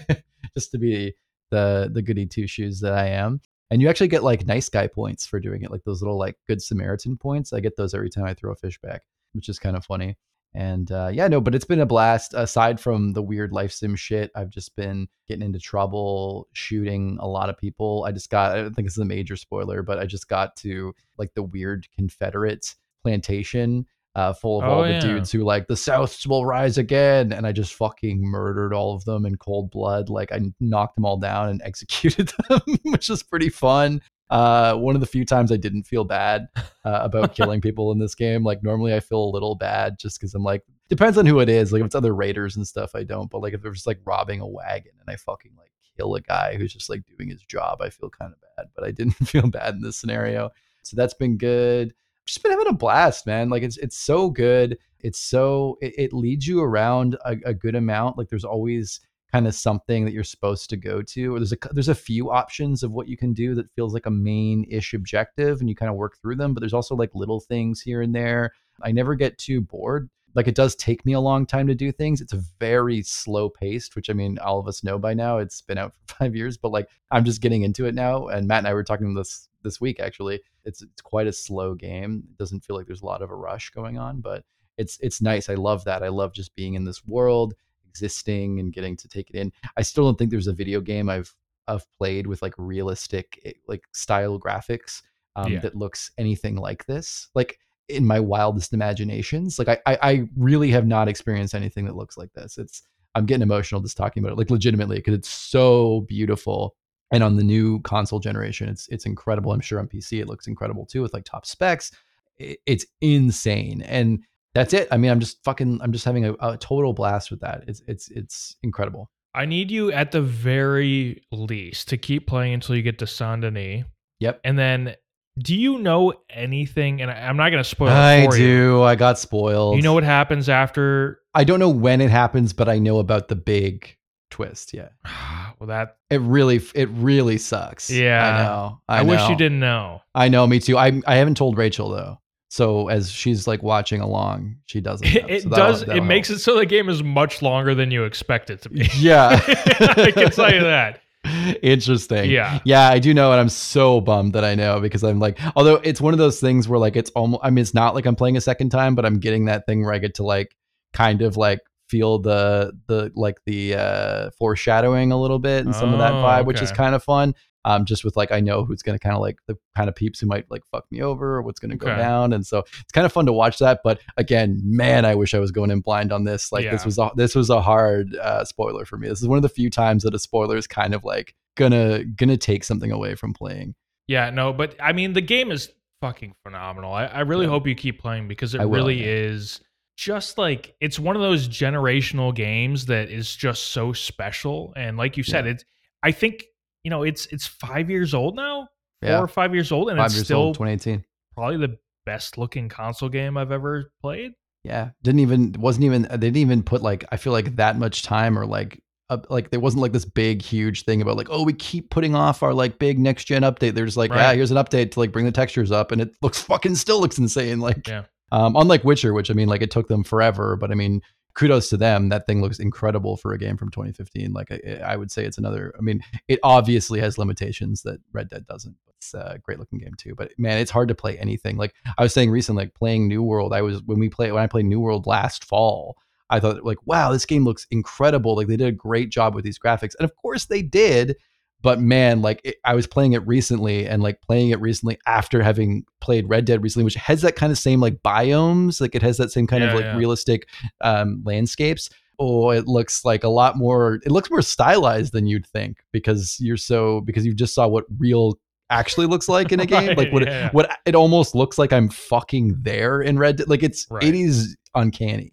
just 0.56 0.70
to 0.72 0.78
be 0.78 1.14
the 1.50 1.90
the 1.92 2.02
goody 2.02 2.26
two 2.26 2.46
shoes 2.46 2.80
that 2.80 2.94
I 2.94 3.08
am. 3.08 3.40
And 3.70 3.82
you 3.82 3.88
actually 3.88 4.08
get 4.08 4.22
like 4.22 4.46
nice 4.46 4.68
guy 4.68 4.86
points 4.86 5.26
for 5.26 5.40
doing 5.40 5.62
it, 5.62 5.70
like 5.70 5.84
those 5.84 6.00
little 6.00 6.18
like 6.18 6.36
good 6.46 6.62
Samaritan 6.62 7.16
points. 7.16 7.52
I 7.52 7.60
get 7.60 7.76
those 7.76 7.94
every 7.94 8.10
time 8.10 8.24
I 8.24 8.34
throw 8.34 8.52
a 8.52 8.56
fish 8.56 8.78
back, 8.80 9.02
which 9.32 9.48
is 9.48 9.58
kind 9.58 9.76
of 9.76 9.84
funny. 9.84 10.16
And 10.54 10.90
uh, 10.92 11.10
yeah, 11.12 11.26
no, 11.26 11.40
but 11.40 11.54
it's 11.54 11.64
been 11.64 11.80
a 11.80 11.86
blast. 11.86 12.32
Aside 12.34 12.78
from 12.78 13.12
the 13.12 13.22
weird 13.22 13.52
life 13.52 13.72
sim 13.72 13.96
shit, 13.96 14.30
I've 14.36 14.50
just 14.50 14.76
been 14.76 15.08
getting 15.26 15.44
into 15.44 15.58
trouble, 15.58 16.48
shooting 16.52 17.18
a 17.20 17.26
lot 17.26 17.50
of 17.50 17.58
people. 17.58 18.04
I 18.06 18.12
just 18.12 18.30
got, 18.30 18.52
I 18.52 18.62
don't 18.62 18.74
think 18.74 18.86
this 18.86 18.94
is 18.94 19.02
a 19.02 19.04
major 19.04 19.34
spoiler, 19.36 19.82
but 19.82 19.98
I 19.98 20.06
just 20.06 20.28
got 20.28 20.54
to 20.58 20.94
like 21.18 21.34
the 21.34 21.42
weird 21.42 21.88
Confederate 21.96 22.74
plantation 23.02 23.86
uh, 24.14 24.32
full 24.32 24.62
of 24.62 24.68
Oh, 24.68 24.72
all 24.72 24.82
the 24.84 24.90
yeah. 24.90 25.00
dudes 25.00 25.32
who 25.32 25.42
like 25.42 25.66
the 25.66 25.76
South 25.76 26.24
will 26.26 26.46
rise 26.46 26.78
again. 26.78 27.32
And 27.32 27.46
I 27.46 27.52
just 27.52 27.74
fucking 27.74 28.20
murdered 28.22 28.72
all 28.72 28.94
of 28.94 29.04
them 29.04 29.26
in 29.26 29.36
cold 29.36 29.72
blood. 29.72 30.08
Like 30.08 30.30
I 30.30 30.40
knocked 30.60 30.94
them 30.94 31.04
all 31.04 31.16
down 31.16 31.48
and 31.48 31.60
executed 31.64 32.32
them, 32.48 32.60
which 32.84 33.10
is 33.10 33.22
pretty 33.24 33.48
fun. 33.48 34.00
Uh, 34.30 34.74
one 34.74 34.94
of 34.94 35.00
the 35.00 35.06
few 35.06 35.24
times 35.24 35.52
I 35.52 35.56
didn't 35.56 35.84
feel 35.84 36.04
bad 36.04 36.48
uh, 36.84 37.00
about 37.02 37.34
killing 37.36 37.60
people 37.60 37.92
in 37.92 37.98
this 37.98 38.14
game. 38.14 38.42
Like 38.42 38.62
normally 38.62 38.94
I 38.94 39.00
feel 39.00 39.22
a 39.22 39.30
little 39.30 39.54
bad 39.54 39.98
just 39.98 40.18
because 40.18 40.34
I'm 40.34 40.42
like, 40.42 40.62
depends 40.88 41.18
on 41.18 41.26
who 41.26 41.40
it 41.40 41.48
is. 41.48 41.72
Like 41.72 41.80
if 41.80 41.86
it's 41.86 41.94
other 41.94 42.14
raiders 42.14 42.56
and 42.56 42.66
stuff, 42.66 42.94
I 42.94 43.04
don't. 43.04 43.30
But 43.30 43.42
like 43.42 43.54
if 43.54 43.62
they're 43.62 43.72
just 43.72 43.86
like 43.86 44.00
robbing 44.04 44.40
a 44.40 44.46
wagon 44.46 44.92
and 45.00 45.08
I 45.08 45.16
fucking 45.16 45.52
like 45.58 45.70
kill 45.96 46.14
a 46.14 46.20
guy 46.20 46.56
who's 46.56 46.72
just 46.72 46.90
like 46.90 47.02
doing 47.06 47.28
his 47.28 47.42
job, 47.42 47.80
I 47.82 47.90
feel 47.90 48.10
kind 48.10 48.32
of 48.32 48.40
bad. 48.56 48.68
But 48.74 48.84
I 48.84 48.90
didn't 48.90 49.12
feel 49.26 49.46
bad 49.48 49.74
in 49.74 49.82
this 49.82 49.96
scenario. 49.96 50.50
So 50.82 50.96
that's 50.96 51.14
been 51.14 51.36
good. 51.36 51.94
Just 52.26 52.42
been 52.42 52.52
having 52.52 52.68
a 52.68 52.72
blast, 52.72 53.26
man. 53.26 53.50
Like 53.50 53.62
it's 53.62 53.76
it's 53.76 53.98
so 53.98 54.30
good. 54.30 54.78
It's 55.00 55.20
so 55.20 55.76
it, 55.82 55.94
it 55.98 56.12
leads 56.14 56.46
you 56.46 56.62
around 56.62 57.16
a, 57.26 57.36
a 57.44 57.54
good 57.54 57.74
amount. 57.74 58.16
Like 58.16 58.30
there's 58.30 58.44
always 58.44 59.00
kind 59.34 59.48
of 59.48 59.54
something 59.56 60.04
that 60.04 60.14
you're 60.14 60.22
supposed 60.22 60.70
to 60.70 60.76
go 60.76 61.02
to. 61.02 61.34
Or 61.34 61.40
there's 61.40 61.52
a 61.52 61.56
there's 61.72 61.88
a 61.88 61.94
few 61.94 62.30
options 62.30 62.84
of 62.84 62.92
what 62.92 63.08
you 63.08 63.16
can 63.16 63.32
do 63.32 63.56
that 63.56 63.72
feels 63.74 63.92
like 63.92 64.06
a 64.06 64.10
main-ish 64.10 64.94
objective, 64.94 65.58
and 65.58 65.68
you 65.68 65.74
kind 65.74 65.90
of 65.90 65.96
work 65.96 66.16
through 66.18 66.36
them. 66.36 66.54
But 66.54 66.60
there's 66.60 66.72
also 66.72 66.94
like 66.94 67.10
little 67.14 67.40
things 67.40 67.80
here 67.80 68.00
and 68.00 68.14
there. 68.14 68.52
I 68.80 68.92
never 68.92 69.16
get 69.16 69.36
too 69.36 69.60
bored. 69.60 70.08
Like 70.36 70.46
it 70.46 70.54
does 70.54 70.76
take 70.76 71.04
me 71.04 71.14
a 71.14 71.20
long 71.20 71.46
time 71.46 71.66
to 71.66 71.74
do 71.74 71.90
things. 71.90 72.20
It's 72.20 72.32
a 72.32 72.42
very 72.60 73.02
slow 73.02 73.48
paced, 73.48 73.96
which 73.96 74.08
I 74.08 74.12
mean, 74.12 74.38
all 74.38 74.60
of 74.60 74.68
us 74.68 74.84
know 74.84 74.98
by 75.00 75.14
now. 75.14 75.38
It's 75.38 75.60
been 75.62 75.78
out 75.78 75.94
for 75.94 76.14
five 76.18 76.36
years, 76.36 76.56
but 76.56 76.70
like 76.70 76.88
I'm 77.10 77.24
just 77.24 77.40
getting 77.40 77.62
into 77.62 77.86
it 77.86 77.94
now. 77.96 78.28
And 78.28 78.46
Matt 78.46 78.58
and 78.58 78.68
I 78.68 78.74
were 78.74 78.84
talking 78.84 79.14
this 79.14 79.48
this 79.64 79.80
week 79.80 79.98
actually. 79.98 80.42
It's 80.64 80.80
it's 80.80 81.02
quite 81.02 81.26
a 81.26 81.32
slow 81.32 81.74
game. 81.74 82.22
It 82.30 82.38
doesn't 82.38 82.64
feel 82.64 82.76
like 82.76 82.86
there's 82.86 83.02
a 83.02 83.06
lot 83.06 83.22
of 83.22 83.32
a 83.32 83.34
rush 83.34 83.70
going 83.70 83.98
on, 83.98 84.20
but 84.20 84.44
it's 84.78 84.96
it's 85.00 85.20
nice. 85.20 85.48
I 85.48 85.54
love 85.54 85.82
that. 85.86 86.04
I 86.04 86.08
love 86.08 86.32
just 86.32 86.54
being 86.54 86.74
in 86.74 86.84
this 86.84 87.04
world, 87.04 87.54
existing 87.94 88.58
and 88.60 88.72
getting 88.72 88.96
to 88.96 89.08
take 89.08 89.30
it 89.30 89.36
in. 89.36 89.52
I 89.76 89.82
still 89.82 90.04
don't 90.04 90.18
think 90.18 90.30
there's 90.30 90.48
a 90.48 90.52
video 90.52 90.80
game 90.80 91.08
I've 91.08 91.32
I've 91.68 91.86
played 91.98 92.26
with 92.26 92.42
like 92.42 92.54
realistic 92.58 93.40
eh, 93.44 93.52
like 93.68 93.84
style 93.92 94.38
graphics 94.38 95.02
um, 95.36 95.52
Yeah. 95.52 95.60
that 95.60 95.74
looks 95.76 96.10
anything 96.18 96.56
like 96.56 96.84
this. 96.86 97.28
Like 97.34 97.58
in 97.88 98.04
my 98.06 98.18
wildest 98.20 98.72
imaginations, 98.72 99.58
like 99.58 99.68
I, 99.68 99.78
I 99.86 99.98
I 100.10 100.28
really 100.36 100.70
have 100.72 100.86
not 100.86 101.08
experienced 101.08 101.54
anything 101.54 101.84
that 101.86 101.96
looks 101.96 102.16
like 102.18 102.32
this. 102.32 102.58
It's 102.58 102.82
I'm 103.14 103.26
getting 103.26 103.42
emotional 103.42 103.80
just 103.80 103.96
talking 103.96 104.22
about 104.22 104.32
it, 104.32 104.38
like 104.38 104.50
legitimately, 104.50 104.96
because 104.96 105.14
it's 105.14 105.28
so 105.28 106.00
beautiful. 106.08 106.74
And 107.12 107.22
on 107.22 107.36
the 107.36 107.44
new 107.44 107.80
console 107.82 108.18
generation, 108.18 108.68
it's 108.68 108.88
it's 108.88 109.06
incredible. 109.06 109.52
I'm 109.52 109.60
sure 109.60 109.78
on 109.78 109.86
PC 109.86 110.20
it 110.20 110.26
looks 110.28 110.48
incredible 110.48 110.84
too, 110.84 111.02
with 111.02 111.14
like 111.14 111.24
top 111.24 111.46
specs. 111.46 111.92
I- 112.40 112.56
It's 112.66 112.84
insane, 113.00 113.82
and 113.82 114.18
that's 114.54 114.72
it. 114.72 114.88
I 114.90 114.96
mean, 114.96 115.10
I'm 115.10 115.20
just 115.20 115.42
fucking. 115.44 115.80
I'm 115.82 115.92
just 115.92 116.04
having 116.04 116.24
a, 116.26 116.34
a 116.40 116.56
total 116.56 116.92
blast 116.92 117.30
with 117.30 117.40
that. 117.40 117.64
It's 117.66 117.82
it's 117.86 118.08
it's 118.10 118.56
incredible. 118.62 119.10
I 119.34 119.46
need 119.46 119.70
you 119.70 119.90
at 119.90 120.12
the 120.12 120.22
very 120.22 121.22
least 121.32 121.88
to 121.88 121.96
keep 121.96 122.28
playing 122.28 122.54
until 122.54 122.76
you 122.76 122.82
get 122.82 122.98
to 123.00 123.06
Saint 123.06 123.42
Denis. 123.42 123.84
Yep. 124.20 124.40
And 124.44 124.56
then, 124.56 124.94
do 125.38 125.56
you 125.56 125.78
know 125.78 126.14
anything? 126.30 127.02
And 127.02 127.10
I, 127.10 127.14
I'm 127.14 127.36
not 127.36 127.50
going 127.50 127.62
to 127.62 127.68
spoil 127.68 127.88
it 127.88 127.94
I 127.94 128.26
for 128.26 128.36
you. 128.36 128.46
do. 128.46 128.82
I 128.84 128.94
got 128.94 129.18
spoiled. 129.18 129.74
You 129.76 129.82
know 129.82 129.92
what 129.92 130.04
happens 130.04 130.48
after? 130.48 131.20
I 131.34 131.42
don't 131.42 131.58
know 131.58 131.68
when 131.68 132.00
it 132.00 132.10
happens, 132.10 132.52
but 132.52 132.68
I 132.68 132.78
know 132.78 133.00
about 133.00 133.26
the 133.26 133.34
big 133.34 133.96
twist. 134.30 134.72
Yeah, 134.72 134.90
well, 135.58 135.66
that 135.66 135.96
it 136.10 136.20
really 136.20 136.62
it 136.76 136.88
really 136.90 137.38
sucks. 137.38 137.90
Yeah. 137.90 138.24
I 138.24 138.42
know. 138.42 138.80
I, 138.88 138.98
I, 139.00 139.02
wish 139.02 139.28
you 139.28 139.36
didn't 139.36 139.60
know. 139.60 140.00
I 140.14 140.28
know. 140.28 140.46
Me 140.46 140.60
too. 140.60 140.78
I 140.78 141.00
I 141.08 141.16
haven't 141.16 141.36
told 141.36 141.58
Rachel 141.58 141.90
though. 141.90 142.20
So 142.54 142.86
as 142.86 143.10
she's 143.10 143.48
like 143.48 143.64
watching 143.64 144.00
along, 144.00 144.58
she 144.66 144.80
doesn't. 144.80 145.12
know. 145.12 145.26
It 145.28 145.42
So 145.42 145.48
that'll- 145.48 145.66
does. 145.72 145.82
It 145.82 145.86
that'll 145.88 146.04
makes 146.04 146.28
help. 146.28 146.38
it 146.38 146.42
so 146.42 146.56
the 146.56 146.66
game 146.66 146.88
is 146.88 147.02
much 147.02 147.42
longer 147.42 147.74
than 147.74 147.90
you 147.90 148.04
expect 148.04 148.48
it 148.48 148.62
to 148.62 148.68
be. 148.68 148.88
Yeah. 148.96 149.40
I 149.46 150.12
can 150.14 150.30
tell 150.30 150.52
you 150.54 150.60
that. 150.60 151.00
Interesting. 151.62 152.30
Yeah. 152.30 152.60
Yeah, 152.64 152.88
I 152.88 153.00
do 153.00 153.12
know, 153.12 153.32
and 153.32 153.40
I'm 153.40 153.48
so 153.48 154.00
bummed 154.00 154.34
that 154.34 154.44
I 154.44 154.54
know 154.54 154.78
because 154.80 155.02
I'm 155.02 155.18
like, 155.18 155.38
although 155.56 155.76
it's 155.76 156.00
one 156.00 156.14
of 156.14 156.18
those 156.18 156.38
things 156.38 156.68
where 156.68 156.78
like 156.78 156.94
it's 156.94 157.10
almost. 157.16 157.40
I 157.44 157.50
mean, 157.50 157.62
it's 157.62 157.74
not 157.74 157.94
like 157.96 158.06
I'm 158.06 158.14
playing 158.14 158.36
a 158.36 158.40
second 158.40 158.70
time, 158.70 158.94
but 158.94 159.04
I'm 159.04 159.18
getting 159.18 159.46
that 159.46 159.66
thing 159.66 159.82
where 159.84 159.92
I 159.92 159.98
get 159.98 160.14
to 160.16 160.22
like 160.22 160.54
kind 160.92 161.22
of 161.22 161.36
like 161.36 161.58
feel 161.88 162.18
the 162.20 162.72
the 162.86 163.10
like 163.16 163.38
the 163.46 163.74
uh 163.74 164.30
foreshadowing 164.38 165.10
a 165.12 165.20
little 165.20 165.38
bit 165.40 165.64
and 165.66 165.74
some 165.74 165.92
of 165.92 165.98
that 165.98 166.12
Oh, 166.12 166.16
vibe, 166.22 166.44
which 166.46 166.62
is 166.62 166.70
kind 166.72 166.94
of 166.94 167.02
fun. 167.02 167.34
Um, 167.66 167.84
just 167.86 168.04
with 168.04 168.16
like 168.16 168.30
I 168.30 168.40
know 168.40 168.64
who's 168.64 168.82
gonna 168.82 168.98
kind 168.98 169.14
of 169.14 169.20
like 169.22 169.38
the 169.46 169.56
kind 169.76 169.88
of 169.88 169.94
peeps 169.94 170.20
who 170.20 170.26
might 170.26 170.50
like 170.50 170.64
fuck 170.66 170.84
me 170.90 171.00
over 171.00 171.36
or 171.36 171.42
what's 171.42 171.58
gonna 171.58 171.76
go 171.76 171.86
Okay. 171.88 171.96
down, 171.96 172.32
and 172.32 172.46
so 172.46 172.58
it's 172.58 172.92
kind 172.92 173.04
of 173.06 173.12
fun 173.12 173.26
to 173.26 173.32
watch 173.32 173.58
that. 173.58 173.80
But 173.82 174.00
again, 174.16 174.60
man, 174.62 175.04
I 175.04 175.14
wish 175.14 175.32
I 175.34 175.38
was 175.38 175.50
going 175.50 175.70
in 175.70 175.80
blind 175.80 176.12
on 176.12 176.24
this. 176.24 176.52
Like 176.52 176.70
this 176.70 176.84
was 176.84 176.98
a, 176.98 177.10
this 177.16 177.34
was 177.34 177.48
a 177.50 177.60
hard 177.62 178.14
uh, 178.16 178.44
spoiler 178.44 178.84
for 178.84 178.98
me. 178.98 179.08
This 179.08 179.22
is 179.22 179.28
one 179.28 179.38
of 179.38 179.42
the 179.42 179.48
few 179.48 179.70
times 179.70 180.02
that 180.02 180.14
a 180.14 180.18
spoiler 180.18 180.56
is 180.56 180.66
kind 180.66 180.94
of 180.94 181.04
like 181.04 181.34
gonna 181.56 182.04
gonna 182.04 182.36
take 182.36 182.64
something 182.64 182.90
away 182.92 183.14
from 183.14 183.32
playing. 183.32 183.74
Yeah, 184.08 184.28
no, 184.30 184.52
but 184.52 184.76
I 184.80 184.92
mean, 184.92 185.14
the 185.14 185.22
game 185.22 185.50
is 185.50 185.70
fucking 186.02 186.34
phenomenal. 186.42 186.92
I, 186.92 187.06
I 187.06 187.20
really 187.20 187.46
Yeah. 187.46 187.50
hope 187.52 187.66
you 187.66 187.74
keep 187.74 187.98
playing 187.98 188.28
because 188.28 188.54
it 188.54 188.58
will, 188.60 188.68
really 188.70 189.00
yeah. 189.00 189.06
is 189.30 189.60
just 189.96 190.36
like 190.36 190.74
it's 190.80 190.98
one 190.98 191.16
of 191.16 191.22
those 191.22 191.48
generational 191.48 192.34
games 192.34 192.86
that 192.86 193.08
is 193.08 193.34
just 193.34 193.68
so 193.68 193.92
special. 193.94 194.74
And 194.76 194.96
like 194.98 195.16
you 195.16 195.22
said, 195.22 195.46
Yeah. 195.46 195.52
it's 195.52 195.64
I 196.02 196.12
think 196.12 196.44
you 196.84 196.90
know 196.90 197.02
it's 197.02 197.26
it's 197.26 197.46
five 197.46 197.90
years 197.90 198.14
old 198.14 198.36
now, 198.36 198.68
four 199.02 199.10
Yeah. 199.10 199.20
or 199.20 199.26
five 199.28 199.52
years 199.54 199.72
old, 199.72 199.88
and 199.90 199.98
Five 199.98 200.06
it's 200.12 200.24
still 200.24 200.38
old, 200.38 200.54
2018. 200.54 201.04
probably 201.36 201.56
the 201.56 201.76
best 202.06 202.38
looking 202.38 202.68
console 202.68 203.08
game 203.08 203.36
I've 203.36 203.50
ever 203.50 203.90
played. 204.00 204.32
Yeah, 204.62 204.90
didn't 205.02 205.20
even 205.20 205.54
wasn't 205.58 205.84
even 205.84 206.02
they 206.02 206.16
didn't 206.16 206.36
even 206.36 206.62
put 206.62 206.82
like 206.82 207.04
I 207.10 207.16
feel 207.16 207.32
like 207.32 207.56
that 207.56 207.78
much 207.78 208.02
time 208.02 208.38
or 208.38 208.46
like 208.46 208.80
uh, 209.10 209.18
like 209.28 209.50
there 209.50 209.60
wasn't 209.60 209.82
like 209.82 209.92
this 209.92 210.06
big 210.06 210.40
huge 210.40 210.84
thing 210.84 211.02
about 211.02 211.16
like 211.18 211.28
oh 211.30 211.42
we 211.42 211.52
keep 211.52 211.90
putting 211.90 212.14
off 212.14 212.42
our 212.42 212.54
like 212.54 212.78
big 212.78 212.98
next 212.98 213.24
gen 213.24 213.42
update. 213.42 213.74
They're 213.74 213.84
just 213.84 213.98
like 213.98 214.10
yeah 214.10 214.28
Right. 214.28 214.36
here's 214.36 214.50
an 214.50 214.56
update 214.56 214.92
to 214.92 215.00
like 215.00 215.12
bring 215.12 215.26
the 215.26 215.32
textures 215.32 215.70
up 215.70 215.92
and 215.92 216.00
it 216.00 216.10
looks 216.22 216.40
fucking 216.42 216.76
still 216.76 217.00
looks 217.00 217.18
insane. 217.18 217.60
Like 217.60 217.86
Yeah. 217.86 218.04
um 218.32 218.56
unlike 218.56 218.84
Witcher, 218.84 219.12
which 219.12 219.30
I 219.30 219.34
mean 219.34 219.48
like 219.48 219.60
it 219.60 219.70
took 219.70 219.88
them 219.88 220.04
forever, 220.04 220.56
but 220.56 220.70
I 220.70 220.74
mean 220.74 221.02
kudos 221.34 221.68
to 221.70 221.76
them. 221.76 222.08
That 222.08 222.26
thing 222.26 222.40
looks 222.40 222.58
incredible 222.58 223.16
for 223.16 223.32
a 223.32 223.38
game 223.38 223.56
from 223.56 223.70
2015. 223.70 224.32
Like 224.32 224.50
I, 224.50 224.80
I 224.84 224.96
would 224.96 225.10
say 225.10 225.24
it's 225.24 225.38
another. 225.38 225.74
I 225.78 225.82
mean 225.82 226.02
it 226.28 226.38
obviously 226.42 227.00
has 227.00 227.18
limitations 227.18 227.82
that 227.82 228.00
Red 228.12 228.28
Dead 228.28 228.46
doesn't. 228.46 228.76
It's 228.98 229.14
a 229.14 229.38
great 229.42 229.58
looking 229.58 229.80
game 229.80 229.94
too, 229.98 230.14
but 230.14 230.32
man, 230.38 230.58
it's 230.58 230.70
hard 230.70 230.88
to 230.88 230.94
play 230.94 231.18
anything. 231.18 231.56
Like 231.56 231.74
I 231.98 232.02
was 232.02 232.14
saying 232.14 232.30
recently, 232.30 232.64
like 232.64 232.74
playing 232.74 233.08
New 233.08 233.22
World. 233.22 233.52
I 233.52 233.62
was 233.62 233.82
when 233.82 233.98
we 233.98 234.08
play 234.08 234.32
when 234.32 234.42
I 234.42 234.46
played 234.46 234.66
New 234.66 234.80
World 234.80 235.06
last 235.06 235.44
fall. 235.44 235.96
I 236.30 236.40
thought 236.40 236.64
like, 236.64 236.78
wow, 236.86 237.12
this 237.12 237.26
game 237.26 237.44
looks 237.44 237.66
incredible. 237.70 238.34
Like 238.34 238.46
they 238.46 238.56
did 238.56 238.68
a 238.68 238.72
great 238.72 239.10
job 239.10 239.34
with 239.34 239.44
these 239.44 239.58
graphics, 239.58 239.94
and 239.98 240.04
of 240.04 240.16
course 240.16 240.46
they 240.46 240.62
did. 240.62 241.16
But 241.64 241.80
man, 241.80 242.20
like 242.20 242.42
it, 242.44 242.56
I 242.66 242.74
was 242.74 242.86
playing 242.86 243.14
it 243.14 243.26
recently, 243.26 243.88
and 243.88 244.02
like 244.02 244.20
playing 244.20 244.50
it 244.50 244.60
recently 244.60 244.98
after 245.06 245.42
having 245.42 245.86
played 246.02 246.28
Red 246.28 246.44
Dead 246.44 246.62
recently, 246.62 246.84
which 246.84 246.94
has 246.96 247.22
that 247.22 247.36
kind 247.36 247.50
of 247.50 247.56
same 247.56 247.80
like 247.80 248.02
biomes, 248.02 248.82
like 248.82 248.94
it 248.94 249.00
has 249.00 249.16
that 249.16 249.32
same 249.32 249.46
kind 249.46 249.64
of 249.64 249.72
like 249.72 249.84
yeah. 249.84 249.96
realistic 249.96 250.46
um, 250.82 251.22
landscapes. 251.24 251.88
Oh, 252.18 252.50
it 252.50 252.68
looks 252.68 253.02
like 253.06 253.24
a 253.24 253.30
lot 253.30 253.56
more. 253.56 253.98
It 254.04 254.12
looks 254.12 254.30
more 254.30 254.42
stylized 254.42 255.14
than 255.14 255.26
you'd 255.26 255.46
think 255.46 255.78
because 255.90 256.36
you're 256.38 256.58
so 256.58 257.00
because 257.00 257.24
you 257.24 257.32
just 257.32 257.54
saw 257.54 257.66
what 257.66 257.86
real 257.98 258.38
actually 258.68 259.06
looks 259.06 259.30
like 259.30 259.50
in 259.50 259.58
a 259.58 259.66
game. 259.74 259.88
Right, 259.88 259.96
like 259.96 260.12
what 260.12 260.26
yeah. 260.26 260.50
what 260.52 260.78
it 260.84 260.94
almost 260.94 261.34
looks 261.34 261.56
like 261.56 261.72
I'm 261.72 261.88
fucking 261.88 262.58
there 262.60 263.00
in 263.00 263.18
Red. 263.18 263.36
Dead. 263.36 263.48
Like 263.48 263.62
it's 263.62 263.86
Right. 263.90 264.04
it 264.04 264.14
is 264.14 264.54
uncanny. 264.74 265.32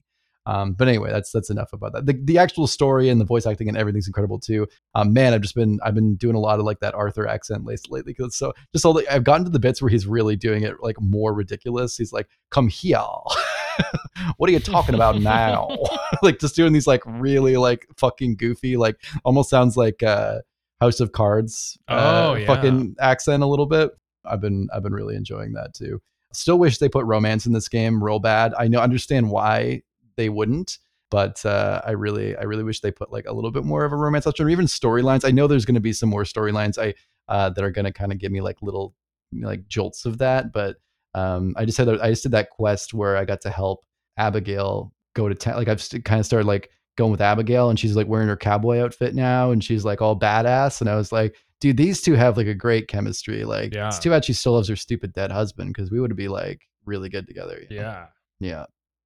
Um, 0.51 0.73
but 0.73 0.89
anyway, 0.89 1.11
that's 1.11 1.31
that's 1.31 1.49
enough 1.49 1.71
about 1.71 1.93
that. 1.93 2.05
The, 2.05 2.19
the 2.23 2.37
actual 2.37 2.67
story 2.67 3.07
and 3.07 3.21
the 3.21 3.25
voice 3.25 3.45
acting 3.45 3.69
and 3.69 3.77
everything's 3.77 4.07
incredible 4.07 4.37
too. 4.37 4.67
Um, 4.95 5.13
man, 5.13 5.33
I've 5.33 5.41
just 5.41 5.55
been 5.55 5.79
I've 5.83 5.95
been 5.95 6.15
doing 6.15 6.35
a 6.35 6.39
lot 6.39 6.59
of 6.59 6.65
like 6.65 6.79
that 6.81 6.93
Arthur 6.93 7.25
accent 7.25 7.63
lately 7.63 7.81
lately 7.89 8.11
because 8.11 8.35
so 8.35 8.51
just 8.73 8.85
all 8.85 8.93
the, 8.93 9.07
I've 9.11 9.23
gotten 9.23 9.45
to 9.45 9.49
the 9.51 9.59
bits 9.59 9.81
where 9.81 9.89
he's 9.89 10.05
really 10.05 10.35
doing 10.35 10.63
it 10.63 10.75
like 10.81 10.99
more 10.99 11.33
ridiculous. 11.33 11.95
He's 11.95 12.11
like, 12.11 12.27
"Come 12.49 12.67
here, 12.67 12.97
what 14.37 14.49
are 14.49 14.53
you 14.53 14.59
talking 14.59 14.93
about 14.95 15.21
now?" 15.21 15.69
like 16.21 16.39
just 16.39 16.55
doing 16.55 16.73
these 16.73 16.87
like 16.87 17.01
really 17.05 17.55
like 17.55 17.87
fucking 17.97 18.35
goofy 18.35 18.75
like 18.75 19.01
almost 19.23 19.49
sounds 19.49 19.77
like 19.77 20.03
uh 20.03 20.39
House 20.81 20.99
of 20.99 21.13
Cards 21.13 21.77
Oh, 21.87 22.31
uh, 22.31 22.35
yeah. 22.35 22.47
fucking 22.47 22.95
accent 22.99 23.43
a 23.43 23.45
little 23.45 23.67
bit. 23.67 23.91
I've 24.25 24.41
been 24.41 24.67
I've 24.73 24.83
been 24.83 24.93
really 24.93 25.15
enjoying 25.15 25.53
that 25.53 25.73
too. 25.73 26.01
Still 26.33 26.59
wish 26.59 26.77
they 26.77 26.89
put 26.89 27.05
romance 27.05 27.45
in 27.45 27.53
this 27.53 27.67
game 27.69 28.03
real 28.03 28.19
bad. 28.19 28.53
I 28.57 28.67
know 28.67 28.79
understand 28.79 29.29
why 29.29 29.83
they 30.17 30.29
wouldn't, 30.29 30.77
but 31.09 31.45
uh, 31.45 31.81
I 31.85 31.91
really 31.91 32.35
I 32.37 32.43
really 32.43 32.63
wish 32.63 32.79
they 32.81 32.91
put 32.91 33.11
like 33.11 33.25
a 33.27 33.33
little 33.33 33.51
bit 33.51 33.63
more 33.63 33.85
of 33.85 33.91
a 33.91 33.95
romance 33.97 34.27
option 34.27 34.45
or 34.45 34.49
even 34.49 34.65
storylines. 34.65 35.25
I 35.25 35.31
know 35.31 35.47
there's 35.47 35.65
going 35.65 35.75
to 35.75 35.81
be 35.81 35.93
some 35.93 36.09
more 36.09 36.23
storylines 36.23 36.77
I 36.77 36.93
uh, 37.27 37.49
that 37.51 37.63
are 37.63 37.71
going 37.71 37.85
to 37.85 37.93
kind 37.93 38.11
of 38.11 38.17
give 38.17 38.31
me 38.31 38.41
like 38.41 38.57
little 38.61 38.95
like 39.33 39.67
jolts 39.67 40.05
of 40.05 40.17
that, 40.19 40.51
but 40.51 40.77
um, 41.13 41.53
I 41.57 41.65
just 41.65 41.77
had 41.77 41.89
I 41.89 42.09
just 42.09 42.23
did 42.23 42.31
that 42.33 42.49
quest 42.49 42.93
where 42.93 43.17
I 43.17 43.25
got 43.25 43.41
to 43.41 43.49
help 43.49 43.85
Abigail 44.17 44.93
go 45.13 45.27
to 45.29 45.35
town. 45.35 45.55
Like 45.55 45.67
I've 45.67 45.81
st- 45.81 46.05
kind 46.05 46.19
of 46.19 46.25
started 46.25 46.47
like 46.47 46.69
going 46.97 47.11
with 47.11 47.21
Abigail, 47.21 47.69
and 47.69 47.79
she's 47.79 47.95
like 47.95 48.07
wearing 48.07 48.27
her 48.27 48.37
cowboy 48.37 48.79
outfit 48.79 49.15
now, 49.15 49.51
and 49.51 49.63
she's 49.63 49.85
like 49.85 50.01
all 50.01 50.17
badass, 50.19 50.81
and 50.81 50.89
I 50.89 50.95
was 50.95 51.11
like, 51.11 51.35
dude, 51.59 51.77
these 51.77 52.01
two 52.01 52.13
have 52.13 52.37
like 52.37 52.47
a 52.47 52.53
great 52.53 52.87
chemistry. 52.87 53.43
Like 53.45 53.73
Yeah. 53.73 53.87
it's 53.87 53.99
too 53.99 54.09
bad 54.09 54.25
she 54.25 54.33
still 54.33 54.53
loves 54.53 54.67
her 54.67 54.75
stupid 54.75 55.13
dead 55.13 55.31
husband 55.31 55.73
because 55.73 55.91
we 55.91 55.99
would 55.99 56.15
be 56.15 56.27
like 56.27 56.61
really 56.85 57.09
good 57.09 57.27
together. 57.27 57.61
you 57.69 57.77
know? 57.77 57.81
Yeah. 57.83 58.05
Yeah. 58.39 58.65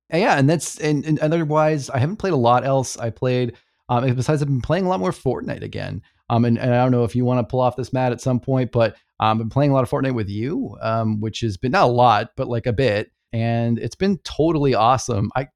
And 0.09 0.21
yeah, 0.21 0.37
and 0.37 0.49
that's 0.49 0.79
and, 0.79 1.05
and 1.05 1.19
otherwise 1.19 1.89
I 1.89 1.97
haven't 1.97 2.17
played 2.17 2.33
a 2.33 2.37
lot 2.37 2.65
else. 2.65 2.97
I 2.97 3.09
played 3.09 3.57
um 3.89 4.13
besides 4.15 4.41
I've 4.41 4.47
been 4.47 4.61
playing 4.61 4.85
a 4.85 4.89
lot 4.89 4.99
more 4.99 5.11
Fortnite 5.11 5.63
again. 5.63 6.01
Um 6.29 6.45
and, 6.45 6.57
and 6.57 6.73
I 6.73 6.81
don't 6.81 6.91
know 6.91 7.03
if 7.03 7.15
you 7.15 7.25
want 7.25 7.39
to 7.39 7.49
pull 7.49 7.59
off 7.59 7.75
this 7.75 7.93
mat 7.93 8.11
at 8.11 8.21
some 8.21 8.39
point, 8.39 8.71
but 8.71 8.95
um 9.19 9.37
I've 9.37 9.37
been 9.37 9.49
playing 9.49 9.71
a 9.71 9.73
lot 9.73 9.83
of 9.83 9.89
Fortnite 9.89 10.15
with 10.15 10.29
you, 10.29 10.77
um, 10.81 11.21
which 11.21 11.39
has 11.41 11.57
been 11.57 11.71
not 11.71 11.89
a 11.89 11.91
lot, 11.91 12.31
but 12.35 12.47
like 12.47 12.67
a 12.67 12.73
bit. 12.73 13.11
And 13.33 13.79
it's 13.79 13.95
been 13.95 14.17
totally 14.19 14.75
awesome. 14.75 15.31
I 15.35 15.47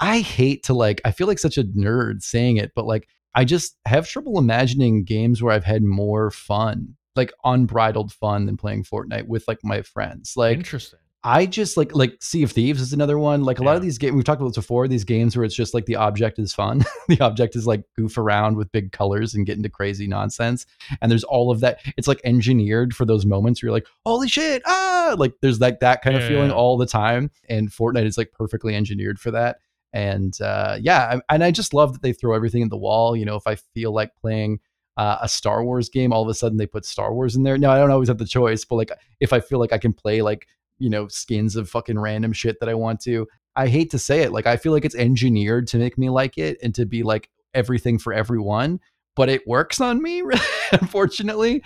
I 0.00 0.20
hate 0.20 0.62
to 0.64 0.74
like 0.74 1.00
I 1.04 1.10
feel 1.10 1.26
like 1.26 1.38
such 1.38 1.58
a 1.58 1.64
nerd 1.64 2.22
saying 2.22 2.56
it, 2.56 2.72
but 2.74 2.86
like 2.86 3.08
I 3.34 3.44
just 3.44 3.76
have 3.84 4.08
trouble 4.08 4.38
imagining 4.38 5.04
games 5.04 5.42
where 5.42 5.52
I've 5.52 5.64
had 5.64 5.82
more 5.82 6.30
fun, 6.30 6.96
like 7.14 7.32
unbridled 7.44 8.12
fun 8.12 8.46
than 8.46 8.56
playing 8.56 8.84
Fortnite 8.84 9.26
with 9.26 9.46
like 9.46 9.58
my 9.62 9.82
friends. 9.82 10.34
Like 10.36 10.56
Interesting. 10.56 11.00
I 11.24 11.46
just 11.46 11.76
like 11.76 11.94
like 11.94 12.16
Sea 12.20 12.44
of 12.44 12.52
Thieves 12.52 12.80
is 12.80 12.92
another 12.92 13.18
one. 13.18 13.42
Like 13.42 13.58
a 13.58 13.64
lot 13.64 13.74
of 13.74 13.82
these 13.82 13.98
games 13.98 14.14
we've 14.14 14.24
talked 14.24 14.40
about 14.40 14.50
this 14.50 14.64
before. 14.64 14.86
These 14.86 15.04
games 15.04 15.36
where 15.36 15.44
it's 15.44 15.54
just 15.54 15.74
like 15.74 15.86
the 15.86 15.96
object 15.96 16.38
is 16.38 16.54
fun. 16.54 16.84
the 17.08 17.20
object 17.20 17.56
is 17.56 17.66
like 17.66 17.82
goof 17.96 18.16
around 18.18 18.56
with 18.56 18.70
big 18.70 18.92
colors 18.92 19.34
and 19.34 19.44
get 19.44 19.56
into 19.56 19.68
crazy 19.68 20.06
nonsense. 20.06 20.64
And 21.02 21.10
there's 21.10 21.24
all 21.24 21.50
of 21.50 21.58
that. 21.60 21.80
It's 21.96 22.06
like 22.06 22.20
engineered 22.22 22.94
for 22.94 23.04
those 23.04 23.26
moments 23.26 23.60
where 23.60 23.68
you're 23.68 23.76
like, 23.76 23.88
holy 24.06 24.28
shit, 24.28 24.62
ah! 24.66 25.16
Like 25.18 25.34
there's 25.42 25.60
like 25.60 25.80
that 25.80 26.02
kind 26.02 26.16
of 26.16 26.24
feeling 26.24 26.50
yeah. 26.50 26.56
all 26.56 26.76
the 26.76 26.86
time. 26.86 27.30
And 27.48 27.68
Fortnite 27.68 28.06
is 28.06 28.16
like 28.16 28.30
perfectly 28.32 28.76
engineered 28.76 29.18
for 29.18 29.32
that. 29.32 29.58
And 29.92 30.40
uh, 30.40 30.78
yeah, 30.80 31.18
I, 31.28 31.34
and 31.34 31.42
I 31.42 31.50
just 31.50 31.74
love 31.74 31.94
that 31.94 32.02
they 32.02 32.12
throw 32.12 32.36
everything 32.36 32.62
at 32.62 32.70
the 32.70 32.76
wall. 32.76 33.16
You 33.16 33.24
know, 33.24 33.36
if 33.36 33.46
I 33.46 33.56
feel 33.56 33.92
like 33.92 34.14
playing 34.14 34.60
uh, 34.96 35.18
a 35.22 35.28
Star 35.28 35.64
Wars 35.64 35.88
game, 35.88 36.12
all 36.12 36.22
of 36.22 36.28
a 36.28 36.34
sudden 36.34 36.58
they 36.58 36.66
put 36.66 36.84
Star 36.84 37.12
Wars 37.14 37.36
in 37.36 37.42
there. 37.42 37.58
No, 37.58 37.70
I 37.70 37.78
don't 37.78 37.90
always 37.90 38.08
have 38.08 38.18
the 38.18 38.24
choice, 38.24 38.64
but 38.64 38.76
like 38.76 38.90
if 39.20 39.32
I 39.32 39.40
feel 39.40 39.58
like 39.58 39.72
I 39.72 39.78
can 39.78 39.92
play 39.92 40.22
like 40.22 40.46
you 40.78 40.90
know 40.90 41.08
skins 41.08 41.56
of 41.56 41.68
fucking 41.68 41.98
random 41.98 42.32
shit 42.32 42.58
that 42.60 42.68
I 42.68 42.74
want 42.74 43.00
to, 43.02 43.26
I 43.56 43.68
hate 43.68 43.90
to 43.92 43.98
say 43.98 44.20
it, 44.22 44.32
like 44.32 44.46
I 44.46 44.56
feel 44.56 44.72
like 44.72 44.84
it's 44.84 44.94
engineered 44.94 45.66
to 45.68 45.78
make 45.78 45.98
me 45.98 46.10
like 46.10 46.38
it 46.38 46.58
and 46.62 46.74
to 46.76 46.86
be 46.86 47.02
like 47.02 47.28
everything 47.54 47.98
for 47.98 48.12
everyone, 48.12 48.80
but 49.16 49.28
it 49.28 49.46
works 49.46 49.80
on 49.80 50.02
me, 50.02 50.22
unfortunately. 50.72 51.62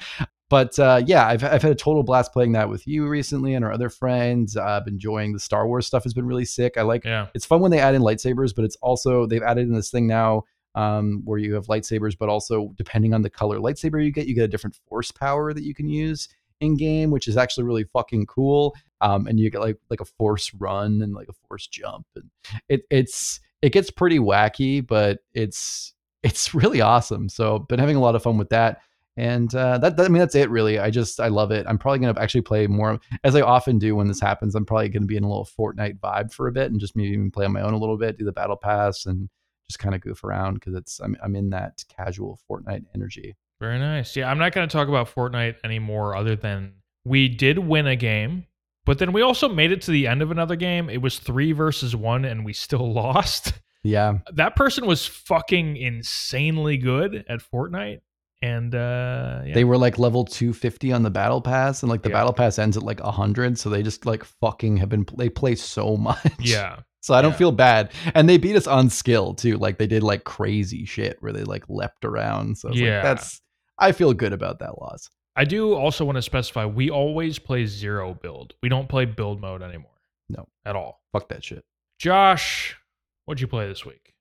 But 0.48 0.78
uh, 0.78 1.02
yeah, 1.06 1.26
I've, 1.26 1.42
I've 1.42 1.62
had 1.62 1.72
a 1.72 1.74
total 1.74 2.02
blast 2.02 2.32
playing 2.32 2.52
that 2.52 2.68
with 2.68 2.86
you 2.86 3.08
recently 3.08 3.54
and 3.54 3.64
our 3.64 3.72
other 3.72 3.88
friends. 3.88 4.54
Uh, 4.56 4.62
I've 4.64 4.84
been 4.84 4.94
enjoying 4.94 5.32
the 5.32 5.40
Star 5.40 5.66
Wars 5.66 5.86
stuff 5.86 6.02
has 6.02 6.12
been 6.12 6.26
really 6.26 6.44
sick. 6.44 6.76
I 6.76 6.82
like 6.82 7.04
Yeah. 7.04 7.28
it's 7.34 7.46
fun 7.46 7.60
when 7.60 7.70
they 7.70 7.78
add 7.78 7.94
in 7.94 8.02
lightsabers, 8.02 8.54
but 8.54 8.64
it's 8.66 8.76
also 8.82 9.26
they've 9.26 9.42
added 9.42 9.66
in 9.66 9.72
this 9.74 9.90
thing 9.90 10.06
now 10.06 10.42
um, 10.74 11.22
where 11.24 11.38
you 11.38 11.54
have 11.54 11.66
lightsabers, 11.68 12.16
but 12.18 12.28
also 12.28 12.72
depending 12.76 13.14
on 13.14 13.22
the 13.22 13.30
color 13.30 13.58
lightsaber 13.60 14.04
you 14.04 14.10
get, 14.12 14.26
you 14.26 14.34
get 14.34 14.44
a 14.44 14.48
different 14.48 14.76
force 14.88 15.10
power 15.10 15.54
that 15.54 15.64
you 15.64 15.74
can 15.74 15.88
use 15.88 16.28
in 16.62 16.76
game, 16.76 17.10
which 17.10 17.28
is 17.28 17.36
actually 17.36 17.64
really 17.64 17.84
fucking 17.84 18.26
cool. 18.26 18.74
Um, 19.00 19.26
and 19.26 19.38
you 19.38 19.50
get 19.50 19.60
like 19.60 19.78
like 19.90 20.00
a 20.00 20.04
force 20.04 20.52
run 20.54 21.02
and 21.02 21.14
like 21.14 21.28
a 21.28 21.32
force 21.48 21.66
jump, 21.66 22.06
and 22.14 22.30
it 22.68 22.82
it's 22.90 23.40
it 23.60 23.72
gets 23.72 23.90
pretty 23.90 24.18
wacky, 24.18 24.86
but 24.86 25.20
it's 25.34 25.94
it's 26.22 26.54
really 26.54 26.80
awesome. 26.80 27.28
So 27.28 27.60
been 27.60 27.80
having 27.80 27.96
a 27.96 28.00
lot 28.00 28.14
of 28.14 28.22
fun 28.22 28.38
with 28.38 28.50
that. 28.50 28.80
And 29.18 29.54
uh, 29.54 29.76
that, 29.78 29.98
that 29.98 30.06
I 30.06 30.08
mean 30.08 30.20
that's 30.20 30.34
it 30.34 30.48
really. 30.48 30.78
I 30.78 30.88
just 30.88 31.20
I 31.20 31.28
love 31.28 31.50
it. 31.50 31.66
I'm 31.68 31.76
probably 31.76 31.98
gonna 31.98 32.18
actually 32.18 32.40
play 32.40 32.66
more 32.66 32.98
as 33.24 33.36
I 33.36 33.42
often 33.42 33.78
do 33.78 33.94
when 33.94 34.08
this 34.08 34.20
happens. 34.20 34.54
I'm 34.54 34.64
probably 34.64 34.88
gonna 34.88 35.04
be 35.04 35.18
in 35.18 35.24
a 35.24 35.28
little 35.28 35.46
Fortnite 35.58 36.00
vibe 36.00 36.32
for 36.32 36.48
a 36.48 36.52
bit 36.52 36.70
and 36.70 36.80
just 36.80 36.96
maybe 36.96 37.10
even 37.10 37.30
play 37.30 37.44
on 37.44 37.52
my 37.52 37.60
own 37.60 37.74
a 37.74 37.78
little 37.78 37.98
bit, 37.98 38.16
do 38.16 38.24
the 38.24 38.32
battle 38.32 38.56
pass, 38.56 39.04
and 39.04 39.28
just 39.68 39.78
kind 39.78 39.94
of 39.94 40.00
goof 40.00 40.24
around 40.24 40.54
because 40.54 40.74
it's 40.74 40.98
I'm 41.00 41.14
I'm 41.22 41.36
in 41.36 41.50
that 41.50 41.84
casual 41.94 42.38
Fortnite 42.50 42.84
energy. 42.94 43.36
Very 43.62 43.78
nice. 43.78 44.16
Yeah, 44.16 44.28
I'm 44.30 44.38
not 44.38 44.52
going 44.52 44.68
to 44.68 44.72
talk 44.72 44.88
about 44.88 45.08
Fortnite 45.14 45.54
anymore 45.64 46.16
other 46.16 46.34
than 46.36 46.74
we 47.04 47.28
did 47.28 47.58
win 47.58 47.86
a 47.86 47.96
game, 47.96 48.46
but 48.84 48.98
then 48.98 49.12
we 49.12 49.22
also 49.22 49.48
made 49.48 49.70
it 49.72 49.82
to 49.82 49.90
the 49.92 50.06
end 50.08 50.20
of 50.20 50.30
another 50.30 50.56
game. 50.56 50.90
It 50.90 51.00
was 51.00 51.18
3 51.20 51.52
versus 51.52 51.94
1 51.96 52.24
and 52.24 52.44
we 52.44 52.52
still 52.52 52.92
lost. 53.02 53.52
Yeah, 53.84 54.18
That 54.34 54.54
person 54.56 54.86
was 54.86 55.06
fucking 55.06 55.76
insanely 55.76 56.76
good 56.76 57.24
at 57.28 57.40
Fortnite 57.40 58.00
and 58.42 58.74
uh 58.74 59.42
yeah. 59.46 59.54
they 59.54 59.62
were 59.62 59.78
like 59.78 60.00
level 60.00 60.24
250 60.24 60.92
on 60.92 61.04
the 61.04 61.10
battle 61.10 61.40
pass, 61.40 61.82
and 61.84 61.90
like 61.90 62.02
the 62.02 62.08
Yeah. 62.08 62.16
battle 62.16 62.32
pass 62.32 62.58
ends 62.58 62.76
at 62.76 62.82
like 62.82 63.00
100, 63.00 63.56
so 63.58 63.70
they 63.70 63.82
just 63.84 64.04
like 64.06 64.24
fucking 64.24 64.76
have 64.78 64.88
been 64.88 65.06
they 65.16 65.28
play 65.28 65.54
so 65.54 65.96
much. 66.08 66.18
yeah. 66.40 66.80
So 67.00 67.14
I 67.14 67.22
don't 67.22 67.34
feel 67.34 67.50
bad. 67.50 67.90
And 68.14 68.28
they 68.28 68.38
beat 68.38 68.54
us 68.54 68.68
on 68.68 68.88
skill 68.88 69.34
too. 69.34 69.56
Like 69.58 69.78
they 69.78 69.88
did 69.88 70.04
like 70.04 70.22
crazy 70.22 70.84
shit 70.84 71.16
where 71.20 71.32
they 71.32 71.42
like 71.42 71.64
leapt 71.68 72.04
around. 72.04 72.58
So 72.58 72.68
I 72.68 72.70
was 72.70 72.80
Yeah. 72.80 72.94
like, 72.94 73.02
that's 73.02 73.40
I 73.78 73.92
feel 73.92 74.12
good 74.12 74.32
about 74.32 74.58
that 74.60 74.80
loss. 74.80 75.08
I 75.34 75.44
do 75.44 75.74
also 75.74 76.04
want 76.04 76.16
to 76.16 76.22
specify 76.22 76.66
we 76.66 76.90
always 76.90 77.38
play 77.38 77.66
zero 77.66 78.14
build. 78.14 78.54
We 78.62 78.68
don't 78.68 78.88
play 78.88 79.06
build 79.06 79.40
mode 79.40 79.62
anymore. 79.62 79.98
No. 80.28 80.46
At 80.64 80.76
all. 80.76 81.00
Fuck 81.12 81.28
that 81.30 81.42
shit. 81.42 81.64
Josh, 81.98 82.76
what'd 83.24 83.40
you 83.40 83.46
play 83.46 83.66
this 83.66 83.84
week? 83.84 84.12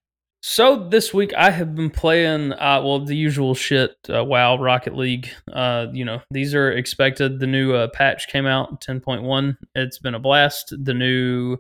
So 0.44 0.88
this 0.90 1.14
week 1.14 1.34
I 1.38 1.52
have 1.52 1.76
been 1.76 1.92
playing, 1.92 2.54
uh, 2.54 2.82
well, 2.84 3.06
the 3.06 3.16
usual 3.16 3.54
shit. 3.54 3.96
Uh, 4.10 4.24
WoW, 4.24 4.58
Rocket 4.58 4.96
League. 4.96 5.30
Uh, 5.52 5.88
you 5.92 6.04
know, 6.04 6.22
these 6.32 6.56
are 6.56 6.72
expected. 6.72 7.40
The 7.40 7.48
new 7.48 7.74
uh, 7.74 7.90
patch 7.94 8.28
came 8.28 8.48
out, 8.48 8.82
ten 8.82 9.02
point 9.02 9.22
one. 9.22 9.58
It's 9.76 10.00
been 10.00 10.16
a 10.16 10.20
blast. 10.20 10.74
The 10.84 10.96
new 10.96 11.58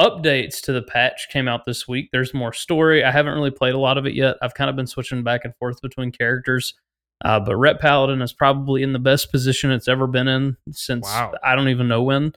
updates 0.00 0.62
to 0.62 0.72
the 0.72 0.82
patch 0.82 1.28
came 1.30 1.46
out 1.46 1.66
this 1.66 1.86
week. 1.86 2.08
There's 2.10 2.32
more 2.32 2.54
story. 2.54 3.04
I 3.04 3.10
haven't 3.10 3.34
really 3.34 3.50
played 3.50 3.74
a 3.74 3.78
lot 3.78 3.98
of 3.98 4.06
it 4.06 4.14
yet. 4.14 4.36
I've 4.40 4.54
kind 4.54 4.70
of 4.70 4.76
been 4.76 4.86
switching 4.86 5.22
back 5.22 5.42
and 5.44 5.54
forth 5.56 5.82
between 5.82 6.10
characters. 6.10 6.74
Uh, 7.24 7.38
but 7.40 7.56
Ret 7.56 7.80
Paladin 7.80 8.20
is 8.22 8.32
probably 8.32 8.82
in 8.82 8.92
the 8.92 8.98
best 8.98 9.30
position 9.30 9.70
it's 9.70 9.88
ever 9.88 10.06
been 10.06 10.28
in 10.28 10.56
since 10.70 11.04
Wow. 11.06 11.34
I 11.42 11.54
don't 11.54 11.68
even 11.68 11.88
know 11.88 12.02
when. 12.02 12.32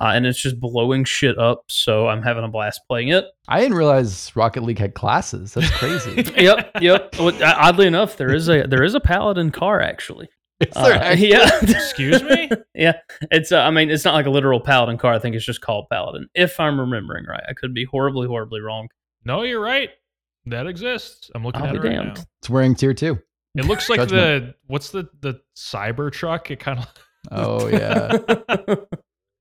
Uh, 0.00 0.12
and 0.14 0.24
it's 0.24 0.40
just 0.40 0.58
blowing 0.58 1.04
shit 1.04 1.38
up. 1.38 1.64
So 1.68 2.08
I'm 2.08 2.22
having 2.22 2.44
a 2.44 2.48
blast 2.48 2.80
playing 2.88 3.08
it. 3.08 3.26
I 3.48 3.60
didn't 3.60 3.76
realize 3.76 4.34
Rocket 4.34 4.62
League 4.62 4.78
had 4.78 4.94
classes. 4.94 5.52
That's 5.52 5.70
crazy. 5.78 6.24
yep, 6.40 6.70
yep. 6.80 7.14
Well, 7.18 7.34
Oddly 7.42 7.86
enough, 7.86 8.16
there 8.16 8.32
is 8.34 8.48
a 8.48 8.62
there 8.66 8.82
is 8.82 8.94
a 8.94 9.00
paladin 9.00 9.50
car 9.50 9.80
actually. 9.80 10.28
Is 10.60 10.68
there 10.74 10.94
Uh, 10.94 10.98
actually- 10.98 11.30
yeah, 11.30 11.50
Excuse 11.62 12.22
me? 12.22 12.48
yeah. 12.74 12.94
It's 13.30 13.52
uh, 13.52 13.60
I 13.60 13.70
mean, 13.70 13.90
it's 13.90 14.04
not 14.06 14.14
like 14.14 14.26
a 14.26 14.30
literal 14.30 14.60
paladin 14.60 14.96
car. 14.96 15.12
I 15.12 15.18
think 15.18 15.36
it's 15.36 15.44
just 15.44 15.60
called 15.60 15.86
paladin. 15.90 16.28
If 16.34 16.58
I'm 16.60 16.80
remembering 16.80 17.26
right, 17.26 17.42
I 17.46 17.52
could 17.52 17.74
be 17.74 17.84
horribly, 17.84 18.26
horribly 18.26 18.60
wrong. 18.60 18.88
No, 19.26 19.42
you're 19.42 19.60
right. 19.60 19.90
That 20.46 20.66
exists. 20.66 21.30
I'm 21.34 21.44
looking 21.44 21.60
I'll 21.62 21.68
at 21.68 21.74
it 21.76 21.82
be 21.82 21.88
right 21.88 21.96
damned. 21.96 22.16
now. 22.16 22.22
It's 22.40 22.48
wearing 22.48 22.74
tier 22.74 22.94
two. 22.94 23.18
It 23.56 23.64
looks 23.64 23.88
like 23.88 24.08
the 24.08 24.54
what's 24.66 24.90
the 24.90 25.08
the 25.20 25.40
cyber 25.56 26.12
truck? 26.12 26.50
It 26.50 26.60
kind 26.60 26.78
of 26.78 26.86
Oh 27.30 27.68
yeah. 27.68 28.16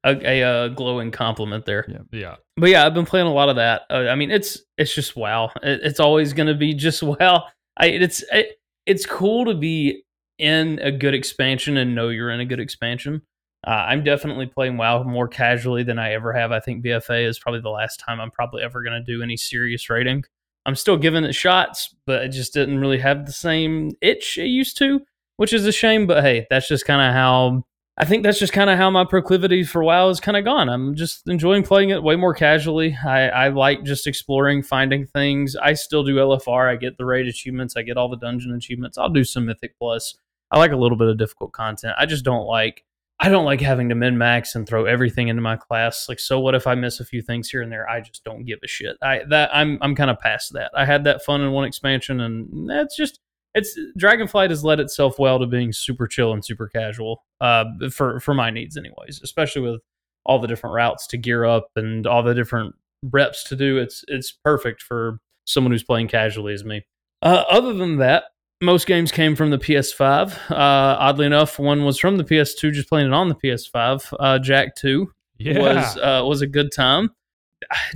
a, 0.03 0.41
a 0.41 0.43
uh, 0.43 0.68
glowing 0.70 1.12
compliment 1.12 1.66
there. 1.66 1.86
Yeah. 1.88 2.20
yeah. 2.20 2.36
But 2.57 2.70
yeah, 2.70 2.86
I've 2.86 2.93
been 2.93 3.05
playing 3.05 3.28
a 3.28 3.34
lot 3.34 3.49
of 3.49 3.55
that. 3.57 3.84
Uh, 3.89 4.07
I 4.10 4.16
mean, 4.16 4.32
it's 4.32 4.62
it's 4.78 4.93
just 4.93 5.16
wow. 5.16 5.51
It, 5.64 5.82
it's 5.84 5.99
always 5.99 6.34
going 6.34 6.47
to 6.47 6.55
be 6.55 6.74
just 6.74 7.03
wow. 7.20 7.45
I 7.78 7.88
it's 7.88 8.24
it, 8.32 8.60
it's 8.86 9.05
cool 9.05 9.45
to 9.45 9.53
be 9.53 10.03
in 10.38 10.80
a 10.80 10.91
good 10.91 11.14
expansion 11.14 11.78
and 11.78 11.95
know 11.95 12.10
you're 12.10 12.32
in 12.32 12.39
a 12.39 12.45
good 12.45 12.60
expansion. 12.60 13.22
Uh, 13.68 13.72
I'm 13.72 14.05
definitely 14.05 14.45
playing 14.45 14.78
WoW 14.78 15.03
more 15.03 15.28
casually 15.28 15.84
than 15.84 15.99
I 15.99 16.14
ever 16.14 16.32
have. 16.32 16.53
I 16.53 16.62
think 16.62 16.84
BFA 16.84 17.28
is 17.28 17.38
probably 17.38 17.60
the 17.60 17.70
last 17.70 17.99
time 17.99 18.22
I'm 18.22 18.32
probably 18.32 18.64
ever 18.64 18.82
going 18.82 18.93
to 18.93 19.03
do 19.03 19.22
any 19.22 19.36
serious 19.36 19.89
rating. 19.89 20.24
I'm 20.70 20.76
still 20.76 20.97
giving 20.97 21.24
it 21.24 21.34
shots, 21.34 21.95
but 22.05 22.22
it 22.22 22.30
just 22.30 22.53
didn't 22.53 22.78
really 22.78 22.99
have 22.99 23.26
the 23.26 23.32
same 23.32 23.89
itch 24.01 24.38
it 24.38 24.45
used 24.45 24.78
to, 24.78 25.01
which 25.38 25.51
is 25.51 25.65
a 25.65 25.72
shame. 25.72 26.05
But 26.05 26.24
hey, 26.24 26.45
that's 26.51 26.67
just 26.67 26.86
kind 26.86 27.01
of 27.01 27.11
how 27.11 27.63
I 27.97 28.05
think 28.05 28.22
that's 28.24 28.38
just 28.38 28.53
kind 28.53 28.70
of 28.70 28.78
how 28.78 28.91
my 28.91 29.03
proclivity 29.03 29.63
for 29.63 29.84
WoW 29.84 30.09
is 30.09 30.20
kind 30.20 30.38
of 30.38 30.45
gone. 30.45 30.70
I'm 30.70 30.93
just 30.93 31.28
enjoying 31.28 31.63
playing 31.63 31.89
it 31.89 32.03
way 32.03 32.15
more 32.15 32.36
casually. 32.36 32.95
I, 33.03 33.30
I 33.30 33.47
like 33.47 33.84
just 33.84 34.05
exploring, 34.05 34.61
finding 34.61 35.07
things. 35.07 35.55
I 35.55 35.74
still 35.74 36.03
do 36.03 36.17
LFR. 36.17 36.70
I 36.70 36.76
get 36.76 36.99
the 36.99 37.05
raid 37.05 37.26
achievements. 37.26 37.76
I 37.76 37.82
get 37.82 37.97
all 37.97 38.07
the 38.07 38.15
dungeon 38.15 38.53
achievements. 38.53 38.99
I'll 38.99 39.09
do 39.09 39.24
some 39.24 39.47
Mythic 39.47 39.76
Plus. 39.80 40.15
I 40.51 40.59
like 40.59 40.72
a 40.72 40.78
little 40.78 40.97
bit 40.99 41.07
of 41.07 41.17
difficult 41.17 41.51
content. 41.51 41.95
I 41.97 42.05
just 42.05 42.24
don't 42.24 42.45
like. 42.45 42.86
I 43.22 43.28
don't 43.28 43.45
like 43.45 43.59
having 43.59 43.89
to 43.89 43.95
min 43.95 44.17
max 44.17 44.55
and 44.55 44.65
throw 44.65 44.86
everything 44.86 45.28
into 45.28 45.41
my 45.41 45.57
class. 45.57 46.07
Like, 46.07 46.20
so 46.20 46.39
what 46.39 46.55
if 46.55 46.65
I 46.65 46.76
miss 46.76 47.01
a 47.01 47.05
few 47.05 47.22
things 47.22 47.49
here 47.49 47.61
and 47.61 47.72
there? 47.72 47.89
I 47.89 47.99
just 47.99 48.24
don't 48.24 48.45
give 48.45 48.59
a 48.63 48.67
shit. 48.67 48.95
I 49.01 49.22
that 49.30 49.49
I'm 49.53 49.78
I'm 49.82 49.95
kind 49.95 50.09
of 50.09 50.20
past 50.20 50.53
that. 50.53 50.72
I 50.76 50.86
had 50.86 51.03
that 51.03 51.24
fun 51.24 51.41
in 51.41 51.51
one 51.51 51.65
expansion, 51.65 52.22
and 52.22 52.70
that's 52.70 52.95
just 52.95 53.20
it's 53.55 53.78
Dragonflight 53.99 54.51
has 54.51 54.63
led 54.63 54.80
itself 54.80 55.20
well 55.20 55.39
to 55.39 55.47
being 55.47 55.74
super 55.74 56.07
chill 56.07 56.32
and 56.32 56.45
super 56.45 56.67
casual. 56.67 57.24
Uh, 57.41 57.65
for 57.91 58.20
for 58.22 58.34
my 58.34 58.51
needs, 58.51 58.78
anyways. 58.78 59.20
Especially 59.22 59.61
with 59.63 59.82
all 60.26 60.39
the 60.39 60.47
different 60.47 60.76
routes 60.76 61.07
to 61.07 61.17
gear 61.17 61.43
up 61.43 61.70
and 61.76 62.07
all 62.07 62.24
the 62.24 62.34
different 62.34 62.76
reps 63.03 63.43
to 63.45 63.55
do. 63.55 63.78
It's 63.78 64.05
it's 64.07 64.32
perfect 64.32 64.82
for 64.82 65.20
someone 65.45 65.72
who's 65.72 65.84
playing 65.84 66.07
casually 66.07 66.53
as 66.53 66.63
me. 66.63 66.86
Uh, 67.22 67.43
other 67.49 67.74
than 67.74 67.97
that, 67.97 68.26
most 68.62 68.88
games 68.88 69.12
came 69.12 69.36
from 69.36 69.49
the 69.51 69.57
PS5. 69.57 70.34
Uh, 70.51 70.55
oddly 70.55 71.26
enough, 71.26 71.60
one 71.60 71.86
was 71.86 71.97
from 71.99 72.18
the 72.18 72.24
PS2, 72.24 72.72
just 72.74 72.89
playing 72.89 73.07
it 73.07 73.14
on 73.14 73.30
the 73.30 73.36
PS5. 73.36 74.14
Uh, 74.20 74.39
Jak 74.39 74.76
Two 74.76 75.12
Yeah. 75.38 75.60
was 75.60 75.97
uh, 75.97 76.24
was 76.26 76.41
a 76.41 76.47
good 76.47 76.72
time. 76.72 77.12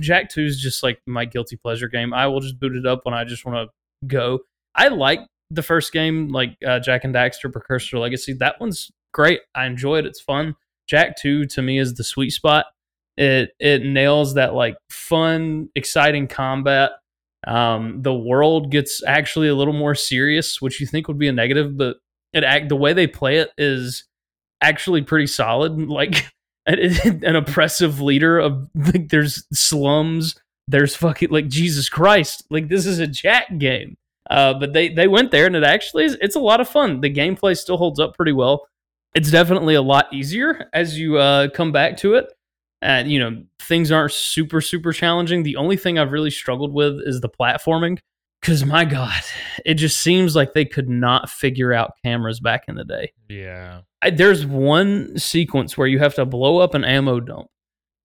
Jak 0.00 0.28
Two 0.30 0.42
is 0.44 0.60
just 0.60 0.82
like 0.82 1.00
my 1.06 1.24
guilty 1.24 1.56
pleasure 1.56 1.88
game. 1.88 2.12
I 2.14 2.26
will 2.26 2.40
just 2.40 2.58
boot 2.58 2.76
it 2.76 2.86
up 2.86 3.00
when 3.04 3.14
I 3.14 3.24
just 3.24 3.44
want 3.44 3.68
to 3.68 4.06
go. 4.06 4.40
I 4.74 4.88
like 4.88 5.20
the 5.50 5.62
first 5.62 5.92
game, 5.92 6.28
like 6.28 6.56
uh, 6.66 6.80
Jak 6.80 7.04
and 7.04 7.14
Daxter 7.14 7.52
Precursor 7.52 7.98
Legacy. 7.98 8.32
That 8.34 8.60
one's 8.60 8.90
great. 9.12 9.40
I 9.54 9.66
enjoy 9.66 9.98
it. 9.98 10.06
It's 10.06 10.20
fun. 10.20 10.54
Jak 10.86 11.16
Two 11.16 11.46
to 11.46 11.62
me 11.62 11.78
is 11.78 11.94
the 11.94 12.04
sweet 12.04 12.30
spot. 12.30 12.66
It 13.16 13.50
it 13.60 13.84
nails 13.84 14.34
that 14.34 14.54
like 14.54 14.76
fun, 14.90 15.68
exciting 15.74 16.26
combat. 16.26 16.92
Um, 17.46 18.02
the 18.02 18.14
world 18.14 18.70
gets 18.70 19.02
actually 19.06 19.48
a 19.48 19.54
little 19.54 19.74
more 19.74 19.94
serious, 19.94 20.60
which 20.60 20.80
you 20.80 20.86
think 20.86 21.08
would 21.08 21.18
be 21.18 21.28
a 21.28 21.32
negative, 21.32 21.76
but 21.76 21.98
it 22.32 22.44
act 22.44 22.68
the 22.68 22.76
way 22.76 22.92
they 22.92 23.06
play 23.06 23.36
it 23.36 23.50
is 23.58 24.04
actually 24.60 25.02
pretty 25.02 25.26
solid. 25.26 25.78
Like 25.88 26.26
an, 26.66 27.36
oppressive 27.36 28.00
leader 28.00 28.38
of 28.38 28.68
like 28.74 29.10
there's 29.10 29.46
slums, 29.52 30.34
there's 30.66 30.96
fucking 30.96 31.28
like 31.30 31.48
Jesus 31.48 31.90
Christ, 31.90 32.44
like 32.48 32.68
this 32.68 32.86
is 32.86 32.98
a 32.98 33.06
Jak 33.06 33.58
game. 33.58 33.96
Uh, 34.30 34.54
but 34.54 34.72
they 34.72 34.88
they 34.88 35.06
went 35.06 35.30
there 35.30 35.44
and 35.44 35.54
it 35.54 35.62
actually 35.62 36.04
is 36.04 36.16
it's 36.22 36.36
a 36.36 36.40
lot 36.40 36.60
of 36.60 36.68
fun. 36.68 37.02
The 37.02 37.12
gameplay 37.12 37.56
still 37.56 37.76
holds 37.76 38.00
up 38.00 38.16
pretty 38.16 38.32
well. 38.32 38.66
It's 39.14 39.30
definitely 39.30 39.74
a 39.74 39.82
lot 39.82 40.12
easier 40.12 40.70
as 40.72 40.98
you 40.98 41.18
uh, 41.18 41.48
come 41.50 41.70
back 41.70 41.98
to 41.98 42.14
it. 42.14 42.32
And 42.84 43.10
you 43.10 43.18
know 43.18 43.42
things 43.60 43.90
aren't 43.90 44.12
super 44.12 44.60
super 44.60 44.92
challenging. 44.92 45.42
The 45.42 45.56
only 45.56 45.76
thing 45.76 45.98
I've 45.98 46.12
really 46.12 46.30
struggled 46.30 46.72
with 46.72 47.00
is 47.04 47.20
the 47.20 47.30
platforming. 47.30 47.98
Because 48.40 48.64
my 48.66 48.84
God, 48.84 49.22
it 49.64 49.74
just 49.74 49.98
seems 49.98 50.36
like 50.36 50.52
they 50.52 50.66
could 50.66 50.88
not 50.88 51.30
figure 51.30 51.72
out 51.72 51.92
cameras 52.04 52.40
back 52.40 52.64
in 52.68 52.76
the 52.76 52.84
day. 52.84 53.12
yeah. 53.28 53.80
I, 54.02 54.10
there's 54.10 54.44
one 54.44 55.18
sequence 55.18 55.78
where 55.78 55.88
you 55.88 55.98
have 55.98 56.14
to 56.16 56.26
blow 56.26 56.58
up 56.58 56.74
an 56.74 56.84
ammo 56.84 57.20
dump 57.20 57.46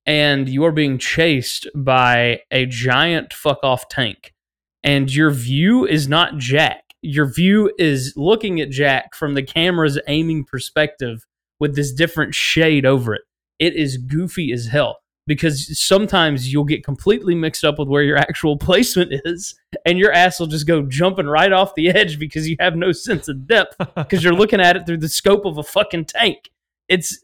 and 0.05 0.47
you 0.47 0.63
are 0.63 0.71
being 0.71 0.97
chased 0.97 1.67
by 1.75 2.39
a 2.51 2.65
giant 2.67 3.33
fuck 3.33 3.59
off 3.63 3.89
tank 3.89 4.33
and 4.81 5.13
your 5.13 5.31
view 5.31 5.85
is 5.85 6.07
not 6.07 6.37
Jak. 6.37 6.83
Your 7.01 7.25
view 7.31 7.71
is 7.77 8.13
looking 8.15 8.61
at 8.61 8.69
Jak 8.69 9.13
from 9.13 9.33
the 9.33 9.43
camera's 9.43 9.99
aiming 10.07 10.45
perspective 10.45 11.25
with 11.59 11.75
this 11.75 11.91
different 11.91 12.33
shade 12.33 12.85
over 12.85 13.13
it. 13.13 13.21
It 13.59 13.75
is 13.75 13.97
goofy 13.97 14.51
as 14.51 14.67
hell 14.67 14.99
because 15.29 15.79
sometimes 15.79 16.51
you'll 16.51 16.63
get 16.63 16.83
completely 16.83 17.35
mixed 17.35 17.63
up 17.63 17.77
with 17.77 17.87
where 17.87 18.01
your 18.01 18.17
actual 18.17 18.57
placement 18.67 19.11
is 19.25 19.53
and 19.85 19.99
your 19.99 20.11
ass 20.11 20.39
will 20.39 20.47
just 20.47 20.65
go 20.65 20.81
jumping 20.81 21.27
right 21.27 21.53
off 21.53 21.75
the 21.75 21.89
edge 21.89 22.19
because 22.19 22.49
you 22.49 22.55
have 22.59 22.75
no 22.75 22.91
sense 22.91 23.27
of 23.27 23.47
depth 23.47 23.77
because 23.95 24.23
you're 24.23 24.33
looking 24.33 24.59
at 24.59 24.75
it 24.75 24.85
through 24.85 24.97
the 24.97 25.07
scope 25.07 25.45
of 25.45 25.57
a 25.57 25.63
fucking 25.63 26.05
tank. 26.05 26.49
It's 26.87 27.19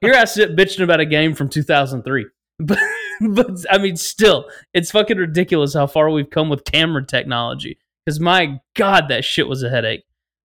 here 0.00 0.14
I 0.14 0.24
sit 0.24 0.56
bitching 0.56 0.82
about 0.82 1.00
a 1.00 1.06
game 1.06 1.34
from 1.34 1.48
2003. 1.48 2.26
But, 2.60 2.80
but 3.20 3.50
I 3.70 3.78
mean, 3.78 3.96
still, 3.96 4.48
it's 4.74 4.90
fucking 4.90 5.16
ridiculous 5.16 5.74
how 5.74 5.86
far 5.86 6.10
we've 6.10 6.28
come 6.28 6.48
with 6.48 6.64
camera 6.64 7.06
technology. 7.06 7.78
Because 8.04 8.18
my 8.18 8.58
god, 8.74 9.06
that 9.10 9.24
shit 9.24 9.46
was 9.46 9.62
a 9.62 9.70
headache. 9.70 10.02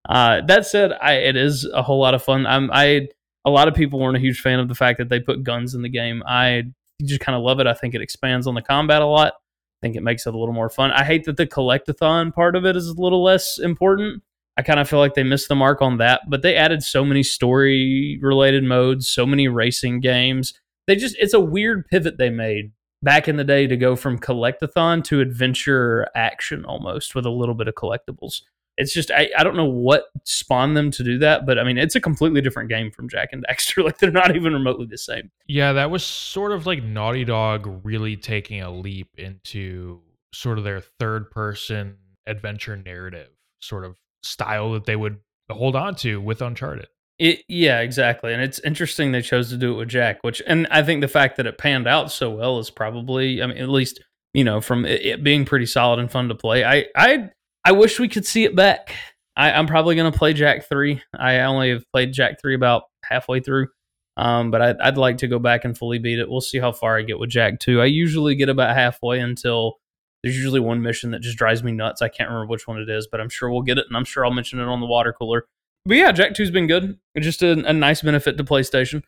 Uh, 0.07 0.41
that 0.45 0.67
said, 0.67 0.91
I, 0.91 1.13
it 1.13 1.35
is 1.35 1.67
a 1.73 1.81
whole 1.81 1.99
lot 1.99 2.13
of 2.13 2.21
fun. 2.21 2.45
I'm, 2.45 2.69
I 2.71 3.07
a 3.45 3.49
lot 3.49 3.67
of 3.67 3.73
people 3.73 3.99
weren't 3.99 4.17
a 4.17 4.21
huge 4.21 4.39
fan 4.39 4.59
of 4.59 4.67
the 4.67 4.75
fact 4.75 4.97
that 4.97 5.09
they 5.09 5.19
put 5.19 5.43
guns 5.43 5.75
in 5.75 5.81
the 5.81 5.89
game. 5.89 6.23
I 6.25 6.63
just 7.03 7.21
kind 7.21 7.35
of 7.35 7.43
love 7.43 7.59
it. 7.59 7.67
I 7.67 7.73
think 7.73 7.93
it 7.93 8.01
expands 8.01 8.47
on 8.47 8.55
the 8.55 8.61
combat 8.61 9.01
a 9.01 9.05
lot. 9.05 9.33
I 9.33 9.79
think 9.81 9.95
it 9.95 10.03
makes 10.03 10.25
it 10.25 10.33
a 10.33 10.37
little 10.37 10.53
more 10.53 10.69
fun. 10.69 10.91
I 10.91 11.03
hate 11.03 11.25
that 11.25 11.37
the 11.37 11.47
collectathon 11.47 12.33
part 12.33 12.55
of 12.55 12.65
it 12.65 12.77
is 12.77 12.87
a 12.87 13.01
little 13.01 13.23
less 13.23 13.59
important. 13.59 14.23
I 14.55 14.61
kind 14.61 14.79
of 14.79 14.87
feel 14.87 14.99
like 14.99 15.15
they 15.15 15.23
missed 15.23 15.49
the 15.49 15.55
mark 15.55 15.81
on 15.81 15.97
that, 15.97 16.21
but 16.29 16.41
they 16.41 16.55
added 16.55 16.83
so 16.83 17.03
many 17.03 17.23
story 17.23 18.19
related 18.21 18.63
modes, 18.63 19.09
so 19.09 19.25
many 19.25 19.47
racing 19.47 19.99
games. 19.99 20.53
They 20.87 20.95
just 20.95 21.17
it's 21.19 21.33
a 21.33 21.39
weird 21.39 21.87
pivot 21.87 22.17
they 22.17 22.29
made 22.29 22.71
back 23.01 23.27
in 23.27 23.35
the 23.35 23.43
day 23.43 23.67
to 23.67 23.75
go 23.75 23.95
from 23.95 24.19
collectathon 24.19 25.03
to 25.05 25.19
adventure 25.19 26.07
action 26.15 26.63
almost 26.65 27.15
with 27.15 27.25
a 27.25 27.31
little 27.31 27.55
bit 27.55 27.67
of 27.67 27.75
collectibles. 27.75 28.41
It's 28.77 28.93
just 28.93 29.11
I, 29.11 29.29
I 29.37 29.43
don't 29.43 29.55
know 29.55 29.65
what 29.65 30.05
spawned 30.25 30.75
them 30.75 30.91
to 30.91 31.03
do 31.03 31.17
that, 31.19 31.45
but 31.45 31.59
I 31.59 31.63
mean 31.63 31.77
it's 31.77 31.95
a 31.95 32.01
completely 32.01 32.41
different 32.41 32.69
game 32.69 32.91
from 32.91 33.09
Jak 33.09 33.29
and 33.31 33.45
Daxter. 33.49 33.83
Like 33.83 33.97
they're 33.99 34.11
not 34.11 34.35
even 34.35 34.53
remotely 34.53 34.85
the 34.85 34.97
same. 34.97 35.31
Yeah, 35.47 35.73
that 35.73 35.91
was 35.91 36.03
sort 36.03 36.51
of 36.51 36.65
like 36.65 36.83
Naughty 36.83 37.25
Dog 37.25 37.81
really 37.83 38.17
taking 38.17 38.61
a 38.61 38.71
leap 38.71 39.09
into 39.17 40.01
sort 40.33 40.57
of 40.57 40.63
their 40.63 40.81
third 40.99 41.29
person 41.31 41.97
adventure 42.25 42.75
narrative 42.75 43.29
sort 43.61 43.85
of 43.85 43.97
style 44.23 44.71
that 44.73 44.85
they 44.85 44.95
would 44.95 45.19
hold 45.49 45.75
on 45.75 45.95
to 45.95 46.19
with 46.19 46.41
Uncharted. 46.41 46.87
It 47.19 47.43
yeah, 47.47 47.81
exactly. 47.81 48.33
And 48.33 48.41
it's 48.41 48.59
interesting 48.59 49.11
they 49.11 49.21
chose 49.21 49.49
to 49.49 49.57
do 49.57 49.73
it 49.73 49.77
with 49.77 49.89
Jak, 49.89 50.19
which 50.23 50.41
and 50.47 50.67
I 50.71 50.81
think 50.81 51.01
the 51.01 51.07
fact 51.07 51.37
that 51.37 51.45
it 51.45 51.57
panned 51.57 51.87
out 51.87 52.11
so 52.11 52.31
well 52.31 52.59
is 52.59 52.69
probably 52.69 53.41
I 53.41 53.47
mean 53.47 53.57
at 53.57 53.69
least, 53.69 54.01
you 54.33 54.43
know, 54.43 54.61
from 54.61 54.85
it, 54.85 55.05
it 55.05 55.23
being 55.23 55.45
pretty 55.45 55.67
solid 55.67 55.99
and 55.99 56.11
fun 56.11 56.27
to 56.29 56.35
play. 56.35 56.65
I 56.65 56.87
I 56.95 57.29
I 57.65 57.71
wish 57.71 57.99
we 57.99 58.09
could 58.09 58.25
see 58.25 58.43
it 58.43 58.55
back. 58.55 58.95
I, 59.35 59.51
I'm 59.51 59.67
probably 59.67 59.95
gonna 59.95 60.11
play 60.11 60.33
Jak 60.33 60.67
three. 60.67 61.01
I 61.17 61.39
only 61.41 61.71
have 61.71 61.89
played 61.91 62.13
Jak 62.13 62.39
three 62.41 62.55
about 62.55 62.83
halfway 63.03 63.39
through. 63.39 63.67
Um, 64.15 64.51
but 64.51 64.61
I'd, 64.61 64.79
I'd 64.79 64.97
like 64.97 65.17
to 65.19 65.27
go 65.27 65.39
back 65.39 65.65
and 65.65 65.77
fully 65.77 65.97
beat 65.97 66.19
it. 66.19 66.29
We'll 66.29 66.41
see 66.41 66.59
how 66.59 66.71
far 66.71 66.97
I 66.97 67.01
get 67.01 67.19
with 67.19 67.29
Jak 67.29 67.59
2. 67.59 67.81
I 67.81 67.85
usually 67.85 68.35
get 68.35 68.49
about 68.49 68.75
halfway 68.75 69.19
until 69.19 69.79
there's 70.23 70.35
usually 70.35 70.59
one 70.59 70.81
mission 70.81 71.11
that 71.11 71.21
just 71.21 71.37
drives 71.37 71.63
me 71.63 71.71
nuts. 71.71 72.01
I 72.01 72.09
can't 72.09 72.29
remember 72.29 72.49
which 72.49 72.67
one 72.67 72.79
it 72.79 72.89
is, 72.89 73.07
but 73.07 73.19
I'm 73.19 73.29
sure 73.29 73.49
we'll 73.49 73.63
get 73.63 73.77
it, 73.77 73.87
and 73.87 73.97
I'm 73.97 74.05
sure 74.05 74.23
I'll 74.23 74.31
mention 74.31 74.59
it 74.59 74.67
on 74.67 74.79
the 74.79 74.85
water 74.85 75.13
cooler. 75.13 75.45
But 75.85 75.97
yeah, 75.97 76.11
Jak 76.11 76.33
2's 76.33 76.51
been 76.51 76.67
good. 76.67 76.97
It's 77.15 77.25
just 77.25 77.43
a, 77.43 77.51
a 77.67 77.73
nice 77.73 78.01
benefit 78.01 78.37
to 78.37 78.43
PlayStation. 78.43 79.03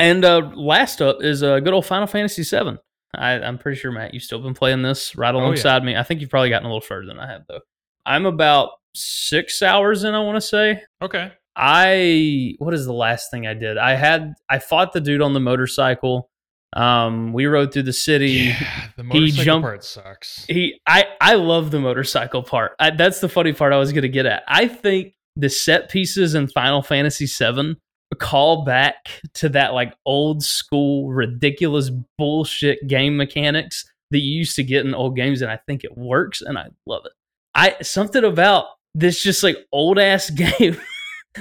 And 0.00 0.24
uh, 0.24 0.50
last 0.54 1.02
up 1.02 1.22
is 1.22 1.42
uh, 1.42 1.60
good 1.60 1.74
old 1.74 1.86
Final 1.86 2.06
Fantasy 2.06 2.42
VII. 2.42 2.78
I, 3.14 3.32
I'm 3.34 3.58
pretty 3.58 3.78
sure, 3.78 3.92
Matt, 3.92 4.14
you've 4.14 4.22
still 4.22 4.40
been 4.40 4.54
playing 4.54 4.82
this 4.82 5.14
right 5.16 5.34
yeah. 5.34 5.40
alongside 5.40 5.84
me. 5.84 5.96
I 5.96 6.02
think 6.02 6.20
you've 6.20 6.30
probably 6.30 6.50
gotten 6.50 6.66
a 6.66 6.68
little 6.68 6.80
further 6.80 7.06
than 7.06 7.18
I 7.18 7.26
have, 7.30 7.44
though. 7.48 7.60
I'm 8.08 8.24
about 8.26 8.70
six 8.94 9.60
hours 9.62 10.02
in, 10.02 10.14
I 10.14 10.20
want 10.20 10.36
to 10.36 10.40
say. 10.40 10.82
Okay. 11.02 11.30
I 11.54 12.54
what 12.58 12.72
is 12.72 12.86
the 12.86 12.92
last 12.92 13.30
thing 13.30 13.46
I 13.46 13.54
did? 13.54 13.76
I 13.78 13.94
had 13.94 14.34
I 14.48 14.60
fought 14.60 14.92
the 14.92 15.00
dude 15.00 15.20
on 15.20 15.34
the 15.34 15.40
motorcycle. 15.40 16.30
Um, 16.74 17.32
we 17.32 17.46
rode 17.46 17.72
through 17.72 17.82
the 17.84 17.92
city. 17.92 18.30
Yeah, 18.30 18.88
the 18.96 19.02
motorcycle 19.02 19.44
jumped- 19.44 19.64
part 19.64 19.84
sucks. 19.84 20.44
He 20.48 20.80
I 20.86 21.06
I 21.20 21.34
love 21.34 21.70
the 21.70 21.80
motorcycle 21.80 22.42
part. 22.42 22.72
I, 22.78 22.90
that's 22.90 23.20
the 23.20 23.28
funny 23.28 23.52
part 23.52 23.72
I 23.72 23.78
was 23.78 23.92
gonna 23.92 24.08
get 24.08 24.24
at. 24.24 24.44
I 24.46 24.68
think 24.68 25.14
the 25.36 25.50
set 25.50 25.90
pieces 25.90 26.34
in 26.34 26.46
Final 26.48 26.82
Fantasy 26.82 27.26
VII 27.26 27.76
call 28.18 28.64
back 28.64 29.20
to 29.34 29.48
that 29.50 29.74
like 29.74 29.94
old 30.06 30.42
school 30.42 31.10
ridiculous 31.10 31.90
bullshit 32.16 32.86
game 32.86 33.16
mechanics 33.16 33.84
that 34.10 34.20
you 34.20 34.38
used 34.38 34.56
to 34.56 34.64
get 34.64 34.86
in 34.86 34.94
old 34.94 35.16
games, 35.16 35.42
and 35.42 35.50
I 35.50 35.58
think 35.66 35.84
it 35.84 35.96
works, 35.96 36.40
and 36.40 36.56
I 36.56 36.68
love 36.86 37.02
it. 37.04 37.12
I 37.58 37.74
something 37.82 38.22
about 38.22 38.66
this 38.94 39.20
just 39.20 39.42
like 39.42 39.56
old 39.72 39.98
ass 39.98 40.30
game 40.58 40.80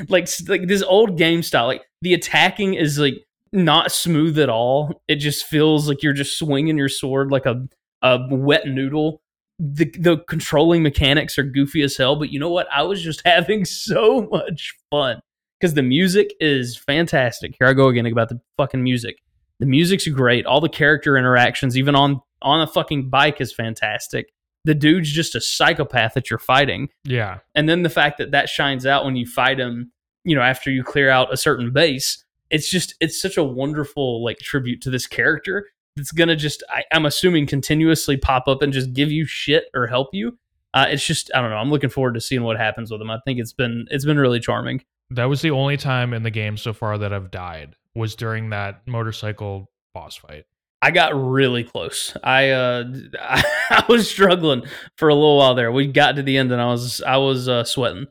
like 0.10 0.28
like 0.48 0.68
this 0.68 0.82
old 0.82 1.16
game 1.18 1.44
style 1.44 1.68
like 1.68 1.84
the 2.02 2.16
attacking 2.16 2.74
is 2.74 2.98
like 2.98 3.16
not 3.54 3.92
smooth 3.92 4.38
at 4.40 4.50
all. 4.50 5.02
It 5.08 5.16
just 5.18 5.46
feels 5.46 5.88
like 5.88 6.04
you're 6.04 6.14
just 6.14 6.38
swinging 6.38 6.78
your 6.78 6.90
sword 6.90 7.32
like 7.32 7.46
a 7.46 7.68
a 8.02 8.20
wet 8.32 8.68
noodle. 8.68 9.22
The 9.60 9.86
the 10.00 10.18
controlling 10.28 10.82
mechanics 10.82 11.38
are 11.38 11.44
goofy 11.44 11.84
as 11.84 11.96
hell 11.96 12.16
but 12.16 12.32
you 12.32 12.40
know 12.40 12.50
what? 12.50 12.68
I 12.74 12.82
was 12.82 13.02
just 13.02 13.22
having 13.26 13.64
so 13.64 14.28
much 14.32 14.76
fun 14.90 15.22
because 15.60 15.76
the 15.76 15.84
music 15.84 16.34
is 16.40 16.76
fantastic. 16.78 17.56
Here 17.60 17.68
i 17.68 17.74
go 17.74 17.90
again 17.90 18.08
about 18.08 18.30
the 18.30 18.42
fucking 18.58 18.84
music. 18.84 19.18
The 19.60 19.68
music's 19.68 20.08
great. 20.08 20.48
All 20.48 20.62
the 20.62 20.70
character 20.70 21.16
interactions 21.16 21.78
even 21.78 21.94
on 21.94 22.22
on 22.42 22.62
a 22.62 22.68
fucking 22.68 23.12
bike 23.12 23.40
is 23.40 23.54
fantastic 23.54 24.32
the 24.68 24.76
dude's 24.76 25.12
just 25.12 25.34
a 25.34 25.42
psychopath 25.42 26.14
that 26.14 26.30
you're 26.30 26.38
fighting 26.40 26.90
Yeah. 27.04 27.40
and 27.56 27.68
then 27.68 27.82
the 27.84 27.90
fact 27.90 28.18
that 28.20 28.32
that 28.32 28.50
shines 28.50 28.86
out 28.86 29.04
when 29.06 29.16
you 29.16 29.26
fight 29.26 29.60
him 29.60 29.92
you 30.24 30.36
know 30.36 30.42
after 30.42 30.70
you 30.70 30.84
clear 30.84 31.10
out 31.10 31.34
a 31.34 31.38
certain 31.38 31.72
base 31.72 32.24
it's 32.50 32.70
just 32.70 32.94
it's 33.00 33.20
such 33.22 33.38
a 33.38 33.44
wonderful 33.44 34.24
like 34.24 34.38
tribute 34.40 34.82
to 34.82 34.90
this 34.90 35.08
character 35.08 35.68
that's 35.96 36.12
gonna 36.12 36.36
just 36.36 36.64
I, 36.70 36.84
i'm 36.92 37.06
assuming 37.06 37.48
continuously 37.48 38.18
pop 38.18 38.48
up 38.48 38.62
and 38.62 38.72
just 38.72 38.94
give 38.94 39.12
you 39.12 39.26
shit 39.26 39.66
or 39.74 39.88
help 39.88 40.10
you 40.14 40.38
uh, 40.74 40.86
it's 40.90 41.06
just 41.06 41.32
i 41.34 41.42
don't 41.42 41.50
know 41.50 41.56
i'm 41.58 41.72
looking 41.72 41.90
forward 41.90 42.14
to 42.14 42.22
seeing 42.22 42.44
what 42.44 42.58
happens 42.58 42.92
with 42.92 43.02
him 43.02 43.10
i 43.10 43.18
think 43.26 43.40
it's 43.40 43.54
been 43.54 43.86
it's 43.90 44.06
been 44.06 44.20
really 44.20 44.40
charming 44.40 44.84
That 45.12 45.26
was 45.26 45.42
the 45.42 45.52
only 45.52 45.78
time 45.78 46.14
in 46.14 46.24
the 46.24 46.30
game 46.32 46.58
so 46.58 46.74
far 46.74 46.98
that 46.98 47.14
I've 47.14 47.32
died 47.32 47.76
was 47.96 48.16
during 48.16 48.50
that 48.50 48.86
motorcycle 48.86 49.72
boss 49.94 50.18
fight. 50.18 50.44
I 50.82 50.92
got 50.92 51.16
really 51.16 51.64
close. 51.64 52.16
I 52.24 52.50
uh 52.50 52.84
I, 53.20 53.84
was 53.90 54.10
struggling 54.10 54.64
for 54.98 55.10
a 55.10 55.16
little 55.16 55.38
while 55.38 55.56
there. 55.56 55.72
We 55.72 55.88
got 55.88 56.16
to 56.18 56.24
the 56.24 56.38
end 56.38 56.52
and 56.52 56.62
I 56.62 56.68
was 56.68 57.02
I 57.02 57.18
was 57.18 57.48
uh, 57.50 57.64
sweating. 57.64 58.06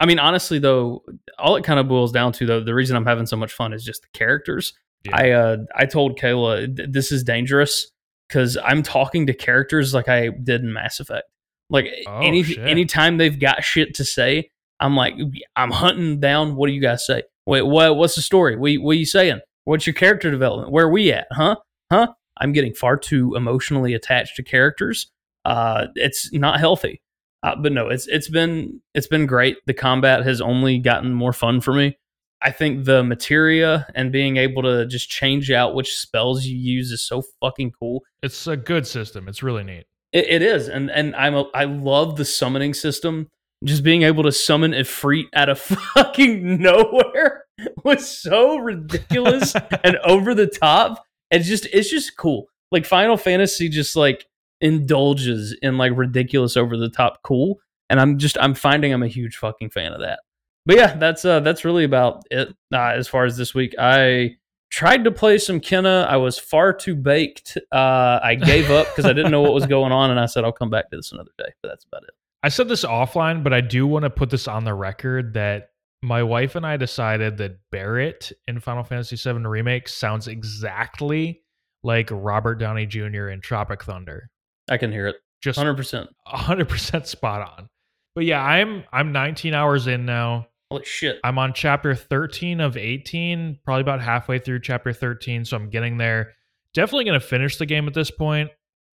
I 0.00 0.06
mean, 0.06 0.18
honestly 0.18 0.58
though, 0.58 1.04
all 1.38 1.56
it 1.56 1.64
kind 1.64 1.78
of 1.80 1.88
boils 1.88 2.12
down 2.12 2.32
to 2.34 2.46
though, 2.46 2.62
the 2.62 2.74
reason 2.74 2.96
I'm 2.96 3.06
having 3.06 3.26
so 3.26 3.36
much 3.36 3.52
fun 3.52 3.72
is 3.72 3.84
just 3.84 4.02
the 4.02 4.08
characters. 4.18 4.72
Yeah. 5.04 5.16
I 5.16 5.30
uh 5.30 5.56
I 5.76 5.86
told 5.86 6.18
Kayla 6.18 6.92
this 6.92 7.12
is 7.12 7.22
dangerous 7.22 7.90
because 8.28 8.58
I'm 8.64 8.82
talking 8.82 9.26
to 9.26 9.34
characters 9.34 9.94
like 9.94 10.08
I 10.08 10.28
did 10.28 10.62
in 10.62 10.72
Mass 10.72 11.00
Effect. 11.00 11.28
Like 11.70 11.86
Oh, 12.06 12.20
any 12.20 12.42
shit. 12.42 12.66
anytime 12.66 13.18
they've 13.18 13.38
got 13.38 13.62
shit 13.62 13.94
to 13.94 14.04
say, 14.04 14.50
I'm 14.80 14.96
like 14.96 15.14
I'm 15.54 15.70
hunting 15.70 16.18
down. 16.18 16.56
What 16.56 16.66
do 16.66 16.72
you 16.72 16.80
guys 16.80 17.06
say? 17.06 17.22
Wait, 17.46 17.62
what? 17.62 17.96
What's 17.96 18.16
the 18.16 18.22
story? 18.22 18.56
What, 18.56 18.72
what 18.82 18.92
are 18.92 18.94
you 18.94 19.06
saying? 19.06 19.40
What's 19.64 19.86
your 19.86 19.94
character 19.94 20.30
development? 20.30 20.72
Where 20.72 20.86
are 20.86 20.90
we 20.90 21.12
at? 21.12 21.26
Huh? 21.30 21.56
Huh? 21.90 22.08
I'm 22.40 22.52
getting 22.52 22.74
far 22.74 22.96
too 22.96 23.34
emotionally 23.34 23.94
attached 23.94 24.36
to 24.36 24.42
characters. 24.42 25.10
Uh, 25.44 25.86
it's 25.94 26.32
not 26.32 26.60
healthy. 26.60 27.02
Uh, 27.42 27.54
but 27.56 27.72
no, 27.72 27.88
it's 27.88 28.06
it's 28.08 28.28
been 28.28 28.80
it's 28.94 29.06
been 29.06 29.26
great. 29.26 29.58
The 29.66 29.74
combat 29.74 30.24
has 30.24 30.40
only 30.40 30.78
gotten 30.78 31.14
more 31.14 31.32
fun 31.32 31.60
for 31.60 31.72
me. 31.72 31.96
I 32.42 32.50
think 32.50 32.84
the 32.84 33.02
materia 33.02 33.86
and 33.94 34.12
being 34.12 34.36
able 34.36 34.62
to 34.62 34.86
just 34.86 35.08
change 35.08 35.50
out 35.50 35.74
which 35.74 35.96
spells 35.96 36.44
you 36.44 36.56
use 36.56 36.90
is 36.92 37.04
so 37.04 37.22
fucking 37.40 37.72
cool. 37.78 38.02
It's 38.22 38.46
a 38.46 38.56
good 38.56 38.86
system. 38.86 39.28
It's 39.28 39.42
really 39.42 39.64
neat. 39.64 39.86
It, 40.12 40.26
it 40.28 40.42
is, 40.42 40.68
and 40.68 40.90
and 40.90 41.14
I'm 41.14 41.34
a, 41.34 41.44
I 41.54 41.64
love 41.64 42.16
the 42.16 42.24
summoning 42.24 42.74
system. 42.74 43.28
Just 43.64 43.82
being 43.82 44.02
able 44.02 44.22
to 44.22 44.32
summon 44.32 44.72
Ifrit 44.72 45.24
out 45.34 45.48
of 45.48 45.58
fucking 45.94 46.60
nowhere 46.60 47.44
was 47.84 48.08
so 48.08 48.56
ridiculous 48.58 49.54
and 49.84 49.96
over 49.98 50.34
the 50.34 50.46
top. 50.46 51.04
It's 51.30 51.46
just 51.46 51.66
it's 51.72 51.90
just 51.90 52.16
cool. 52.16 52.46
Like 52.70 52.84
Final 52.84 53.16
Fantasy 53.16 53.68
just 53.68 53.96
like 53.96 54.26
indulges 54.60 55.56
in 55.62 55.78
like 55.78 55.92
ridiculous 55.96 56.56
over 56.56 56.76
the 56.76 56.90
top 56.90 57.22
cool, 57.22 57.60
and 57.90 58.00
I'm 58.00 58.18
just 58.18 58.36
I'm 58.40 58.54
finding 58.54 58.92
I'm 58.92 59.02
a 59.02 59.08
huge 59.08 59.36
fucking 59.36 59.70
fan 59.70 59.92
of 59.92 60.00
that. 60.00 60.20
But 60.66 60.76
yeah, 60.76 60.96
that's 60.96 61.24
uh 61.24 61.40
that's 61.40 61.64
really 61.64 61.84
about 61.84 62.24
it 62.30 62.48
uh, 62.72 62.92
as 62.94 63.08
far 63.08 63.24
as 63.24 63.36
this 63.36 63.54
week. 63.54 63.74
I 63.78 64.36
tried 64.70 65.04
to 65.04 65.10
play 65.10 65.38
some 65.38 65.60
Kena. 65.60 66.06
I 66.06 66.16
was 66.16 66.38
far 66.38 66.72
too 66.72 66.94
baked. 66.94 67.56
Uh, 67.72 68.20
I 68.22 68.34
gave 68.34 68.70
up 68.70 68.86
because 68.88 69.06
I 69.06 69.12
didn't 69.12 69.30
know 69.30 69.42
what 69.42 69.54
was 69.54 69.66
going 69.66 69.92
on, 69.92 70.10
and 70.10 70.20
I 70.20 70.26
said 70.26 70.44
I'll 70.44 70.52
come 70.52 70.70
back 70.70 70.90
to 70.90 70.96
this 70.96 71.12
another 71.12 71.30
day. 71.38 71.52
But 71.62 71.70
that's 71.70 71.84
about 71.84 72.02
it. 72.04 72.10
I 72.42 72.50
said 72.50 72.68
this 72.68 72.84
offline, 72.84 73.42
but 73.42 73.52
I 73.52 73.60
do 73.60 73.86
want 73.86 74.04
to 74.04 74.10
put 74.10 74.30
this 74.30 74.46
on 74.46 74.64
the 74.64 74.74
record 74.74 75.34
that 75.34 75.70
my 76.02 76.22
wife 76.22 76.54
and 76.54 76.66
I 76.66 76.76
decided 76.76 77.38
that 77.38 77.58
Barret 77.70 78.32
in 78.46 78.60
Final 78.60 78.84
Fantasy 78.84 79.16
VII 79.16 79.46
Remake 79.46 79.88
sounds 79.88 80.28
exactly 80.28 81.42
like 81.82 82.08
Robert 82.12 82.56
Downey 82.56 82.86
Jr. 82.86 83.28
in 83.28 83.40
Tropic 83.40 83.84
Thunder. 83.84 84.30
I 84.70 84.76
can 84.76 84.92
hear 84.92 85.06
it. 85.06 85.16
Just 85.40 85.58
Hundred 85.58 85.76
percent. 85.76 86.10
100% 86.26 87.06
spot 87.06 87.48
on. 87.58 87.68
But 88.14 88.24
yeah, 88.24 88.42
I'm 88.42 88.84
I'm 88.92 89.12
19 89.12 89.54
hours 89.54 89.86
in 89.86 90.04
now. 90.04 90.48
Holy 90.70 90.84
shit! 90.84 91.18
I'm 91.24 91.38
on 91.38 91.54
chapter 91.54 91.94
13 91.94 92.60
of 92.60 92.76
18, 92.76 93.60
probably 93.64 93.80
about 93.80 94.02
halfway 94.02 94.38
through 94.38 94.60
chapter 94.60 94.92
13, 94.92 95.44
so 95.44 95.56
I'm 95.56 95.70
getting 95.70 95.96
there. 95.96 96.32
Definitely 96.74 97.04
going 97.04 97.20
to 97.20 97.26
finish 97.26 97.56
the 97.56 97.64
game 97.64 97.86
at 97.86 97.94
this 97.94 98.10
point. 98.10 98.50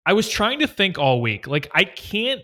I 0.07 0.15
was 0.15 0.29
trying 0.29 0.61
to 0.61 0.67
think 0.67 0.99
all 0.99 1.21
week. 1.21 1.47
Like 1.47 1.71
I 1.75 1.85
can't 1.85 2.41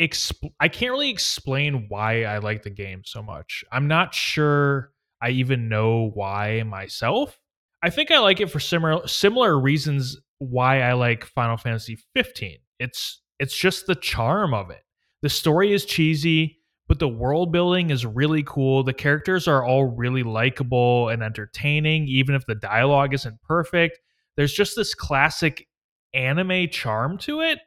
exp- 0.00 0.52
I 0.58 0.68
can't 0.68 0.92
really 0.92 1.10
explain 1.10 1.86
why 1.88 2.24
I 2.24 2.38
like 2.38 2.62
the 2.62 2.70
game 2.70 3.02
so 3.04 3.22
much. 3.22 3.62
I'm 3.70 3.86
not 3.86 4.14
sure 4.14 4.92
I 5.22 5.30
even 5.30 5.68
know 5.68 6.10
why 6.14 6.62
myself. 6.62 7.38
I 7.82 7.90
think 7.90 8.10
I 8.10 8.18
like 8.18 8.40
it 8.40 8.50
for 8.50 8.60
similar 8.60 9.06
similar 9.06 9.58
reasons 9.58 10.18
why 10.38 10.80
I 10.80 10.94
like 10.94 11.24
Final 11.24 11.56
Fantasy 11.56 11.98
15. 12.14 12.58
It's 12.78 13.20
it's 13.38 13.56
just 13.56 13.86
the 13.86 13.94
charm 13.94 14.54
of 14.54 14.70
it. 14.70 14.82
The 15.22 15.28
story 15.28 15.72
is 15.72 15.84
cheesy, 15.84 16.58
but 16.88 16.98
the 16.98 17.08
world 17.08 17.52
building 17.52 17.90
is 17.90 18.06
really 18.06 18.42
cool. 18.42 18.82
The 18.82 18.94
characters 18.94 19.46
are 19.46 19.64
all 19.64 19.84
really 19.84 20.22
likable 20.22 21.10
and 21.10 21.22
entertaining, 21.22 22.08
even 22.08 22.34
if 22.34 22.46
the 22.46 22.54
dialogue 22.54 23.14
isn't 23.14 23.40
perfect. 23.42 23.98
There's 24.36 24.52
just 24.52 24.76
this 24.76 24.94
classic 24.94 25.66
anime 26.14 26.68
charm 26.70 27.18
to 27.18 27.42
it, 27.42 27.58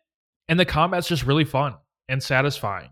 and 0.47 0.59
the 0.59 0.65
combat's 0.65 1.07
just 1.07 1.25
really 1.25 1.45
fun 1.45 1.75
and 2.09 2.21
satisfying. 2.21 2.89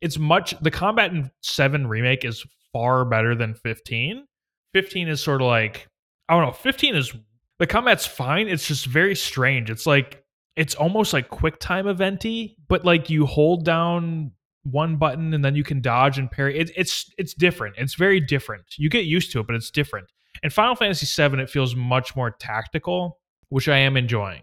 It's 0.00 0.18
much 0.18 0.58
the 0.60 0.70
combat 0.70 1.12
in 1.12 1.30
7 1.42 1.86
remake 1.86 2.24
is 2.24 2.44
far 2.72 3.04
better 3.04 3.34
than 3.34 3.54
15. 3.54 4.26
15 4.72 5.08
is 5.08 5.20
sort 5.20 5.40
of 5.40 5.46
like 5.46 5.88
I 6.28 6.34
don't 6.34 6.46
know, 6.46 6.52
15 6.52 6.96
is 6.96 7.14
the 7.58 7.66
combat's 7.66 8.06
fine. 8.06 8.48
It's 8.48 8.66
just 8.66 8.86
very 8.86 9.14
strange. 9.14 9.70
It's 9.70 9.86
like 9.86 10.24
it's 10.56 10.74
almost 10.74 11.12
like 11.12 11.28
quick 11.28 11.58
time 11.58 11.86
eventy, 11.86 12.56
but 12.68 12.84
like 12.84 13.10
you 13.10 13.26
hold 13.26 13.64
down 13.64 14.32
one 14.62 14.96
button 14.96 15.34
and 15.34 15.44
then 15.44 15.54
you 15.54 15.62
can 15.64 15.80
dodge 15.80 16.18
and 16.18 16.30
parry. 16.30 16.58
It, 16.58 16.70
it's 16.76 17.10
it's 17.18 17.34
different. 17.34 17.76
It's 17.78 17.94
very 17.94 18.20
different. 18.20 18.64
You 18.76 18.88
get 18.88 19.04
used 19.04 19.32
to 19.32 19.40
it, 19.40 19.46
but 19.46 19.56
it's 19.56 19.70
different. 19.70 20.08
In 20.42 20.50
Final 20.50 20.74
Fantasy 20.74 21.06
VII, 21.06 21.40
it 21.40 21.50
feels 21.50 21.76
much 21.76 22.16
more 22.16 22.30
tactical, 22.30 23.18
which 23.48 23.68
I 23.68 23.78
am 23.78 23.96
enjoying. 23.96 24.42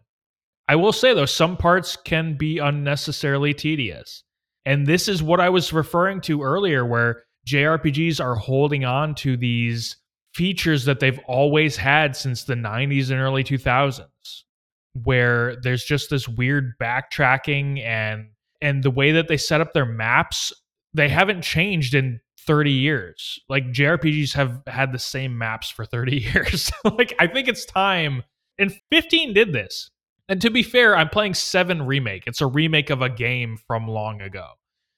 I 0.71 0.75
will 0.75 0.93
say 0.93 1.13
though, 1.13 1.25
some 1.25 1.57
parts 1.57 1.97
can 1.97 2.37
be 2.37 2.57
unnecessarily 2.57 3.53
tedious, 3.53 4.23
and 4.63 4.87
this 4.87 5.09
is 5.09 5.21
what 5.21 5.41
I 5.41 5.49
was 5.49 5.73
referring 5.73 6.21
to 6.21 6.43
earlier, 6.43 6.85
where 6.85 7.23
JRPGs 7.45 8.23
are 8.23 8.35
holding 8.35 8.85
on 8.85 9.13
to 9.15 9.35
these 9.35 9.97
features 10.33 10.85
that 10.85 11.01
they've 11.01 11.19
always 11.27 11.75
had 11.75 12.15
since 12.15 12.45
the 12.45 12.53
90s 12.53 13.11
and 13.11 13.19
early 13.19 13.43
2000s 13.43 14.05
where 15.03 15.57
there's 15.57 15.83
just 15.83 16.09
this 16.09 16.25
weird 16.25 16.71
backtracking 16.81 17.83
and 17.83 18.29
and 18.61 18.81
the 18.81 18.91
way 18.91 19.11
that 19.11 19.27
they 19.27 19.35
set 19.35 19.59
up 19.59 19.73
their 19.73 19.85
maps 19.85 20.53
they 20.93 21.09
haven't 21.09 21.41
changed 21.41 21.93
in 21.93 22.21
30 22.47 22.71
years. 22.71 23.39
Like 23.49 23.73
jrpgs 23.73 24.31
have 24.35 24.61
had 24.67 24.93
the 24.93 24.99
same 24.99 25.37
maps 25.37 25.69
for 25.69 25.83
30 25.83 26.15
years. 26.33 26.71
Like 26.85 27.13
i 27.19 27.27
think 27.27 27.49
it's 27.49 27.65
time. 27.65 28.23
And 28.57 28.73
15 28.89 29.33
did 29.33 29.51
this 29.51 29.89
and 30.31 30.41
to 30.41 30.49
be 30.49 30.63
fair 30.63 30.95
i'm 30.95 31.09
playing 31.09 31.35
7 31.35 31.85
remake. 31.85 32.23
It's 32.25 32.41
a 32.41 32.47
remake 32.47 32.89
of 32.89 33.01
a 33.01 33.09
game 33.09 33.57
from 33.67 33.87
long 33.87 34.21
ago. 34.21 34.47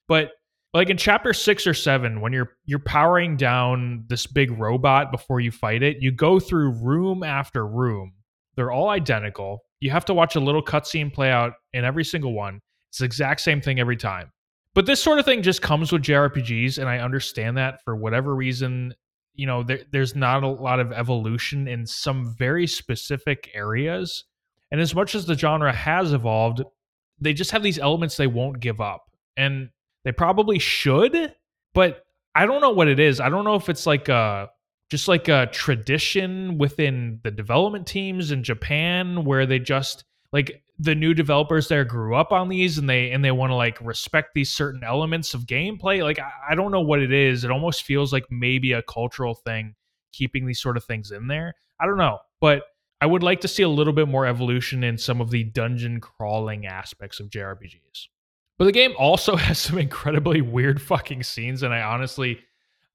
But 0.08 0.32
like 0.74 0.90
in 0.90 0.98
chapter 0.98 1.34
6 1.34 1.68
or 1.68 1.74
7 1.74 2.22
when 2.22 2.32
you're 2.32 2.52
you're 2.66 2.80
powering 2.80 3.36
down 3.36 4.06
this 4.08 4.28
big 4.28 4.52
robot 4.52 5.12
before 5.12 5.40
you 5.40 5.52
fight 5.52 5.84
it 5.84 5.98
you 6.02 6.12
go 6.12 6.40
through 6.40 6.72
room 6.72 7.24
after 7.24 7.68
room. 7.68 8.14
They're 8.56 8.72
all 8.72 8.90
identical. 8.90 9.64
You 9.80 9.90
have 9.90 10.06
to 10.06 10.14
watch 10.14 10.36
a 10.36 10.40
little 10.40 10.64
cutscene 10.64 11.12
play 11.12 11.32
out 11.32 11.54
in 11.74 11.84
every 11.84 12.06
single 12.06 12.34
one. 12.34 12.62
It's 12.90 13.00
the 13.00 13.06
exact 13.06 13.42
same 13.42 13.60
thing 13.60 13.80
every 13.80 13.98
time. 13.98 14.32
But 14.76 14.86
this 14.86 15.02
sort 15.02 15.18
of 15.18 15.26
thing 15.26 15.42
just 15.42 15.64
comes 15.64 15.92
with 15.92 16.04
jrpgs 16.04 16.78
and 16.78 16.88
i 16.88 17.00
understand 17.00 17.58
that 17.58 17.82
for 17.84 17.96
whatever 17.96 18.36
reason 18.36 18.94
you 19.34 19.48
know 19.48 19.64
there, 19.64 19.82
there's 19.92 20.16
not 20.16 20.44
a 20.44 20.48
lot 20.48 20.80
of 20.80 20.92
evolution 20.92 21.68
in 21.68 21.88
some 21.88 22.36
very 22.38 22.68
specific 22.68 23.50
areas 23.56 24.26
and 24.74 24.82
as 24.82 24.94
much 24.94 25.16
as 25.16 25.26
the 25.26 25.38
genre 25.38 25.72
has 25.72 26.12
evolved 26.12 26.62
they 27.22 27.34
just 27.34 27.52
have 27.52 27.64
these 27.64 27.80
elements 27.80 28.18
they 28.18 28.28
won't 28.28 28.60
give 28.60 28.82
up 28.82 29.10
and 29.38 29.70
they 30.04 30.12
probably 30.12 30.60
should, 30.60 31.34
but 31.74 32.06
I 32.36 32.46
don't 32.46 32.62
know 32.62 32.72
what 32.72 32.88
it 32.88 33.00
is. 33.00 33.20
I 33.20 33.30
don't 33.30 33.46
know 33.46 33.56
if 33.56 33.70
it's 33.70 33.86
like 33.86 34.10
a 34.10 34.50
just 34.90 35.08
like 35.08 35.28
a 35.28 35.48
tradition 35.52 36.58
within 36.58 37.20
the 37.24 37.32
development 37.32 37.88
teams 37.88 38.32
in 38.32 38.44
Japan 38.44 39.24
where 39.24 39.46
they 39.46 39.60
just 39.60 40.04
like 40.32 40.62
the 40.78 40.94
new 40.94 41.14
developers 41.14 41.68
there 41.68 41.86
grew 41.86 42.16
up 42.16 42.32
on 42.32 42.50
these 42.50 42.78
and 42.78 42.90
they 42.90 43.12
and 43.12 43.24
they 43.24 43.32
want 43.32 43.52
to 43.52 43.56
like 43.56 43.80
respect 43.82 44.34
these 44.34 44.52
certain 44.52 44.84
elements 44.84 45.34
of 45.34 45.44
gameplay. 45.44 46.04
Like 46.04 46.20
I, 46.20 46.32
I 46.52 46.56
don't 46.56 46.72
know 46.72 46.82
what 46.82 47.00
it 47.00 47.14
is. 47.14 47.44
It 47.44 47.52
almost 47.52 47.84
feels 47.84 48.12
like 48.12 48.26
maybe 48.30 48.74
a 48.74 48.82
cultural 48.82 49.36
thing 49.36 49.76
keeping 50.12 50.46
these 50.46 50.62
sort 50.62 50.78
of 50.78 50.84
things 50.84 51.12
in 51.12 51.28
there. 51.28 51.56
I 51.80 51.86
don't 51.86 51.98
know, 51.98 52.20
but 52.42 52.64
I 53.04 53.06
would 53.06 53.22
like 53.22 53.42
to 53.42 53.50
see 53.50 53.64
a 53.64 53.68
little 53.68 53.92
bit 53.92 54.08
more 54.08 54.26
evolution 54.26 54.82
in 54.82 54.98
some 54.98 55.20
of 55.20 55.30
the 55.30 55.44
dungeon 55.44 56.00
crawling 56.00 56.66
aspects 56.66 57.20
of 57.20 57.30
JRPGs. 57.30 58.08
But 58.58 58.64
the 58.64 58.72
game 58.72 58.94
also 58.98 59.36
has 59.48 59.60
some 59.60 59.78
incredibly 59.78 60.40
weird 60.40 60.82
fucking 60.82 61.24
scenes, 61.24 61.64
and 61.64 61.74
I 61.74 61.82
honestly, 61.82 62.40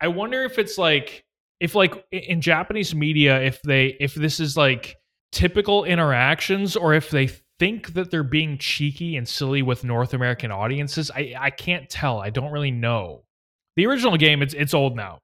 I 0.01 0.09
wonder 0.09 0.45
if 0.45 0.59
it's 0.59 0.79
like 0.79 1.27
if 1.61 1.75
like 1.75 2.07
in 2.11 2.41
Japanese 2.41 2.95
media, 2.95 3.39
if 3.43 3.61
they 3.61 3.99
if 4.01 4.15
this 4.15 4.41
is 4.41 4.57
like 4.57 4.97
typical 5.31 5.85
interactions, 5.85 6.75
or 6.75 6.95
if 6.95 7.11
they 7.11 7.29
think 7.59 7.93
that 7.93 8.11
they're 8.11 8.23
being 8.23 8.57
cheeky 8.57 9.15
and 9.15 9.29
silly 9.29 9.61
with 9.61 9.85
North 9.85 10.15
American 10.15 10.51
audiences. 10.51 11.11
I 11.15 11.35
I 11.39 11.51
can't 11.51 11.91
tell. 11.91 12.19
I 12.19 12.31
don't 12.31 12.51
really 12.51 12.71
know. 12.71 13.25
The 13.77 13.85
original 13.85 14.17
game, 14.17 14.41
it's 14.41 14.55
it's 14.55 14.73
old 14.73 14.97
now. 14.97 15.19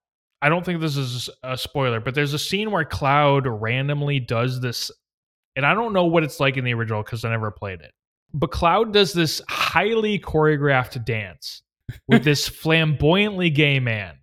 I 0.44 0.48
don't 0.48 0.64
think 0.64 0.80
this 0.80 0.96
is 0.96 1.30
a 1.42 1.56
spoiler, 1.56 2.00
but 2.00 2.14
there's 2.14 2.34
a 2.34 2.38
scene 2.38 2.70
where 2.70 2.84
Cloud 2.84 3.46
randomly 3.46 4.20
does 4.20 4.60
this, 4.60 4.90
and 5.56 5.64
I 5.64 5.74
don't 5.74 5.92
know 5.92 6.04
what 6.04 6.22
it's 6.22 6.38
like 6.38 6.56
in 6.56 6.64
the 6.64 6.74
original 6.74 7.02
because 7.02 7.24
I 7.24 7.30
never 7.30 7.50
played 7.50 7.80
it 7.80 7.92
but 8.34 8.50
Cloud 8.50 8.92
does 8.92 9.12
this 9.12 9.40
highly 9.48 10.18
choreographed 10.18 11.02
dance 11.04 11.62
with 12.08 12.24
this 12.24 12.48
flamboyantly 12.48 13.48
gay 13.48 13.78
man 13.78 14.18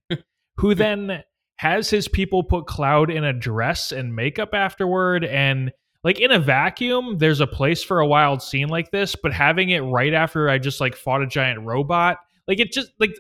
who 0.58 0.76
then 0.76 1.24
has 1.56 1.90
his 1.90 2.08
people 2.08 2.44
put 2.44 2.68
Cloud 2.68 3.10
in 3.10 3.24
a 3.24 3.34
dress 3.34 3.92
and 3.92 4.16
makeup 4.16 4.54
afterward 4.54 5.24
and 5.24 5.72
like 6.04 6.20
in 6.20 6.32
a 6.32 6.40
vacuum, 6.40 7.20
there's 7.20 7.42
a 7.42 7.48
place 7.48 7.84
for 7.84 8.00
a 8.00 8.08
wild 8.08 8.42
scene 8.42 8.70
like 8.70 8.90
this, 8.90 9.16
but 9.16 9.32
having 9.32 9.70
it 9.70 9.82
right 9.82 10.14
after 10.14 10.50
I 10.50 10.58
just 10.58 10.82
like 10.82 10.96
fought 10.96 11.22
a 11.22 11.28
giant 11.28 11.62
robot, 11.62 12.18
like 12.48 12.60
it 12.60 12.72
just 12.72 12.90
like 13.00 13.16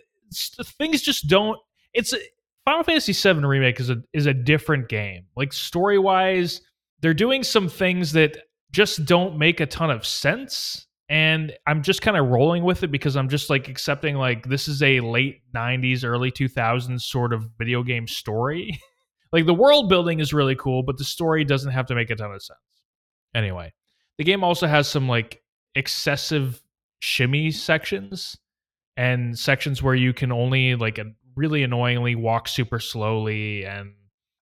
things 0.64 1.04
just 1.04 1.28
don't. 1.28 1.60
It's 1.94 2.12
Final 2.66 2.84
Fantasy 2.84 3.14
VII 3.14 3.46
remake 3.46 3.80
is 3.80 3.90
a 3.90 3.98
is 4.14 4.28
a 4.28 4.34
different 4.34 4.88
game. 4.88 5.26
Like 5.36 5.52
story 5.52 5.98
wise, 5.98 6.62
they're 7.02 7.14
doing 7.14 7.44
some 7.44 7.68
things 7.68 8.12
that 8.14 8.38
just 8.72 9.06
don't 9.06 9.38
make 9.38 9.60
a 9.60 9.66
ton 9.66 9.90
of 9.90 10.06
sense. 10.06 10.88
And 11.10 11.52
I'm 11.68 11.84
just 11.84 12.02
kind 12.02 12.16
of 12.16 12.28
rolling 12.28 12.64
with 12.64 12.84
it 12.84 12.92
because 12.92 13.18
I'm 13.18 13.28
just 13.28 13.50
like 13.50 13.68
accepting 13.68 14.16
like 14.16 14.48
this 14.48 14.70
is 14.70 14.82
a 14.82 15.02
late 15.02 15.42
90s, 15.54 16.06
early 16.06 16.32
2000s 16.32 17.02
sort 17.02 17.34
of 17.34 17.50
video 17.58 17.84
game 17.84 18.08
story. 18.08 18.80
like 19.34 19.46
the 19.46 19.54
world 19.54 19.90
building 19.90 20.22
is 20.22 20.34
really 20.34 20.56
cool, 20.56 20.84
but 20.84 20.98
the 20.98 21.04
story 21.04 21.44
doesn't 21.44 21.72
have 21.72 21.88
to 21.88 21.96
make 21.96 22.10
a 22.12 22.16
ton 22.16 22.32
of 22.32 22.42
sense. 22.42 22.60
Anyway, 23.36 23.74
the 24.18 24.24
game 24.24 24.42
also 24.42 24.68
has 24.68 24.88
some 24.88 25.10
like 25.10 25.42
excessive 25.76 26.62
shimmy 27.00 27.52
sections 27.52 28.38
and 28.96 29.38
sections 29.38 29.82
where 29.84 29.96
you 29.96 30.14
can 30.14 30.32
only 30.32 30.76
like 30.76 30.98
really 31.36 31.64
annoyingly 31.64 32.16
walk 32.16 32.48
super 32.48 32.80
slowly 32.80 33.66
and 33.66 33.94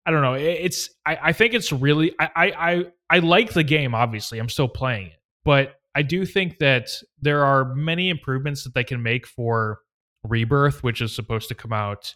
I 0.07 0.13
don't 0.13 0.23
know. 0.23 0.35
It's 0.35 0.89
I, 1.05 1.19
I 1.21 1.33
think 1.33 1.53
it's 1.53 1.73
really 1.73 2.15
I, 2.21 2.31
I 2.37 2.85
I 3.11 3.19
like 3.19 3.53
the 3.53 3.65
game. 3.65 3.93
Obviously, 3.93 4.39
I'm 4.39 4.49
still 4.49 4.69
playing 4.69 5.09
it, 5.09 5.21
but 5.45 5.81
I 5.97 6.03
do 6.03 6.25
think 6.25 6.59
that 6.59 6.91
there 7.21 7.45
are 7.45 7.75
many 7.75 8.09
improvements 8.09 8.63
that 8.65 8.75
they 8.75 8.85
can 8.85 9.03
make 9.03 9.27
for 9.27 9.81
Rebirth, 10.23 10.85
which 10.85 11.01
is 11.01 11.13
supposed 11.13 11.49
to 11.49 11.57
come 11.57 11.73
out 11.73 12.15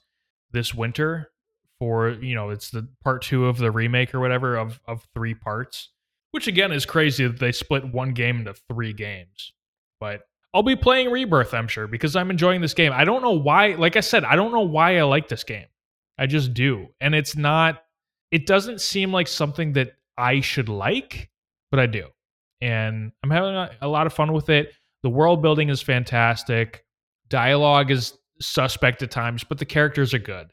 this 0.52 0.72
winter. 0.72 1.32
For 1.80 2.10
you 2.10 2.36
know, 2.36 2.50
it's 2.50 2.70
the 2.70 2.86
part 3.02 3.22
two 3.22 3.46
of 3.46 3.58
the 3.58 3.72
remake 3.72 4.14
or 4.14 4.20
whatever 4.20 4.56
of 4.56 4.78
of 4.86 5.08
three 5.12 5.34
parts, 5.34 5.88
which 6.30 6.46
again 6.46 6.70
is 6.70 6.86
crazy 6.86 7.26
that 7.26 7.40
they 7.40 7.50
split 7.50 7.92
one 7.92 8.12
game 8.12 8.38
into 8.38 8.54
three 8.54 8.92
games. 8.92 9.52
But 9.98 10.22
I'll 10.52 10.62
be 10.62 10.76
playing 10.76 11.10
Rebirth, 11.10 11.54
I'm 11.54 11.68
sure, 11.68 11.86
because 11.86 12.16
I'm 12.16 12.30
enjoying 12.30 12.60
this 12.60 12.74
game. 12.74 12.92
I 12.92 13.04
don't 13.04 13.22
know 13.22 13.32
why. 13.32 13.74
Like 13.74 13.96
I 13.96 14.00
said, 14.00 14.24
I 14.24 14.36
don't 14.36 14.52
know 14.52 14.60
why 14.60 14.98
I 14.98 15.02
like 15.02 15.28
this 15.28 15.44
game. 15.44 15.66
I 16.18 16.26
just 16.26 16.54
do. 16.54 16.88
And 17.00 17.14
it's 17.14 17.36
not, 17.36 17.82
it 18.30 18.46
doesn't 18.46 18.80
seem 18.80 19.12
like 19.12 19.28
something 19.28 19.72
that 19.74 19.92
I 20.18 20.40
should 20.40 20.68
like, 20.68 21.30
but 21.70 21.78
I 21.78 21.86
do. 21.86 22.08
And 22.60 23.12
I'm 23.22 23.30
having 23.30 23.54
a, 23.54 23.70
a 23.82 23.88
lot 23.88 24.06
of 24.06 24.12
fun 24.12 24.32
with 24.32 24.50
it. 24.50 24.72
The 25.02 25.08
world 25.08 25.40
building 25.40 25.68
is 25.70 25.80
fantastic. 25.80 26.84
Dialogue 27.28 27.90
is 27.90 28.18
suspect 28.40 29.02
at 29.02 29.10
times, 29.10 29.44
but 29.44 29.58
the 29.58 29.64
characters 29.64 30.12
are 30.12 30.18
good. 30.18 30.48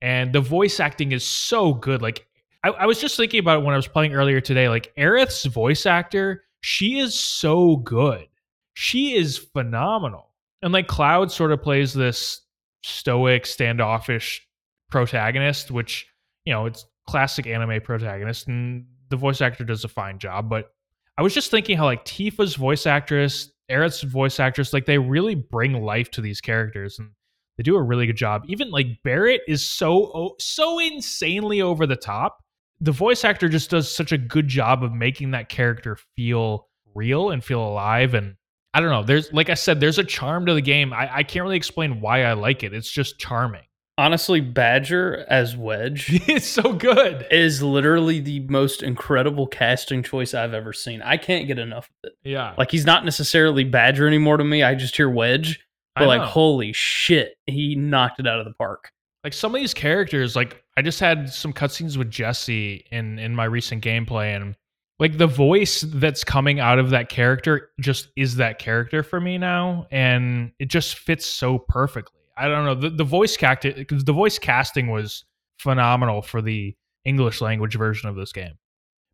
And 0.00 0.32
the 0.32 0.40
voice 0.40 0.80
acting 0.80 1.12
is 1.12 1.24
so 1.24 1.74
good. 1.74 2.02
Like, 2.02 2.26
I, 2.64 2.70
I 2.70 2.86
was 2.86 3.00
just 3.00 3.16
thinking 3.16 3.40
about 3.40 3.60
it 3.60 3.64
when 3.64 3.74
I 3.74 3.76
was 3.76 3.86
playing 3.86 4.14
earlier 4.14 4.40
today. 4.40 4.68
Like, 4.68 4.92
Aerith's 4.96 5.44
voice 5.44 5.86
actor, 5.86 6.44
she 6.60 6.98
is 6.98 7.14
so 7.14 7.76
good. 7.76 8.26
She 8.74 9.14
is 9.14 9.38
phenomenal. 9.38 10.32
And 10.62 10.72
like, 10.72 10.88
Cloud 10.88 11.30
sort 11.30 11.52
of 11.52 11.62
plays 11.62 11.92
this 11.94 12.40
stoic, 12.82 13.46
standoffish 13.46 14.46
protagonist, 14.90 15.70
which 15.70 16.06
you 16.44 16.52
know 16.52 16.66
it's 16.66 16.86
classic 17.08 17.46
anime 17.46 17.80
protagonist, 17.80 18.48
and 18.48 18.86
the 19.08 19.16
voice 19.16 19.40
actor 19.40 19.64
does 19.64 19.84
a 19.84 19.88
fine 19.88 20.18
job. 20.18 20.48
But 20.48 20.72
I 21.18 21.22
was 21.22 21.34
just 21.34 21.50
thinking 21.50 21.76
how 21.76 21.84
like 21.84 22.04
Tifa's 22.04 22.54
voice 22.54 22.86
actress, 22.86 23.50
Aerith's 23.70 24.02
voice 24.02 24.40
actress, 24.40 24.72
like 24.72 24.86
they 24.86 24.98
really 24.98 25.34
bring 25.34 25.82
life 25.82 26.10
to 26.12 26.20
these 26.20 26.40
characters, 26.40 26.98
and 26.98 27.10
they 27.56 27.62
do 27.62 27.76
a 27.76 27.82
really 27.82 28.06
good 28.06 28.16
job. 28.16 28.42
Even 28.46 28.70
like 28.70 28.86
Barret 29.02 29.42
is 29.48 29.64
so 29.64 30.34
so 30.38 30.78
insanely 30.78 31.60
over 31.60 31.86
the 31.86 31.96
top. 31.96 32.40
The 32.80 32.92
voice 32.92 33.24
actor 33.24 33.48
just 33.48 33.70
does 33.70 33.90
such 33.90 34.12
a 34.12 34.18
good 34.18 34.48
job 34.48 34.82
of 34.82 34.92
making 34.92 35.30
that 35.30 35.48
character 35.48 35.96
feel 36.16 36.68
real 36.94 37.30
and 37.30 37.42
feel 37.42 37.66
alive 37.66 38.14
and 38.14 38.34
I 38.74 38.80
don't 38.80 38.90
know. 38.90 39.02
There's 39.04 39.32
like 39.32 39.48
I 39.50 39.54
said, 39.54 39.80
there's 39.80 39.98
a 39.98 40.04
charm 40.04 40.46
to 40.46 40.54
the 40.54 40.60
game. 40.60 40.92
I, 40.92 41.18
I 41.18 41.22
can't 41.22 41.44
really 41.44 41.56
explain 41.56 42.00
why 42.00 42.24
I 42.24 42.32
like 42.34 42.62
it. 42.64 42.74
It's 42.74 42.90
just 42.90 43.18
charming. 43.18 43.62
Honestly, 43.96 44.40
Badger 44.40 45.24
as 45.28 45.56
Wedge 45.56 46.06
it's 46.28 46.46
so 46.48 46.72
good. 46.72 47.24
is 47.30 47.62
literally 47.62 48.18
the 48.18 48.40
most 48.48 48.82
incredible 48.82 49.46
casting 49.46 50.02
choice 50.02 50.34
I've 50.34 50.52
ever 50.52 50.72
seen. 50.72 51.00
I 51.00 51.16
can't 51.16 51.46
get 51.46 51.60
enough 51.60 51.88
of 52.02 52.10
it. 52.10 52.18
Yeah. 52.28 52.54
Like 52.58 52.72
he's 52.72 52.84
not 52.84 53.04
necessarily 53.04 53.62
Badger 53.62 54.08
anymore 54.08 54.36
to 54.38 54.44
me. 54.44 54.64
I 54.64 54.74
just 54.74 54.96
hear 54.96 55.08
Wedge. 55.08 55.60
I 55.94 56.00
But 56.00 56.08
like, 56.08 56.20
know. 56.22 56.26
holy 56.26 56.72
shit, 56.72 57.36
he 57.46 57.76
knocked 57.76 58.18
it 58.18 58.26
out 58.26 58.40
of 58.40 58.46
the 58.46 58.54
park. 58.54 58.90
like 59.22 59.32
some 59.32 59.54
of 59.54 59.60
these 59.60 59.72
characters, 59.74 60.34
like 60.34 60.60
I 60.76 60.82
just 60.82 60.98
had 60.98 61.32
some 61.32 61.52
cutscenes 61.52 61.96
with 61.96 62.10
Jesse 62.10 62.84
in 62.90 63.20
in 63.20 63.32
my 63.36 63.44
recent 63.44 63.84
gameplay, 63.84 64.34
and 64.34 64.56
like 65.04 65.18
the 65.18 65.26
voice 65.26 65.82
that's 65.82 66.24
coming 66.24 66.60
out 66.60 66.78
of 66.78 66.88
that 66.88 67.10
character 67.10 67.68
just 67.78 68.08
is 68.16 68.36
that 68.36 68.58
character 68.58 69.02
for 69.02 69.20
me 69.20 69.36
now, 69.36 69.86
and 69.90 70.50
it 70.58 70.70
just 70.70 70.96
fits 70.96 71.26
so 71.26 71.58
perfectly. 71.58 72.22
I 72.38 72.48
don't 72.48 72.64
know 72.64 72.74
the 72.74 72.88
the 72.88 73.04
voice 73.04 73.36
cast 73.36 73.64
the 73.64 74.12
voice 74.14 74.38
casting 74.38 74.90
was 74.90 75.26
phenomenal 75.58 76.22
for 76.22 76.40
the 76.40 76.74
English 77.04 77.42
language 77.42 77.76
version 77.76 78.08
of 78.08 78.16
this 78.16 78.32
game. 78.32 78.54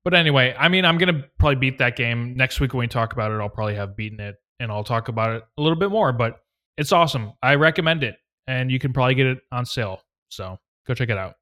But 0.05 0.15
anyway, 0.15 0.55
I 0.57 0.69
mean, 0.69 0.85
I'm 0.85 0.97
gonna 0.97 1.25
probably 1.41 1.57
beat 1.57 1.79
that 1.79 1.97
game 1.97 2.37
next 2.37 2.61
week 2.61 2.73
when 2.73 2.83
we 2.83 2.87
talk 2.87 3.13
about 3.13 3.33
it. 3.33 3.41
I'll 3.41 3.49
probably 3.49 3.75
have 3.75 3.97
beaten 3.97 4.21
it, 4.21 4.37
and 4.61 4.71
I'll 4.71 4.85
talk 4.85 5.09
about 5.09 5.35
it 5.35 5.43
a 5.59 5.61
little 5.61 5.77
bit 5.77 5.91
more. 5.91 6.13
But 6.13 6.39
it's 6.79 6.93
awesome. 6.93 7.33
I 7.43 7.57
recommend 7.57 8.05
it, 8.05 8.15
and 8.47 8.71
you 8.71 8.79
can 8.79 8.93
probably 8.93 9.17
get 9.17 9.27
it 9.27 9.39
on 9.51 9.67
sale. 9.67 10.03
So 10.29 10.57
go 10.87 10.95
check 10.95 11.09
it 11.09 11.19
out. 11.19 11.35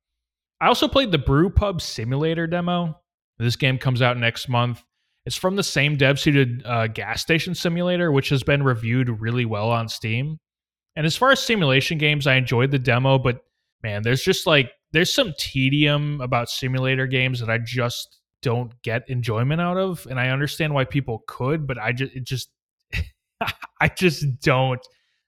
I 0.59 0.69
also 0.69 0.89
played 0.89 1.13
the 1.13 1.19
Brew 1.19 1.51
Pub 1.51 1.83
Simulator 1.83 2.47
demo. 2.47 2.99
This 3.39 3.57
game 3.57 3.79
comes 3.79 4.03
out 4.03 4.17
next 4.17 4.49
month. 4.49 4.83
It's 5.27 5.37
from 5.37 5.57
the 5.57 5.63
same 5.63 5.97
devs 5.97 6.25
who 6.25 6.33
did 6.33 6.67
uh, 6.67 6.87
Gas 6.89 7.21
Station 7.21 7.55
Simulator, 7.55 8.11
which 8.11 8.31
has 8.31 8.43
been 8.43 8.63
reviewed 8.63 9.21
really 9.21 9.45
well 9.45 9.71
on 9.71 9.89
Steam. 9.89 10.39
And 10.97 11.07
as 11.07 11.17
far 11.17 11.31
as 11.31 11.41
simulation 11.41 11.99
games, 11.99 12.27
I 12.27 12.35
enjoyed 12.35 12.71
the 12.71 12.79
demo, 12.79 13.19
but 13.19 13.41
man, 13.83 14.03
there's 14.03 14.23
just 14.23 14.47
like 14.47 14.73
there's 14.93 15.13
some 15.13 15.35
tedium 15.39 16.21
about 16.21 16.49
simulator 16.49 17.07
games 17.07 17.41
that 17.41 17.51
I 17.51 17.59
just 17.59 18.19
don't 18.43 18.73
get 18.83 19.09
enjoyment 19.09 19.61
out 19.61 19.77
of, 19.77 20.07
and 20.09 20.19
I 20.19 20.31
understand 20.31 20.75
why 20.75 20.85
people 20.85 21.25
could, 21.27 21.67
but 21.67 21.79
I 21.79 21.93
just 21.93 22.15
it 22.15 22.25
just 22.25 22.51
I 23.81 23.89
just 23.89 24.41
don't 24.41 24.81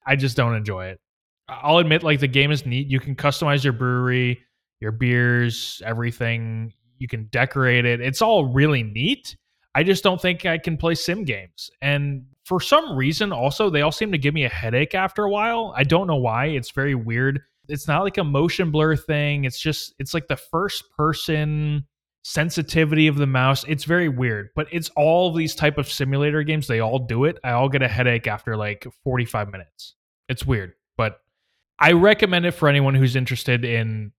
I 0.07 0.17
just 0.17 0.37
don't 0.37 0.55
enjoy 0.55 0.87
it. 0.87 1.01
I'll 1.49 1.79
admit 1.79 2.03
like 2.03 2.21
the 2.21 2.29
game 2.29 2.53
is 2.53 2.65
neat. 2.65 2.89
You 2.89 3.01
can 3.01 3.17
customize 3.17 3.65
your 3.65 3.73
brewery, 3.73 4.41
your 4.81 4.93
beers, 4.93 5.83
everything. 5.85 6.73
You 7.01 7.09
can 7.09 7.25
decorate 7.33 7.85
it. 7.85 8.01
It's 8.01 8.23
all 8.23 8.45
really 8.45 8.85
neat. 8.85 9.37
I 9.75 9.83
just 9.83 10.05
don't 10.05 10.21
think 10.21 10.47
I 10.47 10.59
can 10.59 10.77
play 10.77 10.95
sim 10.95 11.25
games. 11.25 11.71
And 11.83 12.25
for 12.45 12.61
some 12.61 12.97
reason 12.97 13.33
also 13.33 13.71
they 13.71 13.83
all 13.83 13.93
seem 13.93 14.13
to 14.13 14.19
give 14.19 14.35
me 14.35 14.45
a 14.45 14.49
headache 14.49 14.95
after 14.95 15.25
a 15.25 15.31
while. 15.31 15.75
I 15.77 15.83
don't 15.83 16.07
know 16.07 16.17
why. 16.17 16.47
It's 16.47 16.71
very 16.71 16.95
weird. 16.95 17.41
It's 17.69 17.89
not 17.89 18.03
like 18.03 18.19
a 18.19 18.25
motion 18.25 18.71
blur 18.71 18.97
thing. 18.97 19.45
It's 19.45 19.61
just 19.61 19.95
it's 19.99 20.15
like 20.15 20.29
the 20.29 20.37
first 20.37 20.85
person 20.97 21.87
sensitivity 22.23 23.07
of 23.07 23.17
the 23.17 23.27
mouse. 23.27 23.65
It's 23.67 23.85
very 23.85 24.09
weird. 24.09 24.51
But 24.55 24.67
it's 24.71 24.91
all 24.97 25.33
these 25.33 25.55
type 25.55 25.79
of 25.79 25.91
simulator 25.91 26.43
games. 26.43 26.67
They 26.67 26.81
all 26.81 26.99
do 26.99 27.25
it. 27.25 27.39
I 27.45 27.53
all 27.53 27.69
get 27.69 27.83
a 27.83 27.89
headache 27.89 28.27
after 28.27 28.57
like 28.57 28.87
45 29.05 29.51
minutes. 29.51 29.95
It's 30.29 30.47
weird, 30.47 30.75
but 30.97 31.21
I 31.79 31.93
recommend 31.93 32.47
it 32.47 32.53
for 32.53 32.69
anyone 32.69 32.95
who's 32.95 33.17
interested 33.17 33.65
in 33.65 34.13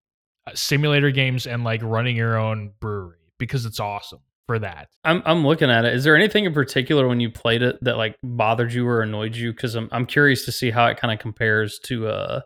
simulator 0.53 1.11
games 1.11 1.47
and 1.47 1.63
like 1.63 1.81
running 1.84 2.15
your 2.15 2.38
own 2.38 2.72
brewery 2.80 3.18
because 3.38 3.65
it's 3.65 3.80
awesome 3.80 4.19
for 4.47 4.59
that. 4.59 4.89
I'm 5.03 5.22
I'm 5.26 5.45
looking 5.45 5.69
at 5.69 5.85
it. 5.85 5.93
Is 5.93 6.03
there 6.03 6.15
anything 6.15 6.45
in 6.45 6.53
particular 6.53 7.07
when 7.07 7.19
you 7.19 7.30
played 7.30 7.61
it 7.61 7.77
that 7.84 7.97
like 7.97 8.15
bothered 8.23 8.73
you 8.73 8.88
or 8.88 9.01
annoyed 9.01 9.35
you? 9.35 9.53
Because 9.53 9.76
I'm 9.76 9.89
I'm 9.91 10.05
curious 10.05 10.45
to 10.45 10.51
see 10.51 10.72
how 10.72 10.88
it 10.88 10.97
kind 10.97 11.13
of 11.13 11.19
compares 11.19 11.80
to 11.85 12.07
uh 12.07 12.41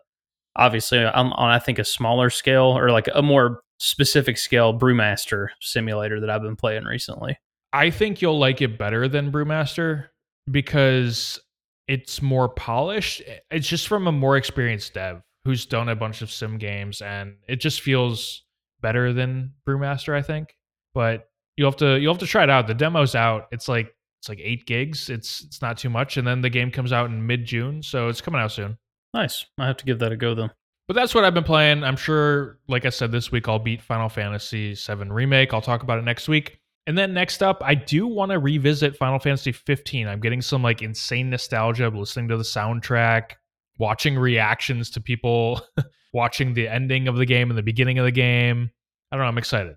obviously 0.54 1.04
on, 1.04 1.32
on 1.32 1.50
I 1.50 1.58
think 1.58 1.78
a 1.78 1.84
smaller 1.84 2.30
scale 2.30 2.76
or 2.76 2.90
like 2.90 3.08
a 3.14 3.22
more 3.22 3.60
specific 3.78 4.38
scale 4.38 4.78
Brewmaster 4.78 5.48
simulator 5.60 6.20
that 6.20 6.30
I've 6.30 6.42
been 6.42 6.56
playing 6.56 6.84
recently. 6.84 7.38
I 7.72 7.90
think 7.90 8.22
you'll 8.22 8.38
like 8.38 8.62
it 8.62 8.78
better 8.78 9.08
than 9.08 9.30
Brewmaster 9.30 10.06
because 10.50 11.40
it's 11.88 12.22
more 12.22 12.48
polished. 12.48 13.22
It's 13.50 13.68
just 13.68 13.88
from 13.88 14.06
a 14.06 14.12
more 14.12 14.36
experienced 14.36 14.94
dev 14.94 15.22
who's 15.46 15.64
done 15.64 15.88
a 15.88 15.96
bunch 15.96 16.20
of 16.20 16.30
sim 16.30 16.58
games 16.58 17.00
and 17.00 17.36
it 17.48 17.56
just 17.56 17.80
feels 17.80 18.42
better 18.82 19.12
than 19.12 19.52
Brewmaster, 19.66 20.14
I 20.14 20.22
think. 20.22 20.54
But 20.92 21.28
you'll 21.56 21.70
have 21.70 21.78
to 21.78 21.98
you'll 21.98 22.12
have 22.12 22.20
to 22.20 22.26
try 22.26 22.42
it 22.42 22.50
out. 22.50 22.66
The 22.66 22.74
demo's 22.74 23.14
out. 23.14 23.46
It's 23.52 23.68
like 23.68 23.94
it's 24.20 24.28
like 24.28 24.40
8 24.42 24.66
gigs. 24.66 25.08
It's 25.08 25.42
it's 25.42 25.62
not 25.62 25.78
too 25.78 25.88
much 25.88 26.18
and 26.18 26.26
then 26.26 26.42
the 26.42 26.50
game 26.50 26.70
comes 26.70 26.92
out 26.92 27.08
in 27.08 27.26
mid-June, 27.26 27.82
so 27.82 28.08
it's 28.08 28.20
coming 28.20 28.40
out 28.40 28.52
soon. 28.52 28.76
Nice. 29.14 29.46
I 29.58 29.66
have 29.66 29.78
to 29.78 29.84
give 29.86 29.98
that 30.00 30.12
a 30.12 30.16
go 30.16 30.34
then. 30.34 30.50
But 30.88 30.94
that's 30.94 31.14
what 31.14 31.24
I've 31.24 31.34
been 31.34 31.44
playing. 31.44 31.82
I'm 31.82 31.96
sure, 31.96 32.58
like 32.68 32.84
I 32.84 32.90
said, 32.90 33.10
this 33.10 33.32
week 33.32 33.48
I'll 33.48 33.58
beat 33.58 33.82
Final 33.82 34.08
Fantasy 34.08 34.74
VII 34.74 35.08
Remake. 35.10 35.52
I'll 35.52 35.62
talk 35.62 35.82
about 35.82 35.98
it 35.98 36.04
next 36.04 36.28
week. 36.28 36.60
And 36.86 36.96
then 36.96 37.12
next 37.12 37.42
up, 37.42 37.60
I 37.64 37.74
do 37.74 38.06
want 38.06 38.30
to 38.30 38.38
revisit 38.38 38.96
Final 38.96 39.18
Fantasy 39.18 39.50
15. 39.50 40.06
I'm 40.06 40.20
getting 40.20 40.40
some 40.40 40.62
like 40.62 40.82
insane 40.82 41.30
nostalgia 41.30 41.88
listening 41.88 42.28
to 42.28 42.36
the 42.36 42.44
soundtrack, 42.44 43.32
watching 43.78 44.18
reactions 44.18 44.90
to 44.90 45.00
people 45.00 45.60
watching 46.12 46.54
the 46.54 46.68
ending 46.68 47.08
of 47.08 47.16
the 47.16 47.26
game 47.26 47.50
and 47.50 47.58
the 47.58 47.62
beginning 47.62 47.98
of 47.98 48.04
the 48.04 48.10
game. 48.10 48.70
I 49.10 49.16
don't 49.16 49.24
know. 49.24 49.28
I'm 49.28 49.38
excited. 49.38 49.76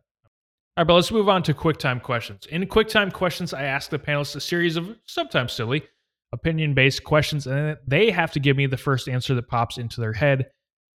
All 0.77 0.83
right, 0.83 0.87
but 0.87 0.93
let's 0.93 1.11
move 1.11 1.27
on 1.27 1.43
to 1.43 1.53
QuickTime 1.53 2.01
questions. 2.01 2.45
In 2.45 2.65
QuickTime 2.65 3.11
questions, 3.11 3.53
I 3.53 3.63
ask 3.63 3.89
the 3.89 3.99
panelists 3.99 4.35
a 4.35 4.39
series 4.39 4.77
of 4.77 4.95
sometimes 5.05 5.51
silly, 5.51 5.83
opinion 6.31 6.73
based 6.73 7.03
questions, 7.03 7.47
and 7.47 7.77
they 7.85 8.11
have 8.11 8.31
to 8.31 8.39
give 8.39 8.55
me 8.55 8.65
the 8.65 8.77
first 8.77 9.09
answer 9.09 9.35
that 9.35 9.49
pops 9.49 9.77
into 9.77 9.99
their 9.99 10.13
head 10.13 10.49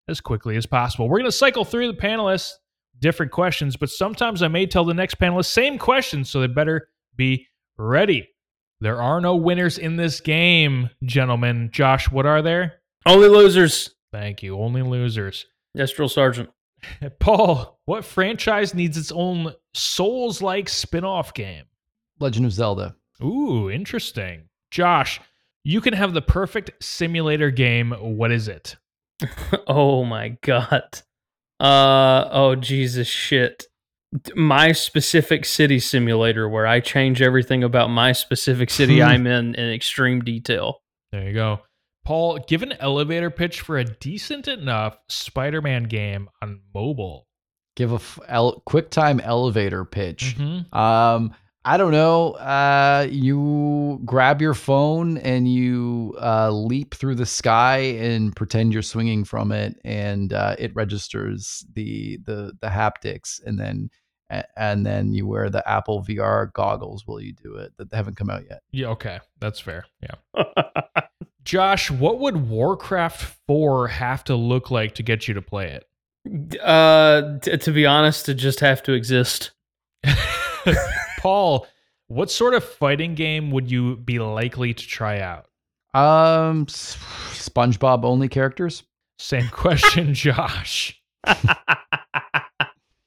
as 0.09 0.21
quickly 0.21 0.57
as 0.57 0.67
possible. 0.67 1.09
We're 1.09 1.19
going 1.19 1.31
to 1.31 1.37
cycle 1.37 1.65
through 1.65 1.89
the 1.89 1.99
panelists, 1.99 2.53
different 3.01 3.33
questions, 3.33 3.77
but 3.77 3.91
sometimes 3.91 4.43
I 4.43 4.49
may 4.49 4.67
tell 4.67 4.85
the 4.85 4.95
next 4.95 5.19
panelist 5.19 5.47
same 5.47 5.79
questions, 5.79 6.31
so 6.31 6.41
they 6.41 6.47
better 6.47 6.89
be 7.17 7.49
ready. 7.77 8.29
There 8.81 9.01
are 9.01 9.21
no 9.21 9.37
winners 9.37 9.79
in 9.79 9.97
this 9.97 10.21
game, 10.21 10.91
gentlemen. 11.05 11.71
Josh, 11.73 12.11
what 12.11 12.27
are 12.27 12.43
there? 12.43 12.82
Only 13.07 13.29
losers. 13.29 13.95
Thank 14.13 14.43
you. 14.43 14.59
Only 14.59 14.83
losers. 14.83 15.47
Yes, 15.75 15.93
Drill 15.93 16.09
Sergeant. 16.09 16.51
Paul, 17.21 17.79
what 17.85 18.05
franchise 18.05 18.75
needs 18.75 18.97
its 18.97 19.13
own 19.13 19.55
Souls 19.75 20.43
like 20.43 20.69
spin 20.69 21.05
off 21.05 21.33
game? 21.35 21.65
Legend 22.21 22.47
of 22.47 22.53
Zelda. 22.53 22.97
Ooh, 23.23 23.71
interesting. 23.71 24.49
Josh, 24.71 25.21
you 25.65 25.81
can 25.81 25.95
have 25.95 26.13
the 26.13 26.23
perfect 26.23 26.71
simulator 26.83 27.51
game. 27.51 27.93
What 27.93 28.33
is 28.33 28.49
it? 28.49 28.77
oh 29.67 30.05
my 30.05 30.37
god. 30.43 31.03
Uh 31.61 32.29
oh 32.31 32.57
Jesus 32.57 33.07
shit. 33.07 33.67
My 34.35 34.73
specific 34.73 35.45
city 35.45 35.79
simulator 35.79 36.49
where 36.49 36.67
I 36.67 36.81
change 36.81 37.23
everything 37.23 37.65
about 37.65 37.89
my 37.89 38.13
specific 38.13 38.71
city. 38.71 39.03
I'm 39.03 39.27
in 39.27 39.55
in 39.55 39.71
extreme 39.71 40.23
detail. 40.23 40.83
There 41.13 41.27
you 41.27 41.35
go. 41.35 41.61
Paul, 42.05 42.39
give 42.47 42.63
an 42.63 42.73
elevator 42.81 43.31
pitch 43.31 43.61
for 43.61 43.79
a 43.79 43.85
decent 43.85 44.49
enough 44.49 44.97
Spider 45.09 45.63
Man 45.63 45.85
game 45.85 46.29
on 46.43 46.61
mobile. 46.75 47.27
Give 47.77 47.93
a 47.93 47.97
f- 47.97 48.19
el- 48.29 48.63
QuickTime 48.69 49.21
elevator 49.25 49.85
pitch. 49.85 50.37
Mhm. 50.39 50.75
Um, 50.75 51.35
I 51.65 51.77
don't 51.77 51.93
know. 51.93 52.33
Uh, 52.33 53.07
you 53.09 54.01
grab 54.05 54.43
your 54.43 54.53
phone 54.55 55.17
and 55.19 55.47
you 55.47 56.17
uh, 56.21 56.51
leap 56.51 56.93
through 56.95 57.15
the 57.15 57.25
sky 57.25 57.79
and 57.79 58.35
pretend 58.35 58.73
you're 58.73 58.83
swinging 58.83 59.23
from 59.25 59.53
it, 59.53 59.77
and 59.85 60.33
uh, 60.33 60.57
it 60.59 60.75
registers 60.75 61.65
the 61.75 62.19
the 62.25 62.53
the 62.61 62.67
haptics, 62.67 63.41
and 63.47 63.61
then 63.61 63.91
and 64.57 64.85
then 64.85 65.13
you 65.13 65.27
wear 65.29 65.51
the 65.51 65.67
Apple 65.69 66.03
VR 66.03 66.53
goggles 66.53 67.03
while 67.07 67.21
you 67.21 67.33
do 67.33 67.55
it. 67.57 67.73
That 67.79 67.91
they 67.91 67.97
haven't 67.97 68.17
come 68.17 68.29
out 68.31 68.43
yet. 68.51 68.63
Yeah, 68.73 68.89
okay. 68.89 69.21
That's 69.39 69.61
fair. 69.61 69.85
Yeah. 70.03 70.43
Josh, 71.45 71.91
what 71.91 72.19
would 72.21 72.49
Warcraft 72.49 73.37
4 73.47 73.89
have 73.89 74.25
to 74.25 74.37
look 74.37 74.71
like 74.71 74.95
to 74.97 75.03
get 75.03 75.27
you 75.29 75.35
to 75.35 75.43
play 75.43 75.71
it? 75.71 75.87
uh 76.61 77.39
t- 77.41 77.57
to 77.57 77.73
be 77.73 77.85
honest, 77.85 78.27
to 78.27 78.35
just 78.35 78.61
have 78.61 78.81
to 78.85 78.93
exist. 78.93 79.51
Paul, 81.19 81.67
what 82.07 82.31
sort 82.31 82.55
of 82.55 82.63
fighting 82.63 83.17
game 83.17 83.51
would 83.51 83.69
you 83.71 83.97
be 83.97 84.21
likely 84.21 84.73
to 84.73 84.87
try 84.87 85.19
out? 85.21 85.47
Um, 85.95 86.67
S- 86.69 86.97
SpongeBob 87.33 88.05
only 88.05 88.29
characters. 88.29 88.85
Same 89.19 89.49
question, 89.49 90.15
Josh. 90.15 91.01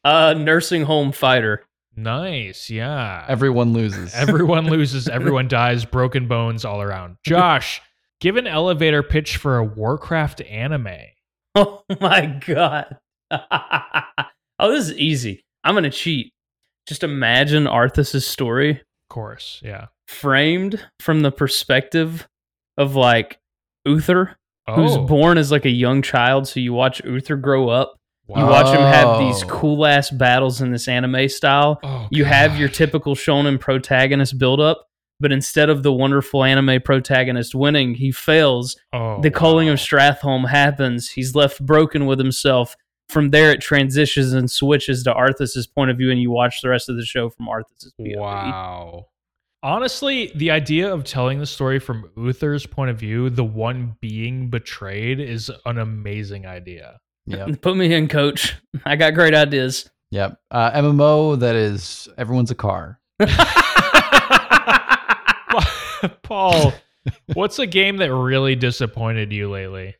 uh 0.03 0.34
nursing 0.38 0.84
home 0.84 1.12
fighter. 1.12 1.64
Nice. 1.98 2.70
Yeah. 2.70 3.26
Everyone 3.28 3.72
loses. 3.72 4.14
Everyone 4.14 4.66
loses, 4.68 5.07
everyone 5.07 5.48
dies, 5.48 5.86
broken 5.86 6.28
bones 6.28 6.66
all 6.66 6.82
around. 6.82 7.16
Josh, 7.24 7.82
give 8.21 8.37
an 8.37 8.47
elevator 8.47 9.03
pitch 9.03 9.37
for 9.37 9.57
a 9.57 9.63
Warcraft 9.63 10.41
anime. 10.41 10.87
Oh 11.57 11.83
my 12.01 12.25
god. 12.45 12.97
oh, 13.31 14.71
this 14.71 14.89
is 14.89 14.93
easy. 14.97 15.45
I'm 15.63 15.73
gonna 15.73 15.89
cheat. 15.89 16.33
Just 16.87 17.01
imagine 17.03 17.63
Arthas's 17.65 18.27
story 18.27 18.71
Of 18.71 19.09
course. 19.09 19.61
Yeah. 19.63 19.87
framed 20.07 20.85
from 20.99 21.21
the 21.21 21.31
perspective 21.31 22.27
of 22.77 22.95
like 22.95 23.39
Uther, 23.85 24.35
who's 24.69 24.97
Oh, 24.97 25.05
born 25.05 25.37
as 25.37 25.49
like 25.51 25.63
a 25.65 25.69
young 25.69 26.01
child. 26.01 26.45
So 26.47 26.59
you 26.59 26.73
watch 26.73 27.01
Uther 27.05 27.37
grow 27.37 27.69
up. 27.69 27.95
You 28.27 28.43
watch 28.43 28.67
him 28.75 28.81
have 28.81 29.19
these 29.19 29.43
cool 29.43 29.85
ass 29.85 30.09
battles 30.09 30.59
in 30.61 30.71
this 30.71 30.87
anime 30.87 31.29
style. 31.29 31.79
Oh, 31.83 32.07
You 32.11 32.25
have 32.25 32.57
your 32.59 32.67
God. 32.69 32.75
typical 32.75 33.15
shonen 33.15 33.59
protagonist 33.59 34.37
build 34.39 34.59
up, 34.59 34.87
but 35.19 35.31
instead 35.31 35.69
of 35.69 35.83
the 35.83 35.93
wonderful 35.93 36.43
anime 36.43 36.81
protagonist 36.81 37.55
winning, 37.55 37.95
he 37.95 38.11
fails 38.11 38.75
Oh, 38.93 39.21
the 39.21 39.31
calling 39.31 39.67
wow. 39.67 39.73
of 39.73 39.79
Stratholme 39.79 40.47
happens. 40.49 41.09
He's 41.09 41.35
left 41.35 41.65
broken 41.65 42.05
with 42.05 42.19
himself. 42.19 42.75
From 43.09 43.29
there, 43.29 43.51
it 43.51 43.61
transitions 43.61 44.33
and 44.33 44.49
switches 44.49 45.03
to 45.03 45.13
Arthas's 45.13 45.67
point 45.67 45.91
of 45.91 45.97
view, 45.97 46.09
and 46.11 46.19
you 46.19 46.31
watch 46.31 46.61
the 46.61 46.69
rest 46.69 46.89
of 46.89 46.95
the 46.97 47.05
show 47.05 47.29
from 47.29 47.47
Arthas's 47.47 47.93
POV. 47.99 48.17
Wow. 48.17 49.05
Honestly, 49.61 50.31
the 50.35 50.51
idea 50.51 50.91
of 50.93 51.03
telling 51.03 51.39
the 51.39 51.45
story 51.45 51.79
from 51.79 52.09
Uther's 52.17 52.65
point 52.65 52.91
of 52.91 52.97
view, 52.99 53.29
the 53.29 53.43
one 53.43 53.95
being 53.99 54.49
betrayed, 54.49 55.19
is 55.19 55.49
an 55.65 55.77
amazing 55.79 56.45
idea. 56.45 56.99
Yep. 57.27 57.61
Put 57.61 57.75
me 57.77 57.93
in, 57.93 58.07
coach. 58.07 58.55
I 58.85 58.95
got 58.95 59.13
great 59.15 59.33
ideas. 59.33 59.89
Yep. 60.11 60.39
Uh, 60.51 60.71
MMO 60.71 61.39
that 61.39 61.55
is 61.55 62.07
everyone's 62.17 62.51
a 62.51 62.55
car. 62.55 62.99
Paul, 66.23 66.73
what's 67.34 67.60
a 67.60 67.68
game 67.68 67.98
that 67.98 68.14
really 68.14 68.56
disappointed 68.56 69.32
you 69.34 69.49
lately? 69.49 69.95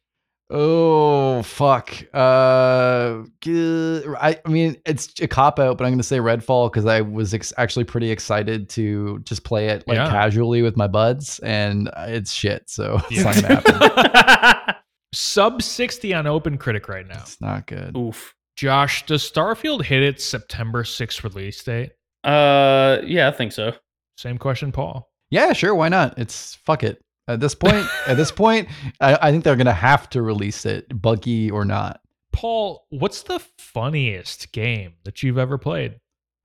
Oh 0.52 1.42
fuck. 1.42 1.92
Uh, 2.14 3.24
g- 3.42 4.04
I, 4.20 4.40
I 4.46 4.50
mean 4.50 4.78
it's 4.86 5.12
a 5.20 5.28
cop 5.28 5.58
out, 5.60 5.78
but 5.78 5.86
I'm 5.86 5.92
gonna 5.94 6.04
say 6.04 6.20
Redfall 6.20 6.72
because 6.72 6.86
I 6.86 7.02
was 7.02 7.34
ex- 7.34 7.52
actually 7.58 7.86
pretty 7.86 8.12
excited 8.12 8.70
to 8.70 9.20
just 9.24 9.44
play 9.44 9.70
it 9.70 9.88
like 9.88 9.96
Yeah. 9.96 10.08
casually 10.10 10.62
with 10.62 10.78
my 10.78 10.88
buds, 10.88 11.40
and 11.40 11.90
it's 11.98 12.32
shit. 12.32 12.70
So 12.70 13.02
it's 13.10 13.24
not 13.24 13.36
gonna 13.36 13.56
happen. 13.72 14.76
Sub 15.14 15.62
60 15.62 16.14
on 16.14 16.28
Open 16.28 16.58
Critic 16.58 16.88
right 16.90 17.08
now. 17.08 17.22
it's 17.22 17.40
not 17.42 17.66
good. 17.68 17.96
Oof. 17.98 18.36
Josh, 18.58 19.06
does 19.06 19.30
Starfield 19.30 19.84
hit 19.84 20.04
its 20.04 20.24
September 20.24 20.84
6th 20.84 21.24
release 21.24 21.64
date? 21.64 21.92
Uh, 22.24 23.00
yeah, 23.04 23.28
I 23.28 23.32
think 23.32 23.52
so. 23.52 23.74
Same 24.18 24.38
question, 24.38 24.72
Paul. 24.72 25.10
Yeah, 25.30 25.54
sure. 25.54 25.76
Why 25.76 25.90
not? 25.90 26.18
It's 26.18 26.56
fuck 26.56 26.84
it. 26.84 27.02
At 27.28 27.40
this 27.40 27.56
point, 27.56 27.88
at 28.08 28.18
this 28.18 28.32
point, 28.32 28.68
I, 29.02 29.18
I 29.22 29.32
think 29.32 29.44
they're 29.44 29.56
gonna 29.56 29.74
have 29.74 30.10
to 30.12 30.22
release 30.22 30.66
it, 30.66 31.02
buggy 31.02 31.50
or 31.50 31.66
not. 31.66 32.02
Paul, 32.32 32.86
what's 32.90 33.24
the 33.24 33.40
funniest 33.58 34.52
game 34.52 34.94
that 35.06 35.24
you've 35.24 35.38
ever 35.38 35.58
played? 35.58 36.00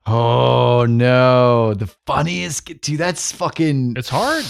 Oh 0.07 0.87
no, 0.87 1.75
the 1.75 1.89
funniest, 2.07 2.65
dude. 2.81 2.99
That's 2.99 3.33
fucking. 3.33 3.95
It's 3.97 4.09
hard. 4.09 4.45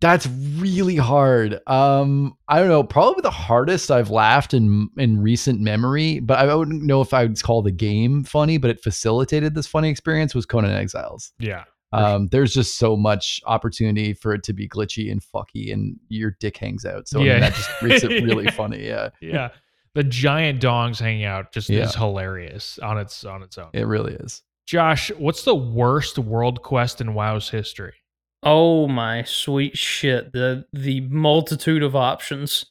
That's 0.00 0.26
really 0.26 0.96
hard. 0.96 1.60
Um, 1.66 2.36
I 2.48 2.58
don't 2.58 2.68
know. 2.68 2.82
Probably 2.82 3.22
the 3.22 3.30
hardest 3.30 3.90
I've 3.90 4.10
laughed 4.10 4.52
in 4.52 4.88
in 4.96 5.22
recent 5.22 5.60
memory, 5.60 6.20
but 6.20 6.38
I 6.38 6.54
wouldn't 6.54 6.82
know 6.82 7.00
if 7.00 7.14
I 7.14 7.22
would 7.22 7.40
call 7.42 7.62
the 7.62 7.70
game 7.70 8.24
funny, 8.24 8.58
but 8.58 8.70
it 8.70 8.82
facilitated 8.82 9.54
this 9.54 9.66
funny 9.66 9.88
experience. 9.88 10.34
Was 10.34 10.44
Conan 10.44 10.72
Exiles. 10.72 11.32
Yeah. 11.38 11.64
Um, 11.92 12.28
there's 12.32 12.52
just 12.52 12.78
so 12.78 12.96
much 12.96 13.40
opportunity 13.46 14.12
for 14.12 14.34
it 14.34 14.42
to 14.44 14.52
be 14.52 14.68
glitchy 14.68 15.10
and 15.10 15.22
fucky, 15.22 15.72
and 15.72 15.96
your 16.08 16.36
dick 16.40 16.56
hangs 16.56 16.84
out. 16.84 17.08
So 17.08 17.18
I 17.18 17.22
mean, 17.22 17.32
Yeah. 17.32 17.38
that 17.40 17.54
just 17.54 17.70
makes 17.82 18.04
it 18.04 18.24
really 18.24 18.44
Yeah. 18.46 18.50
funny. 18.50 18.86
Yeah, 18.86 19.08
Yeah. 19.20 19.48
The 19.94 20.04
giant 20.04 20.60
dongs 20.60 20.98
hanging 21.00 21.24
out 21.24 21.52
just 21.52 21.70
Yeah. 21.70 21.84
is 21.84 21.94
hilarious 21.94 22.78
on 22.80 22.98
its 22.98 23.24
on 23.24 23.42
its 23.42 23.56
own. 23.56 23.70
it 23.72 23.84
really 23.86 24.14
is. 24.14 24.42
Josh, 24.66 25.10
what's 25.16 25.44
the 25.44 25.54
worst 25.54 26.18
world 26.18 26.60
quest 26.62 27.00
in 27.00 27.14
WoW's 27.14 27.50
history? 27.50 27.94
Oh 28.42 28.88
my 28.88 29.22
sweet 29.22 29.78
shit. 29.78 30.32
The 30.32 30.66
the 30.72 31.00
multitude 31.02 31.82
of 31.82 31.94
options. 31.96 32.66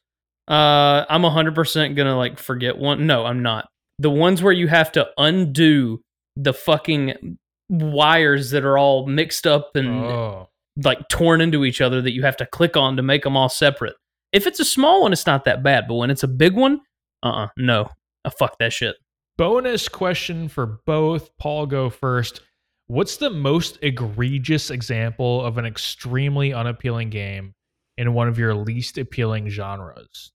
Uh 0.48 1.06
I'm 1.10 1.24
100% 1.24 1.96
going 1.96 2.06
to 2.08 2.16
like 2.16 2.38
forget 2.38 2.78
one. 2.78 3.08
No, 3.08 3.26
I'm 3.26 3.42
not. 3.42 3.70
The 3.98 4.12
ones 4.12 4.44
where 4.44 4.54
you 4.54 4.68
have 4.68 4.92
to 4.92 5.08
undo 5.18 6.02
the 6.36 6.54
fucking 6.54 7.38
wires 7.70 8.52
that 8.52 8.64
are 8.66 8.78
all 8.78 9.08
mixed 9.08 9.48
up 9.48 9.76
and 9.76 9.88
Oh. 9.90 10.50
like 10.84 11.08
torn 11.10 11.42
into 11.42 11.66
each 11.66 11.82
other 11.82 12.02
that 12.02 12.14
you 12.14 12.24
have 12.24 12.38
to 12.38 12.46
click 12.46 12.76
on 12.78 12.96
to 12.98 13.02
make 13.02 13.24
them 13.24 13.36
all 13.38 13.50
separate. 13.50 13.96
If 14.32 14.46
it's 14.48 14.60
a 14.60 14.66
small 14.66 15.02
one, 15.04 15.14
it's 15.14 15.26
not 15.26 15.46
that 15.46 15.64
bad, 15.64 15.86
but 15.88 15.96
when 15.96 16.10
it's 16.12 16.24
a 16.24 16.28
big 16.28 16.54
one, 16.56 16.82
uh-uh, 17.24 17.48
no. 17.58 17.90
Uh, 18.26 18.30
fuck 18.30 18.58
that 18.60 18.74
shit. 18.74 18.96
Bonus 19.38 19.88
question 19.88 20.48
for 20.48 20.80
both. 20.86 21.30
Paul, 21.38 21.66
go 21.66 21.90
first. 21.90 22.42
What's 22.88 23.18
the 23.18 23.30
most 23.30 23.80
egregious 23.82 24.70
example 24.70 25.44
of 25.44 25.58
an 25.58 25.66
extremely 25.66 26.54
unappealing 26.54 27.10
game 27.10 27.54
in 27.98 28.14
one 28.14 28.28
of 28.28 28.38
your 28.38 28.54
least 28.54 28.98
appealing 28.98 29.50
genres? 29.50 30.32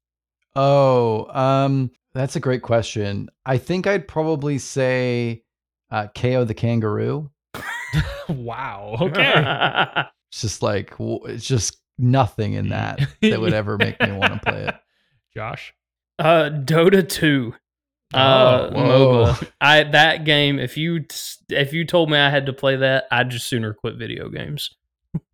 Oh, 0.57 1.27
um, 1.37 1.91
that's 2.13 2.37
a 2.37 2.41
great 2.41 2.63
question. 2.63 3.29
I 3.47 3.59
think 3.59 3.87
I'd 3.87 4.09
probably 4.09 4.59
say 4.59 5.43
uh, 5.91 6.07
Kao 6.15 6.45
the 6.45 6.55
Kangaroo. 6.55 7.31
wow. 8.29 8.97
Okay. 9.01 10.05
It's 10.31 10.43
just 10.43 10.63
like 10.63 10.95
it's 10.99 11.45
just 11.47 11.77
nothing 11.99 12.53
in 12.53 12.69
that 12.69 13.01
that 13.21 13.41
would 13.41 13.53
ever 13.53 13.77
make 13.77 14.01
me 14.01 14.13
want 14.13 14.35
to 14.35 14.39
play 14.51 14.65
it. 14.69 14.75
Josh. 15.35 15.75
uh 16.21 16.51
Dota 16.51 17.07
2. 17.09 17.53
Uh, 18.15 18.17
Oh, 18.17 18.71
whoa. 18.73 19.25
MOBA. 19.33 19.51
I 19.61 19.83
that 19.85 20.25
game. 20.25 20.59
If 20.61 20.77
you 20.77 21.05
if 21.49 21.73
you 21.73 21.85
told 21.85 22.11
me 22.11 22.19
I 22.19 22.31
had 22.31 22.47
to 22.47 22.53
play 22.53 22.77
that, 22.77 23.05
I'd 23.11 23.31
just 23.31 23.49
sooner 23.49 23.73
quit 23.75 23.97
video 23.97 24.29
games. 24.29 24.71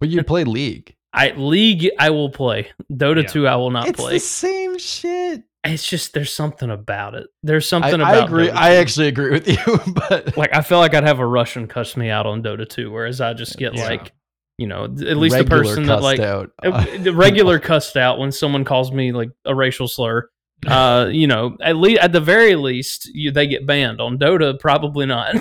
But 0.00 0.08
you 0.08 0.22
play 0.24 0.44
League. 0.44 0.94
I 1.12 1.30
League 1.32 1.90
I 1.98 2.08
will 2.10 2.30
play. 2.30 2.68
Dota 2.92 3.22
Yeah. 3.22 3.28
two 3.28 3.46
I 3.46 3.56
will 3.56 3.70
not 3.70 3.88
it's 3.88 4.00
play. 4.00 4.14
the 4.14 4.20
same 4.20 4.78
shit. 4.78 5.42
It's 5.66 5.88
just 5.88 6.12
there's 6.14 6.32
something 6.34 6.70
about 6.70 7.14
it. 7.14 7.26
There's 7.42 7.68
something 7.68 8.00
I 8.00 8.14
about. 8.16 8.28
agree. 8.28 8.48
Dota 8.48 8.54
I 8.54 8.76
actually 8.76 9.08
agree 9.08 9.30
with 9.30 9.48
you, 9.66 9.92
but 10.08 10.36
like 10.36 10.54
I 10.54 10.60
feel 10.62 10.78
like 10.78 10.94
I'd 10.94 11.04
have 11.04 11.18
a 11.18 11.26
Russian 11.26 11.66
cuss 11.66 11.96
me 11.96 12.10
out 12.10 12.26
on 12.26 12.42
Dota 12.42 12.68
2, 12.68 12.90
whereas 12.90 13.20
I 13.20 13.32
just 13.34 13.56
get 13.58 13.74
Yeah. 13.74 13.86
like, 13.88 14.12
you 14.58 14.66
know, 14.66 14.86
th- 14.86 15.08
at 15.08 15.16
least 15.16 15.36
the 15.36 15.44
person 15.44 15.84
that 15.86 16.02
like 16.02 16.20
out. 16.20 16.50
uh, 16.62 16.84
the 16.98 17.12
regular 17.12 17.58
cussed 17.58 17.96
out 17.96 18.18
when 18.18 18.32
someone 18.32 18.64
calls 18.64 18.90
me 18.92 19.12
like 19.12 19.30
a 19.44 19.54
racial 19.54 19.88
slur. 19.88 20.28
Uh, 20.66 21.08
you 21.12 21.26
know, 21.26 21.56
at 21.60 21.76
least 21.76 22.00
at 22.00 22.12
the 22.12 22.20
very 22.20 22.54
least, 22.56 23.10
you, 23.14 23.30
they 23.30 23.46
get 23.46 23.66
banned. 23.66 24.00
On 24.00 24.18
Dota, 24.18 24.58
probably 24.58 25.06
not. 25.06 25.36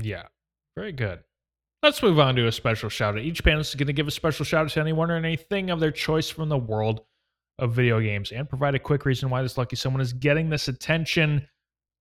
Yeah. 0.00 0.24
Very 0.76 0.92
good. 0.92 1.20
Let's 1.82 2.02
move 2.02 2.18
on 2.18 2.34
to 2.36 2.46
a 2.48 2.52
special 2.52 2.88
shout 2.88 3.14
out. 3.14 3.20
Each 3.22 3.42
panelist 3.42 3.68
is 3.70 3.74
going 3.76 3.86
to 3.86 3.92
give 3.92 4.08
a 4.08 4.10
special 4.12 4.44
shout 4.44 4.66
out 4.66 4.70
to 4.72 4.80
anyone 4.80 5.10
or 5.10 5.16
anything 5.16 5.70
of 5.70 5.78
their 5.80 5.92
choice 5.92 6.28
from 6.28 6.48
the 6.48 6.58
world 6.58 7.02
of 7.58 7.72
video 7.72 8.00
games 8.00 8.32
and 8.32 8.48
provide 8.48 8.74
a 8.74 8.78
quick 8.78 9.04
reason 9.04 9.30
why 9.30 9.42
this 9.42 9.58
lucky 9.58 9.76
someone 9.76 10.00
is 10.00 10.12
getting 10.12 10.48
this 10.48 10.68
attention. 10.68 11.46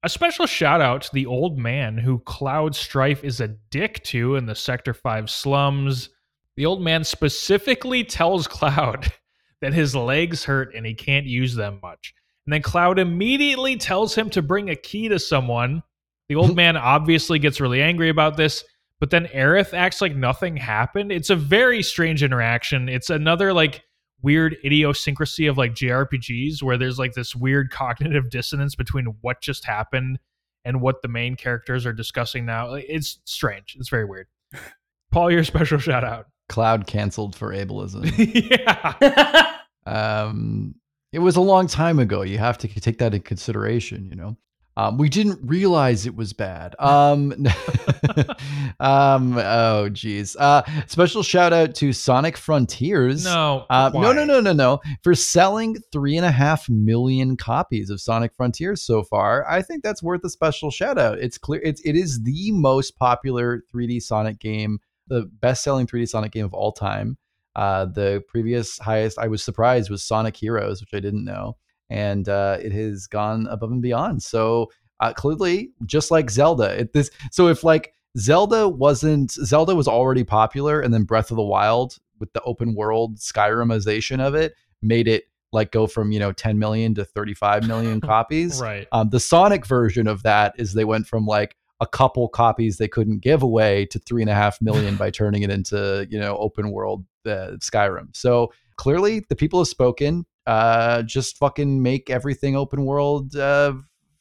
A 0.04 0.10
special 0.10 0.46
shout 0.46 0.82
out 0.82 1.02
to 1.04 1.14
the 1.14 1.26
old 1.26 1.58
man 1.58 1.98
who 1.98 2.20
Cloud 2.20 2.76
Strife 2.76 3.24
is 3.24 3.42
a 3.42 3.48
dick 3.72 4.04
to 4.06 4.36
in 4.36 4.46
the 4.46 4.56
Sector 4.56 4.94
5 4.94 5.30
slums. 5.30 6.10
The 6.56 6.66
old 6.66 6.82
man 6.82 7.04
specifically 7.04 8.04
tells 8.04 8.48
Cloud 8.48 9.12
that 9.62 9.74
his 9.74 9.96
legs 9.96 10.44
hurt 10.44 10.76
and 10.76 10.86
he 10.86 10.94
can't 10.94 11.26
use 11.26 11.56
them 11.56 11.80
much. 11.82 12.14
And 12.46 12.54
then 12.54 12.62
Cloud 12.62 13.00
immediately 13.00 13.76
tells 13.76 14.16
him 14.16 14.30
to 14.32 14.42
bring 14.42 14.70
a 14.70 14.76
key 14.76 15.10
to 15.10 15.20
someone. 15.20 15.84
The 16.30 16.36
old 16.36 16.56
man 16.56 16.78
obviously 16.78 17.40
gets 17.40 17.60
really 17.60 17.82
angry 17.82 18.10
about 18.10 18.38
this, 18.38 18.64
but 19.00 19.10
then 19.10 19.26
Aerith 19.26 19.74
acts 19.74 20.00
like 20.00 20.16
nothing 20.16 20.56
happened. 20.56 21.12
It's 21.12 21.32
a 21.32 21.36
very 21.36 21.82
strange 21.82 22.22
interaction. 22.22 22.88
It's 22.88 23.10
another 23.10 23.52
like 23.52 23.84
weird 24.22 24.58
idiosyncrasy 24.66 25.48
of 25.48 25.58
like 25.58 25.74
JRPGs 25.74 26.64
where 26.64 26.78
there's 26.78 27.00
like 27.00 27.14
this 27.14 27.36
weird 27.36 27.70
cognitive 27.72 28.30
dissonance 28.30 28.76
between 28.76 29.06
what 29.22 29.42
just 29.42 29.66
happened 29.66 30.20
and 30.66 30.82
what 30.82 31.02
the 31.02 31.08
main 31.08 31.36
characters 31.36 31.86
are 31.86 31.94
discussing 31.94 32.46
now. 32.46 32.74
It's 32.74 33.20
strange. 33.26 33.76
It's 33.80 33.90
very 33.90 34.06
weird. 34.06 34.28
Paul, 35.12 35.32
your 35.32 35.44
special 35.44 35.78
shout 35.78 36.04
out. 36.04 36.28
Cloud 36.50 36.88
canceled 36.88 37.36
for 37.36 37.54
ableism. 37.54 38.12
yeah. 38.50 39.56
um, 39.86 40.76
it 41.14 41.20
was 41.20 41.36
a 41.36 41.42
long 41.42 41.68
time 41.68 42.00
ago. 42.00 42.22
You 42.22 42.38
have 42.38 42.58
to 42.60 42.68
take 42.68 42.98
that 43.00 43.14
in 43.14 43.22
consideration. 43.22 44.10
You 44.10 44.16
know, 44.16 44.38
um, 44.78 45.00
we 45.00 45.10
didn't 45.10 45.40
realize 45.42 46.06
it 46.06 46.16
was 46.16 46.34
bad. 46.34 46.76
Um, 46.78 47.34
um, 48.80 49.36
oh 49.40 49.90
geez. 49.90 50.36
Uh, 50.36 50.62
special 50.86 51.24
shout 51.24 51.52
out 51.52 51.74
to 51.76 51.92
Sonic 51.92 52.38
Frontiers. 52.38 53.26
No. 53.26 53.66
Uh, 53.72 53.90
no, 53.92 54.14
no, 54.14 54.24
no, 54.24 54.40
no, 54.40 54.54
no. 54.54 54.80
For 55.02 55.16
selling 55.16 55.78
three 55.92 56.16
and 56.16 56.28
a 56.28 56.32
half 56.32 56.70
million 56.70 57.38
copies 57.38 57.90
of 57.90 58.00
Sonic 58.00 58.36
Frontiers 58.36 58.84
so 58.84 59.02
far, 59.02 59.50
I 59.50 59.64
think 59.64 59.82
that's 59.82 60.04
worth 60.04 60.24
a 60.24 60.30
special 60.30 60.70
shout 60.70 61.00
out. 61.00 61.18
It's 61.18 61.40
clear 61.40 61.60
it's 61.64 61.82
it 61.82 61.96
is 61.96 62.22
the 62.22 62.52
most 62.52 62.98
popular 62.98 63.64
3D 63.74 64.00
Sonic 64.04 64.38
game, 64.38 64.78
the 65.08 65.24
best 65.42 65.64
selling 65.64 65.88
3D 65.88 66.08
Sonic 66.08 66.32
game 66.32 66.46
of 66.46 66.54
all 66.54 66.72
time. 66.72 67.18
Uh, 67.56 67.86
the 67.86 68.24
previous 68.28 68.78
highest 68.78 69.18
I 69.18 69.28
was 69.28 69.44
surprised 69.44 69.90
was 69.90 70.04
Sonic 70.04 70.38
Heroes, 70.38 70.82
which 70.82 70.94
I 70.94 71.00
didn't 71.00 71.26
know, 71.26 71.58
and 71.90 72.28
uh, 72.30 72.58
it 72.62 72.72
has 72.72 73.08
gone 73.08 73.48
above 73.48 73.72
and 73.72 73.82
beyond. 73.82 74.24
So 74.24 74.72
uh, 75.00 75.14
clearly, 75.14 75.72
just 75.86 76.12
like 76.12 76.30
Zelda, 76.30 76.80
it, 76.82 76.94
this 76.94 77.10
so 77.32 77.48
if 77.48 77.64
like 77.64 77.94
Zelda 78.18 78.68
wasn't 78.68 79.32
Zelda 79.32 79.76
was 79.76 79.88
already 79.88 80.24
popular, 80.24 80.82
and 80.82 80.94
then 80.94 81.04
Breath 81.04 81.32
of 81.32 81.38
the 81.38 81.44
Wild 81.44 81.98
with 82.20 82.34
the 82.34 82.42
open 82.42 82.74
world 82.74 83.18
Skyrimization 83.18 84.20
of 84.20 84.36
it 84.36 84.56
made 84.82 85.08
it 85.08 85.26
like 85.52 85.72
go 85.72 85.88
from 85.88 86.12
you 86.12 86.20
know 86.20 86.32
10 86.32 86.60
million 86.60 86.94
to 86.96 87.06
35 87.06 87.68
million 87.68 88.02
copies. 88.14 88.62
Right. 88.62 88.88
Um, 88.92 89.10
the 89.10 89.20
Sonic 89.20 89.66
version 89.66 90.08
of 90.08 90.24
that 90.24 90.56
is 90.58 90.74
they 90.74 90.86
went 90.86 91.08
from 91.08 91.26
like 91.26 91.56
a 91.80 91.88
couple 91.88 92.28
copies 92.28 92.78
they 92.78 92.88
couldn't 92.88 93.20
give 93.20 93.44
away 93.44 93.86
to 93.86 94.00
three 94.00 94.24
and 94.24 94.32
a 94.32 94.34
half 94.34 94.60
million 94.62 94.96
by 94.96 95.12
turning 95.12 95.44
it 95.44 95.52
into 95.52 96.08
you 96.10 96.20
know 96.20 96.38
open 96.38 96.72
world 96.72 97.06
uh, 97.26 97.58
Skyrim. 97.60 98.16
So 98.16 98.52
clearly 98.78 99.26
the 99.30 99.36
people 99.36 99.60
have 99.60 99.68
spoken. 99.68 100.26
Uh, 100.48 101.04
just 101.04 101.38
fucking 101.38 101.84
make 101.84 102.10
everything 102.10 102.56
open 102.56 102.86
world 102.86 103.36
uh, 103.36 103.74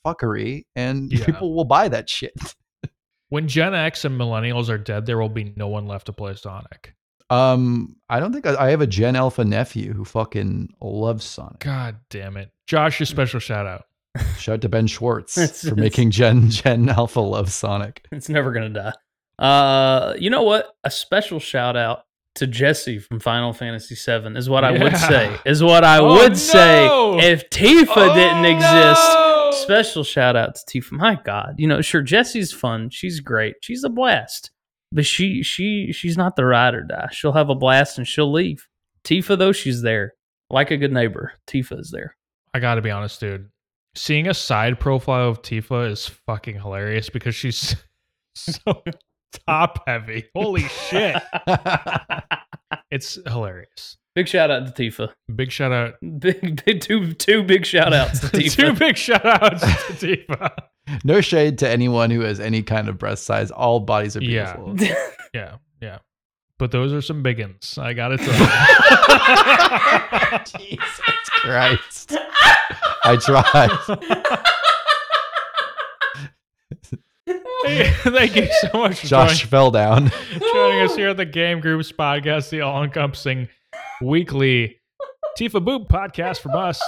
fuckery, 0.04 0.66
and 0.74 1.10
Yeah. 1.12 1.24
people 1.24 1.54
will 1.54 1.64
buy 1.64 1.88
that 1.88 2.10
shit. 2.10 2.34
When 3.28 3.48
Gen 3.48 3.74
X 3.74 4.04
and 4.04 4.18
millennials 4.20 4.68
are 4.68 4.78
dead, 4.78 5.04
there 5.04 5.18
will 5.18 5.28
be 5.28 5.52
no 5.56 5.66
one 5.66 5.86
left 5.88 6.06
to 6.06 6.12
play 6.12 6.34
Sonic. 6.34 6.94
Um, 7.28 7.96
I 8.08 8.20
don't 8.20 8.32
think 8.32 8.46
I, 8.46 8.54
I 8.66 8.70
have 8.70 8.80
a 8.82 8.86
Gen 8.86 9.16
Alpha 9.16 9.44
nephew 9.44 9.92
who 9.92 10.04
fucking 10.04 10.68
loves 10.80 11.24
Sonic. 11.24 11.58
God 11.58 11.96
damn 12.08 12.36
it. 12.36 12.52
Josh, 12.68 13.00
your 13.00 13.06
special 13.06 13.40
shout 13.40 13.66
out. 13.66 13.82
Shout 14.38 14.54
out 14.54 14.60
to 14.62 14.68
Ben 14.68 14.86
Schwartz 14.86 15.36
It's- 15.38 15.62
for 15.62 15.68
it's- 15.68 15.80
making 15.80 16.12
Gen 16.12 16.50
Gen 16.50 16.88
Alpha 16.88 17.18
love 17.20 17.50
Sonic. 17.52 18.06
it's 18.12 18.28
never 18.28 18.52
gonna 18.52 18.68
die. 18.70 18.92
Uh, 19.40 20.14
you 20.18 20.30
know 20.30 20.44
what? 20.44 20.70
A 20.84 20.90
special 20.90 21.40
shout 21.40 21.76
out 21.76 22.04
to 22.36 22.46
Jesse 22.46 22.98
from 22.98 23.20
Final 23.20 23.52
Fantasy 23.52 23.94
VII 23.94 24.36
is 24.36 24.48
what 24.48 24.64
I 24.64 24.72
would 24.72 24.96
say. 24.96 25.36
Is 25.44 25.62
what 25.62 25.84
I 25.84 25.98
Oh, 25.98 26.14
would 26.14 26.30
no! 26.32 26.34
say 26.36 26.86
if 27.32 27.48
Tifa 27.50 27.86
oh, 27.96 28.14
didn't 28.14 28.44
Oh, 28.44 28.56
exist. 28.56 29.08
no! 29.14 29.50
Special 29.52 30.04
shout 30.04 30.36
out 30.36 30.54
to 30.56 30.80
Tifa. 30.80 30.92
My 30.92 31.18
God, 31.24 31.54
you 31.58 31.66
know, 31.66 31.80
sure 31.80 32.02
Jesse's 32.02 32.52
fun. 32.52 32.90
She's 32.90 33.20
great. 33.20 33.56
She's 33.62 33.84
a 33.84 33.88
blast. 33.88 34.50
But 34.92 35.04
she 35.06 35.42
she 35.42 35.92
she's 35.92 36.16
not 36.16 36.36
the 36.36 36.44
ride 36.44 36.74
or 36.74 36.82
die. 36.84 37.08
She'll 37.12 37.32
have 37.32 37.48
a 37.50 37.54
blast 37.54 37.98
and 37.98 38.06
she'll 38.06 38.30
leave. 38.32 38.66
Tifa 39.04 39.36
though, 39.38 39.52
she's 39.52 39.82
there. 39.82 40.14
Like 40.50 40.70
a 40.70 40.76
good 40.76 40.92
neighbor, 40.92 41.32
Tifa 41.48 41.80
is 41.80 41.90
there. 41.90 42.16
I 42.54 42.60
gotta 42.60 42.82
be 42.82 42.90
honest, 42.90 43.18
dude. 43.20 43.48
Seeing 43.94 44.28
a 44.28 44.34
side 44.34 44.78
profile 44.78 45.28
of 45.28 45.42
Tifa 45.42 45.90
is 45.90 46.06
fucking 46.06 46.56
hilarious 46.60 47.08
because 47.10 47.34
she's 47.34 47.74
so 48.36 48.82
top 49.46 49.82
heavy. 49.86 50.26
Holy 50.34 50.62
shit. 50.68 51.16
It's 52.90 53.18
hilarious. 53.26 53.96
big 54.14 54.28
shout 54.28 54.50
out 54.50 54.74
to 54.74 54.82
Tifa. 54.82 55.12
Big 55.34 55.50
shout 55.50 55.72
out. 55.72 55.94
Big, 56.18 56.64
big 56.64 56.80
two 56.80 57.12
two 57.14 57.42
big 57.42 57.66
shout 57.66 57.92
outs 57.92 58.20
to 58.20 58.28
Two 58.50 58.72
big 58.74 58.96
shout 58.96 59.24
outs 59.26 59.60
to 59.60 60.16
Tifa. 60.26 60.50
No 61.04 61.20
shade 61.20 61.58
to 61.58 61.68
anyone 61.68 62.10
who 62.10 62.20
has 62.20 62.38
any 62.40 62.62
kind 62.62 62.88
of 62.88 62.96
breast 62.98 63.24
size. 63.24 63.50
All 63.50 63.80
bodies 63.80 64.16
are 64.16 64.20
beautiful. 64.20 64.74
Yeah, 64.80 64.94
yeah. 65.34 65.56
Yeah. 65.80 65.98
But 66.58 66.70
those 66.70 66.92
are 66.92 67.02
some 67.02 67.22
big 67.22 67.40
uns. 67.40 67.76
I 67.76 67.92
gotta 67.92 68.16
tell 68.16 68.32
you. 68.32 68.46
Jesus 70.58 71.00
Christ. 71.42 72.16
I 73.04 73.16
tried. 73.20 74.62
Thank 77.64 78.36
you 78.36 78.48
so 78.60 78.70
much 78.74 79.00
for 79.00 79.06
Josh 79.06 79.44
fell 79.44 79.70
down. 79.70 80.10
joining, 80.10 80.40
joining 80.52 80.80
us 80.82 80.94
here 80.94 81.10
at 81.10 81.16
the 81.16 81.24
Game 81.24 81.60
Groofs 81.60 81.92
podcast, 81.92 82.50
the 82.50 82.60
all 82.60 82.84
encompassing 82.84 83.48
weekly 84.02 84.78
Tifa 85.38 85.64
Boop 85.64 85.88
podcast 85.88 86.40
from 86.40 86.52
us, 86.52 86.80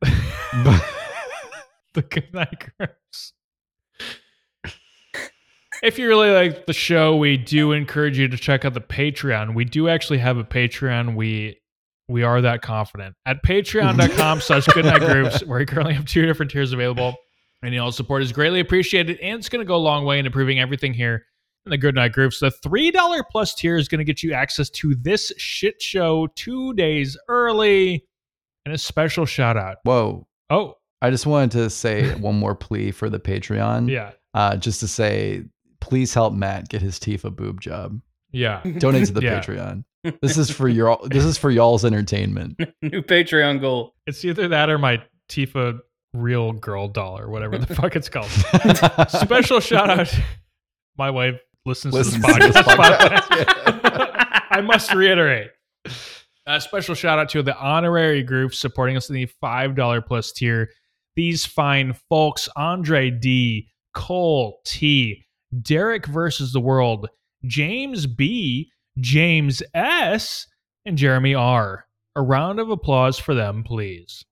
the 0.00 2.02
Good 2.02 2.32
Night 2.32 2.68
Groups. 2.78 3.32
If 5.82 5.98
you 5.98 6.08
really 6.08 6.30
like 6.30 6.66
the 6.66 6.72
show, 6.72 7.16
we 7.16 7.36
do 7.36 7.72
encourage 7.72 8.18
you 8.18 8.28
to 8.28 8.36
check 8.38 8.64
out 8.64 8.72
the 8.72 8.80
Patreon. 8.80 9.54
We 9.54 9.66
do 9.66 9.88
actually 9.88 10.18
have 10.18 10.38
a 10.38 10.44
Patreon. 10.44 11.14
We 11.14 11.60
we 12.08 12.22
are 12.22 12.40
that 12.40 12.62
confident 12.62 13.16
at 13.26 13.42
patreon.com 13.42 14.40
slash 14.40 14.64
goodnight 14.66 15.00
groofs 15.00 15.44
where 15.44 15.58
we 15.58 15.66
currently 15.66 15.94
have 15.94 16.06
two 16.06 16.24
different 16.24 16.52
tiers 16.52 16.72
available. 16.72 17.16
Any 17.64 17.78
all 17.78 17.90
support 17.92 18.22
is 18.22 18.32
greatly 18.32 18.60
appreciated 18.60 19.18
and 19.20 19.38
it's 19.38 19.48
going 19.48 19.64
to 19.64 19.66
go 19.68 19.76
a 19.76 19.78
long 19.78 20.04
way 20.04 20.18
in 20.18 20.26
improving 20.26 20.60
everything 20.60 20.92
here 20.94 21.24
in 21.64 21.70
the 21.70 21.78
Goodnight 21.78 22.12
Groofs. 22.12 22.38
The 22.40 22.50
$3 22.64 23.22
plus 23.30 23.54
tier 23.54 23.76
is 23.76 23.88
going 23.88 23.98
to 23.98 24.04
get 24.04 24.22
you 24.22 24.32
access 24.32 24.70
to 24.70 24.94
this 24.94 25.32
shit 25.36 25.80
show 25.80 26.28
two 26.36 26.74
days 26.74 27.16
early 27.28 28.04
and 28.64 28.74
a 28.74 28.78
special 28.78 29.24
shout 29.26 29.56
out. 29.56 29.78
Whoa. 29.84 30.26
Oh, 30.50 30.76
I 31.02 31.10
just 31.10 31.26
wanted 31.26 31.50
to 31.52 31.70
say 31.70 32.14
one 32.20 32.36
more 32.38 32.54
plea 32.54 32.90
for 32.90 33.08
the 33.10 33.18
Patreon. 33.18 33.90
yeah. 33.90 34.12
Uh, 34.34 34.54
just 34.56 34.80
to 34.80 34.88
say, 34.88 35.44
please 35.80 36.12
help 36.12 36.34
Matt 36.34 36.68
get 36.68 36.82
his 36.82 36.98
Tifa 36.98 37.34
boob 37.34 37.60
job. 37.60 37.98
Yeah. 38.32 38.60
Donate 38.78 39.06
to 39.06 39.12
the 39.14 39.22
Yeah. 39.24 39.40
Patreon. 39.40 39.84
This 40.20 40.36
is 40.36 40.50
for 40.50 40.68
your 40.68 40.98
this 41.06 41.24
is 41.24 41.36
for 41.38 41.50
y'all's 41.50 41.84
entertainment. 41.84 42.60
New 42.82 43.02
Patreon 43.02 43.60
goal. 43.60 43.94
It's 44.06 44.24
either 44.24 44.46
that 44.48 44.68
or 44.70 44.78
my 44.78 45.02
Tifa 45.28 45.78
real 46.16 46.52
girl 46.52 46.88
doll 46.88 47.18
or 47.18 47.28
whatever 47.30 47.58
the 47.58 47.66
fuck 47.74 47.94
it's 47.96 48.08
called. 48.08 48.30
Special 49.10 49.60
shout 49.60 49.90
out. 49.90 50.12
My 50.98 51.10
wife 51.10 51.36
listens, 51.64 51.94
Listens 51.94 52.24
to 52.24 52.32
to 52.32 52.38
this 52.40 52.54
this 52.54 52.62
podcast. 52.66 53.20
podcast, 53.20 54.42
I 54.50 54.60
must 54.62 54.92
reiterate. 54.94 55.50
A 56.46 56.60
special 56.60 56.94
shout 56.94 57.18
out 57.18 57.28
to 57.30 57.42
the 57.42 57.56
honorary 57.58 58.22
group 58.22 58.54
supporting 58.54 58.96
us 58.96 59.08
in 59.08 59.14
the 59.16 59.28
$5 59.42 60.06
plus 60.06 60.32
tier. 60.32 60.70
these 61.16 61.44
fine 61.44 61.92
folks 62.08 62.48
Andre 62.56 63.10
D, 63.10 63.68
Cole 63.94 64.60
T, 64.64 65.24
Derek 65.62 66.06
versus 66.06 66.52
the 66.52 66.60
World, 66.60 67.08
James 67.44 68.06
B, 68.06 68.70
James 68.98 69.62
S, 69.74 70.46
and 70.84 70.96
Jeremy 70.96 71.34
R. 71.34 71.84
A 72.14 72.22
round 72.22 72.60
of 72.60 72.70
applause 72.70 73.18
for 73.18 73.34
them, 73.34 73.62
please. 73.64 74.24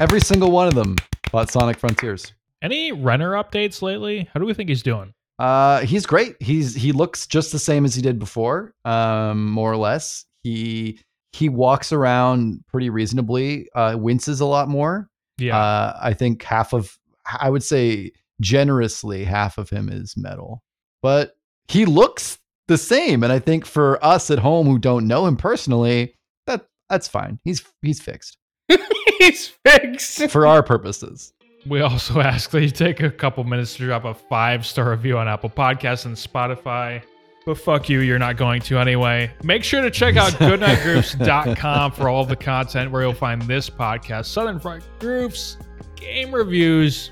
Every 0.00 0.20
single 0.20 0.52
one 0.52 0.68
of 0.68 0.76
them 0.76 0.94
bought 1.32 1.50
Sonic 1.50 1.76
Frontiers. 1.76 2.32
Any 2.62 2.92
Renner 2.92 3.32
updates 3.32 3.82
lately? 3.82 4.28
How 4.32 4.38
do 4.38 4.46
we 4.46 4.54
think 4.54 4.68
he's 4.68 4.82
doing? 4.82 5.12
Uh, 5.40 5.80
he's 5.80 6.06
great. 6.06 6.36
He's 6.40 6.72
he 6.72 6.92
looks 6.92 7.26
just 7.26 7.50
the 7.50 7.58
same 7.58 7.84
as 7.84 7.96
he 7.96 8.02
did 8.02 8.18
before, 8.18 8.74
um, 8.84 9.46
more 9.46 9.72
or 9.72 9.76
less. 9.76 10.24
He 10.44 11.00
he 11.32 11.48
walks 11.48 11.92
around 11.92 12.64
pretty 12.68 12.90
reasonably. 12.90 13.68
Uh, 13.74 13.96
winces 13.98 14.40
a 14.40 14.46
lot 14.46 14.68
more. 14.68 15.08
Yeah. 15.36 15.58
Uh, 15.58 15.98
I 16.00 16.14
think 16.14 16.44
half 16.44 16.72
of 16.72 16.96
I 17.40 17.50
would 17.50 17.64
say 17.64 18.12
generously 18.40 19.24
half 19.24 19.58
of 19.58 19.68
him 19.68 19.88
is 19.88 20.16
metal, 20.16 20.62
but 21.02 21.36
he 21.66 21.86
looks 21.86 22.38
the 22.68 22.78
same. 22.78 23.24
And 23.24 23.32
I 23.32 23.40
think 23.40 23.66
for 23.66 24.04
us 24.04 24.30
at 24.30 24.38
home 24.38 24.68
who 24.68 24.78
don't 24.78 25.08
know 25.08 25.26
him 25.26 25.36
personally, 25.36 26.14
that 26.46 26.66
that's 26.88 27.08
fine. 27.08 27.40
He's 27.42 27.64
he's 27.82 28.00
fixed 28.00 28.38
He's 29.18 29.48
fixed. 29.48 30.30
for 30.30 30.46
our 30.46 30.62
purposes. 30.62 31.32
We 31.66 31.80
also 31.80 32.20
ask 32.32 32.50
that 32.50 32.62
you 32.62 32.70
take 32.70 33.02
a 33.02 33.10
couple 33.10 33.44
minutes 33.44 33.76
to 33.76 33.84
drop 33.86 34.04
a 34.04 34.14
five 34.14 34.64
star 34.64 34.90
review 34.90 35.18
on 35.18 35.28
Apple 35.28 35.50
Podcasts 35.50 36.06
and 36.06 36.16
Spotify. 36.16 37.02
But 37.44 37.56
fuck 37.58 37.88
you, 37.88 38.00
you're 38.00 38.18
not 38.18 38.36
going 38.36 38.60
to 38.62 38.78
anyway. 38.78 39.30
Make 39.42 39.64
sure 39.64 39.80
to 39.80 39.90
check 39.90 40.16
out 40.16 40.32
goodnightgroofs.com 40.38 41.92
for 41.92 42.08
all 42.08 42.22
of 42.22 42.28
the 42.28 42.36
content 42.36 42.90
where 42.90 43.02
you'll 43.02 43.14
find 43.14 43.40
this 43.42 43.70
podcast, 43.70 44.26
Southern 44.26 44.60
Front 44.60 44.84
Groups, 44.98 45.56
game 45.96 46.30
reviews, 46.34 47.10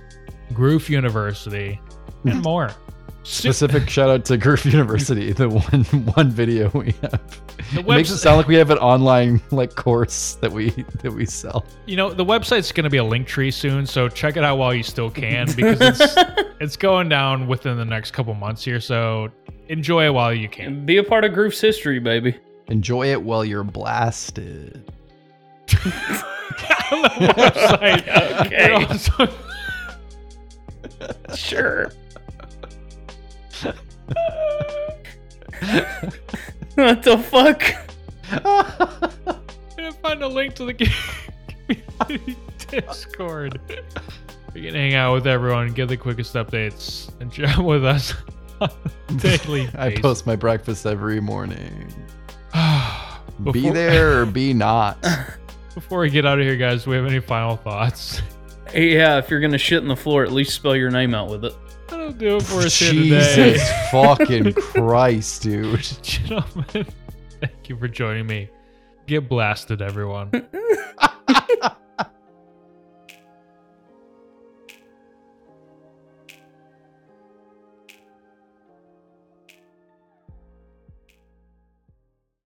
Groove 0.52 0.88
University, 0.90 1.80
and 2.24 2.42
more. 2.44 2.70
Su- 3.28 3.48
Specific 3.52 3.90
shout 3.90 4.08
out 4.08 4.24
to 4.26 4.36
Griff 4.36 4.64
University, 4.64 5.32
the 5.32 5.48
one 5.48 5.82
one 6.14 6.30
video 6.30 6.70
we 6.72 6.94
have. 7.02 7.20
The 7.74 7.80
It 7.80 7.86
makes 7.88 8.10
it 8.10 8.18
sound 8.18 8.36
like 8.36 8.46
we 8.46 8.54
have 8.54 8.70
an 8.70 8.78
online 8.78 9.40
like 9.50 9.74
course 9.74 10.34
that 10.40 10.52
we 10.52 10.70
that 11.02 11.12
we 11.12 11.26
sell. 11.26 11.64
You 11.86 11.96
know, 11.96 12.12
the 12.12 12.24
website's 12.24 12.70
going 12.70 12.84
to 12.84 12.90
be 12.90 12.98
a 12.98 13.04
link 13.04 13.26
tree 13.26 13.50
soon, 13.50 13.84
so 13.84 14.08
check 14.08 14.36
it 14.36 14.44
out 14.44 14.58
while 14.58 14.72
you 14.72 14.84
still 14.84 15.10
can 15.10 15.46
because 15.56 15.78
it's 16.00 16.14
it's 16.60 16.76
going 16.76 17.08
down 17.08 17.48
within 17.48 17.76
the 17.76 17.84
next 17.84 18.12
couple 18.12 18.32
months 18.34 18.64
here. 18.64 18.78
So 18.80 19.28
enjoy 19.68 20.06
it 20.06 20.10
while 20.14 20.32
you 20.32 20.48
can. 20.48 20.86
Be 20.86 20.98
a 20.98 21.02
part 21.02 21.24
of 21.24 21.32
Groofs' 21.32 21.60
history, 21.60 21.98
baby. 21.98 22.36
Enjoy 22.68 23.10
it 23.10 23.20
while 23.20 23.44
you're 23.44 23.64
blasted. 23.64 24.84
on 26.92 27.02
the 27.02 27.34
website. 27.36 28.46
Okay. 28.46 28.66
It 28.66 28.70
also- 28.72 29.28
Sure. 31.34 31.90
What 36.74 37.02
the 37.02 37.18
fuck? 37.18 37.62
I'm 38.30 39.40
gonna 39.76 39.92
find 39.92 40.22
a 40.22 40.28
link 40.28 40.54
to 40.54 40.64
the 40.64 40.74
community 40.74 42.36
Discord. 42.68 43.60
You 44.54 44.62
can 44.62 44.74
hang 44.74 44.94
out 44.94 45.14
with 45.14 45.26
everyone, 45.26 45.72
get 45.72 45.88
the 45.88 45.96
quickest 45.96 46.34
updates, 46.34 47.10
and 47.20 47.30
chat 47.32 47.58
with 47.58 47.84
us 47.84 48.14
on 48.60 48.70
daily. 49.16 49.68
I 49.74 49.90
basis. 49.90 50.02
post 50.02 50.26
my 50.26 50.36
breakfast 50.36 50.86
every 50.86 51.20
morning. 51.20 51.92
be 53.52 53.70
there 53.70 54.22
or 54.22 54.26
be 54.32 54.54
not. 54.54 55.04
Before 55.74 56.00
we 56.00 56.10
get 56.10 56.24
out 56.24 56.38
of 56.38 56.44
here, 56.44 56.56
guys, 56.56 56.84
do 56.84 56.90
we 56.90 56.96
have 56.96 57.06
any 57.06 57.20
final 57.20 57.56
thoughts? 57.56 58.22
Hey, 58.70 58.94
yeah, 58.94 59.18
if 59.18 59.30
you're 59.30 59.40
gonna 59.40 59.58
shit 59.58 59.82
in 59.82 59.88
the 59.88 59.96
floor, 59.96 60.24
at 60.24 60.32
least 60.32 60.54
spell 60.54 60.74
your 60.74 60.90
name 60.90 61.14
out 61.14 61.30
with 61.30 61.44
it. 61.44 61.54
That'll 61.88 62.12
do 62.12 62.36
it 62.36 62.42
for 62.42 62.60
us 62.60 62.78
here 62.78 62.92
today. 62.92 63.52
Jesus 63.52 63.70
fucking 63.90 64.52
Christ, 64.54 65.42
dude. 65.42 65.80
Gentlemen, 66.02 66.86
thank 67.40 67.68
you 67.68 67.76
for 67.76 67.88
joining 67.88 68.26
me. 68.26 68.50
Get 69.06 69.28
blasted, 69.28 69.82
everyone. 69.82 70.30